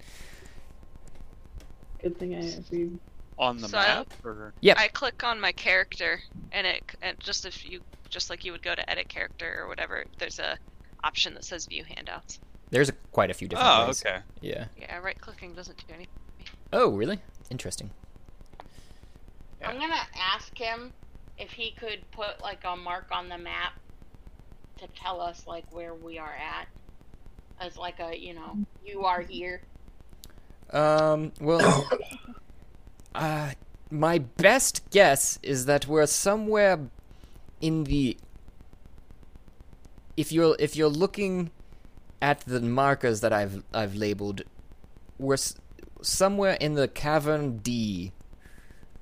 Good 2.02 2.18
thing 2.20 2.36
I 2.36 2.40
agreed. 2.40 3.00
On 3.40 3.58
the 3.58 3.70
So 3.70 3.78
I- 3.78 3.88
map, 3.88 4.14
or 4.24 4.54
Yep. 4.62 4.78
I 4.80 4.88
click 4.88 5.24
on 5.24 5.40
my 5.40 5.52
character, 5.52 6.22
and 6.52 6.66
it 6.66 6.84
and 7.02 7.20
just 7.20 7.46
if 7.46 7.70
you 7.70 7.82
just 8.10 8.30
like 8.30 8.46
you 8.46 8.52
would 8.52 8.64
go 8.64 8.74
to 8.74 8.90
edit 8.90 9.10
character 9.10 9.60
or 9.62 9.68
whatever, 9.68 10.06
there's 10.18 10.40
a 10.40 10.58
option 11.04 11.34
that 11.36 11.44
says 11.44 11.66
view 11.68 11.84
handouts. 11.84 12.40
There's 12.72 12.90
a, 12.90 12.94
quite 13.12 13.30
a 13.30 13.34
few 13.34 13.48
different 13.48 13.70
oh, 13.70 13.88
ways. 13.88 14.04
okay. 14.06 14.20
Yeah. 14.42 14.66
Yeah, 14.80 14.98
right 14.98 15.20
clicking 15.20 15.54
doesn't 15.54 15.78
do 15.88 15.94
anything. 15.94 16.14
Oh, 16.74 16.90
really? 16.90 17.20
Interesting. 17.50 17.92
Yeah. 19.61 19.69
I'm 19.69 19.80
gonna 19.80 19.95
ask 20.16 20.56
him 20.58 20.94
if 21.38 21.52
he 21.52 21.72
could 21.72 22.00
put 22.11 22.42
like 22.42 22.64
a 22.64 22.76
mark 22.76 23.08
on 23.11 23.30
the 23.30 23.38
map 23.38 23.74
to 24.80 24.88
tell 24.90 25.22
us 25.22 25.45
like 25.48 25.66
where 25.72 25.94
we 25.95 26.18
are 26.19 26.34
at, 26.36 26.68
as 27.60 27.77
like 27.77 28.00
a 28.00 28.18
you 28.18 28.34
know 28.34 28.58
you 28.86 29.06
are 29.06 29.22
here. 29.22 29.61
Um, 30.72 31.32
well, 31.40 31.90
uh, 33.16 33.52
my 33.90 34.18
best 34.19 34.90
guess 34.92 35.40
is 35.42 35.66
that 35.66 35.88
we're 35.88 36.06
somewhere 36.08 36.80
in 37.61 37.86
the. 37.86 38.18
If 40.16 40.32
you're 40.32 40.56
if 40.60 40.76
you're 40.76 40.90
looking 40.90 41.52
at 42.22 42.42
the 42.42 42.60
markers 42.60 43.22
that 43.22 43.32
I've 43.34 43.64
I've 43.74 43.95
labeled, 43.95 44.42
we're 45.19 45.36
s- 45.36 45.56
somewhere 46.02 46.53
in 46.60 46.74
the 46.74 46.88
cavern 46.88 47.58
D. 47.60 48.11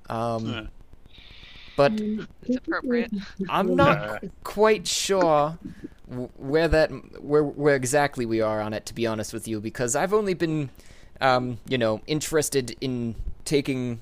Um, 0.09 0.45
Huh. 0.45 0.63
but 1.75 2.01
It's 2.43 2.57
appropriate. 2.57 3.11
I'm 3.49 3.75
not 3.75 4.23
quite 4.43 4.87
sure 4.87 5.57
where 6.37 6.67
that 6.67 6.91
where 7.21 7.43
where 7.43 7.75
exactly 7.75 8.25
we 8.25 8.39
are 8.39 8.61
on 8.61 8.73
it 8.73 8.85
to 8.85 8.93
be 8.93 9.07
honest 9.07 9.33
with 9.33 9.47
you 9.47 9.59
because 9.59 9.95
I've 9.95 10.13
only 10.13 10.35
been 10.35 10.69
um 11.19 11.57
you 11.67 11.77
know 11.79 12.01
interested 12.05 12.75
in 12.79 13.15
taking 13.43 14.01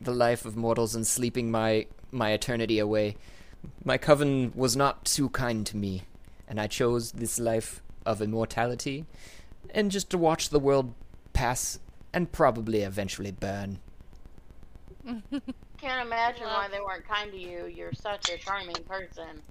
the 0.00 0.12
life 0.12 0.44
of 0.44 0.56
mortals 0.56 0.94
and 0.94 1.06
sleeping 1.06 1.50
my 1.50 1.86
my 2.10 2.32
eternity 2.32 2.78
away 2.78 3.16
my 3.84 3.96
coven 3.96 4.52
was 4.54 4.76
not 4.76 5.04
too 5.06 5.30
kind 5.30 5.64
to 5.66 5.76
me 5.76 6.02
and 6.46 6.60
I 6.60 6.66
chose 6.66 7.12
this 7.12 7.38
life 7.40 7.80
of 8.04 8.20
immortality 8.20 9.06
and 9.70 9.90
just 9.90 10.10
to 10.10 10.18
watch 10.18 10.50
the 10.50 10.58
world 10.58 10.92
pass 11.32 11.78
and 12.12 12.30
probably 12.30 12.82
eventually 12.82 13.30
burn 13.30 13.78
Can't 15.78 16.06
imagine 16.06 16.44
Well- 16.44 16.54
why 16.56 16.68
they 16.70 16.80
weren't 16.80 17.06
kind 17.06 17.30
to 17.32 17.38
you. 17.38 17.66
You're 17.66 17.92
such 17.92 18.30
a 18.30 18.38
charming 18.38 18.76
person, 18.88 19.42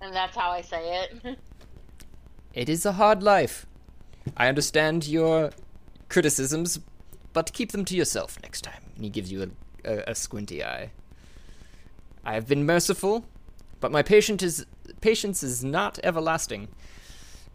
and 0.00 0.14
that's 0.14 0.36
how 0.36 0.50
I 0.50 0.62
say 0.62 1.02
it. 1.24 1.38
It 2.54 2.68
is 2.68 2.84
a 2.86 2.92
hard 2.92 3.22
life. 3.22 3.66
I 4.36 4.48
understand 4.48 5.06
your 5.06 5.50
criticisms, 6.08 6.80
but 7.32 7.52
keep 7.52 7.72
them 7.72 7.84
to 7.86 7.96
yourself 7.96 8.38
next 8.42 8.62
time. 8.62 8.82
And 8.96 9.04
he 9.04 9.10
gives 9.10 9.30
you 9.30 9.52
a, 9.84 9.90
a, 9.92 10.10
a 10.10 10.14
squinty 10.14 10.64
eye. 10.64 10.90
I 12.24 12.34
have 12.34 12.46
been 12.46 12.66
merciful, 12.66 13.24
but 13.80 13.92
my 13.92 14.02
patient 14.02 14.42
is 14.42 14.66
patience 15.00 15.42
is 15.42 15.64
not 15.64 15.98
everlasting. 16.02 16.68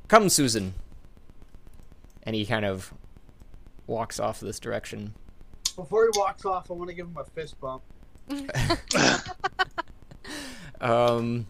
Come, 0.07 0.29
Susan. 0.29 0.73
And 2.23 2.35
he 2.35 2.45
kind 2.45 2.65
of 2.65 2.93
walks 3.87 4.19
off 4.19 4.39
this 4.39 4.59
direction. 4.59 5.13
Before 5.75 6.03
he 6.11 6.17
walks 6.17 6.45
off, 6.45 6.71
I 6.71 6.73
want 6.73 6.89
to 6.89 6.95
give 6.95 7.07
him 7.07 7.17
a 7.17 7.25
fist 7.25 7.59
bump. 7.59 7.83
Um, 10.81 11.47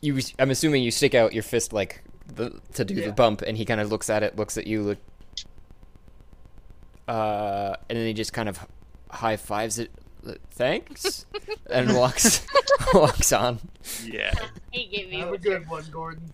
you, 0.00 0.20
I'm 0.38 0.50
assuming 0.50 0.82
you 0.82 0.90
stick 0.90 1.14
out 1.14 1.32
your 1.32 1.42
fist 1.42 1.72
like 1.72 2.02
the 2.34 2.60
to 2.74 2.84
do 2.84 2.94
the 2.94 3.12
bump, 3.12 3.42
and 3.42 3.56
he 3.56 3.64
kind 3.64 3.80
of 3.80 3.90
looks 3.90 4.08
at 4.08 4.22
it, 4.22 4.36
looks 4.36 4.56
at 4.56 4.66
you, 4.66 4.82
look, 4.82 4.98
uh, 7.08 7.74
and 7.88 7.98
then 7.98 8.06
he 8.06 8.12
just 8.12 8.32
kind 8.32 8.48
of 8.48 8.66
high 9.10 9.36
fives 9.36 9.78
it. 9.78 9.90
Thanks, 10.50 11.26
and 11.70 11.94
walks 11.94 12.46
walks 12.94 13.32
on. 13.32 13.60
Yeah. 14.04 14.34
he 14.70 14.86
gave 14.86 15.12
you 15.12 15.20
Have 15.20 15.32
a 15.32 15.38
good 15.38 15.68
one, 15.68 15.84
Gordon. 15.90 16.32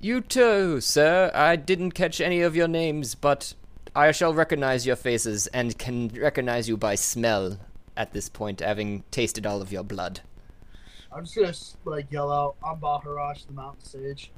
You 0.00 0.20
too, 0.20 0.80
sir. 0.80 1.30
I 1.34 1.56
didn't 1.56 1.92
catch 1.92 2.20
any 2.20 2.40
of 2.40 2.56
your 2.56 2.68
names, 2.68 3.14
but 3.14 3.54
I 3.98 4.12
shall 4.12 4.32
recognize 4.32 4.86
your 4.86 4.94
faces 4.94 5.48
and 5.48 5.76
can 5.76 6.06
recognize 6.10 6.68
you 6.68 6.76
by 6.76 6.94
smell 6.94 7.58
at 7.96 8.12
this 8.12 8.28
point, 8.28 8.60
having 8.60 9.02
tasted 9.10 9.44
all 9.44 9.60
of 9.60 9.72
your 9.72 9.82
blood. 9.82 10.20
I'm 11.10 11.24
just 11.24 11.34
gonna 11.84 11.96
like 11.96 12.12
yell 12.12 12.30
out, 12.30 12.54
"I'm 12.62 12.78
Baharash, 12.78 13.48
the 13.48 13.54
Mountain 13.54 13.84
Sage." 13.84 14.30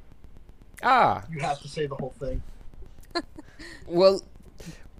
Ah, 0.81 1.23
You 1.31 1.41
have 1.41 1.59
to 1.61 1.67
say 1.67 1.85
the 1.85 1.95
whole 1.95 2.13
thing. 2.19 2.41
Well, 3.85 4.23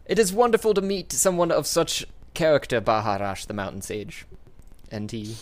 it 0.06 0.20
is 0.20 0.32
wonderful 0.32 0.76
to 0.76 0.82
meet 0.82 1.12
someone 1.12 1.52
of 1.52 1.66
such 1.66 2.06
character, 2.36 2.80
Baharash, 2.80 3.48
the 3.48 3.56
mountain 3.56 3.82
sage. 3.82 4.28
And 4.92 5.10
he 5.10 5.38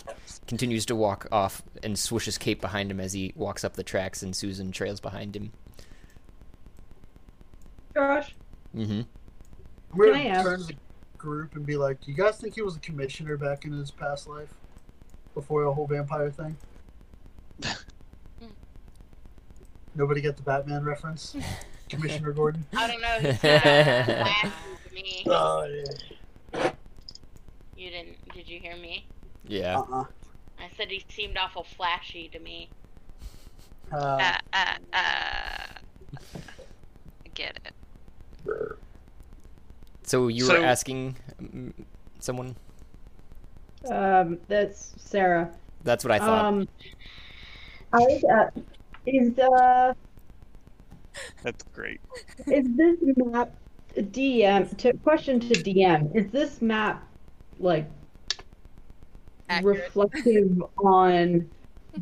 continues 0.46 0.86
to 0.86 0.96
walk 0.96 1.26
off 1.30 1.60
and 1.82 1.98
swishes 1.98 2.38
cape 2.38 2.62
behind 2.62 2.90
him 2.90 3.00
as 3.00 3.12
he 3.12 3.34
walks 3.36 3.64
up 3.64 3.74
the 3.74 3.82
tracks, 3.82 4.22
and 4.22 4.34
Susan 4.34 4.72
trails 4.72 5.00
behind 5.00 5.36
him. 5.36 5.52
Josh, 7.94 8.34
Mm-hmm. 8.76 9.00
I'm 9.92 9.98
gonna 9.98 10.12
Can 10.22 10.36
I 10.36 10.42
turn 10.42 10.60
to 10.60 10.66
the 10.66 10.74
group 11.18 11.56
and 11.56 11.66
be 11.66 11.76
like, 11.76 12.00
"Do 12.00 12.10
you 12.10 12.16
guys 12.16 12.38
think 12.38 12.54
he 12.54 12.62
was 12.62 12.76
a 12.76 12.80
commissioner 12.80 13.36
back 13.36 13.64
in 13.64 13.72
his 13.72 13.90
past 13.90 14.28
life, 14.28 14.54
before 15.34 15.64
the 15.64 15.72
whole 15.72 15.86
vampire 15.86 16.30
thing?" 16.30 16.56
Nobody 19.94 20.20
get 20.20 20.36
the 20.36 20.42
Batman 20.42 20.84
reference, 20.84 21.34
Commissioner 21.88 22.32
Gordon. 22.32 22.64
I 22.76 22.86
don't 22.86 23.00
know. 23.00 23.18
He 23.18 23.36
said 23.36 24.04
flashy 24.04 24.52
to 24.88 24.94
me. 24.94 25.24
Oh 25.26 25.64
yeah. 25.64 26.70
You 27.76 27.90
didn't? 27.90 28.16
Did 28.32 28.48
you 28.48 28.60
hear 28.60 28.76
me? 28.76 29.06
Yeah. 29.48 29.78
Uh-uh. 29.78 30.04
I 30.58 30.68
said 30.76 30.90
he 30.90 31.04
seemed 31.08 31.36
awful 31.36 31.64
flashy 31.64 32.28
to 32.28 32.38
me. 32.38 32.70
Uh, 33.90 33.96
Uh, 33.96 34.36
uh, 34.52 34.74
uh. 34.92 35.66
I 36.22 37.28
get 37.34 37.58
it. 37.64 37.72
So 40.02 40.28
you 40.28 40.44
So- 40.44 40.58
were 40.58 40.64
asking 40.64 41.16
mm, 41.42 41.72
someone? 42.18 42.56
um, 43.90 44.38
that's 44.48 44.94
Sarah. 44.98 45.50
That's 45.84 46.04
what 46.04 46.10
I 46.12 46.18
thought. 46.18 46.44
Um, 46.44 46.68
I 47.92 47.98
was 47.98 48.24
at, 48.24 48.54
is 49.06 49.38
uh 49.38 49.94
That's 51.42 51.64
great. 51.72 52.00
is 52.46 52.66
this 52.76 52.96
map 53.16 53.50
DM? 53.96 54.76
To 54.78 54.92
question 54.98 55.40
to 55.40 55.54
DM, 55.54 56.14
is 56.14 56.30
this 56.30 56.60
map 56.62 57.02
like 57.58 57.88
Accurate. 59.48 59.78
reflective 59.84 60.62
on 60.78 61.48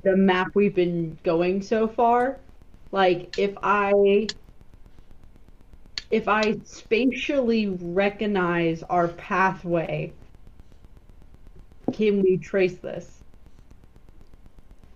the 0.02 0.16
map 0.16 0.48
we've 0.54 0.74
been 0.74 1.16
going 1.22 1.62
so 1.62 1.86
far? 1.88 2.38
Like 2.92 3.38
if 3.38 3.56
I 3.62 4.26
if 6.10 6.28
I 6.28 6.58
spatially 6.64 7.68
recognize 7.68 8.82
our 8.84 9.08
pathway, 9.08 10.12
can 11.92 12.22
we 12.22 12.38
trace 12.38 12.78
this? 12.78 13.22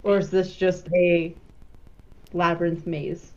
Or 0.03 0.19
is 0.19 0.31
this 0.31 0.55
just 0.55 0.89
a 0.95 1.35
labyrinth 2.33 2.87
maze? 2.87 3.33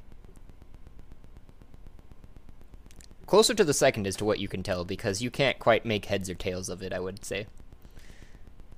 Closer 3.27 3.53
to 3.53 3.63
the 3.63 3.73
second 3.73 4.07
as 4.07 4.15
to 4.17 4.25
what 4.25 4.39
you 4.39 4.47
can 4.47 4.63
tell, 4.63 4.85
because 4.85 5.21
you 5.21 5.29
can't 5.29 5.59
quite 5.59 5.85
make 5.85 6.05
heads 6.05 6.29
or 6.29 6.35
tails 6.35 6.69
of 6.69 6.81
it, 6.81 6.93
I 6.93 6.99
would 6.99 7.25
say. 7.25 7.47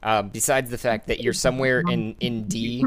Um, 0.04 0.30
besides 0.30 0.70
the 0.70 0.78
fact 0.78 1.08
that 1.08 1.22
you're 1.22 1.34
somewhere 1.34 1.82
in, 1.82 2.16
in 2.20 2.48
D, 2.48 2.86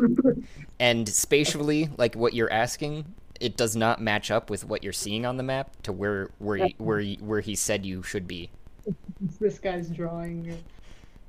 and 0.79 1.09
spatially, 1.09 1.91
like 1.99 2.15
what 2.15 2.35
you're 2.35 2.53
asking, 2.53 3.05
it 3.41 3.57
does 3.57 3.75
not 3.75 4.01
match 4.01 4.31
up 4.31 4.51
with 4.51 4.65
what 4.65 4.85
you're 4.85 4.93
seeing 4.93 5.25
on 5.27 5.37
the 5.37 5.43
map 5.43 5.75
to 5.83 5.93
where 5.93 6.31
where 6.39 6.59
y- 6.59 6.75
where 6.79 6.99
y- 7.01 7.17
where 7.21 7.41
he 7.41 7.55
said 7.57 7.85
you 7.87 8.03
should 8.03 8.29
be. 8.29 8.51
this 9.41 9.59
guy's 9.59 9.89
drawing. 9.91 10.57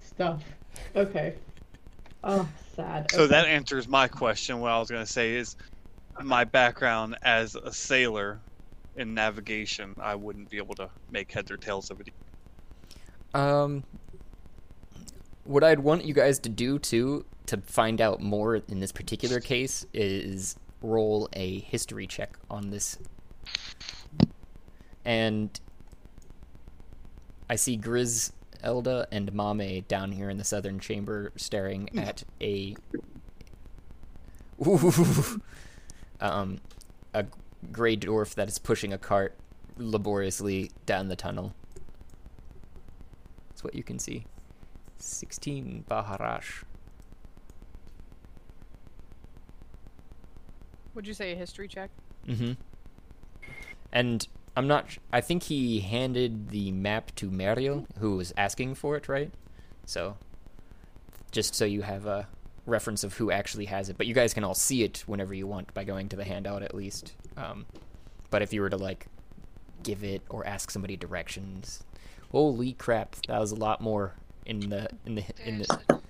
stuff. 0.04 0.44
Okay. 0.96 1.36
Oh, 2.24 2.48
sad. 2.76 3.10
So 3.12 3.22
Okay. 3.24 3.32
that 3.32 3.48
answers 3.48 3.88
my 3.88 4.08
question. 4.08 4.60
What 4.60 4.72
I 4.72 4.80
was 4.80 4.90
gonna 4.92 5.06
say 5.06 5.36
is, 5.36 5.56
my 6.22 6.44
background 6.44 7.18
as 7.24 7.56
a 7.56 7.72
sailor 7.74 8.40
in 8.98 9.14
navigation, 9.14 9.96
I 10.00 10.16
wouldn't 10.16 10.50
be 10.50 10.58
able 10.58 10.76
to 10.76 10.90
make 11.12 11.32
heads 11.32 11.50
or 11.50 11.58
tails 11.58 11.90
of 11.92 12.02
it. 12.02 12.10
Um, 13.34 13.84
what 15.46 15.64
I'd 15.64 15.80
want 15.80 16.04
you 16.06 16.14
guys 16.14 16.40
to 16.40 16.50
do 16.50 16.78
too, 16.78 17.26
to 17.48 17.58
find 17.62 18.02
out 18.02 18.22
more 18.22 18.58
in 18.58 18.80
this 18.80 18.92
particular 18.92 19.40
case, 19.40 19.86
is 19.94 20.56
roll 20.82 21.30
a 21.34 21.60
history 21.60 22.08
check 22.08 22.38
on 22.50 22.70
this. 22.70 22.98
And 25.04 25.60
I 27.50 27.56
see 27.56 27.78
Grizz, 27.78 28.32
Elda, 28.64 29.08
and 29.12 29.34
Mame 29.34 29.84
down 29.88 30.12
here 30.12 30.30
in 30.30 30.38
the 30.38 30.44
southern 30.44 30.80
chamber 30.80 31.32
staring 31.36 31.90
at 31.98 32.24
a. 32.40 32.76
Ooh, 34.66 35.42
um, 36.22 36.60
a 37.14 37.26
gray 37.72 37.98
dwarf 37.98 38.36
that 38.36 38.48
is 38.48 38.60
pushing 38.60 38.94
a 38.94 38.98
cart 38.98 39.36
laboriously 39.78 40.72
down 40.86 41.08
the 41.08 41.16
tunnel. 41.16 41.54
That's 43.50 43.64
what 43.64 43.76
you 43.76 43.84
can 43.84 44.00
see. 44.00 44.26
16 44.98 45.86
Baharash. 45.90 46.64
Would 50.94 51.08
you 51.08 51.14
say 51.14 51.32
a 51.32 51.36
history 51.36 51.68
check? 51.68 51.90
Mm-hmm. 52.28 52.54
And 53.94 54.28
I'm 54.56 54.68
not. 54.68 54.98
I 55.12 55.22
think 55.22 55.44
he 55.44 55.80
handed 55.80 56.50
the 56.50 56.72
map 56.72 57.16
to 57.16 57.30
Meryl, 57.30 57.86
who 58.00 58.18
was 58.18 58.34
asking 58.38 58.76
for 58.76 58.96
it, 58.96 59.08
right? 59.08 59.32
So, 59.86 60.18
just 61.32 61.56
so 61.56 61.66
you 61.66 61.82
have 61.82 62.06
a 62.06 62.28
reference 62.66 63.04
of 63.04 63.16
who 63.16 63.32
actually 63.32 63.66
has 63.66 63.90
it. 63.90 63.98
But 63.98 64.08
you 64.08 64.14
guys 64.14 64.34
can 64.34 64.44
all 64.44 64.54
see 64.54 64.84
it 64.84 65.04
whenever 65.08 65.34
you 65.34 65.48
want 65.48 65.74
by 65.74 65.84
going 65.84 66.10
to 66.10 66.16
the 66.16 66.24
handout, 66.24 66.64
at 66.64 66.76
least. 66.76 67.14
Um, 67.38 67.66
but 68.30 68.42
if 68.42 68.54
you 68.54 68.62
were 68.62 68.70
to 68.70 68.78
like 68.78 69.08
give 69.84 70.04
it 70.04 70.22
or 70.30 70.46
ask 70.46 70.72
somebody 70.72 70.98
directions, 70.98 71.84
holy 72.32 72.74
crap, 72.74 73.16
that 73.28 73.40
was 73.40 73.52
a 73.52 73.56
lot 73.56 73.82
more 73.82 74.16
in 74.46 74.70
the 74.70 74.90
in 75.06 75.16
the 75.16 75.24
in 75.46 75.60
the 75.60 76.02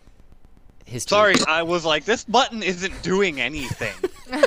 history. 0.85 1.15
Sorry, 1.15 1.35
I 1.47 1.63
was 1.63 1.85
like, 1.85 2.05
this 2.05 2.23
button 2.23 2.63
isn't 2.63 3.01
doing 3.01 3.41
anything, 3.41 3.93
and 4.31 4.43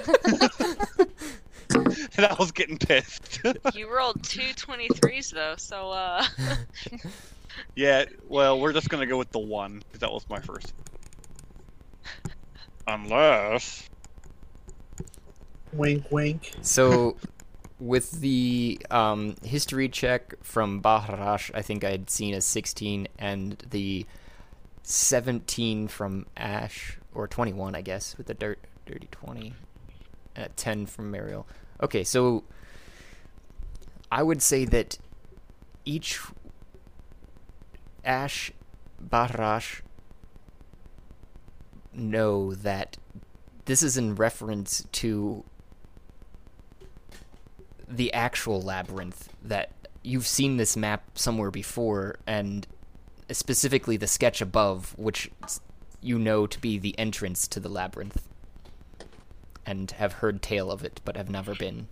I 2.27 2.35
was 2.39 2.53
getting 2.53 2.79
pissed. 2.79 3.41
You 3.75 3.95
rolled 3.95 4.23
two 4.23 4.55
23s 4.55 5.31
though, 5.31 5.55
so 5.57 5.91
uh. 5.91 6.25
yeah, 7.75 8.05
well, 8.29 8.61
we're 8.61 8.73
just 8.73 8.89
gonna 8.89 9.07
go 9.07 9.19
with 9.19 9.33
the 9.33 9.39
one 9.39 9.79
because 9.79 10.01
that 10.01 10.13
was 10.13 10.29
my 10.29 10.41
first. 10.41 10.73
Unless 12.87 13.89
Wink, 15.75 16.05
wink. 16.11 16.53
So, 16.63 17.17
with 17.81 18.21
the 18.21 18.81
um, 18.91 19.37
history 19.43 19.89
check 19.89 20.35
from 20.43 20.81
Baharash, 20.81 21.51
I 21.55 21.63
think 21.63 21.85
I 21.85 21.91
had 21.91 22.11
seen 22.11 22.35
a 22.35 22.41
16, 22.41 23.09
and 23.19 23.63
the 23.71 24.07
17 24.85 25.89
from 25.89 26.27
Ash, 26.37 26.99
or 27.15 27.27
21, 27.27 27.75
I 27.75 27.81
guess, 27.81 28.17
with 28.17 28.27
the 28.27 28.35
dirt, 28.35 28.59
dirty 28.87 29.09
20, 29.11 29.55
at 30.37 30.57
10 30.57 30.87
from 30.87 31.11
Meryl. 31.11 31.47
Okay, 31.83 32.05
so 32.05 32.45
I 34.13 34.23
would 34.23 34.43
say 34.43 34.65
that 34.67 34.99
each 35.85 36.21
Ash, 38.05 38.53
Baharash 39.03 39.81
know 41.93 42.55
that 42.55 42.99
this 43.65 43.83
is 43.83 43.97
in 43.97 44.15
reference 44.15 44.87
to 44.93 45.45
the 47.89 48.13
actual 48.13 48.61
labyrinth 48.61 49.31
that 49.43 49.71
you've 50.03 50.27
seen 50.27 50.59
this 50.59 50.77
map 50.77 51.03
somewhere 51.15 51.51
before 51.51 52.17
and 52.27 52.67
specifically 53.31 53.97
the 53.97 54.07
sketch 54.07 54.41
above 54.41 54.95
which 54.99 55.31
you 56.01 56.19
know 56.19 56.47
to 56.47 56.61
be 56.61 56.79
the 56.79 56.99
entrance 56.99 57.49
to 57.49 57.59
the 57.61 57.69
labyrinth 57.69 58.29
and 59.67 59.93
have 59.93 60.15
heard 60.15 60.43
tale 60.43 60.71
of 60.71 60.85
it 60.85 61.01
but 61.05 61.17
have 61.17 61.31
never 61.31 61.55
been 61.55 61.89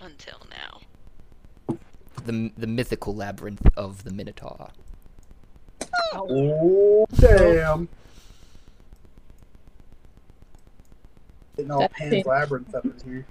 Until 0.00 0.40
now. 0.50 1.76
the 2.24 2.52
the 2.56 2.66
mythical 2.66 3.14
labyrinth 3.14 3.66
of 3.76 4.04
the 4.04 4.10
minotaur 4.12 4.70
Oh, 6.16 7.06
damn. 7.10 7.88
Getting 11.56 11.70
all 11.70 11.80
That's 11.80 11.94
Pan's 11.94 12.12
it. 12.14 12.26
Labyrinth 12.26 12.74
up 12.74 12.84
in 12.84 12.94
here. 13.04 13.26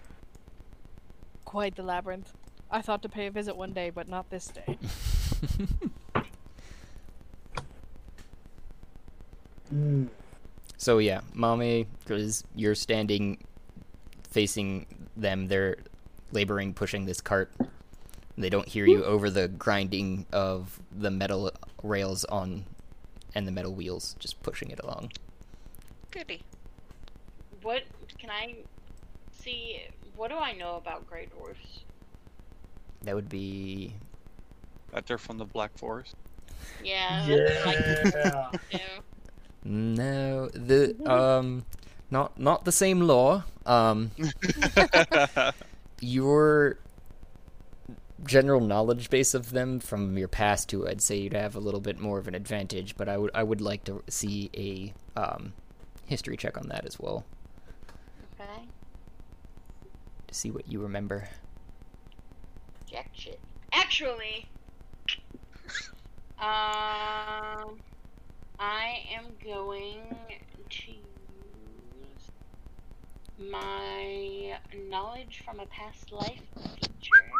Quite 1.45 1.75
the 1.75 1.83
labyrinth. 1.83 2.33
I 2.69 2.81
thought 2.81 3.01
to 3.03 3.09
pay 3.09 3.27
a 3.27 3.31
visit 3.31 3.55
one 3.55 3.73
day, 3.73 3.89
but 3.89 4.07
not 4.09 4.29
this 4.29 4.47
day. 4.47 4.77
Mm. 9.73 10.09
So 10.77 10.97
yeah, 10.99 11.21
Mame, 11.33 11.87
because 12.03 12.43
you're 12.55 12.75
standing 12.75 13.43
facing 14.29 14.85
them, 15.15 15.47
they're 15.47 15.77
laboring 16.31 16.73
pushing 16.73 17.05
this 17.05 17.21
cart. 17.21 17.51
They 18.37 18.49
don't 18.49 18.67
hear 18.67 18.85
you 18.85 19.03
over 19.03 19.29
the 19.29 19.47
grinding 19.47 20.25
of 20.33 20.79
the 20.91 21.11
metal 21.11 21.51
rails 21.83 22.25
on 22.25 22.65
and 23.35 23.47
the 23.47 23.51
metal 23.51 23.73
wheels, 23.73 24.15
just 24.19 24.41
pushing 24.41 24.71
it 24.71 24.79
along. 24.83 25.11
Goody. 26.11 26.43
What 27.61 27.83
can 28.17 28.29
I 28.29 28.55
see? 29.31 29.81
What 30.15 30.29
do 30.29 30.37
I 30.37 30.53
know 30.53 30.75
about 30.75 31.07
Grey 31.07 31.27
Dwarfs? 31.27 31.83
That 33.03 33.15
would 33.15 33.29
be 33.29 33.93
that 34.91 35.05
they're 35.05 35.17
from 35.17 35.37
the 35.37 35.45
Black 35.45 35.77
Forest. 35.77 36.15
Yeah. 36.83 37.25
that's 37.27 38.15
what 38.15 38.61
Yeah. 38.71 38.79
I 39.65 39.69
do. 39.95 39.95
no 39.95 40.49
the 40.49 40.95
um 41.09 41.65
not 42.11 42.39
not 42.39 42.65
the 42.65 42.71
same 42.71 43.01
law. 43.01 43.43
Um 43.65 44.11
your 46.01 46.77
general 48.25 48.61
knowledge 48.61 49.09
base 49.09 49.33
of 49.33 49.51
them 49.51 49.79
from 49.79 50.17
your 50.17 50.27
past 50.27 50.69
too, 50.69 50.87
I'd 50.87 51.01
say 51.01 51.17
you'd 51.17 51.33
have 51.33 51.55
a 51.55 51.59
little 51.59 51.81
bit 51.81 51.99
more 51.99 52.19
of 52.19 52.27
an 52.27 52.35
advantage, 52.35 52.95
but 52.95 53.09
I 53.09 53.17
would 53.17 53.31
I 53.33 53.43
would 53.43 53.61
like 53.61 53.83
to 53.85 54.03
see 54.09 54.49
a 54.55 54.93
um, 55.19 55.53
history 56.05 56.37
check 56.37 56.57
on 56.57 56.67
that 56.69 56.85
as 56.85 56.99
well 56.99 57.25
Okay. 58.39 58.63
to 60.27 60.33
see 60.33 60.51
what 60.51 60.67
you 60.67 60.79
remember. 60.81 61.27
Jack 62.89 63.09
shit. 63.13 63.39
Actually, 63.73 64.47
um, 66.39 67.79
I 68.59 69.03
am 69.15 69.25
going 69.43 69.99
to 70.69 70.91
use 70.91 72.31
my 73.37 74.57
knowledge 74.89 75.41
from 75.45 75.59
a 75.59 75.65
past 75.67 76.11
life 76.11 76.41
feature, 76.75 77.31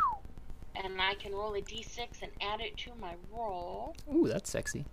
and 0.75 1.01
I 1.01 1.15
can 1.15 1.33
roll 1.33 1.53
a 1.55 1.61
d6 1.61 2.21
and 2.21 2.31
add 2.41 2.61
it 2.61 2.77
to 2.77 2.91
my 2.99 3.15
roll. 3.31 3.95
Ooh, 4.13 4.27
that's 4.27 4.49
sexy. 4.49 4.85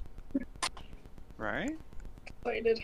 Right? 1.37 1.77
excited. 2.45 2.79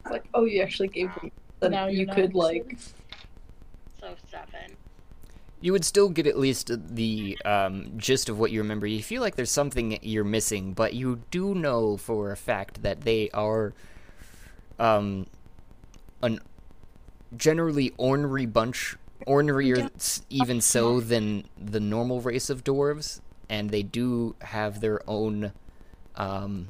It's 0.00 0.10
like, 0.10 0.24
oh, 0.34 0.44
you 0.44 0.62
actually 0.62 0.88
gave 0.88 1.10
me. 1.22 1.24
Um, 1.24 1.30
then 1.60 1.70
Now 1.72 1.86
you 1.86 2.06
could 2.06 2.34
like. 2.34 2.76
So 4.00 4.14
seven. 4.30 4.76
You 5.60 5.72
would 5.72 5.84
still 5.84 6.08
get 6.08 6.26
at 6.26 6.38
least 6.38 6.70
the 6.94 7.36
um, 7.44 7.92
gist 7.96 8.28
of 8.28 8.38
what 8.38 8.52
you 8.52 8.60
remember. 8.60 8.86
You 8.86 9.02
feel 9.02 9.20
like 9.20 9.34
there's 9.34 9.50
something 9.50 9.98
you're 10.02 10.24
missing, 10.24 10.72
but 10.72 10.94
you 10.94 11.22
do 11.30 11.54
know 11.54 11.96
for 11.96 12.30
a 12.30 12.36
fact 12.36 12.82
that 12.82 13.00
they 13.00 13.28
are 13.30 13.74
um, 14.78 15.26
an 16.22 16.40
generally 17.36 17.92
ornery 17.96 18.46
bunch, 18.46 18.96
ornerier 19.26 19.90
even 20.30 20.60
so 20.60 21.00
than 21.00 21.44
the 21.56 21.80
normal 21.80 22.20
race 22.20 22.50
of 22.50 22.64
dwarves, 22.64 23.20
and 23.48 23.70
they 23.70 23.82
do 23.82 24.36
have 24.42 24.80
their 24.80 25.00
own 25.08 25.52
um, 26.14 26.68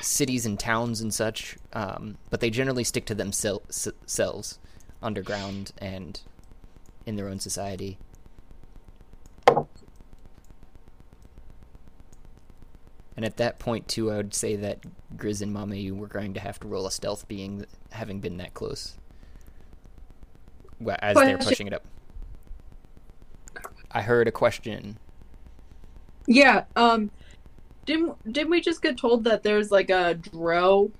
cities 0.00 0.46
and 0.46 0.58
towns 0.58 1.00
and 1.00 1.12
such, 1.12 1.56
um, 1.72 2.16
but 2.30 2.40
they 2.40 2.50
generally 2.50 2.84
stick 2.84 3.04
to 3.06 3.14
themselves 3.14 3.88
selves 4.06 4.58
underground 5.02 5.72
and 5.78 6.20
in 7.06 7.16
their 7.16 7.28
own 7.28 7.38
society. 7.38 7.98
And 13.16 13.24
at 13.24 13.38
that 13.38 13.58
point, 13.58 13.88
too, 13.88 14.10
I 14.10 14.16
would 14.18 14.34
say 14.34 14.56
that 14.56 14.84
Grizz 15.16 15.40
and 15.40 15.52
Mame, 15.52 15.72
you 15.72 15.94
were 15.94 16.06
going 16.06 16.34
to 16.34 16.40
have 16.40 16.60
to 16.60 16.68
roll 16.68 16.86
a 16.86 16.90
stealth, 16.90 17.26
being 17.26 17.64
having 17.92 18.20
been 18.20 18.36
that 18.36 18.52
close. 18.52 18.98
Well, 20.78 20.98
as 21.00 21.16
they're 21.16 21.38
pushing 21.38 21.66
it 21.66 21.72
up. 21.72 21.84
I 23.90 24.02
heard 24.02 24.28
a 24.28 24.32
question. 24.32 24.98
Yeah. 26.26 26.64
Um. 26.74 27.10
Didn't 27.86 28.32
didn't 28.32 28.50
we 28.50 28.60
just 28.60 28.82
get 28.82 28.98
told 28.98 29.24
that 29.24 29.42
there's 29.44 29.70
like 29.70 29.90
a 29.90 30.14
drow 30.14 30.90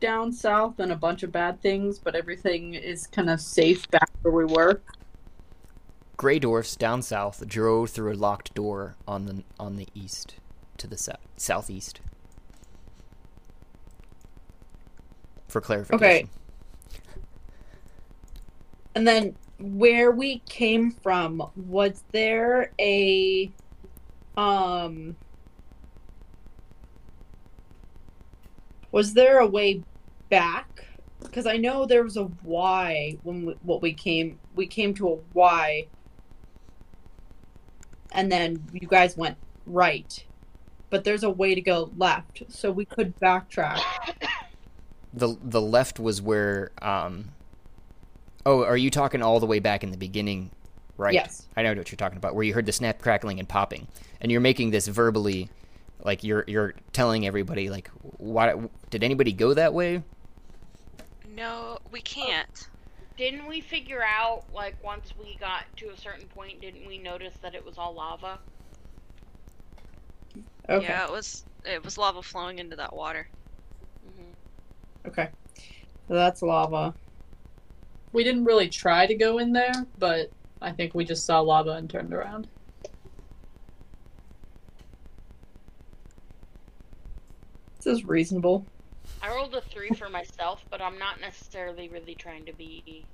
down 0.00 0.32
south 0.32 0.80
and 0.80 0.90
a 0.90 0.96
bunch 0.96 1.22
of 1.22 1.30
bad 1.30 1.60
things, 1.62 1.98
but 1.98 2.16
everything 2.16 2.74
is 2.74 3.06
kind 3.06 3.30
of 3.30 3.40
safe 3.40 3.88
back 3.90 4.10
where 4.22 4.34
we 4.34 4.46
were? 4.46 4.80
Grey 6.16 6.38
dwarfs 6.38 6.76
down 6.76 7.02
south 7.02 7.46
drove 7.48 7.90
through 7.90 8.12
a 8.12 8.14
locked 8.14 8.54
door 8.54 8.94
on 9.08 9.26
the 9.26 9.42
on 9.58 9.76
the 9.76 9.88
east 9.94 10.36
to 10.78 10.86
the 10.86 10.96
south 10.96 11.18
southeast. 11.36 12.00
For 15.48 15.60
clarification. 15.60 16.04
Okay. 16.04 16.28
And 18.94 19.06
then 19.08 19.34
where 19.58 20.10
we 20.10 20.40
came 20.40 20.90
from, 20.90 21.50
was 21.56 22.04
there 22.12 22.72
a 22.78 23.50
um 24.36 25.16
was 28.92 29.14
there 29.14 29.38
a 29.38 29.46
way 29.46 29.82
back? 30.30 30.84
Because 31.20 31.46
I 31.46 31.56
know 31.56 31.86
there 31.86 32.02
was 32.02 32.16
a 32.16 32.28
Y 32.44 33.16
when 33.22 33.46
we, 33.46 33.52
what 33.62 33.82
we 33.82 33.92
came 33.92 34.38
we 34.54 34.66
came 34.66 34.94
to 34.94 35.08
a 35.08 35.18
Y, 35.34 35.86
and 38.12 38.30
then 38.30 38.62
you 38.72 38.86
guys 38.86 39.16
went 39.16 39.36
right, 39.66 40.24
but 40.90 41.04
there's 41.04 41.22
a 41.22 41.30
way 41.30 41.54
to 41.54 41.60
go 41.60 41.90
left, 41.96 42.44
so 42.48 42.70
we 42.70 42.84
could 42.84 43.18
backtrack. 43.18 43.80
The 45.14 45.36
the 45.42 45.60
left 45.60 46.00
was 46.00 46.22
where 46.22 46.70
um 46.80 47.32
Oh, 48.44 48.64
are 48.64 48.76
you 48.76 48.90
talking 48.90 49.22
all 49.22 49.40
the 49.40 49.46
way 49.46 49.58
back 49.60 49.84
in 49.84 49.90
the 49.90 49.96
beginning? 49.96 50.50
Right. 50.96 51.14
Yes. 51.14 51.48
I 51.56 51.62
know 51.62 51.74
what 51.74 51.90
you're 51.90 51.96
talking 51.96 52.18
about. 52.18 52.34
Where 52.34 52.44
you 52.44 52.54
heard 52.54 52.66
the 52.66 52.72
snap 52.72 53.00
crackling 53.00 53.38
and 53.38 53.48
popping. 53.48 53.86
And 54.20 54.32
you're 54.32 54.40
making 54.40 54.70
this 54.70 54.88
verbally 54.88 55.48
like 56.04 56.24
you're 56.24 56.44
you're 56.46 56.74
telling 56.92 57.26
everybody 57.26 57.70
like 57.70 57.88
why 58.18 58.54
did 58.90 59.04
anybody 59.04 59.32
go 59.32 59.54
that 59.54 59.72
way? 59.72 60.02
No, 61.34 61.78
we 61.90 62.00
can't. 62.00 62.68
Didn't 63.16 63.46
we 63.46 63.60
figure 63.60 64.02
out 64.02 64.44
like 64.52 64.82
once 64.82 65.12
we 65.20 65.36
got 65.38 65.64
to 65.78 65.90
a 65.90 65.96
certain 65.96 66.26
point? 66.28 66.60
Didn't 66.60 66.86
we 66.86 66.98
notice 66.98 67.34
that 67.42 67.54
it 67.54 67.64
was 67.64 67.78
all 67.78 67.94
lava? 67.94 68.38
Okay. 70.68 70.86
Yeah, 70.86 71.04
it 71.04 71.12
was 71.12 71.44
it 71.64 71.84
was 71.84 71.98
lava 71.98 72.22
flowing 72.22 72.58
into 72.58 72.76
that 72.76 72.94
water. 72.94 73.28
Mm-hmm. 74.06 75.08
Okay. 75.08 75.28
So 76.08 76.14
that's 76.14 76.42
lava. 76.42 76.94
We 78.12 78.24
didn't 78.24 78.44
really 78.44 78.68
try 78.68 79.06
to 79.06 79.14
go 79.14 79.38
in 79.38 79.52
there, 79.52 79.72
but 79.98 80.30
I 80.60 80.72
think 80.72 80.94
we 80.94 81.04
just 81.04 81.26
saw 81.26 81.40
lava 81.40 81.72
and 81.72 81.88
turned 81.88 82.12
around. 82.12 82.48
This 87.76 87.86
is 87.86 88.04
reasonable. 88.04 88.66
I 89.22 89.34
rolled 89.34 89.54
a 89.54 89.60
three 89.60 89.90
for 89.90 90.08
myself, 90.08 90.64
but 90.70 90.82
I'm 90.82 90.98
not 90.98 91.20
necessarily 91.20 91.88
really 91.88 92.14
trying 92.14 92.44
to 92.46 92.52
be 92.52 93.04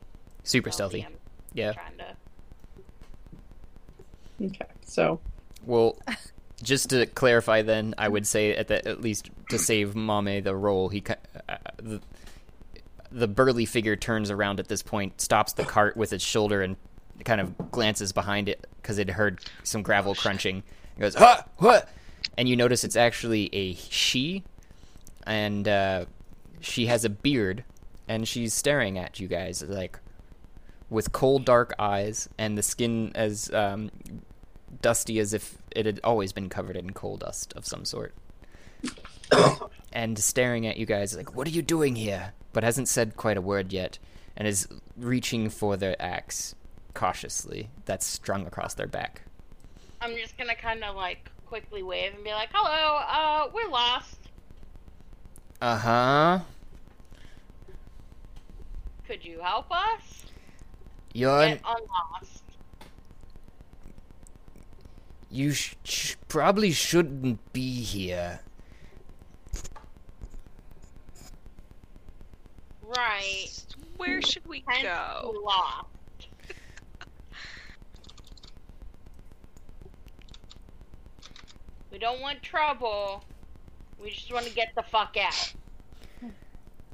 Super 0.43 0.70
stealthy. 0.70 1.05
I'm 1.05 1.15
Yeah. 1.53 1.73
trying 1.73 1.99
to. 1.99 2.17
Okay. 4.47 4.67
So 4.85 5.20
Well, 5.67 5.99
just 6.62 6.91
to 6.91 7.07
clarify, 7.07 7.62
then 7.62 7.95
I 7.99 8.09
would 8.09 8.27
say 8.27 8.55
at 8.55 8.69
the, 8.69 8.87
at 8.89 9.01
least 9.01 9.31
to 9.51 9.59
save 9.59 9.95
Mame 9.95 10.43
the 10.43 10.57
roll, 10.57 10.89
he 10.89 11.03
uh, 11.49 11.57
the, 11.77 12.01
the 13.11 13.28
burly 13.28 13.67
figure 13.67 13.97
turns 13.97 14.31
around 14.31 14.61
at 14.61 14.69
this 14.69 14.83
point, 14.83 15.20
stops 15.20 15.53
the 15.53 15.65
cart 15.65 15.97
with 15.97 16.12
its 16.12 16.25
shoulder, 16.25 16.62
and 16.62 16.77
kind 17.25 17.41
of 17.41 17.70
glances 17.70 18.12
behind 18.12 18.49
it 18.49 18.67
because 18.81 18.99
it 18.99 19.11
heard 19.11 19.41
some 19.65 19.83
gravel 19.83 20.15
crunching. 20.15 20.62
He 20.95 21.01
goes, 21.01 21.15
"Huh, 21.15 21.43
what?" 21.59 21.89
And 22.37 22.49
you 22.49 22.57
notice 22.57 22.85
it's 22.85 22.97
actually 22.97 23.51
a 23.53 23.75
she, 23.75 24.45
and 25.28 25.68
uh, 25.68 26.07
she 26.60 26.86
has 26.86 27.05
a 27.05 27.10
beard, 27.10 27.62
and 28.08 28.26
she's 28.26 28.55
staring 28.55 28.98
at 28.98 29.20
you 29.20 29.28
guys 29.28 29.62
like 29.62 30.00
with 30.90 31.12
cold, 31.12 31.44
dark 31.44 31.74
eyes, 31.78 32.28
and 32.39 32.57
the 32.57 32.62
skin 32.62 33.12
as 33.15 33.52
um, 33.52 33.90
dusty 34.81 35.18
as 35.18 35.34
if 35.34 35.58
it 35.70 35.84
had 35.84 36.00
always 36.02 36.32
been 36.32 36.48
covered 36.48 36.76
in 36.76 36.90
coal 36.94 37.18
dust 37.18 37.52
of 37.55 37.66
some 37.66 37.84
sort. 37.84 38.15
and 39.92 40.18
staring 40.18 40.66
at 40.66 40.78
you 40.78 40.86
guys 40.86 41.15
like, 41.15 41.36
"What 41.36 41.47
are 41.47 41.50
you 41.50 41.62
doing 41.62 41.94
here?" 41.94 42.32
But 42.55 42.65
hasn't 42.65 42.89
said 42.89 43.16
quite 43.16 43.36
a 43.36 43.42
word 43.42 43.73
yet, 43.73 43.98
and 44.34 44.48
is 44.48 44.66
reaching 44.97 45.50
for 45.50 45.76
their 45.76 46.00
axe 46.00 46.55
cautiously 46.94 47.68
that's 47.84 48.07
strung 48.07 48.47
across 48.47 48.74
their 48.74 48.86
back. 48.86 49.23
I'm 50.00 50.16
just 50.16 50.39
gonna 50.39 50.55
kind 50.55 50.82
of 50.82 50.97
like 50.97 51.31
quickly 51.44 51.82
wave 51.82 52.15
and 52.15 52.24
be 52.24 52.31
like, 52.31 52.48
"Hello, 52.50 52.97
uh, 53.07 53.50
we're 53.52 53.70
lost. 53.70 54.27
Uh 55.61 55.77
huh. 55.77 56.41
Could 59.07 59.25
you 59.25 59.41
help 59.41 59.67
us 59.70 60.27
You're 61.12 61.47
get 61.47 61.62
unlost?" 61.65 62.43
you 65.31 65.53
sh- 65.53 65.75
sh- 65.85 66.15
probably 66.28 66.70
shouldn't 66.73 67.53
be 67.53 67.83
here. 67.83 68.41
Right. 72.83 73.49
Where 73.97 74.23
should 74.23 74.47
we 74.47 74.65
Hence 74.67 74.85
go? 74.85 75.35
Lost. 75.45 75.87
we 81.91 81.99
don't 81.99 82.20
want 82.20 82.43
trouble. 82.43 83.25
We 84.02 84.10
just 84.10 84.33
want 84.33 84.47
to 84.47 84.55
get 84.55 84.75
the 84.75 84.83
fuck 84.83 85.17
out. 85.17 85.52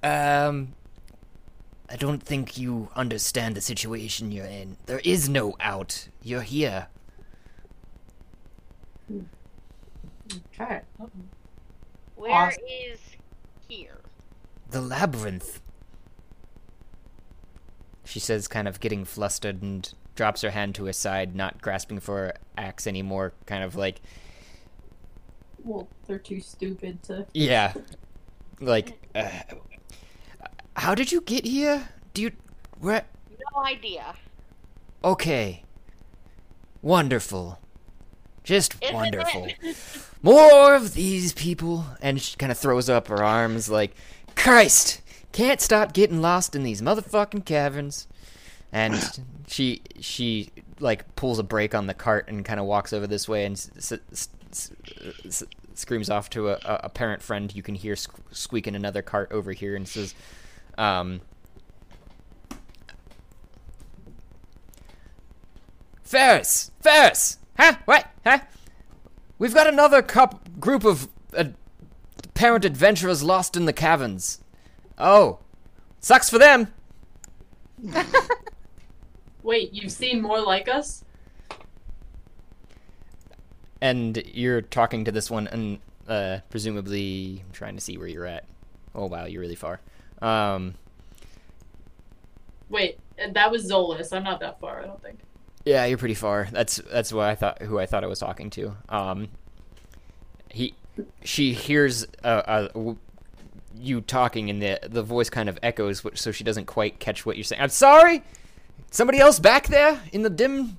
Um, 0.02 0.74
I 1.90 1.96
don't 1.96 2.22
think 2.22 2.56
you 2.58 2.88
understand 2.96 3.54
the 3.54 3.60
situation 3.60 4.32
you're 4.32 4.44
in. 4.46 4.76
There 4.86 5.00
is 5.04 5.28
no 5.28 5.54
out. 5.60 6.08
You're 6.22 6.42
here. 6.42 6.88
okay. 10.60 10.80
Where 12.16 12.48
is 12.68 12.98
Awesome. 12.98 13.20
here? 13.68 14.00
The 14.70 14.80
labyrinth. 14.80 15.60
She 18.04 18.20
says, 18.20 18.48
kind 18.48 18.68
of 18.68 18.80
getting 18.80 19.04
flustered, 19.04 19.62
and 19.62 19.92
drops 20.14 20.42
her 20.42 20.50
hand 20.50 20.74
to 20.76 20.84
her 20.86 20.92
side, 20.92 21.34
not 21.34 21.60
grasping 21.60 22.00
for 22.00 22.16
her 22.16 22.34
axe 22.56 22.86
anymore. 22.86 23.32
Kind 23.46 23.64
of 23.64 23.74
like, 23.76 24.00
Well, 25.64 25.88
they're 26.06 26.18
too 26.18 26.40
stupid 26.40 27.02
to. 27.04 27.26
yeah, 27.34 27.72
like, 28.60 29.08
uh, 29.14 29.28
how 30.76 30.94
did 30.94 31.10
you 31.10 31.20
get 31.22 31.44
here? 31.46 31.88
Do 32.12 32.22
you, 32.22 32.30
where? 32.80 33.04
No 33.54 33.62
idea. 33.64 34.14
Okay, 35.02 35.64
wonderful, 36.82 37.58
just 38.42 38.74
Isn't 38.82 38.94
wonderful. 38.94 39.46
it? 39.62 39.76
More 40.22 40.74
of 40.74 40.94
these 40.94 41.32
people. 41.32 41.84
And 42.00 42.20
she 42.20 42.36
kind 42.36 42.50
of 42.52 42.58
throws 42.58 42.88
up 42.88 43.08
her 43.08 43.22
arms 43.22 43.68
like, 43.68 43.94
Christ! 44.36 45.00
Can't 45.32 45.60
stop 45.60 45.92
getting 45.92 46.20
lost 46.22 46.54
in 46.54 46.62
these 46.62 46.80
motherfucking 46.80 47.44
caverns. 47.44 48.06
And 48.72 48.94
she, 49.46 49.82
she, 50.00 50.50
like, 50.80 51.14
pulls 51.16 51.38
a 51.38 51.42
brake 51.42 51.74
on 51.74 51.86
the 51.86 51.94
cart 51.94 52.28
and 52.28 52.44
kind 52.44 52.58
of 52.60 52.66
walks 52.66 52.92
over 52.92 53.06
this 53.06 53.28
way 53.28 53.44
and 53.44 53.54
s- 53.56 53.92
s- 54.12 54.28
screams 55.74 56.10
off 56.10 56.30
to 56.30 56.50
a, 56.50 56.58
a, 56.64 56.88
parent 56.88 57.22
friend 57.22 57.54
you 57.54 57.62
can 57.62 57.74
hear 57.74 57.94
sque- 57.94 58.20
squeaking 58.30 58.74
another 58.74 59.02
cart 59.02 59.30
over 59.32 59.52
here 59.52 59.74
and 59.74 59.88
says, 59.88 60.14
um, 60.78 61.20
Ferris! 66.02 66.70
Ferris! 66.80 67.38
Huh? 67.58 67.76
What? 67.84 68.06
Huh? 68.24 68.40
We've 69.38 69.54
got 69.54 69.66
another 69.66 70.02
cup 70.02 70.60
group 70.60 70.84
of 70.84 71.08
uh, 71.36 71.46
parent 72.34 72.64
adventurers 72.64 73.22
lost 73.22 73.56
in 73.56 73.64
the 73.64 73.72
caverns. 73.72 74.40
Oh, 74.98 75.40
sucks 76.00 76.30
for 76.30 76.38
them. 76.38 76.72
Wait, 79.42 79.72
you've 79.72 79.92
seen 79.92 80.22
more 80.22 80.40
like 80.40 80.68
us? 80.68 81.04
And 83.80 84.22
you're 84.32 84.62
talking 84.62 85.04
to 85.04 85.12
this 85.12 85.30
one, 85.30 85.46
and 85.48 85.78
uh, 86.08 86.38
presumably, 86.50 87.42
I'm 87.44 87.52
trying 87.52 87.74
to 87.74 87.80
see 87.80 87.98
where 87.98 88.06
you're 88.06 88.26
at. 88.26 88.44
Oh 88.94 89.06
wow, 89.06 89.26
you're 89.26 89.40
really 89.42 89.54
far. 89.56 89.80
Um, 90.22 90.74
Wait, 92.70 92.98
that 93.32 93.50
was 93.50 93.70
Zolas. 93.70 94.12
I'm 94.12 94.24
not 94.24 94.40
that 94.40 94.58
far, 94.60 94.80
I 94.82 94.86
don't 94.86 95.02
think. 95.02 95.18
yeah, 95.64 95.84
you're 95.84 95.98
pretty 95.98 96.14
far. 96.14 96.48
That's 96.50 96.76
that's 96.90 97.12
what 97.12 97.26
I 97.28 97.34
thought. 97.34 97.62
Who 97.62 97.78
I 97.78 97.86
thought 97.86 98.04
I 98.04 98.06
was 98.06 98.18
talking 98.20 98.50
to. 98.50 98.76
Um, 98.88 99.28
he, 100.50 100.74
she 101.24 101.52
hears 101.52 102.06
uh, 102.22 102.68
uh, 102.76 102.94
you 103.76 104.00
talking, 104.00 104.48
and 104.50 104.62
the 104.62 104.78
the 104.88 105.02
voice 105.02 105.28
kind 105.28 105.48
of 105.48 105.58
echoes, 105.62 106.02
so 106.14 106.32
she 106.32 106.44
doesn't 106.44 106.66
quite 106.66 107.00
catch 107.00 107.26
what 107.26 107.36
you're 107.36 107.44
saying. 107.44 107.60
I'm 107.60 107.68
sorry. 107.68 108.22
Somebody 108.90 109.18
else 109.18 109.38
back 109.40 109.66
there 109.66 110.00
in 110.12 110.22
the 110.22 110.30
dim 110.30 110.78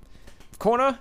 corner. 0.57 0.97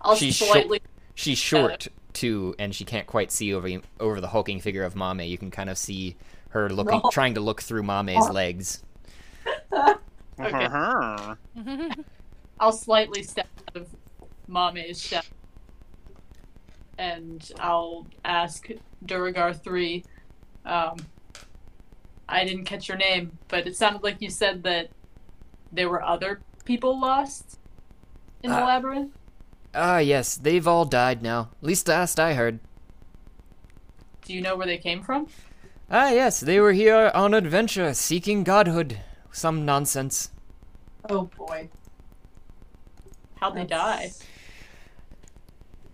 I'll 0.00 0.16
She's 0.16 0.36
slightly. 0.38 0.80
She's 1.14 1.38
short 1.38 1.88
too, 2.12 2.54
and 2.58 2.74
she 2.74 2.84
can't 2.84 3.06
quite 3.06 3.30
see 3.32 3.52
over 3.54 3.68
over 4.00 4.20
the 4.20 4.28
hulking 4.28 4.60
figure 4.60 4.84
of 4.84 4.94
Mame. 4.96 5.20
You 5.20 5.38
can 5.38 5.50
kind 5.50 5.68
of 5.70 5.78
see 5.78 6.16
her 6.50 6.68
looking, 6.70 7.00
No. 7.02 7.10
trying 7.10 7.34
to 7.34 7.40
look 7.40 7.60
through 7.62 7.82
Mame's 7.82 8.30
legs. 8.30 8.82
I'll 12.58 12.72
slightly 12.72 13.22
step 13.22 13.48
out 13.68 13.82
of 13.82 13.88
Mame's 14.48 15.02
step. 15.02 15.24
And 16.98 17.50
I'll 17.60 18.06
ask 18.24 18.68
Duergar 19.04 19.52
3. 19.52 20.02
Um, 20.64 20.96
I 22.28 22.44
didn't 22.44 22.64
catch 22.64 22.88
your 22.88 22.96
name, 22.96 23.38
but 23.48 23.66
it 23.66 23.76
sounded 23.76 24.02
like 24.02 24.20
you 24.20 24.30
said 24.30 24.62
that 24.62 24.88
there 25.72 25.88
were 25.90 26.02
other 26.02 26.40
people 26.64 26.98
lost 26.98 27.58
in 28.42 28.50
the 28.50 28.56
Uh, 28.62 28.66
labyrinth. 28.66 29.12
Ah, 29.78 29.98
yes, 29.98 30.36
they've 30.36 30.66
all 30.66 30.86
died 30.86 31.20
now. 31.22 31.50
At 31.60 31.66
least 31.66 31.86
last 31.86 32.18
I 32.18 32.32
heard. 32.32 32.60
Do 34.24 34.32
you 34.32 34.40
know 34.40 34.56
where 34.56 34.66
they 34.66 34.78
came 34.78 35.02
from? 35.02 35.28
Ah, 35.90 36.08
yes, 36.08 36.40
they 36.40 36.58
were 36.58 36.72
here 36.72 37.10
on 37.14 37.34
adventure, 37.34 37.92
seeking 37.92 38.42
godhood. 38.42 38.98
Some 39.30 39.66
nonsense. 39.66 40.30
Oh 41.10 41.24
boy. 41.36 41.68
How'd 43.34 43.54
they 43.54 43.66
die? 43.66 44.12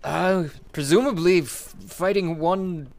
Uh, 0.04 0.44
presumably 0.72 1.40
f- 1.40 1.74
fighting 1.86 2.38
one 2.38 2.92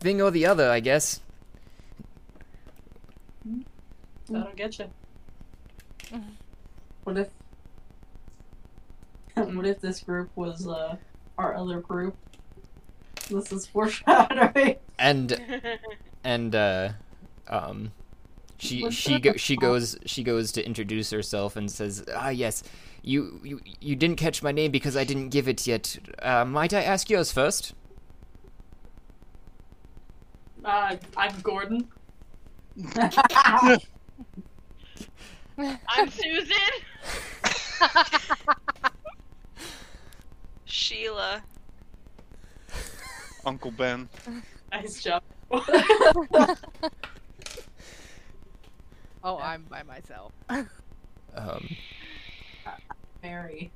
thing 0.00 0.22
or 0.22 0.30
the 0.30 0.46
other, 0.46 0.70
I 0.70 0.80
guess. 0.80 1.20
That'll 4.30 4.52
get 4.56 4.78
you. 4.78 4.90
What 7.04 7.18
if? 7.18 7.28
What 9.54 9.66
if 9.66 9.80
this 9.80 10.00
group 10.00 10.30
was 10.34 10.66
uh 10.66 10.96
our 11.36 11.54
other 11.54 11.80
group? 11.80 12.16
This 13.28 13.52
is 13.52 13.66
foreshadowing. 13.72 14.76
And 14.98 15.70
and 16.24 16.54
uh, 16.54 16.90
um, 17.48 17.92
she 18.58 18.90
she 18.90 19.20
go, 19.20 19.34
she 19.34 19.56
goes 19.56 19.98
she 20.06 20.22
goes 20.22 20.52
to 20.52 20.64
introduce 20.64 21.10
herself 21.10 21.56
and 21.56 21.70
says, 21.70 22.02
"Ah, 22.14 22.30
yes, 22.30 22.62
you 23.02 23.40
you 23.44 23.60
you 23.80 23.94
didn't 23.94 24.16
catch 24.16 24.42
my 24.42 24.52
name 24.52 24.70
because 24.70 24.96
I 24.96 25.04
didn't 25.04 25.28
give 25.28 25.48
it 25.48 25.66
yet. 25.66 25.98
Uh, 26.22 26.46
might 26.46 26.72
I 26.72 26.82
ask 26.82 27.10
yours 27.10 27.30
first? 27.30 27.74
Uh, 30.64 30.96
I'm 31.16 31.34
Gordon. 31.42 31.88
I'm 32.94 33.78
Susan. 36.10 36.56
Sheila. 40.76 41.42
Uncle 43.46 43.70
Ben. 43.70 44.10
Nice 44.70 45.02
job. 45.02 45.22
Oh, 49.24 49.38
I'm 49.38 49.62
by 49.70 49.82
myself. 49.84 50.32
Um, 51.34 51.68
Mary. 53.22 53.72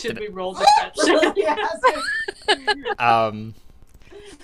Should 0.00 0.18
we 0.18 0.28
roll 0.28 0.54
deception? 0.94 1.32
yes. 1.36 1.80
um, 2.98 3.54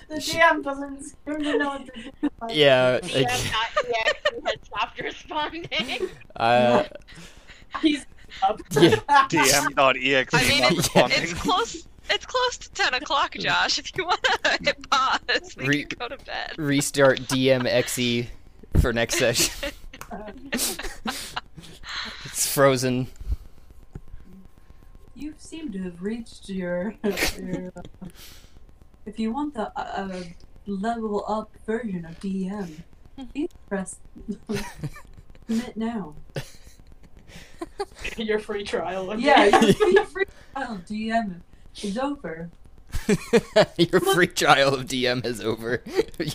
The 0.07 0.15
DM 0.15 0.63
doesn't 0.63 1.03
seem 1.03 1.43
to 1.43 1.57
know 1.57 1.67
what 1.69 1.85
to 1.87 1.91
do. 2.01 2.09
yeah, 2.53 2.99
DM 2.99 3.23
like, 3.23 3.51
not 3.51 3.85
EXE 4.05 4.45
had 4.45 4.65
stopped 4.65 5.01
responding. 5.01 6.09
uh, 6.35 6.83
He's 7.81 8.05
up. 8.43 8.61
yeah, 8.71 8.89
DM.exe 9.29 10.33
I 10.33 10.43
mean, 10.47 10.61
not 10.61 10.71
it's, 10.71 10.77
responding. 10.77 11.23
it's 11.23 11.33
close. 11.33 11.87
It's 12.09 12.25
close 12.25 12.57
to 12.59 12.71
ten 12.71 12.93
o'clock, 12.93 13.33
Josh. 13.33 13.79
If 13.79 13.91
you 13.97 14.05
want 14.05 14.21
to 14.23 14.57
hit 14.63 14.89
pause, 14.91 15.55
we 15.57 15.65
Re- 15.67 15.83
can 15.85 15.97
go 15.97 16.15
to 16.15 16.23
bed. 16.23 16.53
restart 16.57 17.19
DMXE 17.21 18.27
for 18.79 18.93
next 18.93 19.17
session. 19.17 19.71
it's 22.25 22.45
frozen. 22.53 23.07
You 25.15 25.33
seem 25.37 25.71
to 25.71 25.79
have 25.81 26.03
reached 26.03 26.47
your. 26.49 26.93
your 27.03 27.71
uh, 27.75 28.07
if 29.05 29.19
you 29.19 29.31
want 29.31 29.53
the 29.53 29.71
uh, 29.79 30.23
level 30.65 31.23
up 31.27 31.51
version 31.65 32.05
of 32.05 32.19
DM, 32.19 32.69
please 33.33 33.49
press 33.69 33.97
commit 35.47 35.77
now. 35.77 36.15
Your 38.17 38.39
free 38.39 38.63
trial. 38.63 39.11
of 39.11 39.19
Yeah, 39.19 39.45
your 39.45 40.05
free, 40.05 40.25
free 40.25 40.25
trial 40.53 40.79
DM 40.87 41.41
is 41.81 41.97
over. 41.97 42.49
your 43.77 43.99
free 43.99 44.27
trial 44.27 44.73
of 44.75 44.85
DM 44.85 45.25
is 45.25 45.41
over. 45.41 45.81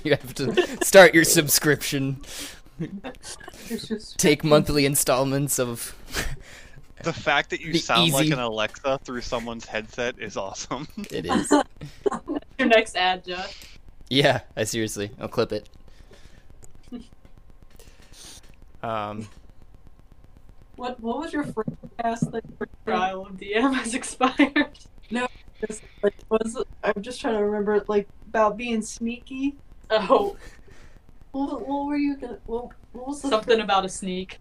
you 0.04 0.10
have 0.10 0.34
to 0.34 0.84
start 0.84 1.14
your 1.14 1.24
subscription. 1.24 2.20
Just 3.66 4.18
Take 4.18 4.44
monthly 4.44 4.84
installments 4.84 5.58
of. 5.58 5.94
The 7.02 7.12
fact 7.12 7.50
that 7.50 7.60
you 7.60 7.72
The 7.72 7.78
sound 7.78 8.12
like 8.12 8.26
an 8.28 8.38
Alexa 8.40 8.98
through 9.04 9.22
someone's 9.22 9.64
headset 9.64 10.16
is 10.18 10.36
awesome. 10.36 10.86
It 11.10 11.26
is. 11.26 11.52
Your 12.60 12.68
next 12.68 12.94
ad, 12.94 13.24
Josh. 13.24 13.56
Yeah, 14.10 14.40
I 14.54 14.64
seriously, 14.64 15.10
I'll 15.18 15.28
clip 15.28 15.50
it. 15.50 15.68
Um, 18.82 19.28
what? 20.76 20.98
What 21.00 21.18
was 21.18 21.34
your 21.34 21.44
free 21.44 21.64
cast 22.02 22.30
thing? 22.30 22.40
Trial 22.86 23.26
of 23.26 23.32
DM 23.36 23.74
has 23.74 23.94
expired. 23.94 24.78
No, 25.10 25.26
just, 25.66 25.82
like, 26.04 26.14
was 26.30 26.56
I'm 26.84 27.02
just 27.02 27.20
trying 27.20 27.36
to 27.36 27.44
remember, 27.44 27.84
like 27.88 28.08
about 28.28 28.56
being 28.56 28.80
sneaky. 28.80 29.56
Oh, 29.90 30.36
What, 31.32 31.66
what 31.68 31.86
were 31.86 31.96
you 31.96 32.16
gonna? 32.16 32.38
What, 32.46 32.68
what 32.92 33.08
was 33.08 33.20
the 33.20 33.28
something 33.28 33.60
about 33.60 33.84
a 33.84 33.88
sneak. 33.88 34.38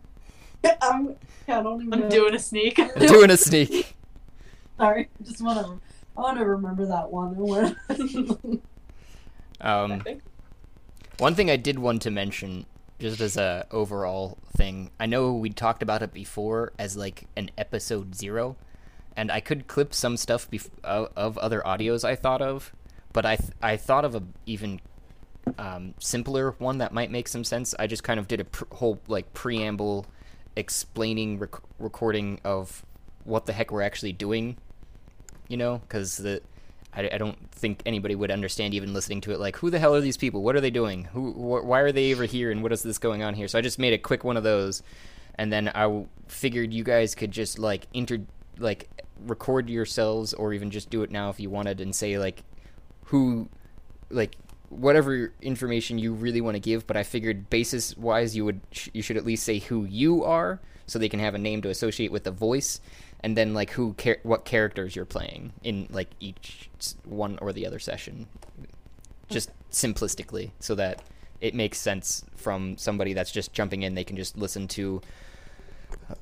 I'm, 0.82 1.16
yeah, 1.48 1.60
I 1.60 1.64
don't 1.64 1.82
even 1.82 1.94
I'm 1.94 2.00
know. 2.02 2.10
doing 2.10 2.36
a 2.36 2.40
sneak. 2.40 2.78
I'm 2.80 3.08
doing 3.08 3.32
a 3.32 3.38
sneak. 3.38 3.96
Sorry, 4.78 5.10
I 5.20 5.24
just 5.24 5.42
want 5.42 5.60
to. 5.66 5.82
I 6.20 6.22
want 6.22 6.38
to 6.38 6.46
remember 6.46 6.86
that 6.86 7.10
one. 7.10 7.76
I 9.62 9.70
I 9.70 9.84
Um, 9.84 10.02
think. 10.02 10.22
one 11.18 11.34
thing 11.34 11.50
I 11.50 11.56
did 11.56 11.80
want 11.80 12.02
to 12.02 12.12
mention, 12.12 12.66
just 13.00 13.22
as 13.22 13.38
a 13.38 13.66
overall 13.72 14.38
thing, 14.58 14.92
I 15.00 15.06
know 15.06 15.34
we 15.34 15.50
talked 15.50 15.82
about 15.82 16.02
it 16.02 16.12
before 16.14 16.74
as 16.78 16.98
like 16.98 17.28
an 17.38 17.52
episode 17.58 18.16
zero, 18.16 18.58
and 19.16 19.32
I 19.32 19.40
could 19.40 19.68
clip 19.68 19.94
some 19.94 20.18
stuff 20.18 20.50
bef- 20.52 20.70
of, 20.84 21.10
of 21.16 21.38
other 21.38 21.62
audios 21.66 22.04
I 22.04 22.16
thought 22.16 22.42
of, 22.42 22.74
but 23.14 23.26
I 23.26 23.38
th- 23.38 23.52
I 23.62 23.78
thought 23.78 24.04
of 24.04 24.14
a 24.14 24.24
even 24.46 24.82
um, 25.58 25.94
simpler 26.00 26.52
one 26.60 26.80
that 26.80 26.92
might 26.94 27.12
make 27.12 27.30
some 27.30 27.46
sense. 27.46 27.74
I 27.80 27.88
just 27.88 28.04
kind 28.04 28.20
of 28.20 28.28
did 28.28 28.42
a 28.42 28.46
pr- 28.46 28.76
whole 28.76 29.00
like 29.08 29.34
preamble 29.34 30.06
explaining 30.58 31.40
rec- 31.40 31.62
recording 31.80 32.42
of 32.44 32.86
what 33.24 33.46
the 33.46 33.54
heck 33.54 33.72
we're 33.72 33.82
actually 33.82 34.12
doing, 34.14 34.58
you 35.50 35.58
know, 35.58 35.80
because 35.80 36.16
the 36.16 36.42
I, 36.94 37.10
I 37.14 37.18
don't 37.18 37.52
think 37.52 37.82
anybody 37.86 38.16
would 38.16 38.32
understand 38.32 38.74
even 38.74 38.94
listening 38.94 39.22
to 39.22 39.32
it. 39.32 39.40
Like, 39.40 39.58
who 39.58 39.70
the 39.70 39.80
hell 39.80 39.96
are 39.96 40.02
these 40.02 40.18
people? 40.18 40.42
What 40.42 40.56
are 40.56 40.62
they 40.62 40.72
doing? 40.72 41.06
Who? 41.06 41.34
Wh- 41.34 41.66
why 41.66 41.82
are 41.82 41.92
they 41.92 42.14
over 42.14 42.26
here? 42.26 42.52
And 42.52 42.64
what 42.64 42.72
is 42.72 42.82
this 42.82 42.98
going 42.98 43.22
on 43.22 43.34
here? 43.34 43.48
So 43.48 43.60
I 43.60 43.62
just 43.62 43.78
made 43.78 43.94
a 43.94 43.98
quick 43.98 44.24
one 44.24 44.38
of 44.38 44.44
those, 44.44 44.82
and 45.36 45.52
then 45.52 45.68
I 45.70 45.84
w- 45.84 46.08
figured 46.28 46.74
you 46.74 46.84
guys 46.84 47.14
could 47.16 47.32
just 47.32 47.60
like 47.60 47.88
inter 47.94 48.20
like 48.58 48.90
record 49.26 49.70
yourselves, 49.70 50.34
or 50.34 50.54
even 50.54 50.72
just 50.72 50.90
do 50.90 51.04
it 51.04 51.12
now 51.12 51.30
if 51.30 51.40
you 51.40 51.50
wanted, 51.50 51.82
and 51.82 51.94
say 51.96 52.18
like 52.18 52.44
who, 53.06 53.50
like 54.10 54.36
whatever 54.70 55.34
information 55.42 55.98
you 55.98 56.14
really 56.14 56.42
want 56.42 56.56
to 56.56 56.60
give. 56.60 56.88
But 56.88 56.98
I 56.98 57.04
figured 57.04 57.50
basis 57.50 57.96
wise, 57.98 58.36
you 58.36 58.46
would 58.46 58.62
sh- 58.72 58.90
you 58.94 59.02
should 59.02 59.18
at 59.18 59.26
least 59.26 59.44
say 59.44 59.60
who 59.60 59.86
you 59.86 60.24
are, 60.24 60.60
so 60.88 60.98
they 60.98 61.10
can 61.10 61.20
have 61.20 61.36
a 61.36 61.40
name 61.40 61.62
to 61.62 61.70
associate 61.70 62.12
with 62.12 62.24
the 62.24 62.32
voice 62.32 62.82
and 63.22 63.36
then 63.36 63.54
like 63.54 63.72
who 63.72 63.96
char- 63.98 64.20
what 64.24 64.46
characters 64.46 64.96
you're 64.96 65.06
playing 65.06 65.54
in 65.64 65.88
like 65.90 66.10
each 66.20 66.70
one 67.04 67.38
or 67.42 67.52
the 67.54 67.66
other 67.66 67.80
session 67.80 68.28
just 69.30 69.52
simplistically 69.72 70.52
so 70.60 70.76
that 70.76 71.02
it 71.42 71.54
makes 71.54 71.78
sense 71.78 72.26
from 72.36 72.78
somebody 72.78 73.14
that's 73.14 73.32
just 73.32 73.54
jumping 73.54 73.84
in 73.84 73.96
they 73.96 74.04
can 74.04 74.16
just 74.16 74.38
listen 74.38 74.68
to 74.68 75.02
uh, 76.10 76.16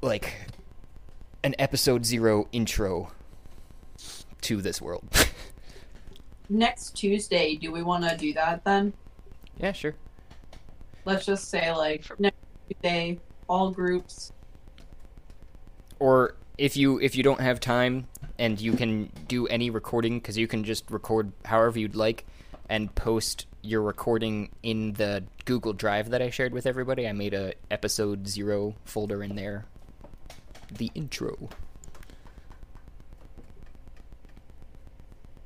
like 0.00 0.34
an 1.42 1.54
episode 1.58 2.04
0 2.04 2.48
intro 2.52 3.10
to 4.40 4.60
this 4.60 4.80
world 4.80 5.04
Next 6.50 6.90
Tuesday, 6.90 7.56
do 7.56 7.72
we 7.72 7.82
want 7.82 8.06
to 8.06 8.14
do 8.18 8.34
that 8.34 8.64
then? 8.64 8.92
yeah 9.56 9.72
sure 9.72 9.94
Let's 11.04 11.26
just 11.26 11.50
say 11.50 11.70
like 11.72 12.04
next 12.18 12.36
Tuesday, 12.68 13.18
all 13.48 13.70
groups. 13.70 14.32
Or 16.04 16.36
if 16.58 16.76
you 16.76 17.00
if 17.00 17.16
you 17.16 17.22
don't 17.22 17.40
have 17.40 17.58
time 17.58 18.06
and 18.38 18.60
you 18.60 18.74
can 18.74 19.10
do 19.26 19.46
any 19.46 19.70
recording 19.70 20.18
because 20.18 20.36
you 20.36 20.46
can 20.46 20.62
just 20.62 20.90
record 20.90 21.32
however 21.46 21.78
you'd 21.78 21.96
like 21.96 22.26
and 22.68 22.94
post 22.94 23.46
your 23.62 23.80
recording 23.80 24.50
in 24.62 24.92
the 24.92 25.24
Google 25.46 25.72
Drive 25.72 26.10
that 26.10 26.20
I 26.20 26.28
shared 26.28 26.52
with 26.52 26.66
everybody. 26.66 27.08
I 27.08 27.12
made 27.12 27.32
a 27.32 27.54
episode 27.70 28.28
zero 28.28 28.74
folder 28.84 29.22
in 29.22 29.34
there. 29.34 29.64
The 30.70 30.90
intro. 30.94 31.48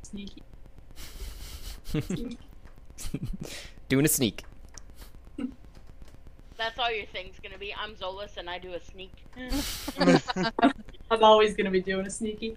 Sneaky. 0.02 0.42
Doing 3.88 4.04
a 4.04 4.08
sneak. 4.08 4.42
That's 6.58 6.76
all 6.76 6.90
your 6.90 7.06
thing's 7.06 7.38
gonna 7.40 7.56
be. 7.56 7.72
I'm 7.72 7.94
Zolas 7.94 8.36
and 8.36 8.50
I 8.50 8.58
do 8.58 8.74
a 8.74 8.80
sneak. 8.80 9.12
I'm 11.10 11.22
always 11.22 11.54
gonna 11.54 11.70
be 11.70 11.80
doing 11.80 12.04
a 12.04 12.10
sneaky. 12.10 12.56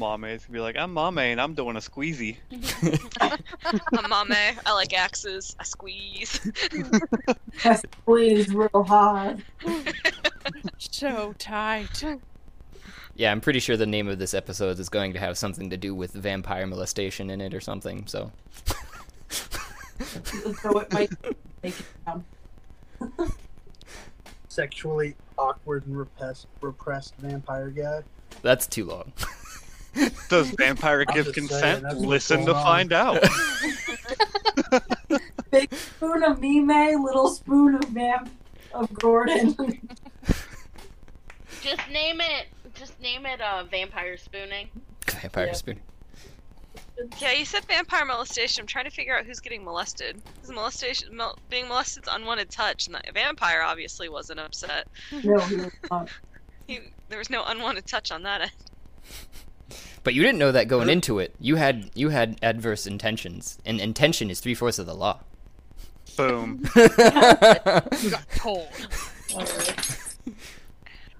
Mame 0.00 0.24
is 0.24 0.44
gonna 0.44 0.52
be 0.52 0.60
like, 0.60 0.76
I'm 0.76 0.92
Mame 0.92 1.18
and 1.18 1.40
I'm 1.40 1.54
doing 1.54 1.76
a 1.76 1.80
squeezy. 1.80 2.38
I'm 3.92 4.28
mame. 4.28 4.58
I 4.66 4.72
like 4.72 4.92
axes. 4.92 5.54
I 5.60 5.62
squeeze. 5.62 6.40
I 7.64 7.76
squeeze 7.76 8.52
real 8.52 8.82
hard. 8.82 9.44
So 10.78 11.34
tight. 11.38 12.04
Yeah, 13.14 13.32
I'm 13.32 13.40
pretty 13.40 13.58
sure 13.60 13.76
the 13.76 13.86
name 13.86 14.08
of 14.08 14.18
this 14.18 14.34
episode 14.34 14.78
is 14.78 14.88
going 14.88 15.12
to 15.12 15.18
have 15.18 15.36
something 15.38 15.70
to 15.70 15.76
do 15.76 15.94
with 15.94 16.12
vampire 16.12 16.66
molestation 16.66 17.30
in 17.30 17.40
it 17.40 17.54
or 17.54 17.60
something. 17.60 18.06
So. 18.06 18.32
so 20.62 20.78
it 20.78 20.92
might 20.92 21.10
take 21.62 21.74
it 21.80 21.86
down. 22.06 22.24
Sexually 24.48 25.14
awkward 25.36 25.86
and 25.86 25.96
repressed, 25.96 26.46
repressed 26.60 27.14
vampire 27.16 27.70
guy. 27.70 28.02
That's 28.42 28.66
too 28.66 28.84
long. 28.86 29.12
Does 30.28 30.50
vampire 30.50 31.04
I'm 31.08 31.14
give 31.14 31.26
just 31.34 31.48
saying, 31.50 31.80
consent? 31.82 31.98
Listen 31.98 32.44
to 32.46 32.54
on. 32.54 32.62
find 32.64 32.92
out. 32.92 33.22
Big 35.50 35.72
spoon 35.74 36.22
of 36.24 36.40
Mime, 36.40 37.02
little 37.02 37.28
spoon 37.30 37.74
of 37.74 37.84
Vamp 37.84 38.30
of 38.74 38.92
Gordon. 38.94 39.56
Just 41.62 41.88
name 41.90 42.20
it. 42.20 42.46
Just 42.74 43.00
name 43.00 43.26
it. 43.26 43.40
Uh, 43.40 43.64
vampire 43.64 44.16
spooning. 44.16 44.68
Vampire 45.10 45.46
Yeah. 45.46 45.52
spoon. 45.52 45.80
Yeah, 47.18 47.32
you 47.32 47.44
said 47.44 47.64
vampire 47.64 48.04
molestation. 48.04 48.62
I'm 48.62 48.66
trying 48.66 48.84
to 48.84 48.90
figure 48.90 49.16
out 49.16 49.24
who's 49.24 49.40
getting 49.40 49.64
molested. 49.64 50.20
Because 50.34 50.50
molestation, 50.50 51.16
mol- 51.16 51.38
being 51.48 51.68
molested 51.68 52.04
is 52.04 52.08
unwanted 52.12 52.50
touch, 52.50 52.86
and 52.86 52.94
the 52.94 53.12
vampire 53.12 53.62
obviously 53.62 54.08
wasn't 54.08 54.40
upset. 54.40 54.88
no, 55.12 55.38
he 55.40 55.56
was 55.56 55.72
not. 55.90 56.08
He, 56.66 56.80
there 57.08 57.18
was 57.18 57.30
no 57.30 57.44
unwanted 57.44 57.86
touch 57.86 58.10
on 58.12 58.22
that 58.24 58.42
end. 58.42 58.52
But 60.04 60.14
you 60.14 60.22
didn't 60.22 60.38
know 60.38 60.52
that 60.52 60.68
going 60.68 60.88
into 60.88 61.18
it. 61.18 61.34
You 61.38 61.56
had 61.56 61.90
you 61.94 62.08
had 62.10 62.38
adverse 62.42 62.86
intentions, 62.86 63.58
and 63.64 63.80
intention 63.80 64.30
is 64.30 64.40
three 64.40 64.54
fourths 64.54 64.78
of 64.78 64.86
the 64.86 64.94
law. 64.94 65.20
Boom. 66.16 66.62
Got 66.74 68.28
told. 68.34 68.68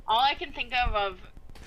All 0.07 0.21
I 0.21 0.35
can 0.35 0.53
think 0.53 0.73
of 0.75 0.95
of 0.95 1.19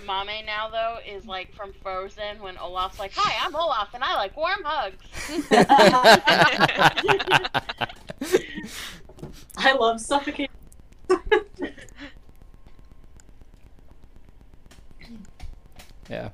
Mame 0.05 0.45
now 0.45 0.69
though 0.69 0.97
is 1.07 1.25
like 1.25 1.53
from 1.53 1.71
Frozen 1.81 2.39
when 2.39 2.57
Olaf's 2.57 2.99
like, 2.99 3.11
"Hi, 3.15 3.45
I'm 3.45 3.55
Olaf 3.55 3.93
and 3.93 4.03
I 4.03 4.15
like 4.15 4.35
warm 4.35 4.61
hugs." 4.63 4.97
I 9.57 9.73
love 9.73 9.99
suffocating. 10.01 10.47
yeah. 16.09 16.29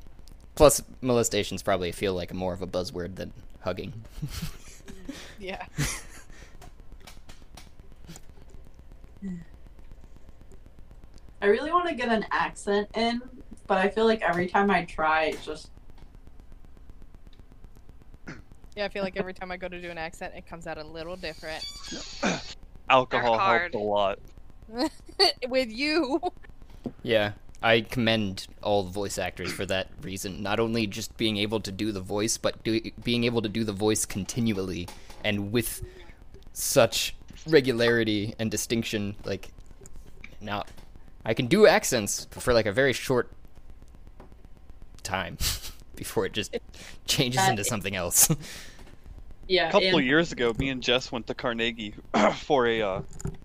Plus, 0.56 0.82
molestations 1.02 1.62
probably 1.62 1.92
feel 1.92 2.14
like 2.14 2.34
more 2.34 2.54
of 2.54 2.62
a 2.62 2.68
buzzword 2.68 3.16
than 3.16 3.34
hugging. 3.62 3.94
Yeah. 5.40 5.64
I 11.42 11.46
really 11.46 11.72
want 11.72 11.88
to 11.90 11.96
get 11.96 12.10
an 12.10 12.26
accent 12.32 12.90
in, 12.96 13.22
but 13.68 13.78
I 13.78 13.90
feel 13.90 14.06
like 14.06 14.22
every 14.22 14.48
time 14.48 14.72
I 14.72 14.86
try, 14.86 15.26
it 15.26 15.42
just 15.44 15.70
Yeah, 18.76 18.86
I 18.86 18.90
feel 18.90 19.04
like 19.04 19.18
every 19.18 19.34
time 19.34 19.52
I 19.52 19.58
go 19.58 19.68
to 19.68 19.82
do 19.82 19.90
an 19.90 19.98
accent, 19.98 20.34
it 20.36 20.46
comes 20.46 20.68
out 20.68 20.78
a 20.78 20.84
little 20.84 21.16
different. 21.16 21.66
Alcohol 22.90 23.38
They're 23.38 23.60
helped 23.60 23.76
a 23.76 23.80
lot. 23.80 24.20
With 25.50 25.72
you. 25.72 26.22
Yeah, 27.02 27.32
I 27.64 27.82
commend 27.82 28.48
all 28.62 28.84
the 28.84 28.92
voice 28.92 29.18
actors 29.18 29.52
for 29.52 29.66
that 29.66 29.88
reason. 30.02 30.44
Not 30.44 30.60
only 30.60 30.86
just 30.86 31.18
being 31.18 31.38
able 31.38 31.60
to 31.62 31.72
do 31.72 31.92
the 31.92 32.02
voice, 32.02 32.38
but 32.38 32.64
do, 32.64 32.80
being 33.04 33.24
able 33.24 33.42
to 33.42 33.50
do 33.50 33.64
the 33.64 33.74
voice 33.74 34.06
continually 34.06 34.88
and 35.24 35.52
with 35.52 35.84
such 36.54 37.16
regularity 37.48 38.36
and 38.38 38.52
distinction. 38.52 39.16
Like, 39.26 39.50
now, 40.40 40.66
I 41.26 41.34
can 41.34 41.48
do 41.48 41.66
accents 41.66 42.28
for 42.30 42.54
like 42.54 42.68
a 42.68 42.72
very 42.72 42.94
short 42.94 43.32
time 45.08 45.38
before 45.96 46.26
it 46.26 46.34
just 46.34 46.56
changes 47.08 47.48
into 47.48 47.64
something 47.64 47.96
else. 47.96 48.30
yeah. 49.48 49.70
A 49.70 49.72
couple 49.72 49.88
and- 49.88 50.00
of 50.00 50.06
years 50.06 50.32
ago, 50.32 50.54
me 50.60 50.70
and 50.70 50.84
Jess 50.84 51.12
went 51.12 51.26
to 51.28 51.34
Carnegie 51.34 51.96
for 52.36 52.68
a 52.68 52.82
uh, 52.82 53.02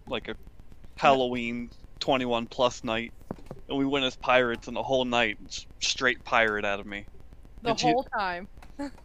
like 0.07 0.28
a 0.28 0.34
Halloween 0.97 1.70
21 2.00 2.47
plus 2.47 2.84
night, 2.84 3.12
and 3.68 3.78
we 3.78 3.86
went 3.86 4.05
as 4.05 4.16
pirates, 4.16 4.68
and 4.68 4.76
the 4.76 4.82
whole 4.82 5.05
night 5.05 5.66
straight 5.81 6.23
pirate 6.24 6.65
out 6.65 6.81
of 6.81 6.86
me. 6.86 7.07
The 7.62 7.70
And 7.70 7.81
she- 7.81 7.86
whole 7.86 8.05
time. 8.05 8.49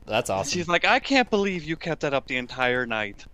That's 0.08 0.30
awesome. 0.32 0.58
She's 0.58 0.68
like, 0.68 0.86
I 0.86 0.98
can't 0.98 1.30
believe 1.30 1.64
you 1.64 1.76
kept 1.76 2.02
that 2.02 2.14
up 2.14 2.26
the 2.26 2.38
entire 2.38 2.88
night. 2.88 3.26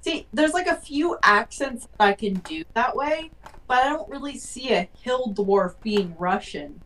See, 0.00 0.26
there's 0.32 0.52
like 0.52 0.66
a 0.66 0.76
few 0.76 1.18
accents 1.22 1.86
that 1.98 2.04
I 2.08 2.12
can 2.14 2.34
do 2.34 2.64
that 2.74 2.96
way, 2.96 3.30
but 3.68 3.78
I 3.78 3.88
don't 3.90 4.08
really 4.08 4.36
see 4.38 4.72
a 4.72 4.88
hill 5.02 5.32
dwarf 5.34 5.74
being 5.82 6.16
Russian. 6.18 6.80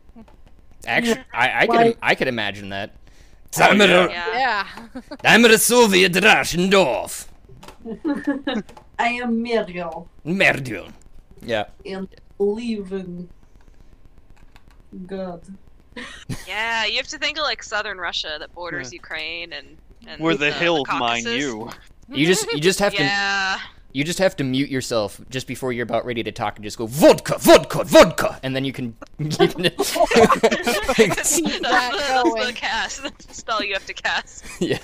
Actually, 0.87 1.23
I, 1.33 1.61
I 1.61 1.67
could 1.67 1.75
Like- 1.75 1.97
I 2.01 2.15
could 2.15 2.27
imagine 2.27 2.69
that. 2.69 2.95
Oh, 3.59 3.63
I'm, 3.63 3.81
a, 3.81 3.87
yeah. 3.87 4.07
Yeah. 4.09 4.67
Yeah. 4.93 5.01
I'm 5.23 5.45
a 5.45 5.57
Soviet 5.57 6.15
Russian 6.23 6.69
dwarf. 6.69 7.27
I 8.99 9.07
am 9.23 9.43
Miriel 9.43 10.07
Merdun. 10.25 10.91
Yeah. 11.41 11.65
and 11.85 12.07
leaving. 12.39 13.29
God. 15.05 15.41
Yeah, 16.47 16.85
you 16.85 16.97
have 16.97 17.07
to 17.07 17.17
think 17.17 17.37
of 17.39 17.43
like 17.43 17.63
southern 17.63 17.97
Russia 17.97 18.37
that 18.39 18.53
borders 18.53 18.93
Ukraine 18.93 19.51
and, 19.53 19.77
and 20.05 20.21
Where 20.21 20.35
the 20.35 20.51
hills 20.51 20.87
mine 20.89 21.23
Caucasus. 21.23 21.41
you. 21.41 21.69
You 22.09 22.25
just 22.27 22.45
you 22.53 22.59
just 22.59 22.79
have 22.79 22.93
to 22.93 23.03
Yeah. 23.03 23.57
You 23.97 24.03
just 24.03 24.19
have 24.19 24.35
to 24.35 24.43
mute 24.43 24.69
yourself 24.69 25.19
just 25.27 25.47
before 25.47 25.73
you're 25.73 25.81
about 25.81 26.05
ready 26.05 26.21
to 26.21 26.31
talk 26.31 26.55
and 26.55 26.63
just 26.63 26.77
go 26.77 26.85
vodka, 26.85 27.39
vodka, 27.39 27.83
vodka, 27.83 28.39
and 28.43 28.55
then 28.55 28.63
you 28.63 28.71
can. 28.71 28.95
You 29.17 29.27
can 29.29 29.63
that's, 29.63 29.93
that 29.95 30.13
the, 30.85 31.09
that's 31.09 31.39
the 31.39 32.53
cast. 32.53 33.01
That's 33.01 33.25
the 33.25 33.33
spell 33.33 33.63
you 33.63 33.73
have 33.73 33.87
to 33.87 33.95
cast. 33.95 34.45
yeah. 34.59 34.77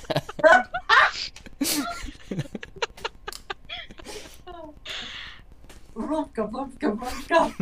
Vodka, 5.96 6.48
vodka, 6.48 6.92
vodka. 6.94 7.54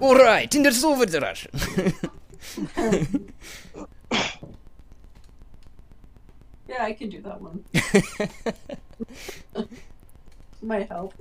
All 0.00 0.16
right, 0.16 0.54
in 0.54 0.62
the 0.62 0.72
Soviet 0.72 1.20
Russian. 1.20 1.50
Yeah, 6.66 6.84
I 6.84 6.94
can 6.94 7.10
do 7.10 7.20
that 7.20 7.38
one. 7.42 7.64
Might 10.62 10.88
help. 10.88 11.14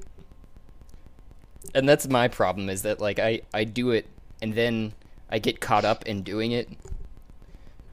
and 1.76 1.88
that's 1.88 2.08
my 2.08 2.28
problem 2.28 2.70
is 2.70 2.82
that 2.84 3.00
like 3.00 3.20
I 3.20 3.42
I 3.54 3.64
do 3.64 3.92
it 3.92 4.08
and 4.42 4.54
then 4.54 4.94
I 5.30 5.40
get 5.40 5.60
caught 5.60 5.86
up 5.86 6.06
in 6.06 6.24
doing 6.24 6.52
it, 6.52 6.70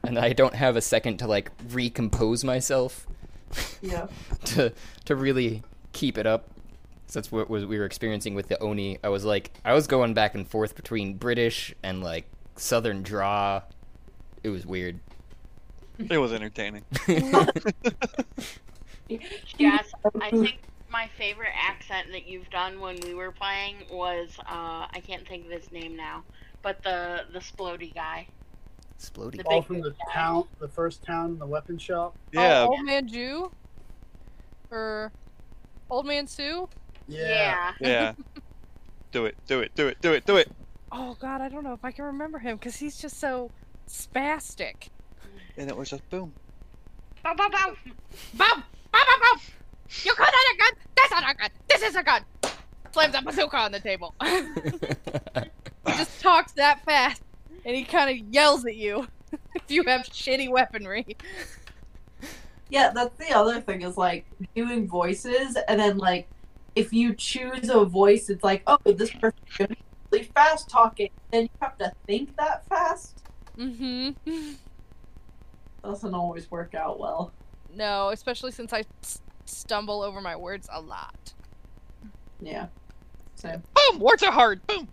and 0.02 0.18
I 0.18 0.32
don't 0.32 0.54
have 0.54 0.76
a 0.76 0.80
second 0.80 1.18
to 1.18 1.26
like 1.26 1.50
recompose 1.70 2.44
myself. 2.44 3.06
Yeah. 3.80 4.08
to 4.46 4.72
to 5.04 5.14
really 5.16 5.62
keep 5.92 6.18
it 6.18 6.26
up. 6.26 6.48
So 7.06 7.20
that's 7.20 7.30
what 7.30 7.48
was 7.48 7.64
we 7.64 7.78
were 7.78 7.84
experiencing 7.84 8.34
with 8.34 8.48
the 8.48 8.58
Oni. 8.60 8.98
I 9.04 9.08
was 9.08 9.24
like, 9.24 9.52
I 9.64 9.72
was 9.74 9.86
going 9.86 10.14
back 10.14 10.34
and 10.34 10.46
forth 10.48 10.74
between 10.74 11.14
British 11.14 11.72
and 11.82 12.02
like 12.02 12.26
Southern 12.56 13.02
draw. 13.02 13.62
It 14.42 14.48
was 14.48 14.66
weird. 14.66 14.98
It 15.98 16.18
was 16.18 16.32
entertaining. 16.32 16.84
Jess, 19.58 19.92
I 20.20 20.30
think 20.30 20.58
my 20.96 21.08
favorite 21.18 21.52
accent 21.54 22.10
that 22.10 22.26
you've 22.26 22.48
done 22.48 22.80
when 22.80 22.98
we 23.02 23.12
were 23.12 23.30
playing 23.30 23.76
was 23.92 24.30
uh, 24.40 24.86
I 24.90 25.02
can't 25.06 25.28
think 25.28 25.44
of 25.44 25.50
his 25.50 25.70
name 25.70 25.94
now, 25.94 26.24
but 26.62 26.82
the 26.82 27.26
the 27.34 27.40
Splody 27.40 27.92
guy. 27.94 28.26
Splody. 28.98 29.36
The 29.36 29.42
All 29.42 29.60
from 29.60 29.82
the 29.82 29.90
guy. 29.90 30.12
town, 30.14 30.44
the 30.58 30.68
first 30.68 31.04
town 31.04 31.38
the 31.38 31.44
weapon 31.44 31.76
shop. 31.76 32.16
Yeah, 32.32 32.62
Oh, 32.62 32.68
Old 32.68 32.86
Man 32.86 33.06
Jew? 33.06 33.52
Or 34.70 35.12
Old 35.90 36.06
Man 36.06 36.26
Sue? 36.26 36.66
Yeah. 37.06 37.74
Yeah. 37.78 37.88
yeah. 37.88 38.12
Do 39.12 39.26
it, 39.26 39.36
do 39.46 39.60
it, 39.60 39.74
do 39.74 39.86
it, 39.88 40.00
do 40.02 40.12
it, 40.12 40.26
do 40.26 40.36
it. 40.36 40.50
Oh 40.92 41.16
god, 41.20 41.40
I 41.42 41.48
don't 41.48 41.62
know 41.62 41.72
if 41.72 41.84
I 41.84 41.90
can 41.90 42.04
remember 42.06 42.38
him 42.38 42.56
because 42.56 42.76
he's 42.76 42.98
just 42.98 43.18
so 43.18 43.50
spastic. 43.88 44.88
And 45.58 45.70
it 45.70 45.76
was 45.76 45.90
just 45.90 46.08
boom. 46.10 46.32
Bow, 47.22 47.34
bow, 47.34 47.48
bow. 47.48 47.74
Boom! 47.84 47.94
Boom! 48.34 48.62
Boom! 48.92 49.20
Boom! 49.22 49.40
You 50.04 50.14
could 50.14 50.20
not 50.20 50.28
a 50.28 50.58
gun. 50.58 50.72
That's 50.96 51.10
not 51.10 51.30
a 51.30 51.34
gun. 51.34 51.50
This 51.68 51.82
is 51.82 51.96
a 51.96 52.02
gun. 52.02 52.22
Slams 52.92 53.14
a 53.14 53.22
bazooka 53.22 53.56
on 53.56 53.72
the 53.72 53.80
table. 53.80 54.14
he 54.24 55.92
just 55.92 56.20
talks 56.22 56.52
that 56.52 56.84
fast, 56.84 57.22
and 57.64 57.76
he 57.76 57.84
kind 57.84 58.10
of 58.10 58.34
yells 58.34 58.64
at 58.64 58.76
you 58.76 59.06
if 59.54 59.70
you 59.70 59.82
have 59.84 60.02
shitty 60.02 60.50
weaponry. 60.50 61.16
Yeah, 62.68 62.90
that's 62.94 63.16
the 63.16 63.32
other 63.34 63.60
thing 63.60 63.82
is 63.82 63.96
like 63.96 64.26
doing 64.54 64.88
voices, 64.88 65.56
and 65.68 65.78
then 65.78 65.98
like 65.98 66.28
if 66.74 66.92
you 66.92 67.14
choose 67.14 67.68
a 67.68 67.84
voice, 67.84 68.28
it's 68.28 68.42
like, 68.44 68.62
oh, 68.66 68.78
this 68.84 69.10
person's 69.10 69.56
gonna 69.56 69.68
be 69.68 69.76
really 70.10 70.24
fast 70.24 70.68
talking. 70.68 71.10
Then 71.30 71.44
you 71.44 71.50
have 71.60 71.78
to 71.78 71.92
think 72.06 72.36
that 72.36 72.66
fast. 72.68 73.22
Mm-hmm. 73.58 74.52
Doesn't 75.84 76.14
always 76.14 76.50
work 76.50 76.74
out 76.74 76.98
well. 76.98 77.32
No, 77.74 78.08
especially 78.08 78.50
since 78.52 78.72
I 78.72 78.84
s- 79.02 79.20
stumble 79.46 80.02
over 80.02 80.20
my 80.20 80.36
words 80.36 80.68
a 80.72 80.80
lot. 80.80 81.32
Yeah. 82.40 82.66
Same. 83.34 83.62
Boom! 83.74 84.00
Words 84.00 84.22
are 84.22 84.32
hard. 84.32 84.66
Boom. 84.66 84.88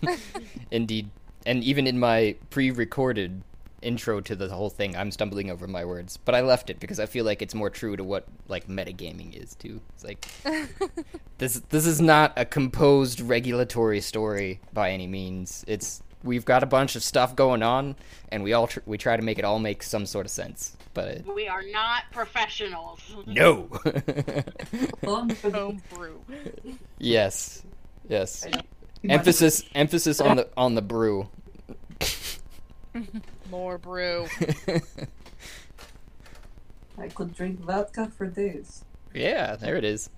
Indeed. 0.70 1.10
And 1.44 1.62
even 1.64 1.86
in 1.86 1.98
my 1.98 2.36
pre-recorded 2.50 3.42
intro 3.82 4.20
to 4.20 4.36
the 4.36 4.48
whole 4.48 4.70
thing, 4.70 4.96
I'm 4.96 5.10
stumbling 5.10 5.50
over 5.50 5.66
my 5.66 5.84
words, 5.84 6.16
but 6.16 6.34
I 6.34 6.40
left 6.40 6.70
it 6.70 6.78
because 6.78 7.00
I 7.00 7.06
feel 7.06 7.24
like 7.24 7.42
it's 7.42 7.54
more 7.54 7.68
true 7.70 7.96
to 7.96 8.04
what 8.04 8.26
like 8.48 8.68
metagaming 8.68 9.34
is 9.34 9.54
too. 9.56 9.80
It's 9.94 10.04
like 10.04 10.26
this 11.38 11.60
this 11.70 11.86
is 11.86 12.00
not 12.00 12.32
a 12.36 12.44
composed 12.44 13.20
regulatory 13.20 14.00
story 14.00 14.60
by 14.72 14.90
any 14.90 15.06
means. 15.06 15.64
It's 15.66 16.02
we've 16.22 16.44
got 16.44 16.62
a 16.62 16.66
bunch 16.66 16.94
of 16.94 17.02
stuff 17.02 17.34
going 17.34 17.62
on 17.62 17.96
and 18.30 18.44
we 18.44 18.52
all 18.52 18.68
tr- 18.68 18.80
we 18.86 18.96
try 18.96 19.16
to 19.16 19.22
make 19.22 19.38
it 19.38 19.44
all 19.44 19.58
make 19.58 19.82
some 19.82 20.06
sort 20.06 20.26
of 20.26 20.30
sense. 20.30 20.76
But 20.94 21.26
We 21.26 21.48
are 21.48 21.62
not 21.62 22.04
professionals. 22.12 23.00
no. 23.26 23.68
Homebrew. 25.04 26.18
yes. 26.98 27.62
Yes. 28.08 28.46
Emphasis 29.08 29.64
emphasis 29.74 30.20
on 30.20 30.36
the 30.36 30.48
on 30.56 30.74
the 30.74 30.82
brew. 30.82 31.28
More 33.50 33.78
brew. 33.78 34.26
I 36.98 37.08
could 37.08 37.34
drink 37.34 37.60
vodka 37.60 38.10
for 38.16 38.26
days. 38.26 38.84
yeah, 39.14 39.56
there 39.56 39.76
it 39.76 39.84
is. 39.84 40.10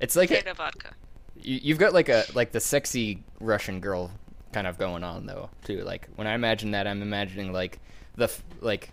It's 0.00 0.16
like 0.16 0.30
a, 0.30 0.54
vodka. 0.54 0.94
you, 1.36 1.60
you've 1.62 1.78
got 1.78 1.92
like 1.92 2.08
a 2.08 2.24
like 2.34 2.52
the 2.52 2.60
sexy 2.60 3.22
Russian 3.38 3.80
girl 3.80 4.10
kind 4.52 4.66
of 4.66 4.78
going 4.78 5.04
on 5.04 5.26
though 5.26 5.50
too. 5.64 5.82
Like 5.82 6.08
when 6.16 6.26
I 6.26 6.32
imagine 6.34 6.70
that, 6.70 6.86
I'm 6.86 7.02
imagining 7.02 7.52
like 7.52 7.78
the 8.16 8.30
like 8.60 8.90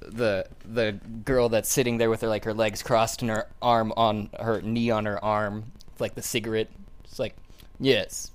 the 0.00 0.46
the 0.64 0.92
girl 1.24 1.48
that's 1.48 1.70
sitting 1.70 1.98
there 1.98 2.10
with 2.10 2.20
her 2.20 2.28
like 2.28 2.44
her 2.44 2.54
legs 2.54 2.82
crossed 2.82 3.22
and 3.22 3.30
her 3.30 3.46
arm 3.60 3.92
on 3.96 4.30
her 4.40 4.60
knee 4.62 4.90
on 4.90 5.04
her 5.06 5.22
arm, 5.24 5.72
like 5.98 6.14
the 6.14 6.22
cigarette. 6.22 6.68
It's 7.04 7.18
like 7.18 7.34
yes, 7.80 8.30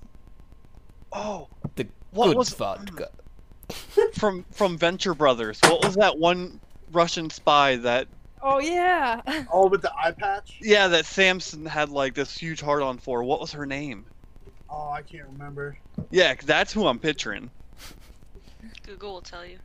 Oh, 1.12 1.48
the 1.76 1.88
What 2.12 2.28
good 2.28 2.38
was- 2.38 2.50
vodka. 2.50 3.10
from 4.16 4.46
from 4.52 4.78
Venture 4.78 5.14
Brothers. 5.14 5.60
What 5.64 5.84
was 5.86 5.96
that 5.96 6.18
one 6.20 6.60
Russian 6.92 7.30
spy 7.30 7.78
that? 7.78 8.08
Oh 8.42 8.60
yeah. 8.60 9.22
Oh, 9.52 9.68
with 9.68 9.82
the 9.82 9.92
eye 9.96 10.12
patch? 10.12 10.58
Yeah, 10.62 10.88
that 10.90 11.06
Samson 11.06 11.66
had 11.66 11.90
like 11.90 12.14
this 12.14 12.38
huge 12.38 12.60
heart 12.62 12.82
on 12.84 12.98
for. 12.98 13.24
What 13.24 13.40
was 13.40 13.52
her 13.54 13.66
name? 13.66 14.06
Oh, 14.70 14.90
I 14.92 15.02
can't 15.02 15.28
remember. 15.32 15.78
Yeah, 16.12 16.34
that's 16.44 16.74
who 16.74 16.88
I'm 16.88 17.00
picturing. 17.00 17.50
Google 18.86 19.14
will 19.14 19.22
tell 19.22 19.46
you. 19.46 19.60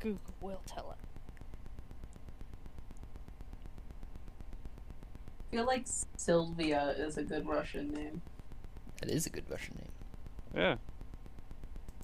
Google 0.00 0.20
will 0.40 0.60
tell 0.66 0.90
it. 0.92 1.04
I 5.50 5.56
feel 5.56 5.66
like 5.66 5.86
Sylvia 6.16 6.94
is 6.98 7.16
a 7.16 7.22
good 7.22 7.46
Russian 7.48 7.92
name. 7.92 8.20
That 9.00 9.10
is 9.10 9.26
a 9.26 9.30
good 9.30 9.44
Russian 9.48 9.76
name. 9.78 9.90
Yeah. 10.62 10.76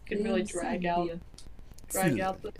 Can 0.06 0.22
really 0.24 0.42
drag 0.42 0.86
out 0.86 1.08
drag 1.88 2.20
out 2.20 2.40
the 2.42 2.52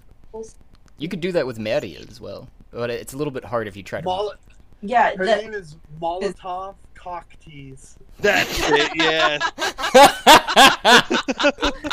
You 0.98 1.08
could 1.08 1.20
do 1.20 1.32
that 1.32 1.46
with 1.46 1.58
Maria 1.58 2.00
as 2.08 2.20
well, 2.20 2.48
but 2.70 2.90
it's 2.90 3.12
a 3.12 3.16
little 3.16 3.32
bit 3.32 3.44
hard 3.44 3.66
if 3.68 3.76
you 3.76 3.82
try 3.82 4.00
to. 4.00 4.04
Mol- 4.04 4.34
Yeah, 4.82 5.14
her 5.16 5.24
that, 5.26 5.42
name 5.42 5.52
is 5.54 5.76
Molotov 6.00 6.74
Cocktease. 6.94 7.96
That's 8.20 8.50
it. 8.70 8.90
Yes. 8.94 9.42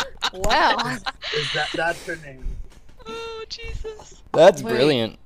Well, 0.33 0.79
Is 1.35 1.51
that 1.53 1.67
that's 1.75 2.05
her 2.05 2.15
name? 2.17 2.45
Oh 4.33 4.37
Jesus. 4.37 4.61
That's 4.61 4.63
Wait. 4.63 4.71
brilliant. 4.71 5.19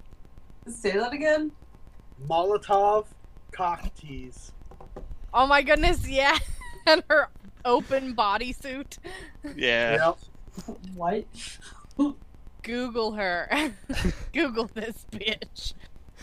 say 0.68 0.92
that 0.92 1.14
again. 1.14 1.52
Molotov 2.28 3.06
Cocktease. 3.52 4.52
oh 5.34 5.48
my 5.48 5.62
goodness, 5.62 6.08
yeah. 6.08 6.38
and 6.88 7.04
her 7.10 7.30
open 7.64 8.16
bodysuit. 8.16 8.98
Yeah. 9.56 10.16
Yep. 10.66 10.78
What? 10.96 11.26
Google 12.64 13.14
her. 13.14 13.72
Google 14.34 14.70
this 14.74 15.06
bitch. 15.12 15.74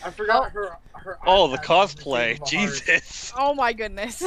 I 0.03 0.09
forgot 0.11 0.51
her 0.51 0.77
her. 1.03 1.19
Oh, 1.25 1.47
eye 1.47 1.51
the 1.51 1.57
patch 1.57 1.69
was 1.69 1.95
the 1.95 2.01
cosplay. 2.01 2.31
of 2.31 2.37
a 2.37 2.39
heart. 2.39 2.49
Jesus. 2.49 3.33
Oh 3.37 3.53
my 3.53 3.73
goodness. 3.73 4.23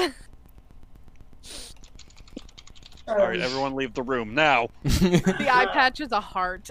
All 3.08 3.16
right, 3.16 3.38
everyone, 3.38 3.76
leave 3.76 3.94
the 3.94 4.02
room 4.02 4.34
now. 4.34 4.68
The 4.82 5.48
eye 5.50 5.66
patch 5.72 6.00
is 6.00 6.12
a 6.12 6.20
heart. 6.20 6.70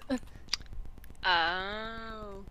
Oh. 1.26 2.46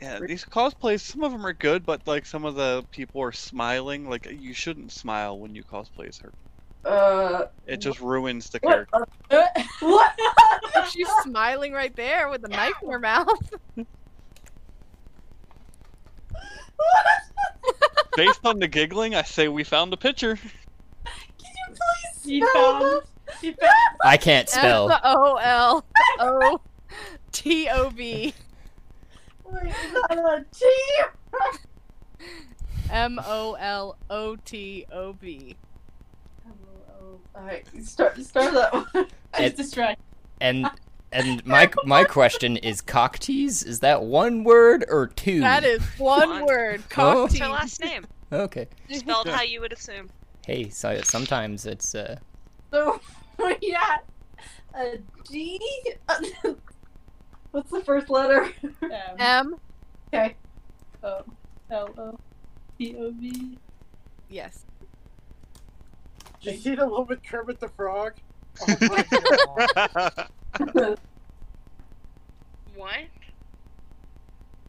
Yeah, 0.00 0.18
these 0.26 0.44
cosplays. 0.44 1.00
Some 1.00 1.22
of 1.22 1.30
them 1.32 1.46
are 1.46 1.52
good, 1.52 1.86
but 1.86 2.06
like 2.06 2.26
some 2.26 2.44
of 2.44 2.56
the 2.56 2.84
people 2.90 3.22
are 3.22 3.30
smiling. 3.32 4.08
Like 4.08 4.26
you 4.30 4.52
shouldn't 4.52 4.90
smile 4.90 5.38
when 5.38 5.54
you 5.54 5.62
cosplay 5.62 6.08
as 6.08 6.18
her. 6.18 6.32
Uh, 6.84 7.46
It 7.66 7.76
just 7.76 8.00
ruins 8.00 8.50
the 8.50 8.58
what? 8.62 8.88
character. 8.90 9.06
Uh, 9.30 9.46
what? 9.80 10.12
She's 10.90 11.08
smiling 11.22 11.72
right 11.72 11.94
there 11.94 12.28
with 12.28 12.44
a 12.44 12.48
knife 12.48 12.74
in 12.82 12.90
her 12.90 12.98
mouth. 12.98 13.28
Based 18.16 18.40
on 18.44 18.58
the 18.58 18.66
giggling, 18.68 19.14
I 19.14 19.22
say 19.22 19.46
we 19.48 19.62
found 19.64 19.92
a 19.92 19.96
picture. 19.96 20.36
Can 22.22 22.30
you 22.30 22.40
please 22.40 22.52
He 22.52 22.60
found- 22.60 23.02
he 23.40 23.52
found- 23.52 23.96
I 24.04 24.16
can't 24.16 24.48
spell. 24.48 24.98
O 25.04 25.36
L 25.36 25.84
O 26.20 26.60
T 27.32 27.68
O 27.68 27.88
V. 27.90 28.34
Wait, 29.44 29.62
is 29.66 29.92
that 29.92 30.18
a 30.18 30.44
T? 30.52 30.66
M 32.90 33.20
O 33.24 33.54
L 33.54 33.96
O 34.10 34.36
T 34.36 34.84
O 34.92 35.12
V. 35.12 35.56
Alright, 37.34 37.66
start 37.84 38.18
start 38.24 38.52
that 38.54 38.72
one. 38.72 38.86
I 38.94 38.98
was 38.98 39.06
It- 39.40 39.56
distracted. 39.56 40.04
And 40.40 40.68
and 41.12 41.44
my 41.46 41.70
my 41.84 42.04
question 42.04 42.56
is 42.58 42.82
cocktease. 42.82 43.64
Is 43.66 43.80
that 43.80 44.02
one 44.02 44.44
word 44.44 44.84
or 44.88 45.06
two? 45.06 45.40
That 45.40 45.64
is 45.64 45.82
one 45.98 46.28
One. 46.28 46.46
word. 46.46 46.82
Oh. 46.96 47.22
What's 47.22 47.38
her 47.38 47.44
Cocktease. 47.46 47.50
last 47.50 47.80
name? 47.80 48.06
Okay. 48.32 48.66
Spelled 48.90 49.26
Yeah. 49.26 49.36
how 49.36 49.42
you 49.42 49.60
would 49.60 49.72
assume. 49.72 50.10
Hey, 50.46 50.68
so 50.70 51.00
sometimes 51.02 51.66
it's 51.66 51.94
uh 51.94 52.16
So 52.72 53.00
we 53.38 53.72
got 53.72 54.04
a 54.74 54.98
G. 55.30 55.60
What's 57.52 57.70
the 57.70 57.84
first 57.84 58.10
letter? 58.10 58.50
Um, 58.82 59.16
M. 59.18 59.56
Okay. 60.12 60.36
O 61.02 61.22
L 61.70 61.88
O 61.98 62.18
T 62.78 62.96
O 62.98 63.12
V. 63.12 63.58
Yes. 64.28 64.64
Did 66.40 66.54
you 66.54 66.60
see 66.60 66.74
the 66.74 66.88
one 66.88 67.06
with 67.06 67.22
Kermit 67.22 67.60
the 67.60 67.68
Frog? 67.68 68.14
Oh 68.60 68.76
my 68.80 69.06
god. 70.58 70.98
What? 72.74 73.04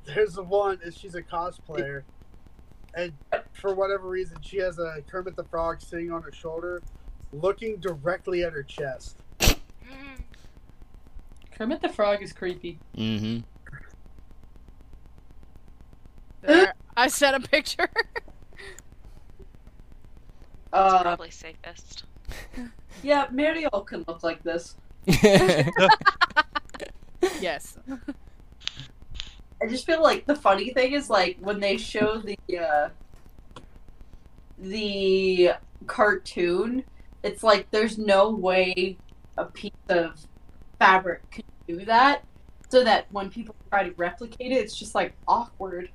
There's 0.06 0.34
the 0.34 0.43
one, 0.43 0.80
is 0.84 0.98
she's 0.98 1.16
a 1.16 1.22
cosplayer. 1.22 2.03
And 2.96 3.14
for 3.54 3.74
whatever 3.74 4.08
reason, 4.08 4.38
she 4.42 4.58
has 4.58 4.78
a 4.80 5.02
Kermit 5.08 5.36
the 5.36 5.44
Frog 5.44 5.82
sitting 5.82 6.12
on 6.12 6.22
her 6.22 6.32
shoulder, 6.32 6.82
looking 7.32 7.78
directly 7.78 8.44
at 8.44 8.54
her 8.54 8.64
chest. 8.64 9.18
Kermit 11.52 11.82
the 11.82 11.90
Frog 11.90 12.22
is 12.22 12.34
creepy. 12.34 12.80
mm-hmm. 12.96 13.40
There. 16.42 16.74
I 16.98 17.08
sent 17.08 17.44
a 17.44 17.48
picture. 17.48 17.88
Uh, 20.74 21.02
Probably 21.04 21.30
safest. 21.30 22.04
yeah, 23.04 23.28
Meryl 23.28 23.86
can 23.86 24.04
look 24.08 24.24
like 24.24 24.44
this. 24.44 24.76
yes. 27.40 27.78
I 29.64 29.67
just 29.67 29.85
feel 29.85 30.03
like 30.03 30.25
the 30.25 30.35
funny 30.35 30.74
thing 30.74 30.92
is 30.92 31.09
like 31.09 31.38
when 31.40 31.61
they 31.61 31.77
show 31.77 32.17
the 32.22 32.38
uh, 32.59 32.90
the 34.59 35.51
cartoon, 35.88 36.83
it's 37.24 37.43
like 37.43 37.72
there's 37.72 37.98
no 37.98 38.30
way 38.30 38.98
a 39.38 39.45
piece 39.45 39.72
of 39.88 40.19
fabric 40.80 41.22
can 41.32 41.43
do 41.66 41.85
that. 41.85 42.24
So 42.69 42.83
that 42.83 43.06
when 43.11 43.30
people 43.30 43.56
try 43.69 43.88
to 43.88 43.93
replicate 43.95 44.51
it, 44.51 44.56
it's 44.56 44.75
just 44.75 44.95
like 44.95 45.14
awkward. 45.30 45.90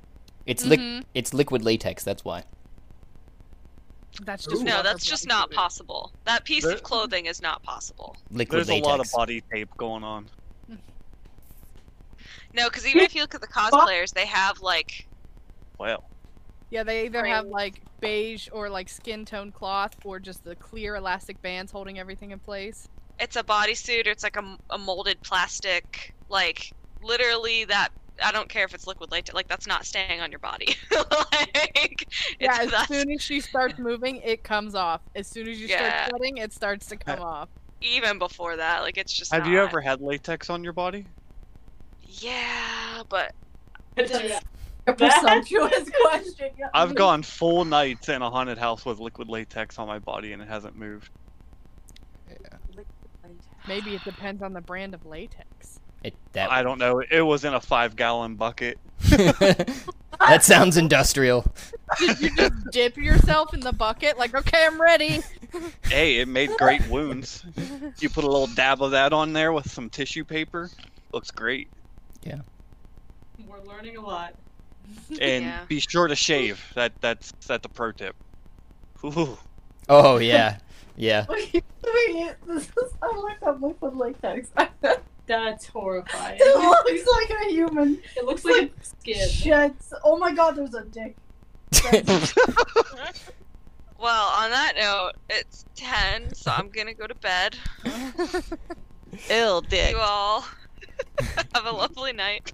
It's 0.47 0.65
lic- 0.65 0.79
Mhm. 0.79 1.03
it's 1.13 1.31
liquid 1.33 1.63
latex. 1.63 2.03
That's 2.03 2.25
why. 2.25 2.45
That's 4.23 4.45
just 4.45 4.63
No, 4.63 4.81
that's 4.81 5.05
just 5.05 5.27
not 5.27 5.51
possible. 5.51 6.11
That 6.25 6.43
piece 6.43 6.63
There- 6.63 6.73
of 6.73 6.81
clothing 6.81 7.27
is 7.27 7.39
not 7.41 7.61
possible. 7.61 8.15
Liquid 8.31 8.57
There's 8.57 8.69
latex. 8.69 8.87
a 8.87 8.89
lot 8.89 8.99
of 8.99 9.11
body 9.11 9.41
tape 9.53 9.69
going 9.77 10.03
on. 10.03 10.27
No, 12.53 12.69
because 12.69 12.85
even 12.85 13.03
if 13.03 13.15
you 13.15 13.21
look 13.21 13.35
at 13.35 13.41
the 13.41 13.47
cosplayers, 13.47 14.13
they 14.13 14.25
have 14.25 14.59
like 14.61 14.91
Well, 15.79 16.11
Yeah, 16.69 16.83
they 16.83 17.05
either 17.05 17.25
have 17.25 17.45
like 17.47 17.81
beige 18.01 18.47
or 18.51 18.69
like 18.69 18.89
skin 18.89 19.25
tone 19.25 19.51
cloth 19.51 19.93
or 20.03 20.19
just 20.19 20.43
the 20.43 20.55
clear 20.55 20.95
elastic 20.95 21.41
bands 21.41 21.71
holding 21.71 21.99
everything 21.99 22.31
in 22.31 22.39
place. 22.39 22.89
it's 23.19 23.35
a 23.35 23.43
bodysuit 23.43 24.07
or 24.07 24.11
it's 24.11 24.23
like 24.23 24.37
a, 24.37 24.57
a 24.69 24.77
molded 24.77 25.21
plastic, 25.23 26.13
like 26.29 26.73
literally 27.01 27.65
that. 27.65 27.89
I 28.21 28.33
don't 28.33 28.49
care 28.49 28.65
if 28.65 28.73
it's 28.73 28.85
liquid 28.85 29.11
latex, 29.11 29.33
like 29.33 29.47
that's 29.47 29.65
not 29.67 29.85
staying 29.85 30.19
on 30.19 30.29
your 30.31 30.39
body. 30.39 30.75
like, 30.91 32.05
Yeah, 32.39 32.57
as 32.61 32.71
that's, 32.71 32.87
soon 32.89 33.09
as 33.11 33.21
she 33.21 33.39
starts 33.39 33.79
moving, 33.79 34.17
it 34.17 34.43
comes 34.43 34.75
off. 34.75 35.01
As 35.15 35.29
soon 35.29 35.47
as 35.47 35.59
you 35.59 35.67
Yeah. 35.67 36.05
start 36.05 36.09
sweating, 36.17 36.37
it 36.37 36.51
starts 36.53 36.87
to 36.87 36.97
uh, 37.07 37.15
come 37.15 37.21
off. 37.21 37.49
even 37.81 38.19
before 38.19 38.57
that, 38.57 38.81
like 38.81 38.97
it's 38.97 39.13
just. 39.17 39.31
have 39.31 39.47
you 39.47 39.59
ever 39.59 39.81
had 39.81 40.01
latex 40.01 40.49
on 40.49 40.63
your 40.63 40.73
body? 40.73 41.07
Yeah, 42.09 43.03
but 43.09 43.33
It's 43.95 44.11
a, 44.11 44.39
a 44.87 44.93
presumptuous 44.93 45.89
question. 46.01 46.49
Yeah. 46.57 46.69
I've 46.73 46.95
gone 46.95 47.23
full 47.23 47.65
nights 47.65 48.09
in 48.09 48.21
a 48.21 48.29
haunted 48.29 48.57
house 48.57 48.85
with 48.85 48.99
liquid 48.99 49.29
latex 49.29 49.77
on 49.77 49.87
my 49.87 49.99
body 49.99 50.33
and 50.33 50.41
it 50.41 50.47
hasn't 50.47 50.75
moved. 50.75 51.11
Yeah. 52.29 52.83
Maybe 53.67 53.93
it 53.93 54.03
depends 54.03 54.41
on 54.41 54.53
the 54.53 54.61
brand 54.61 54.93
of 54.93 55.05
latex. 55.05 55.79
It, 56.03 56.15
that 56.33 56.51
I 56.51 56.63
don't 56.63 56.79
know. 56.79 57.03
It 57.11 57.21
was 57.21 57.45
in 57.45 57.53
a 57.53 57.61
five 57.61 57.95
gallon 57.95 58.35
bucket. 58.35 58.79
that 59.09 60.43
sounds 60.43 60.77
industrial. 60.77 61.45
Did 61.99 62.19
you 62.19 62.35
just 62.35 62.53
dip 62.71 62.97
yourself 62.97 63.53
in 63.53 63.59
the 63.59 63.73
bucket? 63.73 64.17
Like, 64.17 64.33
okay, 64.33 64.65
I'm 64.65 64.81
ready. 64.81 65.21
Hey, 65.85 66.19
it 66.19 66.27
made 66.27 66.51
great 66.59 66.87
wounds. 66.89 67.43
You 67.97 68.07
put 68.11 68.23
a 68.23 68.27
little 68.27 68.45
dab 68.45 68.83
of 68.83 68.91
that 68.91 69.13
on 69.13 69.33
there 69.33 69.51
with 69.51 69.69
some 69.71 69.89
tissue 69.89 70.23
paper. 70.23 70.69
Looks 71.11 71.31
great. 71.31 71.67
We're 73.47 73.61
learning 73.63 73.97
a 73.97 74.01
lot. 74.01 74.33
And 75.21 75.43
Yeah. 75.45 75.65
be 75.67 75.79
sure 75.79 76.07
to 76.07 76.15
shave. 76.15 76.63
That 76.75 76.93
that's 77.01 77.31
that's 77.47 77.65
a 77.65 77.69
pro 77.69 77.91
tip. 77.91 78.15
Ooh. 79.05 79.37
Oh 79.87 80.17
yeah, 80.17 80.57
yeah. 80.97 81.25
Wait, 81.29 81.63
wait, 81.83 82.35
this 82.47 82.63
is, 82.63 82.93
I 83.01 83.07
looked 83.15 83.43
up 83.43 83.61
liquid 83.61 83.95
latex. 83.95 84.49
That's 85.27 85.67
horrifying. 85.67 86.39
it 86.41 86.57
looks 86.57 87.07
like 87.29 87.41
a 87.47 87.51
human 87.51 88.01
It 88.17 88.25
looks 88.25 88.43
like 88.45 88.71
a 88.79 88.83
skin. 88.83 89.29
sheds. 89.29 89.93
Oh 90.03 90.17
my 90.17 90.33
god, 90.33 90.55
there's 90.55 90.73
a 90.73 90.83
dick. 90.85 91.15
well, 93.99 94.27
on 94.29 94.49
that 94.51 94.73
note, 94.77 95.13
it's 95.29 95.65
ten, 95.75 96.33
so 96.33 96.51
I'm 96.51 96.69
gonna 96.69 96.93
go 96.93 97.05
to 97.07 97.15
bed. 97.15 97.55
Ill 99.29 99.61
dick. 99.61 99.91
You 99.91 99.99
all 99.99 100.45
have 101.53 101.65
a 101.65 101.71
lovely 101.71 102.13
night. 102.13 102.51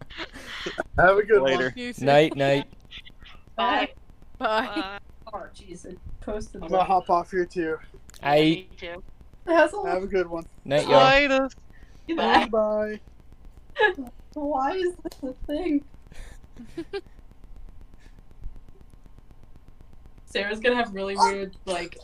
Have 0.97 1.17
a 1.17 1.23
good 1.23 1.41
Later. 1.41 1.73
You 1.75 1.93
too. 1.93 2.05
night, 2.05 2.35
night. 2.35 2.65
Bye. 3.55 3.89
Bye. 4.37 4.65
Bye. 4.67 4.99
Oh, 5.33 5.43
jeez, 5.55 5.85
it 5.85 5.97
posted. 6.21 6.61
one. 6.61 6.65
I'm 6.65 6.71
gonna 6.77 6.83
hop 6.85 7.09
off 7.09 7.31
here 7.31 7.45
too. 7.45 7.77
I 8.23 8.39
Me 8.39 8.69
too. 8.77 9.03
That's 9.45 9.73
Have 9.85 10.03
a 10.03 10.07
good 10.07 10.27
one. 10.27 10.45
night, 10.65 10.87
y'all. 10.87 11.03
Later. 11.03 11.49
Bye 12.15 12.47
bye. 12.47 12.99
Why 14.33 14.71
is 14.73 14.93
this 14.95 15.23
a 15.23 15.33
thing? 15.47 15.83
Sarah's 20.25 20.59
gonna 20.59 20.75
have 20.75 20.93
really 20.93 21.15
weird 21.15 21.55
like 21.65 21.97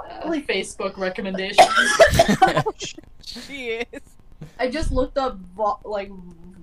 uh, 0.00 0.28
Like- 0.28 0.46
Facebook 0.46 0.96
recommendations. 0.98 1.68
She 3.24 3.68
is. 3.92 4.02
I 4.58 4.68
just 4.68 4.92
looked 4.92 5.18
up 5.18 5.38
like 5.84 6.10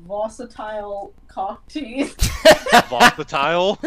versatile 0.08 1.14
cock 1.28 1.68
teeth. 1.68 2.16
Volatile. 2.90 3.80